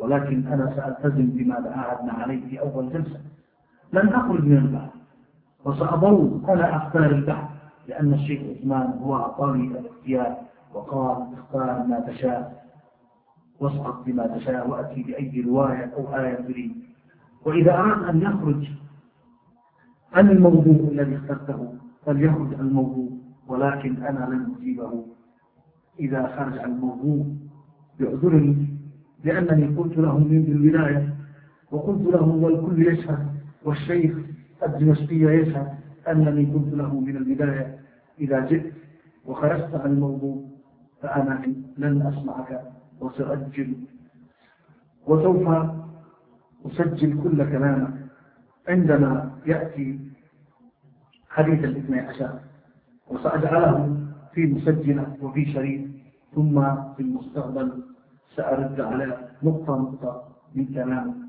ولكن 0.00 0.46
أنا 0.46 0.72
سألتزم 0.76 1.26
بما 1.26 1.54
عاهدنا 1.54 2.12
عليه 2.12 2.48
في 2.48 2.60
أول 2.60 2.92
جلسة. 2.92 3.20
لن 3.92 4.08
أخرج 4.08 4.44
من 4.44 4.56
البحث 4.56 4.90
وسأظل 5.64 6.40
أنا 6.48 6.76
أختار 6.76 7.06
البحث 7.10 7.48
لأن 7.88 8.12
الشيخ 8.14 8.42
عثمان 8.42 8.98
هو 9.02 9.16
أعطاني 9.16 9.66
الاختيار 9.66 10.36
وقال 10.74 11.26
اختار 11.38 11.86
ما 11.86 12.00
تشاء 12.00 12.62
واسقط 13.60 14.04
بما 14.06 14.26
تشاء 14.26 14.70
وأتي 14.70 15.02
بأي 15.02 15.40
رواية 15.40 15.92
أو 15.96 16.16
آية 16.16 16.34
تريد. 16.34 16.72
وإذا 17.46 17.74
أراد 17.74 18.08
أن 18.08 18.22
يخرج 18.22 18.68
عن 20.12 20.30
الموضوع 20.30 20.88
الذي 20.90 21.16
اخترته. 21.16 21.74
فليخرج 22.06 22.54
الموضوع 22.54 23.08
ولكن 23.48 24.02
أنا 24.02 24.34
لن 24.34 24.54
أجيبه. 24.58 25.04
إذا 26.00 26.36
خرج 26.36 26.58
الموضوع 26.58 27.26
يعذرني 28.00 28.66
لأنني 29.24 29.76
قلت 29.76 29.98
له 29.98 30.18
من 30.18 30.44
الولاية 30.48 31.14
وقلت 31.70 32.02
له 32.14 32.22
والكل 32.28 32.86
يشهد 32.86 33.26
والشيخ 33.64 34.16
الدمشقي 34.66 35.16
يشهد 35.16 35.68
أنني 36.08 36.44
قلت 36.44 36.74
له 36.74 37.00
من 37.00 37.16
البداية 37.16 37.78
إذا 38.20 38.46
جئت 38.46 38.72
وخرجت 39.26 39.74
عن 39.74 39.90
الموضوع 39.92 40.42
فأنا 41.02 41.42
لن 41.78 42.02
أسمعك 42.02 42.60
وسأجل 43.00 43.74
وسوف 45.06 45.48
أسجل 46.66 47.22
كل 47.22 47.50
كلامك. 47.50 47.94
عندما 48.68 49.30
يأتي 49.46 49.98
حديث 51.32 51.64
الاثنى 51.64 52.00
عشر. 52.00 52.38
وسأجعله 53.08 53.96
في 54.34 54.46
مسجلة 54.46 55.16
وفي 55.22 55.52
شريط 55.52 55.90
ثم 56.34 56.60
في 56.96 57.00
المستقبل 57.02 57.82
سأرد 58.36 58.80
على 58.80 59.28
نقطة 59.42 59.76
نقطة 59.76 60.28
من 60.54 60.66
كلام. 60.66 61.22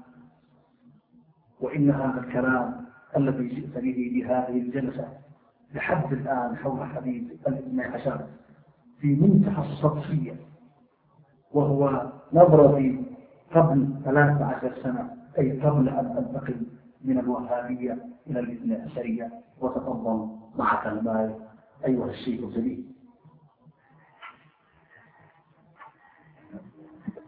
وإن 1.62 1.90
هذا 1.92 2.20
الكلام 2.28 2.86
الذي 3.18 3.48
جئت 3.48 3.74
به 3.78 4.12
بهذه 4.14 4.58
الجلسة 4.62 5.08
لحد 5.74 6.14
الآن 6.14 6.56
حول 6.56 6.84
حديث 6.88 7.24
الاثنى 7.48 7.84
عشر 7.84 8.26
في 9.00 9.08
منتهى 9.16 9.72
السطحية 9.72 10.36
وهو 11.52 12.12
نظرتي 12.34 13.04
قبل 13.56 13.88
ثلاث 14.06 14.42
عشر 14.42 14.72
سنة 14.84 15.10
أي 15.40 15.62
قبل 15.62 15.90
أن 15.90 16.06
أنتقل 16.18 16.56
من 17.04 17.20
الوهابية 17.20 17.98
إلى 18.28 18.40
الاثنى 18.40 18.76
عشرية 18.76 19.30
وتفضل 19.62 20.28
معك 20.58 20.88
المال 20.88 21.36
أيها 21.86 22.06
الشيخ 22.10 22.44
الجليل. 22.44 22.84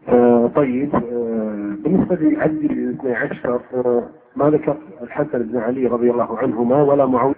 آه 0.08 0.46
طيب. 0.56 0.94
آه 0.94 1.76
بالنسبة 1.84 2.16
لعلي 2.16 2.66
الاثني 2.66 3.14
عشر 3.14 3.60
آه 3.74 4.08
ما 4.36 4.50
ذكر 4.50 4.76
الحسن 5.02 5.42
بن 5.42 5.56
علي 5.56 5.86
رضي 5.86 6.10
الله 6.10 6.38
عنهما 6.38 6.82
ولا 6.82 7.06
معاوية 7.06 7.34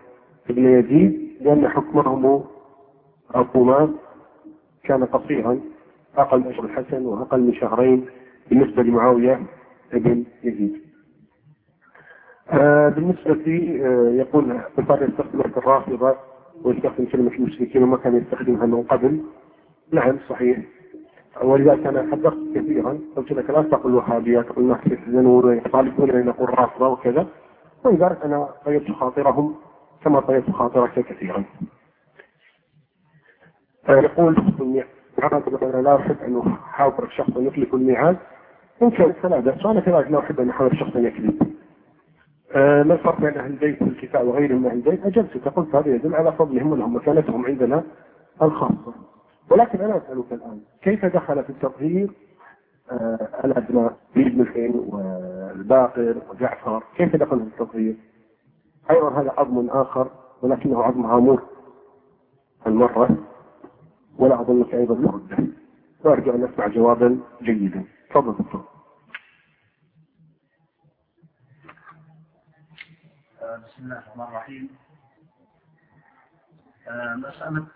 بن 0.49 0.65
يزيد 0.65 1.29
لأن 1.41 1.69
حكمهم 1.69 2.45
أبوما 3.35 3.95
كان 4.85 5.05
قصيرا 5.05 5.61
أقل 6.17 6.41
من 6.41 6.47
الحسن 6.65 7.07
وأقل 7.07 7.41
من 7.41 7.55
شهرين 7.55 8.07
بالنسبة 8.51 8.83
لمعاوية 8.83 9.41
بن 9.93 10.25
يزيد. 10.45 10.88
بالنسبة 12.97 13.35
لي 13.35 13.87
آه 13.87 14.11
يقول 14.11 14.61
بصار 14.79 15.03
يستخدم 15.03 15.41
الرافضة 15.41 16.17
ويستخدم 16.65 17.05
كلمة 17.05 17.31
المشركين 17.31 17.83
وما 17.83 17.97
كان 17.97 18.17
يستخدمها 18.17 18.67
من 18.67 18.83
قبل. 18.83 19.21
نعم 19.93 20.19
صحيح. 20.29 20.59
ولذلك 21.43 21.87
أنا 21.87 22.13
حدثت 22.13 22.39
كثيرا. 22.55 22.99
قلت 23.17 23.33
لك 23.33 23.51
لا 23.51 23.63
تقل 23.63 23.95
وهابيه 23.95 24.41
تقول 24.41 24.65
الناس 24.65 24.79
يحزنون 24.87 25.57
يطالبون 25.57 26.11
ان 26.11 26.27
نقول 26.27 26.59
رافضة 26.59 26.89
وكذا. 26.89 27.27
ولذلك 27.85 28.25
أنا 28.25 28.49
طيبت 28.65 28.91
خاطرهم 28.91 29.55
كما 30.05 30.21
طيبت 30.21 30.51
خاطرك 30.51 31.07
كثيرا. 31.07 31.45
يقول 33.89 34.37
أنا 35.63 35.83
لا 35.83 35.97
أحب 35.97 36.17
أن 36.27 36.39
أحاور 36.39 37.09
شخصا 37.17 37.41
يخلف 37.41 37.75
الميعاد. 37.75 38.17
إن 38.83 38.91
كان 38.91 39.13
فلا 39.13 39.41
بأس 39.41 39.67
وأنا 39.67 39.81
كذلك 39.81 40.11
لا 40.11 40.19
أحب 40.19 40.41
أن 40.41 40.49
أحاور 40.51 40.75
شخصا 40.75 40.99
يكذب. 40.99 41.58
آه 42.53 42.83
ما 42.83 42.95
الفرق 42.95 43.21
بين 43.21 43.39
أهل 43.39 43.51
البيت 43.51 43.83
والكفاء 43.83 44.25
وغيرهم 44.27 44.63
من 44.63 44.67
أهل 44.67 44.77
البيت؟ 44.77 45.07
اجلت 45.07 45.49
قلت 45.49 45.75
هذا 45.75 45.95
يدل 45.95 46.15
على 46.15 46.33
فضلهم 46.33 46.73
ولهم 46.73 46.97
مكانتهم 46.97 47.47
عندنا 47.47 47.85
الخاصة. 48.43 48.95
ولكن 49.51 49.81
أنا 49.81 49.97
أسألك 49.97 50.33
الآن 50.33 50.61
كيف 50.83 51.05
دخل 51.05 51.45
في 51.45 51.51
التطهير 51.51 52.11
آه 52.91 53.29
الابناء 53.45 53.97
بن 54.17 54.41
الحين 54.41 54.75
والباقر 54.89 56.17
وجعفر 56.31 56.83
كيف 56.97 57.17
دخل 57.17 57.39
في 57.41 57.45
التطهير؟ 57.63 57.97
أيضا 58.91 59.11
هذا 59.21 59.33
عظم 59.39 59.71
آخر 59.71 60.11
ولكنه 60.43 60.83
عظم 60.83 61.07
عامور 61.07 61.43
المرة 62.67 63.09
ولا 64.19 64.41
أظنك 64.41 64.75
أيضا 64.75 64.95
مرده 64.95 65.37
وارجو 66.05 66.31
أن 66.31 66.45
أسمع 66.45 66.67
جوابا 66.67 67.19
جيدا 67.43 67.85
تفضل 68.11 68.33
دكتور 68.45 68.65
بسم 73.59 73.83
الله 73.85 73.99
الرحمن 73.99 74.25
الرحيم. 74.25 74.69
مسألة 77.17 77.67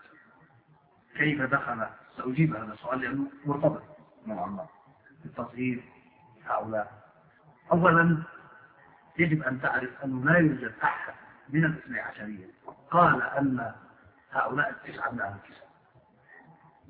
كيف 1.15 1.41
دخل؟ 1.41 1.87
سأجيب 2.17 2.55
هذا 2.55 2.73
السؤال 2.73 3.01
لأنه 3.01 3.27
مرتبط 3.45 3.83
نوعا 4.27 4.45
ما 4.45 4.67
بتصغير 5.25 5.83
هؤلاء. 6.45 7.03
أولا 7.71 8.23
يجب 9.19 9.43
أن 9.43 9.61
تعرف 9.61 10.03
أنه 10.03 10.31
لا 10.31 10.37
يوجد 10.39 10.73
أحد 10.83 11.13
من 11.49 11.65
الاثني 11.65 11.99
عشرية 11.99 12.47
قال 12.91 13.21
أن 13.23 13.73
هؤلاء 14.31 14.69
التسعة 14.69 15.11
من 15.11 15.21
أهل 15.21 15.35
الكتاب 15.35 15.67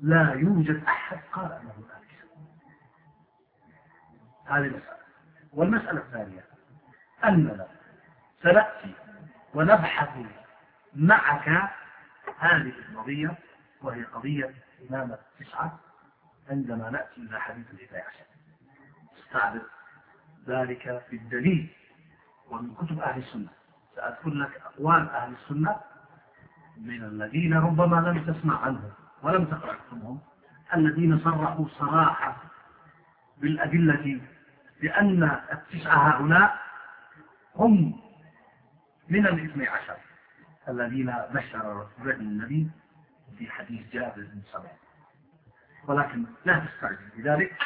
لا 0.00 0.32
يوجد 0.32 0.84
أحد 0.84 1.18
قال 1.32 1.52
أنه 1.52 1.72
من 1.78 1.84
أهل 1.90 2.02
الكتاب 2.02 2.28
هذه 4.46 4.66
المسألة. 4.66 5.04
والمسألة 5.52 6.00
الثانية 6.00 6.44
أننا 7.24 7.66
سنأتي 8.44 8.92
ونبحث 9.54 10.08
معك 10.94 11.48
هذه 12.38 12.72
القضية 12.90 13.34
وهي 13.82 14.02
قضية 14.04 14.54
إمامة 14.90 15.18
التسعة 15.40 15.78
عندما 16.50 16.90
نأتي 16.90 17.20
إلى 17.20 17.40
حديث 17.40 17.66
الاثني 17.70 17.98
عشر 17.98 18.24
استعرض 19.18 19.62
ذلك 20.48 21.02
في 21.10 21.16
الدليل 21.16 21.68
ومن 22.50 22.74
كتب 22.74 23.00
أهل 23.00 23.20
السنة 23.22 23.48
سأذكر 23.96 24.30
لك 24.30 24.62
أقوال 24.66 25.10
أهل 25.10 25.32
السنة 25.42 25.76
من 26.76 27.04
الذين 27.04 27.54
ربما 27.54 27.96
لم 27.96 28.32
تسمع 28.32 28.60
عنهم 28.64 28.92
ولم 29.22 29.44
تقرأ 29.44 29.74
كتبهم 29.74 30.20
الذين 30.74 31.18
صرحوا 31.18 31.66
صراحة 31.78 32.36
بالأدلة 33.38 34.20
بأن 34.80 35.22
التسعة 35.52 36.08
هؤلاء 36.10 36.58
هم 37.56 38.03
من 39.08 39.26
الاثني 39.26 39.68
عشر 39.68 39.96
الذين 40.68 41.14
بشر 41.30 41.88
النبي 42.04 42.70
في 43.38 43.50
حديث 43.50 43.92
جابر 43.92 44.14
بن 44.22 44.42
سمع 44.52 44.70
ولكن 45.86 46.24
لا 46.44 46.58
تستعجل 46.66 47.08
بذلك. 47.16 47.56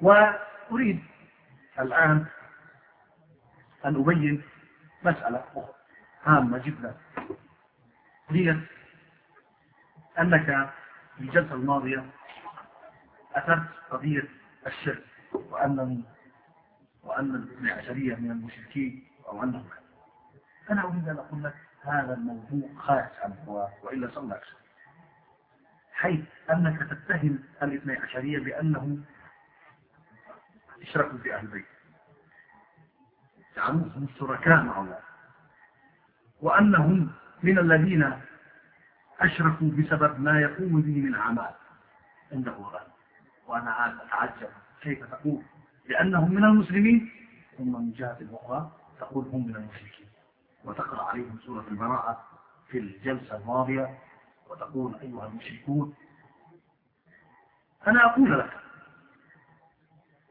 وأريد 0.00 1.04
الآن 1.80 2.26
أن 3.84 3.96
أبين 3.96 4.42
مسألة 5.02 5.68
هامة 6.24 6.58
جدا. 6.58 6.96
هي 8.28 8.56
أنك 10.18 10.70
في 11.16 11.20
الجلسة 11.20 11.54
الماضية 11.54 12.10
أثرت 13.34 13.68
قضية 13.90 14.28
الشرك 14.66 15.04
وأن 15.32 16.02
وأن 17.02 17.34
الاثنى 17.34 17.70
عشرية 17.70 18.14
من 18.14 18.30
المشركين 18.30 19.06
أو 19.32 19.42
أنهم 19.42 19.64
أنا 20.70 20.84
أريد 20.84 21.08
أن 21.08 21.18
أقول 21.18 21.44
لك 21.44 21.54
هذا 21.82 22.14
الموضوع 22.14 22.68
خارج 22.78 23.10
عن 23.22 23.32
الحوار 23.32 23.70
وإلا 23.82 24.10
صلى 24.14 24.40
حيث 25.92 26.24
أنك 26.50 26.90
تتهم 26.90 27.38
الاثنى 27.62 27.96
عشرية 27.96 28.38
بأنهم 28.38 29.04
اشركوا 30.82 31.18
في 31.18 31.34
أهل 31.34 31.44
البيت. 31.44 31.64
جعلوهم 33.56 34.06
شركاء 34.18 34.62
مع 34.62 34.80
الله. 34.80 34.98
وأنهم 36.40 37.10
من 37.42 37.58
الذين 37.58 38.20
أشركوا 39.20 39.70
بسبب 39.70 40.20
ما 40.20 40.40
يقوم 40.40 40.82
به 40.82 41.00
من 41.00 41.14
أعمال. 41.14 41.54
عنده 42.32 42.52
غير 42.52 42.86
وأنا 43.46 44.02
أتعجب 44.02 44.50
كيف 44.80 45.04
تقول. 45.04 45.42
لأنهم 45.88 46.34
من 46.34 46.44
المسلمين. 46.44 47.10
ثم 47.58 47.72
من 47.72 47.92
جهة 47.92 48.18
أخرى 48.32 48.81
تقول 49.04 49.24
هم 49.28 49.46
من 49.48 49.56
المشركين. 49.56 50.06
وتقرأ 50.64 51.02
عليهم 51.02 51.38
سورة 51.46 51.64
البراءة 51.70 52.24
في 52.68 52.78
الجلسة 52.78 53.36
الماضية 53.36 53.98
وتقول 54.50 54.94
أيها 55.02 55.26
المشركون 55.26 55.94
أنا 57.86 58.06
أقول 58.06 58.38
لك 58.38 58.50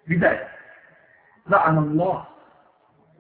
بداية 0.08 0.50
لعن 1.48 1.78
الله 1.78 2.28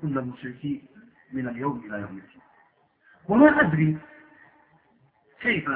كل 0.01 0.17
المشركين 0.17 0.87
من 1.31 1.47
اليوم 1.47 1.79
إلى 1.85 1.97
يوم 2.01 2.17
الدين. 2.17 2.41
وما 3.29 3.61
أدري 3.61 3.97
كيف 5.41 5.69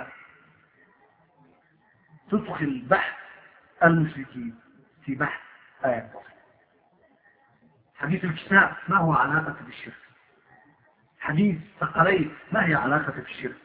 تدخل 2.32 2.82
بحث 2.90 3.14
المشركين 3.84 4.60
في 5.06 5.16
بحث 5.16 5.42
آية 5.86 5.98
التوحيد. 6.00 6.35
حديث 8.06 8.24
الكتاب 8.24 8.76
ما 8.88 8.98
هو 8.98 9.14
علاقة 9.14 9.56
بالشرك؟ 9.66 9.94
حديث 11.20 11.58
ثقلين 11.80 12.36
ما 12.52 12.66
هي 12.66 12.76
علاقة 12.76 13.14
بالشرك؟ 13.22 13.56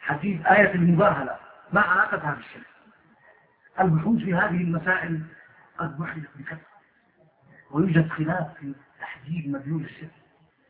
حديث 0.00 0.46
آية 0.46 0.74
المباهلة 0.74 1.36
ما 1.72 1.80
علاقتها 1.80 2.34
بالشرك؟ 2.34 2.66
البحوث 3.80 4.18
في 4.18 4.34
هذه 4.34 4.62
المسائل 4.62 5.22
قد 5.78 5.98
بحثت 5.98 6.28
بكثرة 6.36 6.60
ويوجد 7.70 8.08
خلاف 8.08 8.58
في 8.60 8.74
تحديد 9.00 9.48
مدلول 9.48 9.84
الشرك 9.84 10.10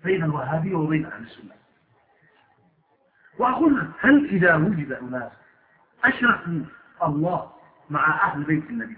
بين 0.05 0.25
الوهابية 0.25 0.75
وبين 0.75 1.07
أهل 1.07 1.23
السنة. 1.23 1.55
وأقول 3.39 3.91
هل 4.01 4.25
إذا 4.27 4.55
وجد 4.55 4.93
أناس 4.93 5.33
أشركوا 6.05 6.65
الله 7.03 7.53
مع 7.91 8.29
أهل 8.29 8.45
بيت 8.45 8.71
النبي 8.71 8.97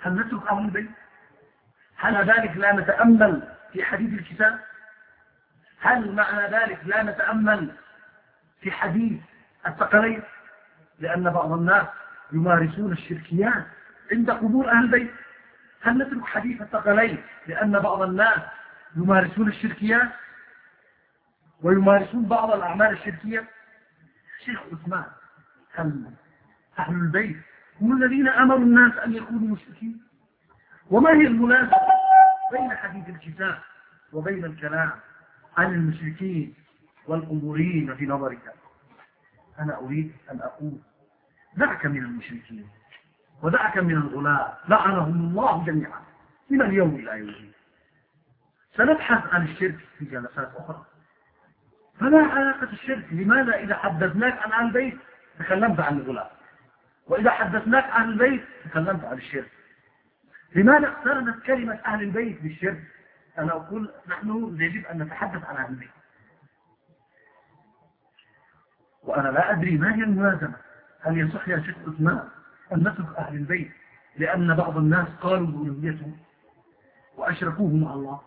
هل 0.00 0.14
نترك 0.14 0.46
أهل 0.46 0.64
البيت؟ 0.64 0.90
هل 1.98 2.30
ذلك 2.30 2.56
لا 2.56 2.72
نتأمل 2.72 3.42
في 3.72 3.84
حديث 3.84 4.20
الكتاب؟ 4.20 4.58
هل 5.80 6.12
معنى 6.12 6.56
ذلك 6.56 6.78
لا 6.84 7.02
نتأمل 7.02 7.72
في 8.60 8.70
حديث 8.70 9.20
الثقلين 9.66 10.22
لأن 10.98 11.30
بعض 11.30 11.52
الناس 11.52 11.86
يمارسون 12.32 12.92
الشركيات 12.92 13.66
عند 14.12 14.30
قبور 14.30 14.70
أهل 14.70 14.84
البيت. 14.84 15.10
هل 15.82 15.98
نترك 15.98 16.24
حديث 16.24 16.62
الثقلين 16.62 17.22
لأن 17.46 17.78
بعض 17.78 18.02
الناس 18.02 18.38
يمارسون 18.96 19.48
الشركيات؟ 19.48 20.08
ويمارسون 21.62 22.24
بعض 22.24 22.50
الأعمال 22.50 22.92
الشركية؟ 22.92 23.44
شيخ 24.44 24.60
عثمان 24.72 25.04
هل 25.74 26.04
أهل 26.78 26.94
البيت 26.94 27.36
هم 27.80 28.02
الذين 28.02 28.28
أمروا 28.28 28.60
الناس 28.60 28.92
أن 28.96 29.14
يكونوا 29.14 29.56
مشركين؟ 29.56 30.07
وما 30.90 31.10
هي 31.10 31.26
المناسبة 31.26 31.76
بين 32.52 32.76
حديث 32.76 33.08
الكتاب 33.08 33.58
وبين 34.12 34.44
الكلام 34.44 34.90
عن 35.56 35.74
المشركين 35.74 36.54
والقبورين 37.06 37.94
في 37.94 38.06
نظرك؟ 38.06 38.52
أنا 39.58 39.78
أريد 39.78 40.12
أن 40.30 40.40
أقول 40.40 40.78
دعك 41.56 41.86
من 41.86 42.04
المشركين 42.04 42.68
ودعك 43.42 43.78
من 43.78 43.96
الغلاة 43.96 44.56
لعنهم 44.68 45.28
الله 45.28 45.64
جميعا. 45.64 46.00
من 46.50 46.62
اليوم 46.62 46.94
إلى 46.94 47.18
يوم 47.18 47.52
سنبحث 48.76 49.34
عن 49.34 49.44
الشرك 49.44 49.78
في 49.98 50.04
جلسات 50.04 50.52
أخرى. 50.56 50.84
فما 52.00 52.22
علاقة 52.22 52.72
الشرك؟ 52.72 53.06
لماذا 53.12 53.54
إذا 53.56 53.76
حدثناك 53.76 54.52
عن 54.52 54.66
البيت 54.66 54.98
تكلمت 55.38 55.80
عن 55.80 55.98
الغلاة؟ 55.98 56.30
وإذا 57.06 57.30
حدثناك 57.30 57.84
عن 57.90 58.08
البيت 58.08 58.44
تكلمت 58.64 59.04
عن 59.04 59.16
الشرك؟ 59.18 59.50
لماذا 60.54 60.88
اقترنت 60.88 61.42
كلمة 61.42 61.74
أهل 61.86 62.02
البيت 62.02 62.42
بالشرك. 62.42 62.84
أنا 63.38 63.52
أقول 63.52 63.90
نحن 64.08 64.56
يجب 64.60 64.86
أن 64.86 65.02
نتحدث 65.02 65.44
عن 65.44 65.56
أهل 65.56 65.70
البيت. 65.70 65.90
وأنا 69.02 69.28
لا 69.28 69.52
أدري 69.52 69.78
ما 69.78 69.94
هي 69.94 70.02
الملازمة. 70.02 70.54
هل 71.00 71.18
يصح 71.18 71.48
يا 71.48 71.60
شيخ 71.60 71.76
عثمان 71.86 72.28
أن 72.72 72.80
نترك 72.80 73.16
أهل 73.18 73.34
البيت 73.34 73.70
لأن 74.16 74.54
بعض 74.54 74.76
الناس 74.76 75.08
قالوا 75.20 75.46
بألوهيتهم 75.46 76.16
وأشركوه 77.16 77.76
مع 77.76 77.92
الله؟ 77.92 78.20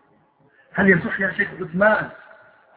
هل 0.73 0.89
يصح 0.89 1.19
يا 1.19 1.31
شيخ 1.31 1.49
عثمان 1.61 2.09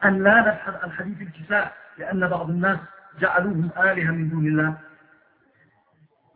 أن 0.05 0.23
لا 0.23 0.41
نبحث 0.41 0.83
عن 0.83 0.91
حديث 0.91 1.21
الكساء 1.21 1.75
لأن 1.97 2.27
بعض 2.27 2.49
الناس 2.49 2.79
جعلوهم 3.19 3.69
آلهة 3.77 4.11
من 4.11 4.29
دون 4.29 4.47
الله؟ 4.47 4.77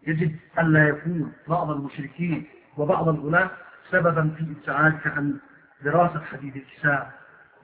يجب 0.07 0.35
أن 0.59 0.73
لا 0.73 0.87
يكون 0.87 1.33
بعض 1.47 1.71
المشركين 1.71 2.47
وبعض 2.79 3.09
الغلاة 3.09 3.49
سببا 3.91 4.35
في 4.37 4.43
ابتعادك 4.43 5.07
عن 5.07 5.39
دراسة 5.81 6.23
حديث 6.23 6.55
الكساء 6.55 7.11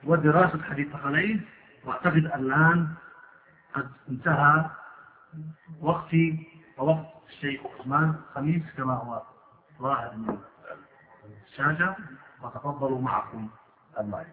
ودراسة 0.03 0.63
حديث 0.63 0.91
ثقلين 0.93 1.45
واعتقد 1.85 2.25
الآن 2.25 2.87
قد 3.73 3.89
انتهى 4.09 4.65
وقتي 5.81 6.47
ووقت 6.77 7.05
الشيخ 7.29 7.61
عثمان 7.79 8.15
خميس 8.35 8.63
كما 8.77 8.93
هو 8.93 9.21
ظاهر 9.81 10.15
من 10.15 10.37
الشاشة. 11.47 11.95
وتفضلوا 12.43 13.01
معكم 13.01 13.49
الماء 13.99 14.27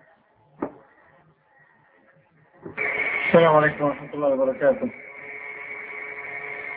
السلام 3.26 3.56
عليكم 3.56 3.84
ورحمة 3.84 4.14
الله 4.14 4.28
وبركاته. 4.28 4.90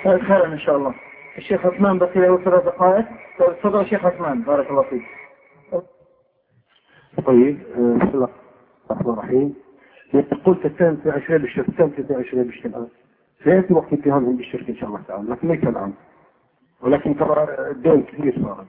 خيرا 0.03 0.45
إن 0.45 0.59
شاء 0.59 0.77
الله. 0.77 0.95
الشيخ 1.37 1.65
عثمان 1.65 1.99
بقي 1.99 2.19
له 2.19 2.37
ثلاث 2.37 2.63
دقائق. 2.63 3.05
تفضل 3.39 3.81
الشيخ 3.81 4.05
عثمان 4.05 4.41
بارك 4.41 4.69
الله 4.69 4.83
فيك. 4.83 5.05
طيب 7.25 7.59
آه، 7.75 7.97
بسم 7.97 8.09
الله 8.13 8.29
الرحمن 8.91 9.13
الرحيم. 9.13 9.55
قلت 10.45 10.67
في 10.67 11.11
عشرين 11.11 11.41
بالشرك 11.41 11.69
الثاني 11.69 11.91
في 11.91 12.15
عشرين 12.15 12.43
بالشرك. 12.43 12.87
سيأتي 13.43 13.73
وقت 13.73 13.93
اتهامهم 13.93 14.37
بالشرك 14.37 14.69
إن 14.69 14.75
شاء 14.75 14.89
الله 14.89 15.01
تعالى 15.07 15.29
لكن 15.29 15.47
ليس 15.47 15.63
الآن. 15.63 15.93
ولكن 16.81 17.17
ترى 17.17 17.47
الدين 17.71 18.03
كثير 18.03 18.35
صار. 18.43 18.65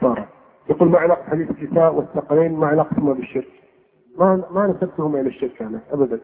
صار. 0.00 0.28
يقول 0.70 0.88
ما 0.88 0.98
علاقة 0.98 1.22
حديث 1.22 1.50
الكساء 1.50 1.94
والثقلين 1.94 2.52
ما 2.52 2.66
علاقتهما 2.66 3.12
بالشرك. 3.12 3.48
ما 4.18 4.44
ما 4.50 4.66
نسبتهما 4.66 5.20
إلى 5.20 5.28
الشرك 5.28 5.62
أنا 5.62 5.80
أبدا. 5.90 6.20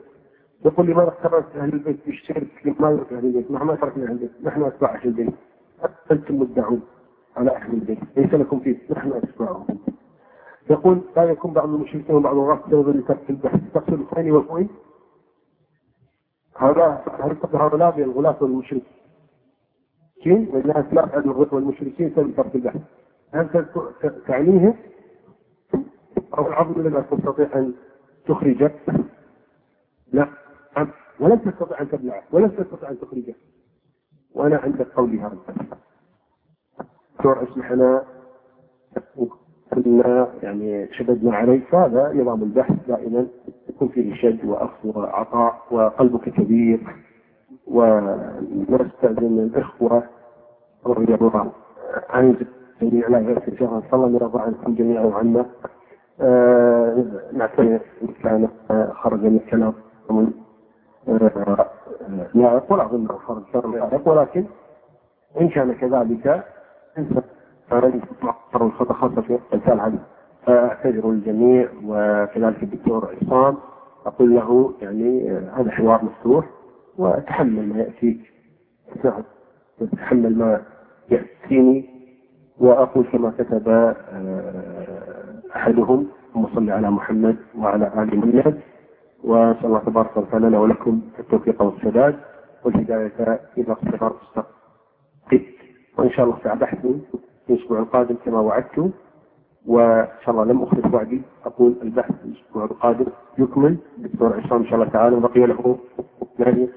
يقول 0.65 0.87
لماذا 0.87 1.09
اخترت 1.09 1.57
أهل 1.57 1.73
البيت 1.73 2.07
بالشرك؟ 2.07 2.47
لماذا 2.65 3.07
أهل 3.13 3.27
البيت؟ 3.27 3.51
نحن 3.51 3.65
ما 3.65 3.75
تركنا 3.75 4.05
أهل 4.05 4.11
البيت 4.11 4.31
نحن 4.43 4.63
أتباع 4.63 4.95
أهل 4.95 5.09
البيت. 5.09 5.35
أنتم 6.13 6.39
مدعون 6.41 6.83
على 7.37 7.51
أهل 7.57 7.73
البيت. 7.73 7.99
ليس 8.17 8.35
لكم 8.35 8.61
فيه. 8.61 8.79
نحن 8.91 9.13
أتباعهم 9.13 9.67
يقول 10.71 11.01
لا 11.17 11.23
يكون 11.25 11.53
بعض 11.53 11.69
المشركين 11.69 12.17
وبعض 12.17 12.37
الغرب 12.37 12.61
سببا 12.71 12.91
لترك 12.91 13.31
البحث 13.31 13.61
تقصد 13.75 13.93
الثاني 14.01 14.31
والفوين 14.31 14.69
هذا 16.57 17.05
هؤلاء 17.55 17.99
الغلاة 17.99 18.37
والمشركين؟ 18.41 18.85
لأنها 20.27 20.87
سلاح 20.91 21.15
الغلاة 21.15 21.55
والمشركين 21.55 22.13
سبب 22.17 22.35
ترك 22.37 22.55
البحث 22.55 22.81
هل 23.35 23.67
تعنيه 24.27 24.75
أو 26.39 26.47
العظم 26.47 26.83
لم 26.83 27.01
تستطيع 27.11 27.49
أن 27.55 27.75
تخرجه؟ 28.27 28.73
لا. 30.13 30.29
ولن 31.21 31.43
تستطيع 31.45 31.81
أن 31.81 31.89
تبلعه 31.89 32.23
ولن 32.33 32.57
تستطيع 32.57 32.91
أن 32.91 32.99
تخرجه. 33.01 33.35
وأنا 34.35 34.57
عندك 34.57 34.87
قولي 34.93 35.21
هذا 35.21 35.37
دكتور 37.17 37.43
اسمحنا 37.43 38.03
كنا 39.75 40.29
يعني 40.43 40.89
شددنا 40.93 41.37
عليك. 41.37 41.75
هذا 41.75 42.13
نظام 42.15 42.43
البحث 42.43 42.75
دائما 42.89 43.27
يكون 43.69 43.89
فيه 43.89 44.15
شد 44.15 44.45
وأخذ 44.45 44.99
وعطاء 44.99 45.63
وقلبك 45.71 46.29
كبير 46.29 46.81
ونستأذن 47.67 49.39
الإخوة 49.55 50.03
الله 50.87 51.53
عن 52.11 52.37
جميع 52.83 53.09
لا 53.09 53.19
يرسل 53.21 53.59
شهرا 53.59 53.83
صلى 53.91 54.07
الله 54.07 54.15
يرضى 54.19 54.41
عنكم 54.43 54.75
جميعا 54.75 55.05
وعنا 55.05 55.47
آه 56.21 57.05
نعتذر 57.33 57.81
إن 58.03 58.09
كان 58.23 58.49
خرج 58.93 59.21
من 59.25 59.37
الكلام. 59.37 59.75
من 62.11 62.21
آه 62.21 62.29
لا 62.35 62.57
أقول 62.57 62.81
أظن 62.81 63.09
خرج 63.09 63.43
ولكن 64.07 64.45
إن 65.41 65.49
كان 65.49 65.73
كذلك 65.73 66.45
انت 66.99 67.13
مقر 68.23 68.67
الخطأ 68.67 69.21
في 69.21 69.39
هذه 69.67 69.99
فأعتذر 70.47 71.11
الجميع 71.11 71.69
وكذلك 71.85 72.63
الدكتور 72.63 73.15
عصام 73.23 73.57
أقول 74.07 74.35
له 74.35 74.75
يعني 74.83 75.31
هذا 75.31 75.71
حوار 75.71 76.05
مفتوح 76.05 76.47
وتحمل 76.99 77.69
ما 77.69 77.79
يأتيك. 77.79 78.21
نعم 79.05 79.23
تحمل 79.97 80.39
ما 80.39 80.63
يأتيني 81.11 81.91
وأقول 82.61 83.05
كما 83.13 83.33
كتب 83.39 83.69
آه، 83.69 83.95
أحدهم 85.57 86.07
اللهم 86.37 86.55
صل 86.55 86.71
على 86.71 86.91
محمد 86.91 87.37
وعلى 87.59 87.87
آل 88.03 88.19
محمد. 88.19 88.61
وأسأل 89.25 89.67
الله 89.67 89.79
تبارك 89.79 90.17
وتعالى 90.17 90.47
لنا 90.47 90.59
ولكم 90.61 91.01
التوفيق 91.19 91.63
والسداد 91.63 92.17
والهداية 92.65 93.41
إلى 93.59 93.77
صراط 93.99 94.17
مستقيم. 94.23 95.47
وإن 95.99 96.11
شاء 96.11 96.25
الله 96.27 96.39
سأبحث 96.45 96.87
الأسبوع 97.51 97.79
القادم 97.79 98.17
كما 98.25 98.41
وعدت. 98.41 98.91
وإن 99.67 100.07
شاء 100.25 100.31
الله 100.31 100.45
لم 100.45 100.63
أخلف 100.63 100.95
وعدي 100.95 101.23
أقول 101.47 101.75
البحث 101.83 102.15
الأسبوع 102.25 102.65
القادم 102.65 103.07
يكمل. 103.39 103.77
الدكتور 103.99 104.41
عصام 104.41 104.61
إن 104.63 104.67
شاء 104.67 104.75
الله 104.75 104.89
تعالى 104.89 105.17
وبقي 105.17 105.47
له 105.47 105.79
يعني 106.39 106.69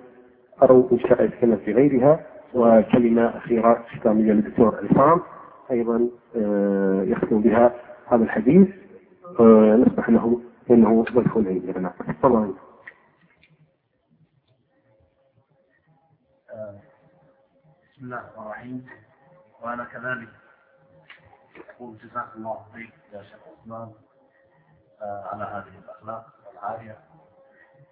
أو 0.61 0.87
إن 0.91 0.99
شاء 0.99 1.23
يتكلم 1.23 1.55
في 1.65 1.73
غيرها. 1.73 2.19
وكلمة 2.53 3.25
أخيرة 3.37 3.85
ختامية 3.99 4.31
للدكتور 4.33 4.75
عصام. 4.91 5.19
أيضا 5.71 6.07
آه، 6.35 7.03
يختم 7.03 7.41
بها 7.41 7.71
هذا 8.07 8.23
الحديث. 8.23 8.67
آه، 9.39 9.75
نسمح 9.75 10.09
له 10.09 10.39
إنه 10.71 11.03
ضيف 11.03 11.37
عندنا 11.37 11.93
طبعا 12.23 12.53
بسم 17.93 18.05
الله 18.05 18.19
الرحمن 18.19 18.43
الرحيم. 18.45 18.85
وأنا 19.61 19.83
كذلك 19.83 20.29
أقول 21.69 21.97
جزاك 21.97 22.35
الله 22.35 22.65
خير 22.73 22.93
يا 23.13 23.23
شيخ 23.23 23.39
عثمان 23.47 23.93
آه، 25.01 25.29
على 25.33 25.43
هذه 25.43 25.77
الأخلاق 25.85 26.25
العالية 26.53 26.97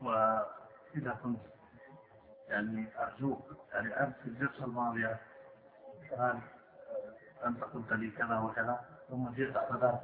وإذا 0.02 1.18
كنت 1.24 1.40
يعني 2.48 2.88
أرجوك 3.00 3.42
يعني 3.74 4.00
أنت 4.04 4.16
في 4.18 4.26
الجلسة 4.28 4.66
الماضية 4.66 5.20
كذلك 6.10 6.22
آه، 7.42 7.48
أنت 7.48 7.64
قلت 7.64 7.92
لي 7.94 8.12
كذا 8.12 8.40
وكذا 8.40 8.86
ثم 9.10 9.30
جئت 9.30 9.54
بعد 9.54 9.84
ذلك 9.84 10.02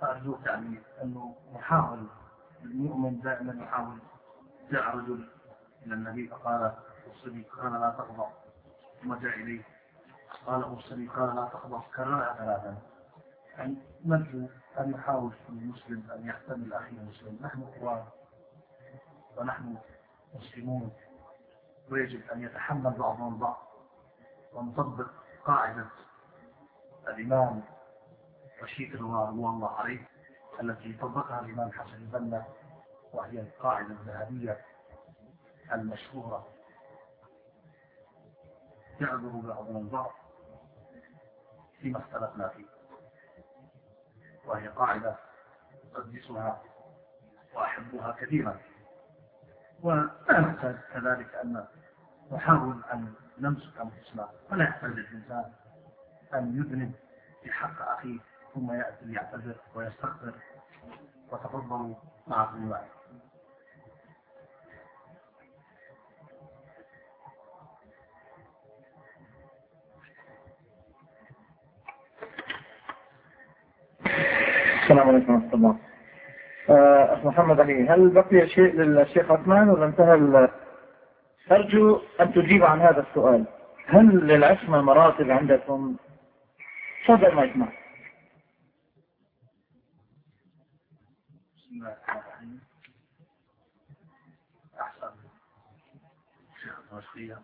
فأرجوك 0.00 0.46
يعني 0.46 0.78
أنه 1.02 1.34
نحاول 1.54 2.06
المؤمن 2.62 3.20
دائما 3.20 3.62
يحاول 3.64 3.98
جاء 4.70 4.96
رجل 4.96 5.28
إلى 5.86 5.94
النبي 5.94 6.28
فقال 6.28 6.72
الصديق 7.06 7.60
قال 7.60 7.72
لا 7.72 7.90
تغضب 7.90 8.28
ثم 9.02 9.14
جاء 9.14 9.34
إليه 9.34 9.62
قال 10.46 10.62
أرسلي 10.64 11.06
قال 11.08 11.36
لا 11.36 11.44
تغضب 11.52 11.82
كررها 11.96 12.34
ثلاثا 12.38 12.76
يعني 13.56 13.76
نرجو 14.04 14.46
أن 14.80 14.90
يحاول 14.94 15.32
المسلم 15.48 16.10
أن 16.14 16.26
يحتمل 16.26 16.72
أخيه 16.72 16.96
المسلم 16.96 17.38
نحن 17.42 17.62
إخوان 17.62 18.04
ونحن 19.36 19.76
مسلمون. 20.34 20.92
ويجب 21.90 22.30
أن 22.30 22.42
يتحمل 22.42 22.90
بعضنا 22.90 23.28
البعض 23.28 23.66
ونطبق 24.52 25.06
قاعدة 25.44 25.86
الإمام 27.08 27.62
رشيد 28.62 28.96
رضوان 28.96 29.28
الله 29.28 29.70
عليه 29.70 30.08
التي 30.62 30.92
طبقها 30.92 31.40
الإمام 31.40 31.72
حسن 31.72 31.94
البنا 31.94 32.44
وهي 33.12 33.40
القاعدة 33.40 33.88
الذهبية 33.94 34.64
المشهورة. 35.72 36.46
يعذر 39.00 39.28
بعضنا 39.28 39.78
البعض 39.78 40.12
فيما 41.80 41.98
اختلفنا 41.98 42.48
فيه 42.48 42.66
وهي 44.44 44.68
قاعدة 44.68 45.16
أقدسها 45.94 46.62
وأحبها 47.54 48.12
كثيرا. 48.20 48.60
ونحتاج 49.82 50.76
كذلك 50.92 51.34
أن 51.34 51.66
نحاول 52.32 52.82
أن 52.92 53.14
نمسك 53.38 53.80
أنفسنا 53.80 54.28
ولا 54.50 54.64
يحتاج 54.64 54.90
الإنسان 54.90 55.52
أن 56.34 56.56
يذنب 56.56 56.92
في 57.42 57.52
حق 57.52 57.82
أخيه. 57.82 58.18
ثم 58.56 58.72
يأتي 58.72 59.04
ليعتذر 59.04 59.54
ويستغفر 59.74 60.32
وتفضلوا 61.32 61.94
معكم 62.26 62.68
معي 62.68 62.86
السلام 74.82 75.08
عليكم 75.08 75.34
ورحمة 75.34 75.54
الله. 75.54 75.78
آه، 76.70 77.14
أخ 77.14 77.24
محمد 77.24 77.60
علي 77.60 77.88
هل 77.88 78.08
بقي 78.10 78.48
شيء 78.48 78.74
للشيخ 78.74 79.30
عثمان 79.30 79.70
ولا 79.70 79.86
انتهى 79.86 80.48
أرجو 81.52 82.00
أن 82.20 82.32
تجيب 82.32 82.64
عن 82.64 82.80
هذا 82.80 83.00
السؤال. 83.00 83.44
هل 83.86 84.26
للعصمة 84.26 84.80
مراتب 84.80 85.30
عندكم؟ 85.30 85.96
تفضل 87.06 87.34
ما 87.34 87.44
يسمع 87.44 87.68
بسم 91.56 91.74
الله 91.74 91.92
الرحمن 91.92 92.20
الرحيم 92.20 92.60
أحسن 94.80 95.10
شيخ 97.00 97.16
المشقية 97.16 97.42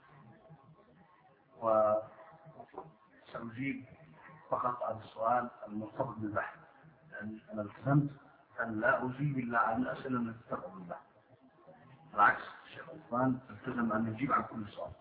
وسأجيب 3.28 3.84
فقط 4.50 4.82
عن 4.82 4.96
السؤال 4.96 5.50
المرتبط 5.68 6.16
بالبحث. 6.18 6.58
يعني 7.12 7.38
أنا 7.52 7.62
التزمت 7.62 8.10
أن 8.60 8.80
لا 8.80 9.04
أجيب 9.06 9.38
إلا 9.38 9.58
عن 9.58 9.82
الأسئلة 9.82 10.20
التي 10.20 10.48
ترتبط 10.50 10.70
بالبحث. 10.70 11.06
بالعكس 12.12 12.42
الشيخ 12.66 12.84
عثمان 12.90 13.38
التزم 13.50 13.92
أن 13.92 14.06
يجيب 14.06 14.32
عن 14.32 14.42
كل 14.42 14.68
سؤال. 14.68 14.92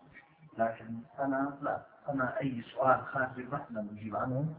لكن 0.58 1.00
أنا 1.20 1.58
لا. 1.62 1.86
أنا 2.10 2.40
أي 2.40 2.62
سؤال 2.62 3.06
خارج 3.06 3.40
البحث 3.40 3.72
لم 3.72 3.90
أجيب 3.98 4.16
عنه 4.16 4.56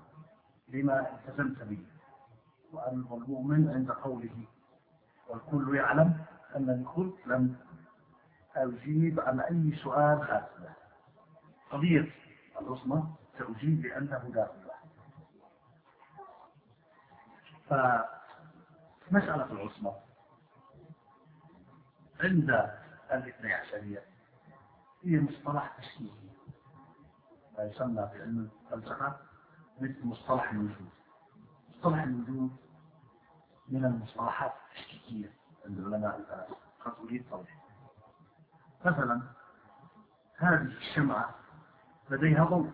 لما 0.69 1.11
التزمت 1.11 1.63
به. 1.63 1.87
وأن 2.73 3.05
المؤمن 3.13 3.71
عند 3.75 3.91
قوله 3.91 4.47
والكل 5.29 5.77
يعلم 5.77 6.25
أنني 6.57 6.85
قلت 6.85 7.27
لم 7.27 7.57
أجيب 8.57 9.21
عن 9.21 9.41
أي 9.41 9.77
سؤال 9.83 10.21
البحث 10.23 10.79
قضية 11.71 12.13
العصمة 12.61 13.15
سأجيب 13.39 13.83
بأنه 13.83 14.19
داخل. 14.35 14.63
فمسألة 17.69 19.53
العصمة 19.53 19.93
عند 22.21 22.51
الاثني 23.13 23.53
عشرية 23.55 24.03
هي 25.05 25.21
مصطلح 25.21 25.77
تشكيلي 25.79 26.31
ما 27.59 27.65
يسمى 27.65 28.09
في 28.13 28.23
علم 28.23 28.51
الفلسفة 28.73 29.17
مثل 29.81 30.05
مصطلح 30.07 30.51
الوجود. 30.51 30.89
مصطلح 31.77 32.03
الوجود 32.03 32.57
من 33.69 33.85
المصطلحات 33.85 34.53
التشكيكية 34.71 35.33
عند 35.67 35.81
علماء 35.81 36.17
الفلسفة 36.19 37.03
أريد 37.05 37.25
توضيح 37.31 37.62
مثلا 38.85 39.23
هذه 40.39 40.63
الشمعة 40.63 41.31
لديها 42.11 42.45
ضوء 42.45 42.71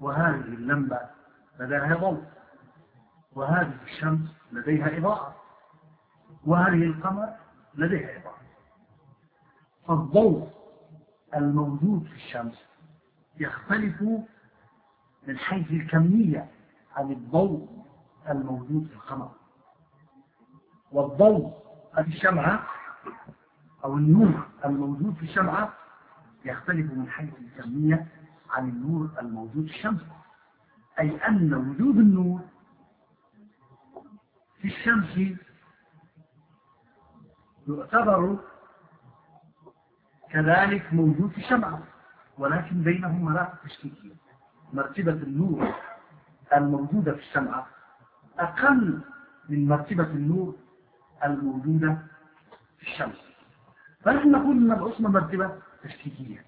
وهذه 0.00 0.34
اللمبة 0.34 1.00
لديها 1.60 1.96
ضوء 1.96 2.24
وهذه 3.32 3.82
الشمس 3.82 4.28
لديها 4.52 4.98
إضاءة 4.98 5.34
وهذه 6.46 6.82
القمر 6.84 7.34
لديها 7.74 8.20
إضاءة. 8.20 8.38
فالضوء 9.88 10.50
الموجود 11.34 12.04
في 12.04 12.14
الشمس 12.14 12.64
يختلف 13.40 14.02
من 15.26 15.38
حيث 15.38 15.70
الكمية 15.70 16.50
عن 16.96 17.12
الضوء 17.12 17.84
الموجود 18.28 18.86
في 18.86 18.94
القمر. 18.94 19.30
والضوء 20.92 21.52
في 21.94 22.00
الشمعة 22.00 22.66
أو 23.84 23.96
النور 23.96 24.46
الموجود 24.64 25.14
في 25.14 25.22
الشمعة 25.22 25.72
يختلف 26.44 26.92
من 26.92 27.08
حيث 27.10 27.30
الكمية 27.38 28.06
عن 28.50 28.68
النور 28.68 29.10
الموجود 29.20 29.66
في 29.66 29.70
الشمس. 29.74 30.00
أي 31.00 31.16
أن 31.28 31.54
وجود 31.54 31.96
النور 31.96 32.40
في 34.60 34.68
الشمس 34.68 35.36
يعتبر 37.68 38.38
كذلك 40.30 40.92
موجود 40.94 41.30
في 41.30 41.38
الشمعة 41.38 41.82
ولكن 42.38 42.82
بينهم 42.82 43.24
مراتب 43.24 43.58
تشكيكية 43.64 44.14
مرتبة 44.72 45.12
النور 45.12 45.74
الموجودة 46.56 47.12
في 47.12 47.18
الشمعة 47.18 47.66
أقل 48.38 49.00
من 49.48 49.68
مرتبة 49.68 50.04
النور 50.04 50.56
الموجودة 51.24 51.98
في 52.78 52.82
الشمس. 52.82 53.33
فنحن 54.04 54.30
نقول 54.30 54.56
أن 54.56 54.72
العصمة 54.72 55.08
مرتبة 55.08 55.58
تشكيكية. 55.82 56.44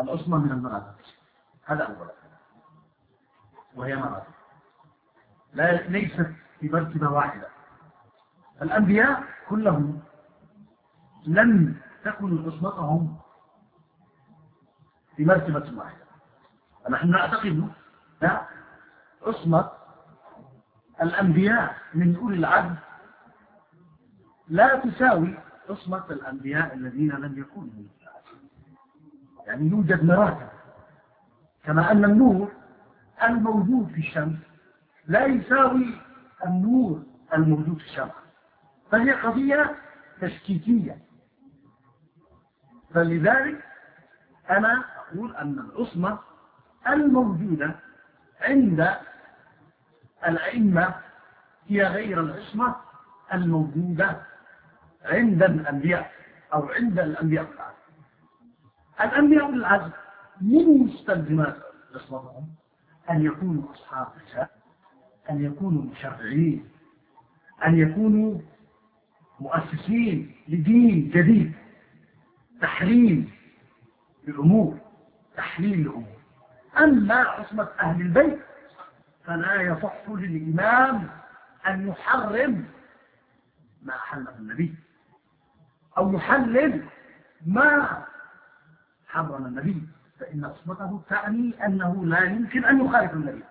العصمة 0.00 0.38
من 0.38 0.52
المراتب. 0.52 0.94
هذا 1.64 1.82
أولا 1.84 2.10
وهي 3.74 3.96
مراتب. 3.96 4.32
لا 5.52 5.88
ليست 5.88 6.30
في 6.60 6.68
مرتبة 6.68 7.10
واحدة. 7.10 7.48
الأنبياء 8.62 9.24
كلهم 9.48 10.02
لم 11.26 11.76
تكن 12.04 12.46
عصمتهم 12.46 13.18
في 15.16 15.24
مرتبة 15.24 15.78
واحدة. 15.78 16.04
نحن 16.90 17.10
نعتقد 17.10 17.68
لا 18.22 18.46
عصمة 19.26 19.70
الأنبياء 21.02 21.76
من 21.94 22.16
أولي 22.16 22.36
العدل 22.36 22.76
لا 24.48 24.76
تساوي 24.76 25.38
عصمة 25.70 26.04
الأنبياء 26.10 26.74
الذين 26.74 27.10
لم 27.10 27.38
يكونوا 27.38 27.84
يعني 29.46 29.70
يوجد 29.70 30.04
مراتب. 30.04 30.48
كما 31.64 31.92
أن 31.92 32.04
النور 32.04 32.52
الموجود 33.22 33.88
في 33.88 33.98
الشمس 33.98 34.38
لا 35.06 35.26
يساوي 35.26 35.94
النور 36.46 37.02
الموجود 37.34 37.78
في 37.78 37.84
الشمس. 37.84 38.12
فهي 38.90 39.12
قضية 39.12 39.76
تشكيكية. 40.20 40.98
فلذلك 42.94 43.64
أنا 44.50 44.84
أقول 44.96 45.36
أن 45.36 45.58
العصمة 45.58 46.18
الموجودة 46.88 47.74
عند 48.40 48.96
الأئمة 50.26 50.94
هي 51.66 51.82
غير 51.86 52.20
العصمة 52.20 52.76
الموجودة. 53.34 54.29
عند 55.04 55.42
الأنبياء 55.42 56.12
أو 56.54 56.68
عند 56.68 56.98
الأنبياء 56.98 57.44
العزم 57.52 57.80
الأنبياء 59.10 59.50
العزم 59.50 59.90
من 60.40 60.78
مستلزمات 60.78 61.56
عصمتهم 61.94 62.48
أن 63.10 63.24
يكونوا 63.24 63.72
أصحاب 63.72 64.06
رسالة 64.26 64.48
أن 65.30 65.44
يكونوا 65.44 65.82
مشرعين 65.82 66.68
أن 67.66 67.78
يكونوا 67.78 68.40
مؤسسين 69.40 70.34
لدين 70.48 71.10
جديد 71.10 71.52
تحليل 72.60 73.30
الأمور 74.28 74.78
تحليل 75.36 75.80
الأمور 75.80 76.20
أما 76.78 77.14
عصمة 77.14 77.68
أهل 77.80 78.00
البيت 78.00 78.38
فلا 79.24 79.62
يصح 79.62 80.08
للإمام 80.08 81.08
أن 81.66 81.88
يحرم 81.88 82.64
ما 83.82 83.92
حله 83.92 84.36
النبي. 84.38 84.74
أو 85.98 86.12
يحلل 86.12 86.84
ما 87.46 88.02
حرم 89.06 89.46
النبي 89.46 89.88
فإن 90.20 90.44
عصمته 90.44 91.02
تعني 91.08 91.66
أنه 91.66 92.04
لا 92.04 92.20
يمكن 92.24 92.64
أن 92.64 92.84
يخالف 92.84 93.12
النبي. 93.12 93.44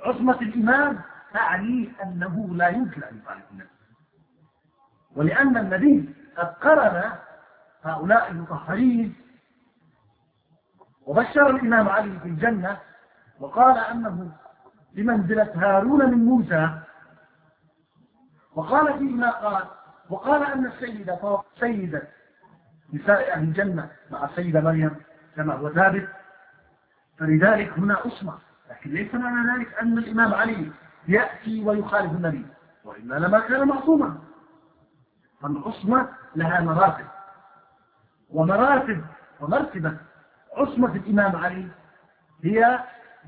عصمة 0.00 0.40
الإمام 0.40 1.00
تعني 1.32 1.92
أنه 2.02 2.54
لا 2.54 2.68
يمكن 2.68 3.02
أن 3.02 3.18
يخالف 3.18 3.50
النبي. 3.50 3.68
ولأن 5.16 5.56
النبي 5.56 6.14
قد 6.36 6.46
قرن 6.46 7.12
هؤلاء 7.82 8.30
المطهرين 8.30 9.14
وبشر 11.06 11.50
الإمام 11.50 11.88
علي 11.88 12.20
في 12.20 12.28
الجنة 12.28 12.78
وقال 13.40 13.78
أنه 13.78 14.32
بمنزلة 14.92 15.52
هارون 15.54 16.10
من 16.10 16.24
موسى. 16.24 16.80
وقال 18.54 18.98
فيما 18.98 19.30
قال 19.30 19.64
وقال 20.10 20.42
أن 20.42 20.66
السيدة 20.66 21.42
سيدة 21.60 22.02
نساء 22.92 23.32
أهل 23.32 23.42
الجنة 23.42 23.90
مع 24.10 24.24
السيدة 24.24 24.60
مريم 24.60 24.96
كما 25.36 25.54
هو 25.54 25.72
ثابت. 25.72 26.08
فلذلك 27.18 27.78
هنا 27.78 28.06
أسمع 28.06 28.38
لكن 28.70 28.90
ليس 28.90 29.14
معنى 29.14 29.58
ذلك 29.58 29.74
أن 29.74 29.98
الإمام 29.98 30.34
علي 30.34 30.70
يأتي 31.08 31.64
ويخالف 31.64 32.12
النبي. 32.12 32.46
وإلا 32.84 33.14
لما 33.14 33.40
كان 33.40 33.68
معصوما. 33.68 34.18
فالعصمة 35.40 36.08
لها 36.36 36.60
مراتب. 36.60 37.06
ومراتب 38.30 39.04
ومرتبة 39.40 39.96
عصمة 40.56 40.94
الإمام 40.96 41.36
علي 41.36 41.68
هي 42.44 42.78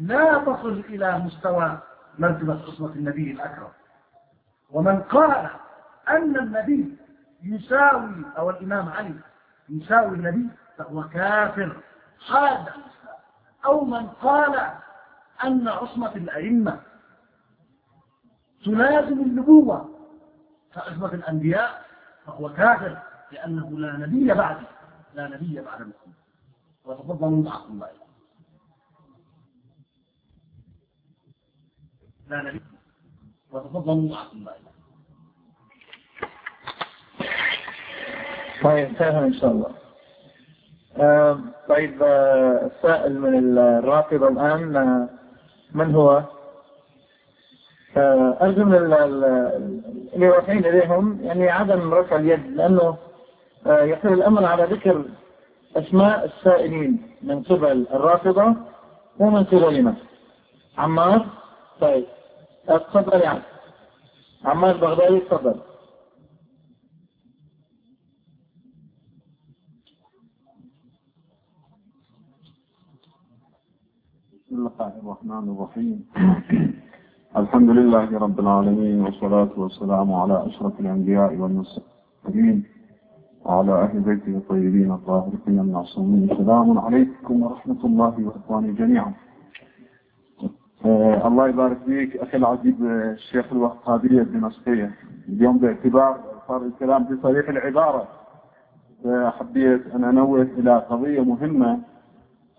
لا 0.01 0.39
تصل 0.39 0.85
إلى 0.89 1.19
مستوى 1.19 1.79
مرتبة 2.19 2.63
عصمة 2.63 2.93
النبي 2.93 3.31
الأكرم. 3.31 3.69
ومن 4.71 5.03
قال 5.03 5.51
أن 6.09 6.37
النبي 6.37 6.97
يساوي 7.43 8.25
أو 8.39 8.51
الإمام 8.51 8.89
علي 8.89 9.15
يساوي 9.69 10.17
النبي 10.17 10.49
فهو 10.79 11.09
كافر. 11.09 11.83
حاد. 12.27 12.67
أو 13.65 13.85
من 13.85 14.07
قال 14.07 14.71
أن 15.45 15.69
عصمة 15.69 16.17
الأئمة 16.17 16.81
تلازم 18.65 19.21
النبوة 19.21 19.99
كعصمة 20.75 21.15
الأنبياء 21.15 21.87
فهو 22.27 22.53
كافر 22.53 22.99
لأنه 23.33 23.79
لا 23.79 23.97
نبي 23.97 24.35
بعده 24.35 24.67
لا 25.15 25.29
نبي 25.29 25.61
بعد 25.61 25.81
محمد 25.81 26.15
وتفضلوا 26.85 27.43
معكم 27.43 27.73
الله. 27.73 27.91
لا 32.29 32.43
نبي. 32.43 32.63
وتفضلوا 33.51 34.11
معكم 34.11 34.37
الله. 34.37 34.66
طيب 38.67 38.97
خير 38.99 39.19
إن 39.19 39.33
شاء 39.33 39.51
الله. 39.51 39.71
طيب 41.69 42.03
آه 42.03 42.67
السائل 42.67 43.21
من 43.21 43.59
الرافضة 43.59 44.29
الآن 44.29 44.77
آه 44.77 45.09
من 45.75 45.95
هو؟ 45.95 46.23
آه 47.97 48.37
أرجو 48.41 48.65
من 48.65 48.75
اللي 48.75 50.29
رايحين 50.29 50.59
إليهم 50.67 51.19
يعني 51.23 51.51
عدم 51.51 51.95
رفع 51.95 52.17
اليد 52.17 52.47
لأنه 52.57 52.97
يحل 53.67 54.13
الأمر 54.13 54.45
على 54.45 54.65
ذكر 54.65 55.05
أسماء 55.77 56.25
السائلين 56.25 57.03
من 57.23 57.43
قبل 57.43 57.87
الرافضة 57.95 58.55
ومن 59.19 59.45
قبلنا. 59.45 59.95
عمار؟ 60.79 61.27
طيب 61.81 62.05
تفضل 62.67 63.21
يعني 63.21 63.43
عمار 64.45 64.77
بغدادي 64.77 65.21
تفضل 65.21 65.55
بسم 74.47 74.57
الله 74.57 74.93
الرحمن 75.03 75.45
الرحيم. 75.55 76.05
الحمد 77.37 77.71
لله 77.71 78.19
رب 78.19 78.41
العالمين 78.41 79.01
والصلاة 79.01 79.51
والسلام 79.57 80.13
على 80.13 80.47
أشرف 80.47 80.81
الأنبياء 80.81 81.35
والمرسلين 81.37 82.65
وعلى 83.45 83.73
أهل 83.73 84.01
بيته 84.01 84.37
الطيبين 84.37 84.93
الطاهرين 84.93 85.59
المعصومين. 85.61 86.29
سلام 86.37 86.79
عليكم 86.79 87.43
ورحمة 87.43 87.85
الله 87.85 88.15
وإخواني 88.27 88.73
جميعا. 88.73 89.13
آه 90.85 91.29
الله 91.29 91.49
يبارك 91.49 91.79
فيك 91.87 92.17
أخي 92.17 92.37
العزيز 92.37 92.83
الشيخ 92.83 93.53
الوهابية 93.53 94.23
الدمشقية 94.23 94.91
اليوم 95.29 95.59
باعتبار 95.59 96.21
صار 96.49 96.63
الكلام 96.63 97.05
بصريح 97.05 97.49
العبارة. 97.49 98.09
حبيت 99.07 99.87
أن 99.95 100.05
أنوه 100.05 100.43
إلى 100.43 100.79
قضية 100.79 101.21
مهمة 101.21 101.81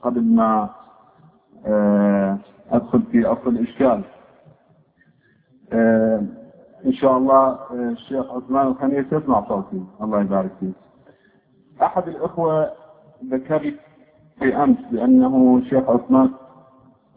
قبل 0.02 0.24
ما 0.24 0.64
آه 0.64 0.87
أدخل 2.72 3.02
في 3.12 3.26
أصل 3.26 3.48
الإشكال. 3.50 4.02
آه 5.74 6.24
إن 6.86 6.94
شاء 6.94 7.18
الله 7.18 7.48
آه 7.48 7.60
الشيخ 7.72 8.32
عثمان 8.32 8.68
الخميس 8.68 9.06
يسمع 9.12 9.48
صوتي. 9.48 9.84
الله 10.02 10.22
يبارك 10.22 10.52
فيه 10.60 10.72
أحد 11.86 12.08
الأخوة 12.08 12.72
ذكر 13.32 13.74
في 14.40 14.56
أمس 14.56 14.78
بأنه 14.92 15.60
الشيخ 15.64 15.90
عثمان 15.90 16.30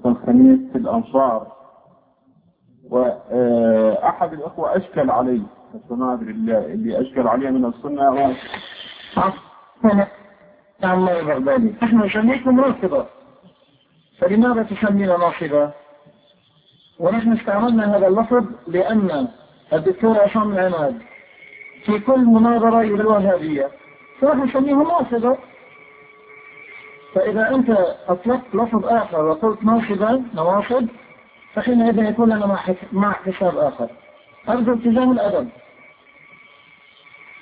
الخميس 0.07 0.73
في 0.73 0.79
الأنصار. 0.79 1.53
وأحد 2.91 4.33
الأخوة 4.33 4.77
أشكل 4.77 5.11
علي 5.11 5.43
بس 5.75 5.81
أدري 6.01 6.31
اللي 6.31 7.01
أشكل 7.01 7.29
عليه 7.29 7.51
من 7.51 7.65
السنة. 7.65 8.35
الله 10.85 11.21
البغدادي 11.21 11.75
نحن 11.83 12.03
نسميكم 12.05 12.61
رافضة 12.61 13.07
فلماذا 14.21 14.63
تسمينا 14.63 15.17
ناصبة؟ 15.17 15.71
ونحن 16.99 17.33
استعملنا 17.33 17.97
هذا 17.97 18.07
اللفظ 18.07 18.45
لأن 18.67 19.29
الدكتور 19.73 20.19
عصام 20.19 20.53
العماد 20.53 21.03
في 21.85 21.99
كل 21.99 22.21
مناظرة 22.21 22.81
إلى 22.81 22.95
الوهابية 22.95 23.69
فنحن 24.21 24.43
نسميه 24.43 24.75
ناصبة. 24.75 25.37
فإذا 27.15 27.55
أنت 27.55 27.71
أطلقت 28.09 28.55
لفظ 28.55 28.87
آخر 28.87 29.25
وقلت 29.25 29.65
ناصبة 29.65 30.23
نواصب 30.35 30.87
فحينئذ 31.55 31.99
يكون 31.99 32.29
لنا 32.29 32.59
مع 32.93 33.13
حساب 33.13 33.59
آخر. 33.59 33.89
أرجو 34.49 34.73
التزام 34.73 35.13
الأدب. 35.13 35.49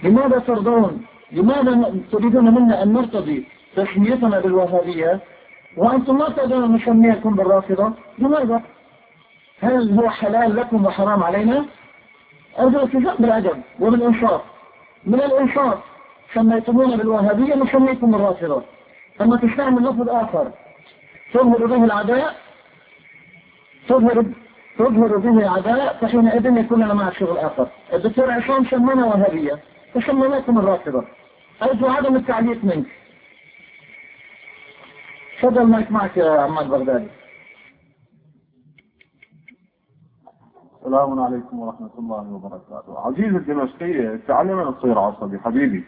لماذا 0.02 0.38
ترضون؟ 0.38 1.04
لماذا 1.32 1.94
تريدون 2.12 2.54
منا 2.54 2.82
أن 2.82 2.92
نرتضي 2.92 3.48
تسميتنا 3.76 4.40
بالوهابية؟ 4.40 5.20
وأنتم 5.76 6.18
ما 6.18 6.28
تقدرون 6.28 6.74
نسميكم 6.74 7.34
بالرافضة. 7.34 7.92
لماذا؟ 8.18 8.62
هل 9.60 10.00
هو 10.00 10.10
حلال 10.10 10.56
لكم 10.56 10.84
وحرام 10.84 11.22
علينا؟ 11.22 11.64
أرجو 12.58 12.78
التزام 12.78 13.16
بالأدب 13.18 13.62
وبالإنصاف. 13.80 14.40
من 15.06 15.20
الإنصاف 15.20 15.78
سميتمونا 16.34 16.96
بالوهابية 16.96 17.54
نسميكم 17.54 18.10
بالرافضة. 18.10 18.62
أما 19.20 19.36
تستعمل 19.36 19.82
لفظ 19.82 20.08
آخر 20.08 20.50
تظهر 21.34 21.66
به 21.66 21.84
العداء 21.84 22.34
تظهر 23.88 24.24
تظهر 24.78 25.16
به 25.16 25.38
العداء 25.38 25.98
فحينئذ 26.00 26.56
يكون 26.56 26.84
لنا 26.84 26.94
معك 26.94 27.12
شغل 27.12 27.38
آخر 27.38 27.68
الدكتور 27.92 28.30
عصام 28.30 28.64
سمانا 28.64 29.06
وهابية 29.06 29.58
فسميناكم 29.94 30.58
الرافضة. 30.58 31.04
أرجو 31.62 31.86
عدم 31.86 32.16
التعليق 32.16 32.64
منك. 32.64 32.86
تفضل 35.42 35.66
مايك 35.66 35.90
معك 35.90 36.16
يا 36.16 36.40
عماد 36.40 36.68
بغدادي. 36.68 37.08
السلام 40.78 41.20
عليكم 41.20 41.60
ورحمة 41.60 41.90
الله 41.98 42.32
وبركاته. 42.32 42.98
عزيز 42.98 43.34
الدمشقية 43.34 44.20
تعلم 44.28 44.70
تصير 44.70 44.98
عصبي 44.98 45.38
حبيبي. 45.38 45.84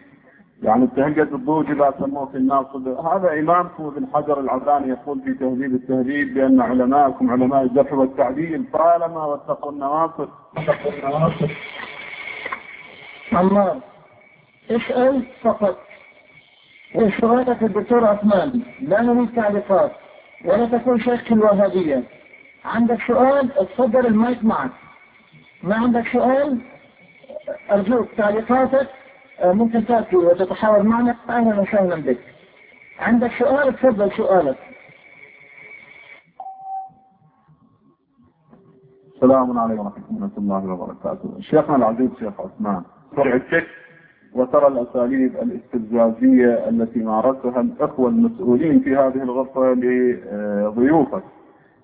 يعني 0.62 0.84
اتهجت 0.84 1.32
الضوء 1.32 1.72
إذا 1.72 1.94
سموك 1.98 2.36
الناس. 2.36 2.66
هذا 3.12 3.38
إمامكم 3.38 3.84
ابن 3.84 4.06
حجر 4.14 4.40
العباني 4.40 4.88
يقول 4.88 5.20
في 5.20 5.34
تهذيب 5.34 5.74
التهذيب 5.74 6.34
بأن 6.34 6.60
علماءكم 6.60 7.30
علماء 7.30 7.62
الجرح 7.62 7.92
والتعديل 7.92 8.64
طالما 8.72 9.24
واتقوا 9.24 9.72
النواصر 9.72 10.28
واتقوا 10.56 10.92
النواصر 10.92 11.50
عمار 13.32 13.80
اسأل 14.70 15.26
فقط. 15.42 15.89
وإشارتك 16.94 17.62
الدكتور 17.62 18.04
عثمان. 18.04 18.62
لا 18.80 19.00
نريد 19.02 19.34
تعليقات 19.34 19.92
ولا 20.44 20.78
تكون 20.78 21.00
شيخ 21.00 21.32
الوهابية. 21.32 22.02
عندك 22.64 22.98
سؤال؟ 23.06 23.58
اتفضل 23.58 24.06
المايك 24.06 24.44
معك. 24.44 24.70
ما 25.62 25.74
عندك 25.74 26.08
سؤال؟ 26.12 26.58
أرجوك 27.70 28.08
تعليقاتك. 28.16 28.88
ممكن 29.44 29.86
تأتي 29.86 30.16
وتتحاور 30.16 30.82
معنا. 30.82 31.16
أهلا 31.28 31.60
وسهلا 31.60 31.96
بك. 31.96 32.18
عندك 32.98 33.30
سؤال؟ 33.38 33.74
تفضل 33.76 34.12
سؤالك. 34.12 34.58
السلام 39.14 39.58
عليكم 39.58 39.86
ورحمة 39.86 40.30
الله 40.38 40.72
وبركاته. 40.72 41.40
شيخنا 41.40 41.76
العزيز 41.76 42.10
شيخ 42.18 42.40
عثمان. 42.40 42.82
سرعتك 43.16 43.66
وترى 44.34 44.66
الأساليب 44.66 45.36
الاستفزازية 45.36 46.68
التي 46.68 46.98
مارسها 46.98 47.60
الأخوة 47.60 48.08
المسؤولين 48.08 48.80
في 48.80 48.96
هذه 48.96 49.22
الغرفة 49.22 49.72
لضيوفك. 49.72 51.22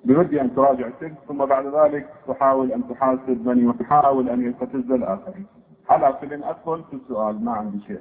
بودي 0.04 0.40
أن 0.40 0.54
تراجع 0.54 0.86
السجن 0.86 1.14
ثم 1.28 1.44
بعد 1.44 1.66
ذلك 1.66 2.06
تحاول 2.28 2.72
أن 2.72 2.88
تحاسب 2.88 3.48
من 3.48 3.74
يحاول 3.80 4.28
أن 4.28 4.42
يستفز 4.48 4.90
الآخرين. 4.92 5.46
على 5.90 6.14
كل 6.20 6.32
أدخل؟ 6.32 6.82
في 6.90 6.96
السؤال 6.96 7.44
ما 7.44 7.52
عندي 7.52 7.80
شيء. 7.80 8.00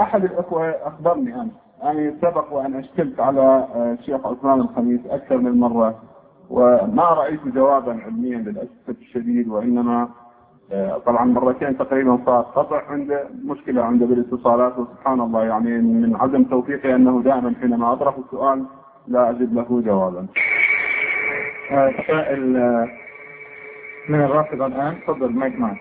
أحد 0.00 0.24
الأخوة 0.24 0.70
أخبرني 0.70 1.40
أمس 1.40 1.52
أني 1.84 2.14
سبق 2.22 2.52
وأن 2.52 2.74
أشكلت 2.74 3.20
على 3.20 3.68
الشيخ 4.00 4.26
عثمان 4.26 4.60
الخميس 4.60 5.00
أكثر 5.06 5.38
من 5.38 5.60
مرة 5.60 6.02
وما 6.50 7.02
رأيت 7.02 7.40
جوابا 7.48 7.92
علميا 7.92 8.38
للأسف 8.38 8.88
الشديد 8.88 9.48
وإنما 9.48 10.08
طبعا 11.06 11.24
مرتين 11.24 11.78
تقريبا 11.78 12.18
صار 12.26 12.42
قطع 12.42 12.82
عنده 12.90 13.28
مشكلة 13.44 13.84
عنده 13.84 14.06
بالاتصالات 14.06 14.78
وسبحان 14.78 15.20
الله 15.20 15.44
يعني 15.44 15.70
من 15.78 16.16
عدم 16.16 16.44
توفيقي 16.44 16.94
أنه 16.94 17.22
دائما 17.22 17.54
حينما 17.60 17.92
أطرح 17.92 18.16
السؤال 18.16 18.66
لا 19.06 19.30
أجد 19.30 19.54
له 19.54 19.82
جوابا. 19.86 20.26
سائل 22.06 22.40
من 24.08 24.20
الرافضة 24.20 24.66
الآن. 24.66 25.00
تفضل 25.06 25.32
مايك 25.32 25.60
معك. 25.60 25.80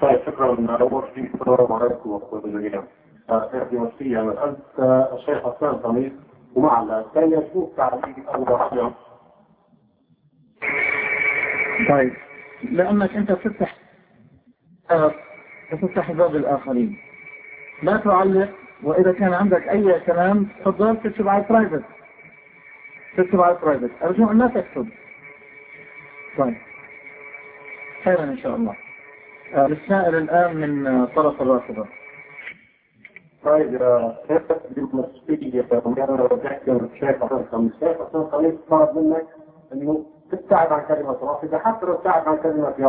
طيب 0.00 0.20
شكرا. 0.26 0.76
أول 0.80 1.02
شيء 1.14 1.30
السلام 1.34 1.72
عليكم 1.72 2.10
ورحمة 2.10 2.44
الله. 2.44 2.82
في 3.70 3.76
مسيح 3.76 4.18
أنا 4.18 4.44
أنت 4.44 5.08
الشيخ 5.12 5.38
حسان 5.38 5.78
خميس 5.82 6.12
ومعنا. 6.54 7.00
الثانية 7.00 7.48
شو 7.52 7.66
تعريف 7.76 8.28
أبو 8.28 8.44
طيب. 11.88 12.12
لأنك 12.70 13.16
أنت 13.16 13.32
تفتح 13.32 13.76
تفتح 15.70 16.12
باب 16.12 16.36
الآخرين 16.36 16.98
لا 17.82 17.96
تعلق 17.96 18.48
وإذا 18.82 19.12
كان 19.12 19.32
عندك 19.34 19.68
أي 19.68 20.00
كلام 20.00 20.48
تفضل 20.60 20.96
تكتب 20.96 21.28
على 21.28 21.42
ال 21.44 21.49
private 21.49 21.82
تكتب 23.16 23.40
على 23.40 23.56
ال 23.56 23.60
private 23.60 23.90
أرجو 24.02 24.30
أن 24.30 24.38
لا 24.38 24.46
تكتب 24.46 24.88
طيب 26.38 26.56
خيرا 28.04 28.24
إن 28.24 28.38
شاء 28.38 28.56
الله 28.56 28.76
السائل 29.54 30.14
الآن 30.14 30.56
من 30.56 31.06
طرف 31.06 31.42
الرافضة 31.42 31.86
طيب 33.44 33.78
طلب 38.70 38.98
منك 38.98 39.26
تبتعد 40.32 40.72
عن 40.72 40.82
كلمة 40.88 41.16
رافضة 41.22 41.58
حتى 41.58 41.86
لو 41.86 41.94
تبتعد 41.94 42.28
عن 42.28 42.36
كلمة 42.36 42.72
يا 42.78 42.88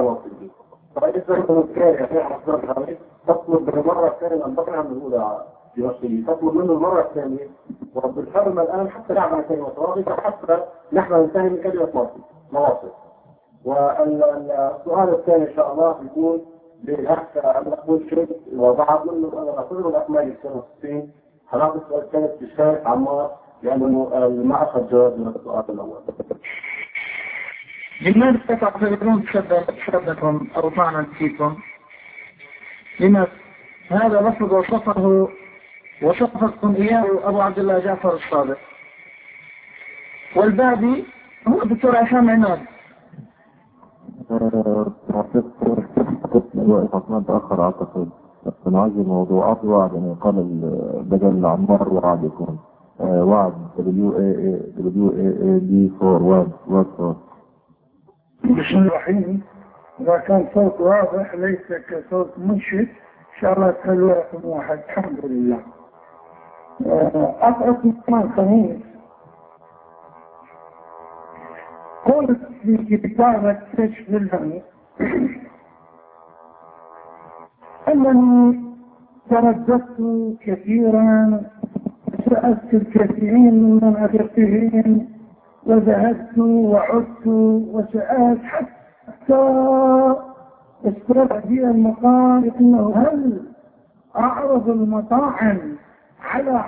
انت 1.37 1.51
متكاري 1.51 1.97
يا 2.01 2.07
شيخ 2.07 2.23
حسن 2.23 2.73
خميس 2.73 2.97
تطلب 3.27 3.65
بالمرة 3.65 4.07
الثانية 4.07 4.45
ان 4.45 4.55
تقنع 4.55 4.81
بالأولى 4.81 5.45
بنفسه 5.77 6.23
تطلب 6.27 6.55
منه 6.55 6.73
المرة 6.73 7.01
الثانية 7.01 7.47
وبالحرمة 7.95 8.61
الآن 8.61 8.89
حتى 8.89 9.13
نعمل 9.13 9.43
كلمة 9.49 9.69
رافضة 9.77 10.15
حتى 10.15 10.57
نحن 10.93 11.13
ننتهي 11.13 11.49
من 11.49 11.61
كلمة 11.61 12.09
مواصل. 12.51 12.91
والسؤال 13.65 15.09
الثاني 15.09 15.49
إن 15.49 15.53
شاء 15.55 15.73
الله 15.73 15.95
يكون 16.05 16.41
للاخ 16.83 17.19
المقبول 17.37 18.09
شيخ 18.09 18.29
وبعض 18.57 19.05
منه 19.11 19.41
أنا 19.41 19.57
اعتبره 19.57 19.89
الاكمال 19.89 20.31
السنة 20.37 20.63
60 20.79 21.11
هناخذ 21.49 21.75
السؤال 21.81 22.01
الثاني 22.03 22.27
في 22.27 22.45
الشيخ 22.45 22.87
عمار 22.87 23.31
لأنه 23.63 24.09
ما 24.43 24.63
اخذ 24.63 24.89
جواب 24.89 25.19
من 25.19 25.27
السؤال 25.35 25.63
الأول. 25.69 25.97
لماذا 28.05 28.39
تعتبرون 28.55 29.23
شدكم 29.85 30.47
أو 30.57 30.69
طعنا 30.69 31.03
فيكم؟ 31.17 31.55
لماذا 32.99 33.27
هذا 33.89 34.21
لفظ 34.21 34.53
وصفه 34.53 35.29
وصفكم 36.03 36.75
اياه 36.75 37.05
ابو 37.29 37.41
عبد 37.41 37.59
الله 37.59 37.79
جعفر 37.79 38.13
الصادق 38.15 38.57
والبادي 40.35 41.03
هو 41.47 41.61
الدكتور 41.61 41.95
عماد 42.29 42.59
واقف 46.55 46.95
عثمان 46.95 47.25
تأخر 47.25 47.63
أعتقد 47.63 48.09
فنعزل 48.65 49.03
موضوعات 49.07 49.63
وعد 49.65 49.93
يعني 49.93 50.15
قال 50.21 50.37
ال- 50.39 51.03
بدل 51.03 51.45
عمار 51.45 51.89
وعد 51.93 52.23
يكون 52.23 52.59
آه، 53.01 53.23
وعد 53.25 53.53
دي 55.59 55.91
4 56.01 56.23
وعد 56.23 56.47
وعد 56.67 56.85
4 56.99 57.15
بسم 58.43 58.77
الله 58.77 58.87
الرحيم 58.87 59.41
إذا 60.01 60.17
كان 60.17 60.45
صوت 60.53 60.81
واضح 60.81 61.33
ليس 61.35 61.73
كصوت 61.89 62.31
منشد 62.37 62.79
إن 62.79 63.39
شاء 63.41 63.53
الله 63.53 63.71
تخلوا 63.71 64.09
رقم 64.13 64.45
واحد. 64.49 64.79
الحمد 64.89 65.25
لله. 65.25 65.59
أطعم 67.41 67.91
كمان 68.07 68.29
خميس 68.37 68.77
قلت 72.05 72.39
في 72.63 72.97
كتابة 72.97 73.57
كشف 73.77 74.09
الهم 74.09 74.61
أنني 77.87 78.63
ترددت 79.29 79.97
كثيرا 80.41 81.41
سألت 82.29 82.73
الكثيرين 82.73 83.53
ممن 83.63 83.95
أثقهم 83.97 85.12
وذهبت 85.65 86.37
وعدت 86.37 87.27
وسألت 87.73 88.41
حتى 88.43 88.67
استوى 90.87 91.41
بي 91.45 91.63
المقام 91.67 92.51
إنه 92.59 92.93
هل 92.95 93.41
أعرض 94.17 94.69
المطاعم 94.69 95.59
على 96.21 96.63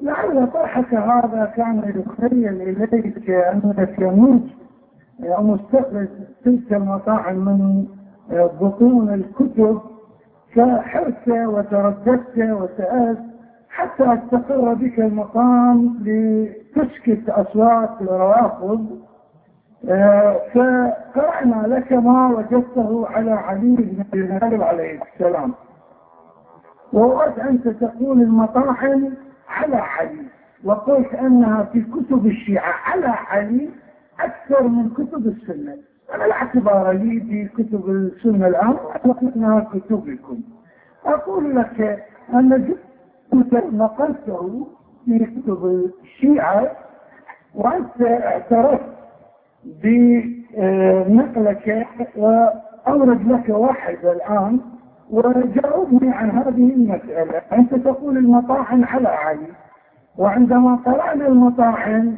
لعل 0.00 0.46
طرحك 0.52 0.94
هذا 0.94 1.52
كان 1.56 2.02
يخيل 2.06 2.62
إليك 2.62 3.30
أنك 3.30 3.98
يموت 3.98 4.42
أو 5.22 5.42
مستخرج 5.42 6.08
تلك 6.44 6.72
المطاعم 6.72 7.36
من 7.36 7.86
بطون 8.60 9.14
الكتب. 9.14 9.80
فحرت 10.56 11.28
وترددت 11.28 12.38
وسألت 12.38 13.18
حتى 13.70 14.14
استقر 14.14 14.74
بك 14.74 14.98
المقام 14.98 15.98
لتسكت 16.04 17.28
أصوات 17.28 17.90
الروافض 18.00 18.98
آه، 19.88 20.40
فقرأنا 20.54 21.66
لك 21.66 21.92
ما 21.92 22.28
وجدته 22.28 23.06
على 23.08 23.30
علي 23.30 23.76
بن 23.76 24.04
أبي 24.12 24.38
طالب 24.38 24.62
عليه 24.62 25.00
السلام. 25.14 25.54
وأردت 26.92 27.38
أنت 27.38 27.68
تقول 27.68 28.22
المطاحن 28.22 29.12
على 29.48 29.76
علي 29.76 30.22
وقلت 30.64 31.14
أنها 31.14 31.62
في 31.62 31.82
كتب 31.82 32.26
الشيعة 32.26 32.72
على 32.84 33.06
علي 33.06 33.68
أكثر 34.20 34.68
من 34.68 34.90
كتب 34.90 35.26
السنة. 35.26 35.76
أنا 36.14 36.24
لا 36.24 36.32
اعتبار 36.32 36.92
لي 36.92 37.20
في 37.20 37.48
كتب 37.62 37.90
السنة 37.90 38.46
الآن 38.46 38.76
أنها 39.36 39.60
كتبكم. 39.60 40.40
أقول 41.06 41.56
لك 41.56 42.04
أن 42.34 42.74
جزء 43.32 43.74
نقلته 43.76 44.66
في 45.04 45.18
كتب 45.18 45.90
الشيعة 46.04 46.70
وأنت 47.54 48.02
اعترفت 48.02 48.84
بنقلك 50.58 51.86
وأورد 52.16 53.28
لك 53.28 53.48
واحد 53.48 53.98
الآن 54.04 54.60
وجاوبني 55.10 56.10
عن 56.12 56.30
هذه 56.30 56.72
المسألة. 56.74 57.42
أنت 57.52 57.74
تقول 57.74 58.16
المطاحن 58.16 58.84
على 58.84 59.08
علي 59.08 59.46
وعندما 60.18 60.74
قرأنا 60.76 61.26
المطاحن 61.26 62.14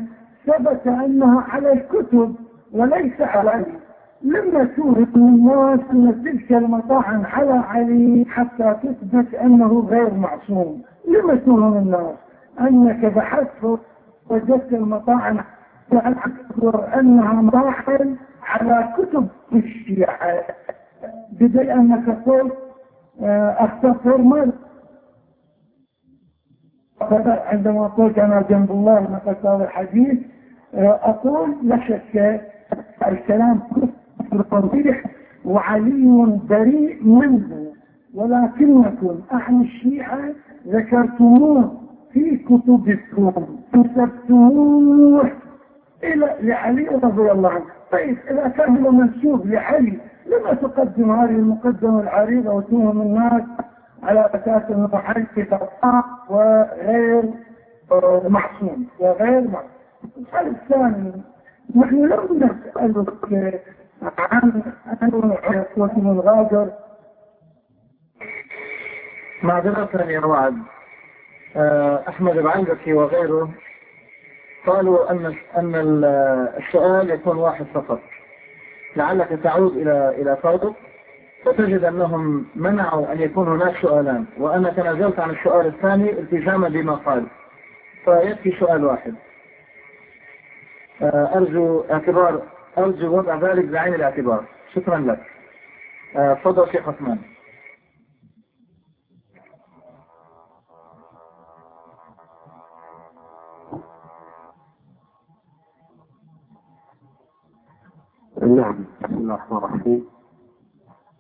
ثبت 0.47 0.87
أنها 0.87 1.41
على 1.49 1.73
الكتب 1.73 2.35
وليس 2.73 3.21
على 3.21 3.51
علي 3.51 3.80
لما 4.23 4.65
توهم 4.65 5.07
الناس 5.17 5.81
أن 5.91 6.23
تلك 6.25 6.53
المطاحن 6.53 7.25
على 7.25 7.53
علي 7.53 8.25
حتى 8.29 8.77
تثبت 8.83 9.35
أنه 9.35 9.81
غير 9.81 10.15
معصوم. 10.15 10.83
لما 11.09 11.35
توهم 11.35 11.77
الناس 11.77 12.17
أنك 12.61 13.05
بحثت 13.05 13.79
وجدت 14.31 14.73
المطاعن 14.73 15.41
أذكر 15.93 17.01
أنها 17.01 17.33
مراحل 17.33 18.17
على 18.43 18.95
كتب 18.99 19.29
الشيعة. 19.53 20.43
بدل 21.33 21.71
أنك 21.71 22.09
قلت 22.27 22.53
أستغفر 23.59 24.19
من؟ 24.19 24.53
عندما 27.27 27.87
قلت 27.87 28.19
أنا 28.19 28.43
جنب 28.51 28.71
الله 28.71 29.21
هذا 29.27 29.65
الحديث 29.65 30.19
أقول 30.75 31.57
لا 31.63 31.81
شك 31.89 32.41
الكلام 33.07 33.59
كفر. 33.59 33.89
قبيح 34.39 35.05
وعلي 35.45 36.39
بريء 36.51 37.05
منه 37.05 37.73
ولكنكم 38.15 39.21
أهل 39.33 39.61
الشيعة 39.61 40.19
ذكرتموه 40.69 41.81
في 42.13 42.37
كتبكم 42.37 43.47
كتبتموه 43.73 45.31
إلى 46.05 46.37
لعلي 46.41 46.89
رضي 46.89 47.31
الله 47.31 47.51
عنه. 47.51 47.65
طيب 47.93 48.19
إذا 48.31 48.49
كان 48.49 48.85
هو 48.85 48.91
منسوب 48.91 49.47
لعلي 49.47 49.99
لما 50.27 50.55
تقدم 50.55 51.11
هذه 51.11 51.31
المقدمة 51.31 52.01
العريضة 52.01 52.53
وتوهم 52.53 53.01
الناس 53.03 53.43
على 54.03 54.31
أساس 54.35 54.71
أنه 54.71 54.91
علي 54.93 55.27
خطأ 55.51 56.05
وغير 56.31 57.23
معصوم 58.29 58.87
وغير 59.01 59.41
معصوم. 59.49 59.71
السؤال 60.19 60.47
الثاني 60.47 61.13
نحن 61.77 61.97
لم 61.97 62.21
نسألك 62.37 63.33
عن 64.03 64.63
أنواع 65.03 65.67
واسم 65.77 66.11
الغادر 66.11 66.71
معذرة 69.43 70.03
يا 70.03 70.21
وعد 70.27 70.57
أحمد 72.09 72.37
العنبكي 72.37 72.93
وغيره 72.93 73.51
قالوا 74.67 75.11
أن 75.11 75.35
أن 75.57 75.75
السؤال 76.59 77.11
يكون 77.11 77.37
واحد 77.37 77.67
فقط. 77.75 78.01
لعلك 78.97 79.29
تعود 79.29 79.77
إلى 79.77 80.15
إلى 80.19 80.37
فوضك 80.37 80.75
وتجد 81.47 81.85
أنهم 81.85 82.47
منعوا 82.55 83.13
أن 83.13 83.21
يكون 83.21 83.49
هناك 83.49 83.77
سؤالان 83.77 84.27
وأنا 84.39 84.71
تنازلت 84.71 85.21
عن 85.21 85.31
السؤال 85.31 85.67
الثاني 85.67 86.11
التزاما 86.11 86.69
بما 86.69 86.95
قال. 86.95 87.27
فيكفي 88.05 88.57
سؤال 88.61 88.85
واحد. 88.85 89.15
أرجو 91.03 91.85
اعتبار 91.91 92.43
أرجو 92.79 93.19
وضع 93.19 93.53
ذلك 93.53 93.65
بعين 93.65 93.95
الاعتبار. 93.95 94.45
شكرا 94.75 94.99
لك. 94.99 95.21
تفضل 96.15 96.73
شيخ 96.73 96.89
عثمان. 96.89 97.19
نعم 108.43 108.85
بسم 109.03 109.15
الله 109.15 109.35
الرحمن 109.35 109.59
الرحيم. 109.59 110.07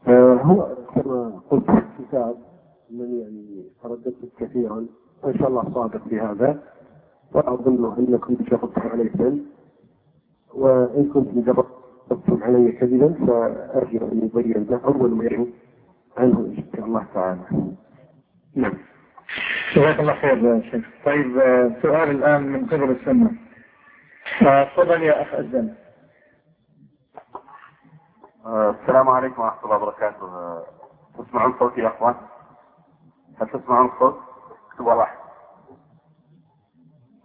آه 0.09 0.35
هو 0.35 0.77
كما 0.95 1.43
قلت 1.51 1.71
في 1.71 1.83
الكتاب 2.01 2.37
انني 2.91 3.21
يعني 3.21 3.65
ترددت 3.83 4.33
كثيرا 4.39 4.87
ان 5.25 5.39
شاء 5.39 5.49
الله 5.49 5.75
صادق 5.75 6.09
في 6.09 6.21
هذا. 6.21 6.63
وأظن 7.33 7.99
أنكم 7.99 8.35
جربتم 8.35 8.89
علي 8.89 9.03
كذب 10.51 10.63
وإن 10.63 11.11
كنتم 11.15 11.41
جربتم 11.41 12.43
علي 12.43 12.73
كذبا 12.73 13.27
فأرجو 13.27 14.07
أن 14.13 14.31
يبين 14.35 14.67
له 14.71 14.81
أول 14.85 15.11
ما 15.11 15.25
يعود 15.25 15.53
عنه 16.19 16.39
إن 16.39 16.65
شاء 16.77 16.85
الله 16.85 17.07
تعالى. 17.15 17.41
نعم. 18.57 18.73
جزاك 19.77 20.01
الله 20.01 20.15
خير 20.15 20.39
يا 20.39 20.63
شيخ. 20.71 20.85
طيب 21.05 21.33
سؤال 21.83 22.11
الآن 22.11 22.43
من 22.43 22.67
قبل 22.67 22.91
السنة. 22.91 23.31
تفضل 24.41 25.03
يا 25.03 25.23
أخ 25.23 25.35
أزل 25.35 25.75
السلام 28.47 29.09
عليكم 29.09 29.43
ورحمة 29.43 29.65
الله 29.65 29.77
وبركاته. 29.77 30.27
تسمعون 31.19 31.55
صوتي 31.59 31.81
يا 31.81 31.89
أخوان؟ 31.89 32.15
هل 33.41 33.49
تسمعون 33.49 33.87
الصوت؟ 33.87 34.19
اكتبوا 34.71 34.95
واحد 34.95 35.20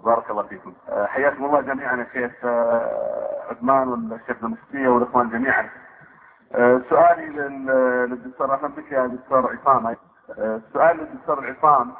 بارك 0.06 0.30
الله 0.32 0.44
فيكم. 0.44 0.74
حياكم 0.90 1.46
الله 1.46 1.62
جميعا 1.62 1.96
يا 1.96 2.08
شيخ 2.14 2.46
عثمان 3.52 3.88
والشيخ 4.12 4.38
المفتية 4.44 4.88
والإخوان 4.88 5.30
جميعا. 5.30 5.70
سؤالي 6.90 7.26
للدكتور 8.06 8.56
أحمد 8.56 8.76
بك 8.76 8.92
يا 8.92 9.08
دكتور 9.08 9.58
عصام. 9.58 9.96
السؤال 10.40 10.98
للدكتور 10.98 11.40
العصام 11.40 11.94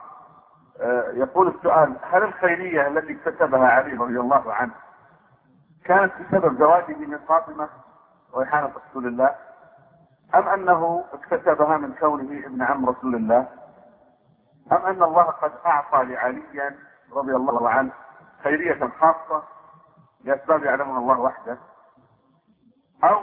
يقول 1.14 1.48
السؤال 1.48 1.96
هل 2.12 2.24
الخيرية 2.24 2.88
التي 2.88 3.14
اكتسبها 3.14 3.68
علي 3.68 3.94
رضي 3.94 4.20
الله 4.20 4.54
عنه 4.54 4.72
كانت 5.86 6.12
بسبب 6.22 6.60
زواجه 6.60 6.96
من 6.96 7.18
فاطمة 7.18 7.70
ريحانة 8.38 8.72
رسول 8.90 9.08
الله 9.08 9.36
أم 10.36 10.48
أنه 10.48 11.04
اكتسبها 11.14 11.78
من 11.78 11.94
كونه 11.94 12.46
ابن 12.46 12.62
عم 12.62 12.90
رسول 12.90 13.16
الله 13.16 13.48
أم 14.72 14.78
أن 14.86 15.04
الله 15.04 15.24
قد 15.24 15.52
أعطى 15.66 16.04
لعلي 16.04 16.44
رضي 17.16 17.36
الله 17.36 17.70
عنه 17.70 17.92
خيرية 18.44 18.90
خاصة 19.00 19.44
لأسباب 20.24 20.64
يعلمها 20.64 21.00
الله 21.00 21.20
وحده 21.20 21.58
أو 23.04 23.22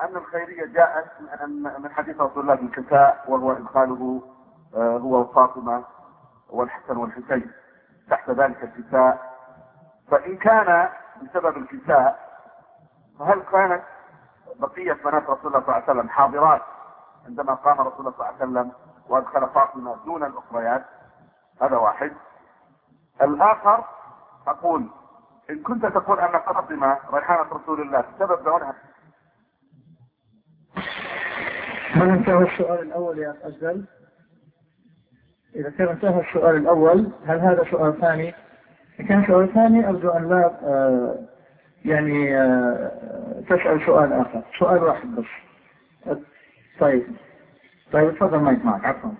أن 0.00 0.16
الخيرية 0.16 0.66
جاءت 0.66 1.06
من 1.78 1.90
حديث 1.92 2.20
رسول 2.20 2.42
الله 2.42 2.54
بن 2.54 2.68
كساء 2.68 3.24
وهو 3.28 3.52
إدخاله 3.52 4.22
آه، 4.76 4.98
هو 4.98 5.20
وفاطمة 5.20 5.84
والحسن 6.50 6.96
والحسين 6.96 7.50
تحت 8.10 8.30
ذلك 8.30 8.64
الكساء. 8.64 9.34
فإن 10.10 10.36
كان 10.36 10.88
بسبب 11.22 11.56
الكساء 11.56 12.24
فهل 13.18 13.42
كانت 13.42 13.82
بقية 14.60 14.92
بنات 14.92 15.22
رسول 15.30 15.46
الله 15.46 15.60
صلى 15.60 15.60
الله 15.60 15.72
عليه 15.72 15.84
وسلم 15.84 16.08
حاضرات 16.08 16.62
عندما 17.26 17.54
قام 17.54 17.80
رسول 17.80 18.00
الله 18.00 18.10
صلى 18.10 18.26
الله 18.26 18.26
عليه 18.26 18.36
وسلم 18.36 18.72
وأدخل 19.08 19.48
فاطمة 19.48 19.96
دون 20.04 20.24
الأخريات؟ 20.24 20.84
هذا 21.62 21.76
واحد. 21.76 22.12
الآخر 23.22 23.84
أقول 24.46 24.88
إن 25.50 25.62
كنت 25.62 25.86
تقول 25.86 26.20
أن 26.20 26.32
فاطمة 26.32 26.98
ريحانة 27.12 27.42
رسول 27.52 27.80
الله 27.80 28.04
سبب 28.18 28.44
دونها 28.44 28.74
هل 31.92 32.10
انتهى 32.10 32.52
السؤال 32.52 32.82
الأول 32.82 33.18
يا 33.18 33.36
أجل؟ 33.42 33.84
إذا 35.56 35.70
كان 35.70 35.88
انتهى 35.88 36.20
السؤال 36.20 36.56
الأول 36.56 37.10
هل 37.26 37.40
هذا 37.40 37.64
سؤال 37.70 38.00
ثاني؟ 38.00 38.34
إذا 39.00 39.08
كان 39.08 39.26
سؤال 39.26 39.54
ثاني 39.54 39.88
أرجو 39.88 40.10
أن 40.10 40.28
لا 40.28 40.46
آه، 40.62 41.18
يعني 41.84 42.36
آه، 42.40 43.42
تسأل 43.48 43.86
سؤال 43.86 44.12
آخر. 44.12 44.42
سؤال 44.58 44.82
واحد 44.82 45.14
بس. 45.14 45.24
طيب. 46.80 47.06
طيب 47.92 48.14
تفضل 48.14 48.38
مايك 48.38 48.64
معك. 48.64 48.84
عفوا. 48.84 49.10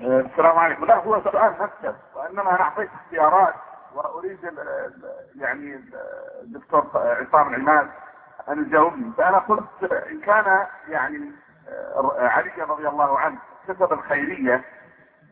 السلام 0.00 0.58
عليكم. 0.58 0.84
لا 0.84 0.96
هو 0.96 1.22
سؤال 1.22 1.54
مكتب 1.60 1.94
وإنما 2.14 2.50
أنا 2.50 2.60
أعطيت 2.60 2.90
اختيارات 2.94 3.54
وأريد 3.94 4.38
يعني 5.36 5.80
الدكتور 6.42 6.86
عصام 6.94 7.54
العماد 7.54 7.88
أن 8.48 8.62
يجاوبني. 8.62 9.12
فأنا 9.18 9.38
قلت 9.38 9.92
إن 9.92 10.20
كان 10.20 10.66
يعني 10.88 11.32
آه، 11.68 12.28
علي 12.28 12.52
رضي 12.62 12.88
الله 12.88 13.18
عنه 13.18 13.38
كتب 13.68 13.92
الخيرية 13.92 14.64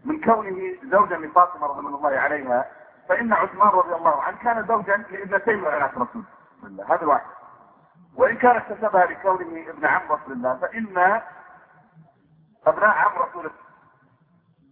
من 0.05 0.21
كونه 0.21 0.75
زوجا 0.85 1.17
لفاطمة 1.17 1.67
رضي 1.67 1.87
الله 1.87 2.19
عليها 2.19 2.65
فإن 3.09 3.33
عثمان 3.33 3.69
رضي 3.69 3.95
الله 3.95 4.23
عنه 4.23 4.37
كان 4.43 4.67
زوجا 4.67 4.97
لابنتين 4.97 5.61
بنات 5.61 5.91
رسول 5.95 6.23
الله. 6.65 6.95
هذا 6.95 7.07
واحد. 7.07 7.27
وإن 8.17 8.37
كان 8.37 8.57
اكتسبها 8.57 9.07
لكونه 9.07 9.71
ابن 9.71 9.87
عم 9.87 10.13
رسول 10.13 10.33
الله 10.33 10.57
فإن 10.57 11.21
أبناء 12.67 12.91
عم 12.91 13.13
رسول 13.19 13.41
الله 13.47 13.64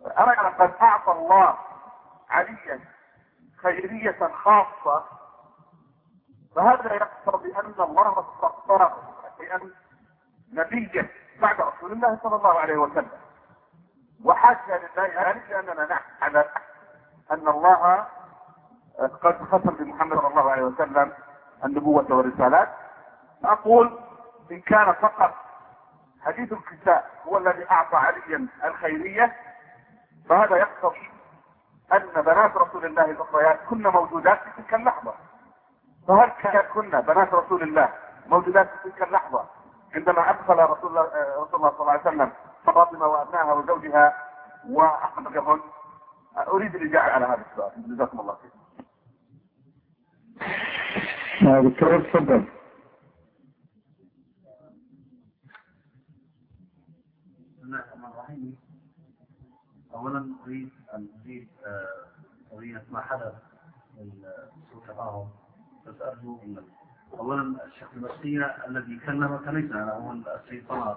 أرى 0.06 0.36
قد 0.58 0.74
أعطى 0.82 1.12
الله 1.12 1.58
عليا 2.30 2.80
خيرية 3.62 4.30
خاصة 4.44 5.04
فهذا 6.56 6.94
يقتضي 6.94 7.56
أن 7.56 7.74
الله 7.78 8.10
استغفره 8.20 8.98
لأن 9.40 9.70
نبيا 10.52 11.08
بعد 11.40 11.60
رسول 11.60 11.92
الله 11.92 12.18
صلى 12.22 12.36
الله 12.36 12.58
عليه 12.60 12.76
وسلم. 12.76 13.10
وحاشا 14.24 14.72
لله 14.72 15.28
ذلك 15.28 15.50
لأننا 15.50 16.00
نعلم 16.20 16.44
أن 17.30 17.48
الله 17.48 18.06
قد 19.22 19.42
ختم 19.42 19.70
بمحمد 19.70 20.18
صلى 20.18 20.28
الله 20.28 20.50
عليه 20.50 20.62
وسلم 20.62 21.12
النبوة 21.64 22.06
والرسالات. 22.10 22.68
أقول 23.44 23.98
إن 24.50 24.60
كان 24.60 24.92
فقط 24.92 25.34
حديث 26.24 26.52
الكساء 26.52 27.10
هو 27.26 27.38
الذي 27.38 27.70
أعطى 27.70 27.96
عليا 27.96 28.48
الخيرية 28.64 29.36
فهذا 30.28 30.56
يقتضي 30.56 31.10
أن 31.92 32.22
بنات 32.22 32.56
رسول 32.56 32.84
الله 32.84 33.04
الأخريات 33.10 33.60
كن 33.70 33.82
موجودات 33.82 34.42
في 34.42 34.62
تلك 34.62 34.74
اللحظة. 34.74 35.14
فهل 36.08 36.62
كن 36.74 36.90
بنات 36.90 37.34
رسول 37.34 37.62
الله 37.62 37.88
موجودات 38.26 38.70
في 38.70 38.90
تلك 38.90 39.02
اللحظة؟ 39.02 39.44
عندما 39.94 40.30
أدخل 40.30 40.58
رسول 40.58 40.90
الله, 40.90 41.02
رسول 41.42 41.54
الله 41.54 41.70
صلى 41.70 41.80
الله 41.80 41.90
عليه 41.90 42.00
وسلم 42.00 42.32
فاطمة 42.64 43.06
وأبنائها 43.06 43.52
وزوجها 43.52 44.16
وأخرجهن 44.68 45.60
أريد 46.38 46.74
الإجابة 46.74 47.12
على 47.12 47.26
هذا 47.26 47.44
السؤال. 47.50 47.94
جزاكم 47.94 48.20
الله 48.20 48.34
خير. 48.34 48.50
دكتور 51.70 52.00
تفضل. 52.00 52.44
بسم 57.48 57.64
الله 57.64 57.78
الرحمن 57.78 58.04
الرحيم. 58.04 58.61
اولا 60.02 60.34
أريد 60.46 60.70
أن 60.94 61.08
ازيد 61.20 61.48
قضيه 62.52 62.84
ما 62.90 63.00
حدث 63.00 63.34
من 63.98 64.10
سوء 64.72 64.82
تفاهم. 64.88 65.28
بس 65.86 65.94
أرجو 66.02 66.38
أن 66.42 66.56
اولا 67.12 67.64
الشيخ 67.64 67.88
المسيح 67.96 68.64
الذي 68.64 68.98
كلمك 68.98 69.48
ليس 69.48 69.72
أنا 69.72 69.92
هو 69.92 70.12
السيد 70.12 70.66
طلال 70.68 70.96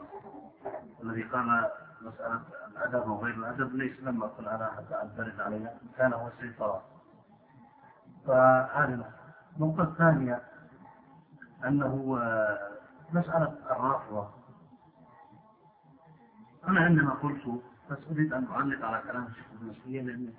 الذي 1.04 1.24
قال 1.24 1.72
مسألة 2.02 2.42
الأدب 2.68 3.10
وغير 3.10 3.36
الأدب 3.36 3.76
ليس 3.76 4.00
لم 4.00 4.24
أقل 4.24 4.48
أنا 4.48 4.72
حتى 4.72 5.02
ادرس 5.02 5.40
عليها 5.40 5.78
كان 5.98 6.14
هو 6.14 6.28
السيد 6.28 6.56
طلال 6.60 6.82
فهذه 8.28 9.06
النقطه 9.58 9.84
الثانية 9.84 10.42
أنه 11.66 12.16
مسألة 13.14 13.56
الرافضة. 13.72 14.30
أنا 16.68 16.80
عندما 16.82 17.14
قلت 17.14 17.62
بس 17.92 17.98
أريد 18.12 18.34
أن 18.34 18.48
أعلق 18.52 18.86
على 18.86 19.02
كلام 19.12 19.26
الشيخ 19.26 19.46
المسيح 19.62 20.04
لاني 20.04 20.34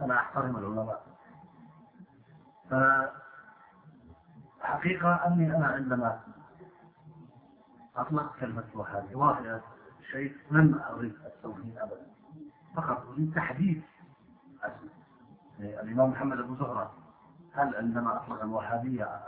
أنا 0.00 0.14
أحترم 0.20 0.56
العلماء. 0.56 1.06
ف 2.70 2.74
حقيقة 4.60 5.26
أني 5.26 5.56
أنا 5.56 5.66
عندما 5.66 6.20
أطلقت 7.96 8.40
كلمة 8.40 8.64
الوهابي 8.74 9.14
واحدة 9.14 9.60
شيء 10.10 10.36
لم 10.50 10.80
أريد 10.90 11.14
التوحيد 11.26 11.78
أبدا. 11.78 12.06
فقط 12.76 13.06
أريد 13.06 13.34
تحديد 13.34 13.82
الإمام 15.60 16.10
محمد 16.10 16.38
أبو 16.38 16.54
زهرة 16.54 16.92
هل 17.52 17.76
عندما 17.76 18.16
أطلق 18.16 18.42
الوهابية 18.42 19.20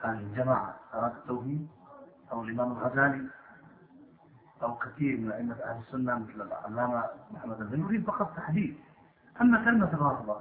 هذه 0.00 0.18
الجماعة 0.18 0.76
أراد 0.94 1.12
التوحيد 1.16 1.68
أو 2.32 2.42
الإمام 2.44 2.72
الغزالي 2.72 3.28
أو 4.62 4.74
كثير 4.78 5.20
من 5.20 5.32
أئمة 5.32 5.54
أهل 5.54 5.80
السنة 5.88 6.18
مثل 6.18 6.42
العلامة 6.42 7.04
محمد 7.30 7.70
بن 7.70 7.80
يريد 7.80 8.06
فقط 8.06 8.36
تحديد 8.36 8.76
أما 9.40 9.64
كلمة 9.64 9.92
الرافضة 9.92 10.40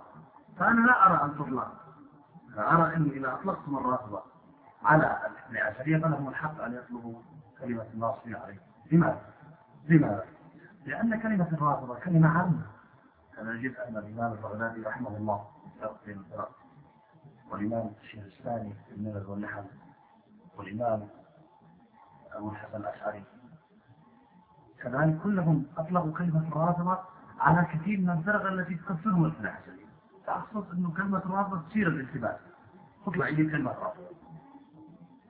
فأنا 0.59 0.85
لا 0.87 1.05
أرى 1.07 1.23
أن 1.25 1.35
تطلق 1.35 1.71
أرى 2.57 2.95
أني 2.95 3.09
إذا 3.09 3.33
أطلقتم 3.33 3.77
الرافضة 3.77 4.23
على 4.83 5.19
الاثني 5.27 5.59
عشرية 5.61 5.97
فلهم 5.97 6.27
الحق 6.29 6.61
أن 6.61 6.73
يطلبوا 6.73 7.15
كلمة 7.59 7.85
الناصرية 7.93 8.37
عليه 8.37 8.59
لماذا؟ 8.91 9.21
لماذا؟ 9.89 10.25
لأن 10.85 11.19
كلمة 11.21 11.47
الرافضة 11.53 11.95
كلمة 11.99 12.27
عامة. 12.39 12.61
أنا 13.41 13.53
نجد 13.53 13.75
أن 13.75 13.97
الإمام 13.97 14.31
البغدادي 14.31 14.81
رحمه 14.81 15.17
الله 15.17 15.47
بين 16.05 16.17
الفرق 16.19 16.51
والإمام 17.51 17.91
الشيخ 18.03 18.23
الثاني 18.25 18.73
الملل 18.91 19.25
والنحل. 19.27 19.63
والإمام 20.57 21.07
أبو 22.33 22.49
الحسن 22.49 22.77
الأشعري 22.77 23.23
كذلك 24.83 25.17
كلهم 25.23 25.65
أطلقوا 25.77 26.13
كلمة 26.13 26.47
الرافضة 26.47 26.99
على 27.39 27.67
كثير 27.73 27.99
من 27.99 28.09
الفرق 28.09 28.45
التي 28.51 28.75
تكفرهم 28.75 29.25
الاثنى 29.25 29.47
عشرية 29.49 29.85
فأقصد 30.27 30.71
أنه 30.73 30.93
كلمة 30.97 31.17
الرافضة 31.17 31.61
تصير 31.69 31.87
الالتباس 31.87 32.39
تطلع 33.05 33.25
هي 33.25 33.35
كلمة 33.35 33.71
رافضة 33.71 34.09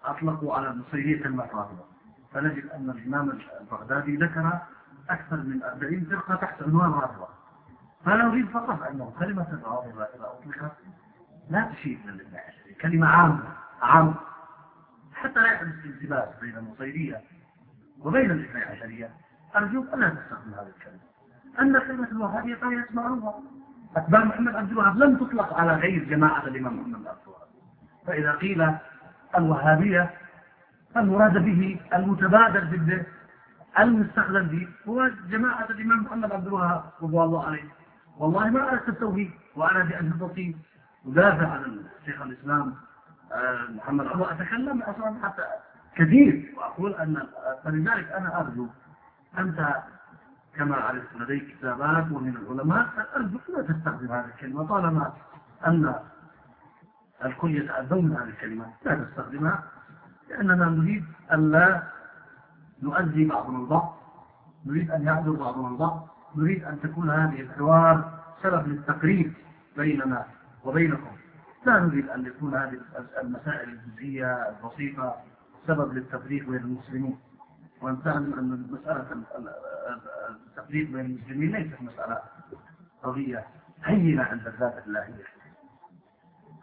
أطلقوا 0.05 0.55
على 0.55 0.69
النصيرية 0.71 1.23
كلمة 1.23 1.43
رافضة 1.43 1.85
فنجد 2.34 2.65
أن 2.65 2.89
الإمام 2.89 3.39
البغدادي 3.61 4.15
ذكر 4.15 4.59
أكثر 5.09 5.38
من 5.38 5.63
40 5.63 6.05
فرقة 6.05 6.35
تحت 6.35 6.63
عنوان 6.63 6.91
رافضة. 6.91 7.27
فأنا 8.05 8.27
أريد 8.27 8.49
فقط 8.49 8.81
أنه 8.81 9.13
كلمة 9.19 9.47
الرافضة 9.53 10.03
إذا 10.03 10.34
أطلقت 10.39 10.71
لا 11.49 11.71
تشير 11.73 11.99
إلى 12.03 12.11
الاثنى 12.11 12.38
عشرية 12.39 12.77
كلمة 12.81 13.07
عامة 13.07 13.43
عامة. 13.81 14.15
حتى 15.13 15.39
لا 15.39 15.51
يحدث 15.51 15.85
التباس 15.85 16.30
بين 16.41 16.57
النصيرية 16.57 17.21
وبين 17.99 18.31
الاثنى 18.31 18.61
عشرية 18.63 19.09
أرجوك 19.55 19.93
ألا 19.93 20.09
تستخدم 20.09 20.53
هذه 20.53 20.71
الكلمة. 20.77 20.99
أن 21.61 21.80
كلمة 21.88 22.07
الوهابية 22.11 22.55
قد 22.55 22.71
يسمعونها 22.71 23.34
أتباع 23.97 24.23
محمد 24.23 24.55
عبد 24.55 24.71
الوهاب 24.71 24.97
لم 24.97 25.17
تطلق 25.17 25.53
على 25.53 25.73
غير 25.76 26.03
جماعة 26.03 26.47
الإمام 26.47 26.80
محمد 26.80 27.07
عبد 27.07 27.19
الوهاب 27.27 27.47
فإذا 28.07 28.31
قيل 28.31 28.71
الوهابية 29.38 30.09
المراد 30.97 31.34
به 31.38 31.80
المتبادر 31.93 32.59
بالذهن 32.63 33.03
المستخدم 33.80 34.43
به 34.47 34.67
هو 34.88 35.09
جماعة 35.30 35.65
الإمام 35.69 36.03
محمد 36.03 36.31
عبد 36.31 36.47
الوهاب 36.47 36.84
رضوان 37.01 37.26
الله 37.26 37.45
عليه. 37.47 37.63
والله 38.19 38.49
ما 38.49 38.71
أردت 38.71 38.89
التوحيد 38.89 39.31
وأنا 39.55 39.84
بأجهزتي 39.84 40.55
أدافع 41.07 41.47
عن 41.47 41.84
شيخ 42.05 42.21
الإسلام 42.21 42.76
آه، 43.34 43.67
محمد 43.76 44.07
عمر 44.07 44.31
أتكلم 44.31 44.81
أصلا 44.81 45.15
حتى 45.27 45.43
كثير 45.95 46.53
وأقول 46.57 46.93
أن 46.95 47.27
فلذلك 47.63 48.11
أنا 48.11 48.39
أرجو 48.39 48.67
أنت 49.38 49.76
كما 50.56 50.76
عرفت 50.76 51.15
لديك 51.15 51.57
كتابات 51.57 52.11
ومن 52.11 52.35
العلماء 52.35 52.88
أرجو 53.15 53.39
لا 53.49 53.61
تستخدم 53.61 54.11
هذه 54.11 54.26
الكلمة. 54.26 54.68
طالما 54.68 55.14
أن 55.68 55.95
الكل 57.26 57.56
يتأذون 57.56 58.11
هذه 58.11 58.23
الكلمة 58.30 58.65
لا 58.85 58.95
تستخدمها 58.95 59.64
لأننا 60.30 60.65
نريد 60.65 61.06
أن 61.34 61.51
لا 61.51 61.84
نؤذي 62.84 63.26
بعضنا 63.26 63.57
البعض 63.57 63.97
نريد 64.65 64.91
أن 64.91 65.03
يعذر 65.03 65.31
بعضنا 65.31 65.68
البعض 65.68 66.07
نريد 66.35 66.64
أن 66.64 66.80
تكون 66.81 67.10
هذه 67.10 67.41
الحوار 67.41 68.19
سبب 68.43 68.68
للتقريب 68.68 69.34
بيننا 69.77 70.26
وبينكم. 70.64 71.15
لا 71.65 71.80
نريد 71.80 72.10
أن 72.10 72.26
يكون 72.26 72.56
هذه 72.56 72.80
المسائل 73.22 73.69
الجزئية 73.69 74.49
البسيطة 74.49 75.15
سبب 75.68 75.93
للتفريق 75.93 76.49
بين 76.49 76.56
المسلمين. 76.61 77.19
أن 77.84 78.68
مسألة 78.72 79.23
التفريق 80.30 80.89
بين 80.91 81.06
المسلمين 81.06 81.51
ليست 81.51 81.81
مسألة 81.81 82.22
قضية 83.03 83.45
هينة 83.84 84.23
عند 84.23 84.47
الذات 84.47 84.88
اللهية. 84.88 85.23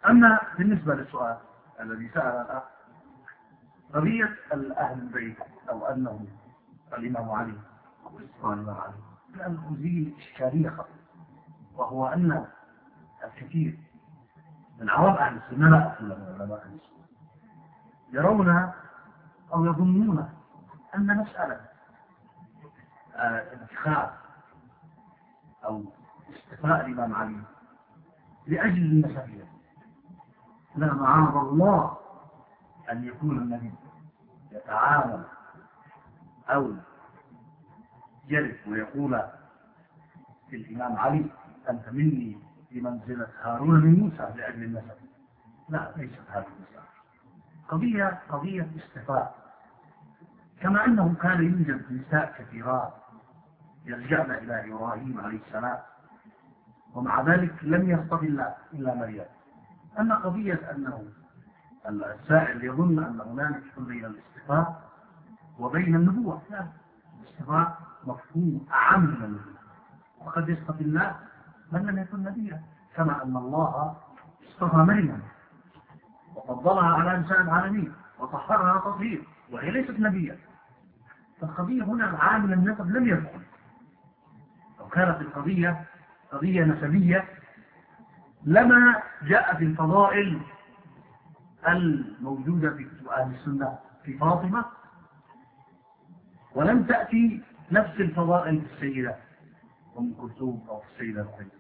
أما 0.09 0.41
بالنسبة 0.59 0.95
للسؤال 0.95 1.37
الذي 1.81 2.09
سأل 2.15 2.27
الأخ 2.41 2.63
قضية 3.95 4.37
الأهل 4.55 4.99
البيت 4.99 5.37
أو 5.71 5.87
أنه 5.87 6.27
الإمام 6.99 7.31
علي 7.31 7.55
أو 8.07 8.19
الإمام 8.19 8.71
علي 8.77 8.93
لأن 9.37 9.59
أزيل 9.73 10.15
إشكالية 10.19 10.71
خطيرة 10.71 10.97
وهو 11.77 12.07
أن 12.07 12.45
الكثير 13.25 13.79
من 14.81 14.91
عوام 14.91 15.15
أهل 15.15 15.37
السنة 15.37 15.69
لا 15.69 15.87
أقول 15.87 16.09
من 16.09 16.37
علماء 16.41 16.59
أهل 16.59 16.75
السنة 16.75 17.07
يرون 18.13 18.71
أو 19.55 19.65
يظنون 19.67 20.29
أن 20.97 21.17
مسألة 21.17 21.61
آه، 23.15 23.53
انتخاب 23.53 24.11
أو 25.65 25.85
استفاء 26.37 26.87
الإمام 26.87 27.15
علي 27.15 27.41
لأجل 28.47 28.83
النسبية 28.83 29.45
لا 30.77 30.95
معاذ 30.95 31.37
الله 31.37 31.97
أن 32.93 33.05
يكون 33.05 33.39
النبي 33.39 33.73
يتعامل 34.53 35.25
أو 36.49 36.73
يرث 38.29 38.69
ويقول 38.69 39.23
في 40.51 40.57
الإمام 40.57 40.97
علي 40.97 41.27
أنت 41.71 41.89
مني 41.89 42.39
بمنزلة 42.71 43.29
هارون 43.43 43.81
من 43.81 44.01
موسى 44.01 44.33
لأجل 44.37 44.63
النسب 44.65 44.97
لا 45.69 45.93
ليست 45.97 46.21
هذه 46.31 46.47
المسألة 46.57 46.83
قضية 47.69 48.21
قضية 48.29 48.69
استفاء 48.77 49.46
كما 50.61 50.85
أنه 50.85 51.15
كان 51.23 51.43
يوجد 51.45 51.93
نساء 51.93 52.35
كثيرات 52.39 52.93
يرجعن 53.85 54.31
إلى 54.31 54.73
إبراهيم 54.73 55.21
عليه 55.21 55.39
السلام 55.47 55.79
ومع 56.95 57.23
ذلك 57.23 57.55
لم 57.63 57.91
يصطف 57.91 58.23
الله 58.23 58.55
إلا 58.75 58.95
مريم. 58.95 59.25
أما 59.99 60.15
قضية 60.15 60.61
أنه 60.71 61.05
السائل 61.89 62.65
يظن 62.65 62.99
أن 63.05 63.21
هنالك 63.21 63.63
بين 63.79 64.05
الاستفاء 64.05 64.83
وبين 65.59 65.97
النبوة. 65.97 66.43
لا 66.51 66.67
الاستفاء 67.21 67.79
مفهوم 68.07 68.67
أعم 68.73 69.01
من 69.01 69.25
النبوة. 69.25 69.57
وقد 70.21 70.49
يصطفي 70.49 70.81
الله 70.81 71.17
من 71.73 71.87
لم 71.87 71.99
يكن 71.99 72.23
نبيا 72.23 72.63
كما 72.97 73.23
أن 73.23 73.37
الله 73.37 73.97
اصطفى 74.49 74.77
مريم. 74.77 75.23
وفضلها 76.37 76.87
على 76.87 77.19
نساء 77.19 77.41
العالمين 77.41 77.93
وطهرها 78.19 78.79
تطهير 78.79 79.25
وهي 79.53 79.71
ليست 79.71 80.01
نبيا 80.01 80.39
فالقضية 81.41 81.83
هنا 81.83 82.05
عامل 82.07 82.53
النسب 82.53 82.91
لم 82.91 83.09
يدخل 83.09 83.41
لو 84.81 84.89
كانت 84.89 85.21
القضية 85.21 85.85
قضية 86.33 86.65
نسبية 86.65 87.25
لما 88.45 89.03
جاء 89.23 89.55
في 89.57 89.65
الفضائل 89.65 90.41
الموجودة 91.69 92.71
في 92.71 92.87
أهل 93.17 93.35
السنة 93.35 93.79
في 94.05 94.19
فاطمة 94.19 94.65
ولم 96.55 96.83
تأتي 96.83 97.43
نفس 97.71 98.01
الفضائل 98.01 98.61
في 98.61 98.75
السيدة 98.75 99.17
أم 99.99 100.15
كلثوم 100.21 100.67
أو 100.69 100.81
في 100.81 100.87
السيدة 100.95 101.23
رقية 101.23 101.57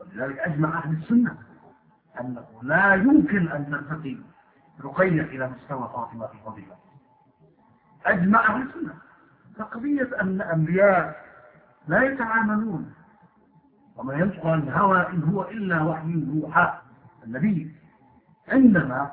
ولذلك 0.00 0.38
أجمع 0.38 0.78
أهل 0.78 0.96
السنة 0.96 1.38
أنه 2.20 2.44
لا 2.62 2.94
يمكن 2.94 3.48
أن 3.48 3.70
ترتقي 3.70 4.16
رقية 4.84 5.22
إلى 5.22 5.48
مستوى 5.48 5.88
فاطمة 5.94 6.26
في 6.26 6.34
الفضيلة 6.34 6.76
أجمع 8.06 8.56
السنة 8.56 8.94
فقضية 9.56 10.20
أن 10.20 10.28
الأنبياء 10.28 11.26
لا 11.88 12.02
يتعاملون. 12.02 12.94
وما 13.96 14.14
ينطق 14.14 14.46
عن 14.46 14.58
الهوى 14.58 15.08
إن 15.08 15.22
هو 15.22 15.42
إلا 15.42 15.82
وحي 15.82 16.12
يوحى 16.12 16.78
النبي. 17.24 17.76
عندما 18.48 19.10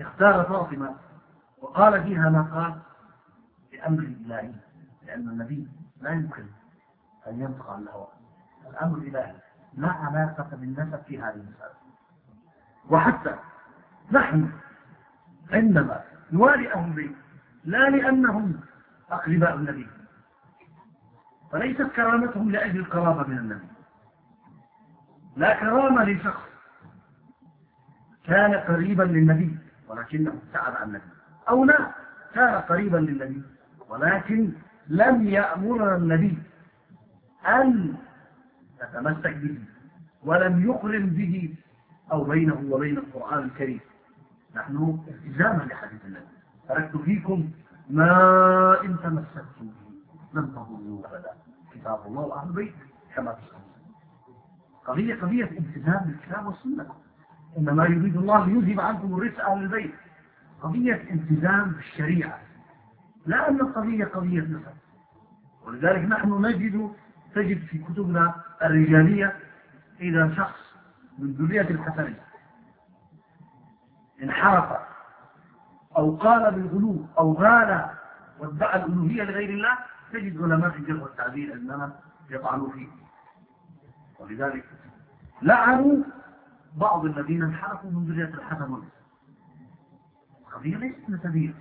اختار 0.00 0.44
فاطمة 0.44 0.94
وقال 1.58 2.02
فيها 2.02 2.30
ما 2.30 2.42
قال 2.42 2.74
بأمر 3.72 4.02
الله 4.02 4.54
لأن 5.06 5.28
النبي 5.28 5.68
لا 6.00 6.10
يمكن 6.10 6.44
أن 7.26 7.40
ينطق 7.40 7.70
عن 7.70 7.82
الهوى. 7.82 8.08
الأمر 8.70 8.98
الإلهي 8.98 9.34
لا 9.74 9.88
علاقة 9.88 10.56
بالنسب 10.56 11.02
في 11.06 11.18
هذه 11.18 11.34
المسألة. 11.34 11.74
وحتى 12.90 13.34
نحن 14.12 14.50
عندما 15.52 16.00
نوالي 16.32 16.74
أهل 16.74 16.84
البيت 16.88 17.16
لا 17.66 17.90
لأنهم 17.90 18.60
أقرباء 19.10 19.54
النبي. 19.54 19.86
فليست 21.52 21.82
كرامتهم 21.82 22.50
لأجل 22.50 22.80
القرابة 22.80 23.28
من 23.28 23.38
النبي. 23.38 23.66
لا 25.36 25.60
كرامة 25.60 26.04
لشخص 26.04 26.42
كان 28.24 28.54
قريبا 28.54 29.02
للنبي 29.02 29.58
ولكنه 29.88 30.30
ابتعد 30.30 30.74
عن 30.74 30.88
النبي. 30.88 31.04
أو 31.48 31.64
لا 31.64 31.90
كان 32.34 32.54
قريبا 32.54 32.96
للنبي 32.96 33.42
ولكن 33.88 34.52
لم 34.88 35.26
يأمرنا 35.26 35.96
النبي 35.96 36.38
أن 37.46 37.94
نتمسك 38.82 39.36
به 39.36 39.58
ولم 40.22 40.70
يقرن 40.70 41.06
به 41.06 41.54
أو 42.12 42.24
بينه 42.24 42.64
وبين 42.70 42.98
القرآن 42.98 43.44
الكريم. 43.44 43.80
نحن 44.54 44.98
التزاما 45.08 45.62
لحديث 45.62 46.04
النبي. 46.04 46.35
تركت 46.68 46.96
فيكم 46.96 47.50
ما 47.90 48.80
إن 48.84 48.96
تمسكتم 49.02 49.66
به 49.66 50.40
لن 50.40 50.52
تضروا 50.52 51.06
أبدا. 51.06 51.30
كتاب 51.74 51.98
الله 52.06 52.20
وأهل 52.20 52.48
البيت 52.48 52.74
كما 53.14 53.32
تسمعون. 53.32 53.66
قضية 54.86 55.14
قضية 55.14 55.44
التزام 55.44 56.04
بالكتاب 56.04 56.46
والسنة. 56.46 56.86
إنما 57.58 57.84
يريد 57.84 58.16
الله 58.16 58.46
ليذهب 58.46 58.80
عنكم 58.80 59.14
الرزق 59.14 59.44
أهل 59.44 59.62
البيت. 59.62 59.94
قضية 60.62 60.94
التزام 61.10 61.70
بالشريعة. 61.70 62.38
لا 63.26 63.48
أن 63.48 63.60
القضية 63.60 64.04
قضية 64.04 64.40
نسب 64.40 64.76
ولذلك 65.66 66.04
نحن 66.04 66.46
نجد 66.46 66.90
تجد 67.34 67.58
في 67.58 67.78
كتبنا 67.78 68.34
الرجالية 68.62 69.36
إذا 70.00 70.34
شخص 70.36 70.60
من 71.18 71.32
ذرية 71.32 71.60
الحسن 71.70 72.14
انحرف 74.22 74.78
أو 75.96 76.16
قال 76.16 76.54
بالغلو 76.54 77.06
أو 77.18 77.32
غال 77.32 77.90
وادعى 78.38 78.84
الألوهية 78.84 79.22
لغير 79.22 79.50
الله 79.50 79.78
تجد 80.12 80.42
علماء 80.42 80.76
الجرح 80.76 81.02
والتعديل 81.02 81.52
أننا 81.52 81.92
يطعنوا 82.30 82.70
فيه. 82.70 82.88
ولذلك 84.18 84.64
لعنوا 85.42 86.04
بعض 86.76 87.04
الذين 87.04 87.42
انحرفوا 87.42 87.90
من 87.90 88.04
ذرية 88.06 88.34
الحسن 88.34 88.72
والحسن 88.72 88.90
القضية 90.40 90.76
ليست 90.76 91.10
نسبية. 91.10 91.54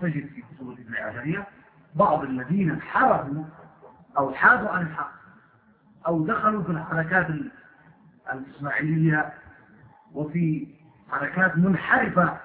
تجد 0.00 0.26
في 0.26 0.42
كتب 0.42 0.70
ابن 0.70 0.94
عجرية 0.94 1.46
بعض 1.94 2.22
الذين 2.22 2.70
انحرفوا 2.70 3.44
أو 4.18 4.32
حادوا 4.34 4.68
عن 4.68 4.82
الحق 4.86 5.12
أو 6.06 6.26
دخلوا 6.26 6.62
في 6.62 6.70
الحركات 6.70 7.26
الإسماعيلية 8.32 9.32
وفي 10.14 10.66
حركات 11.10 11.56
منحرفة 11.56 12.38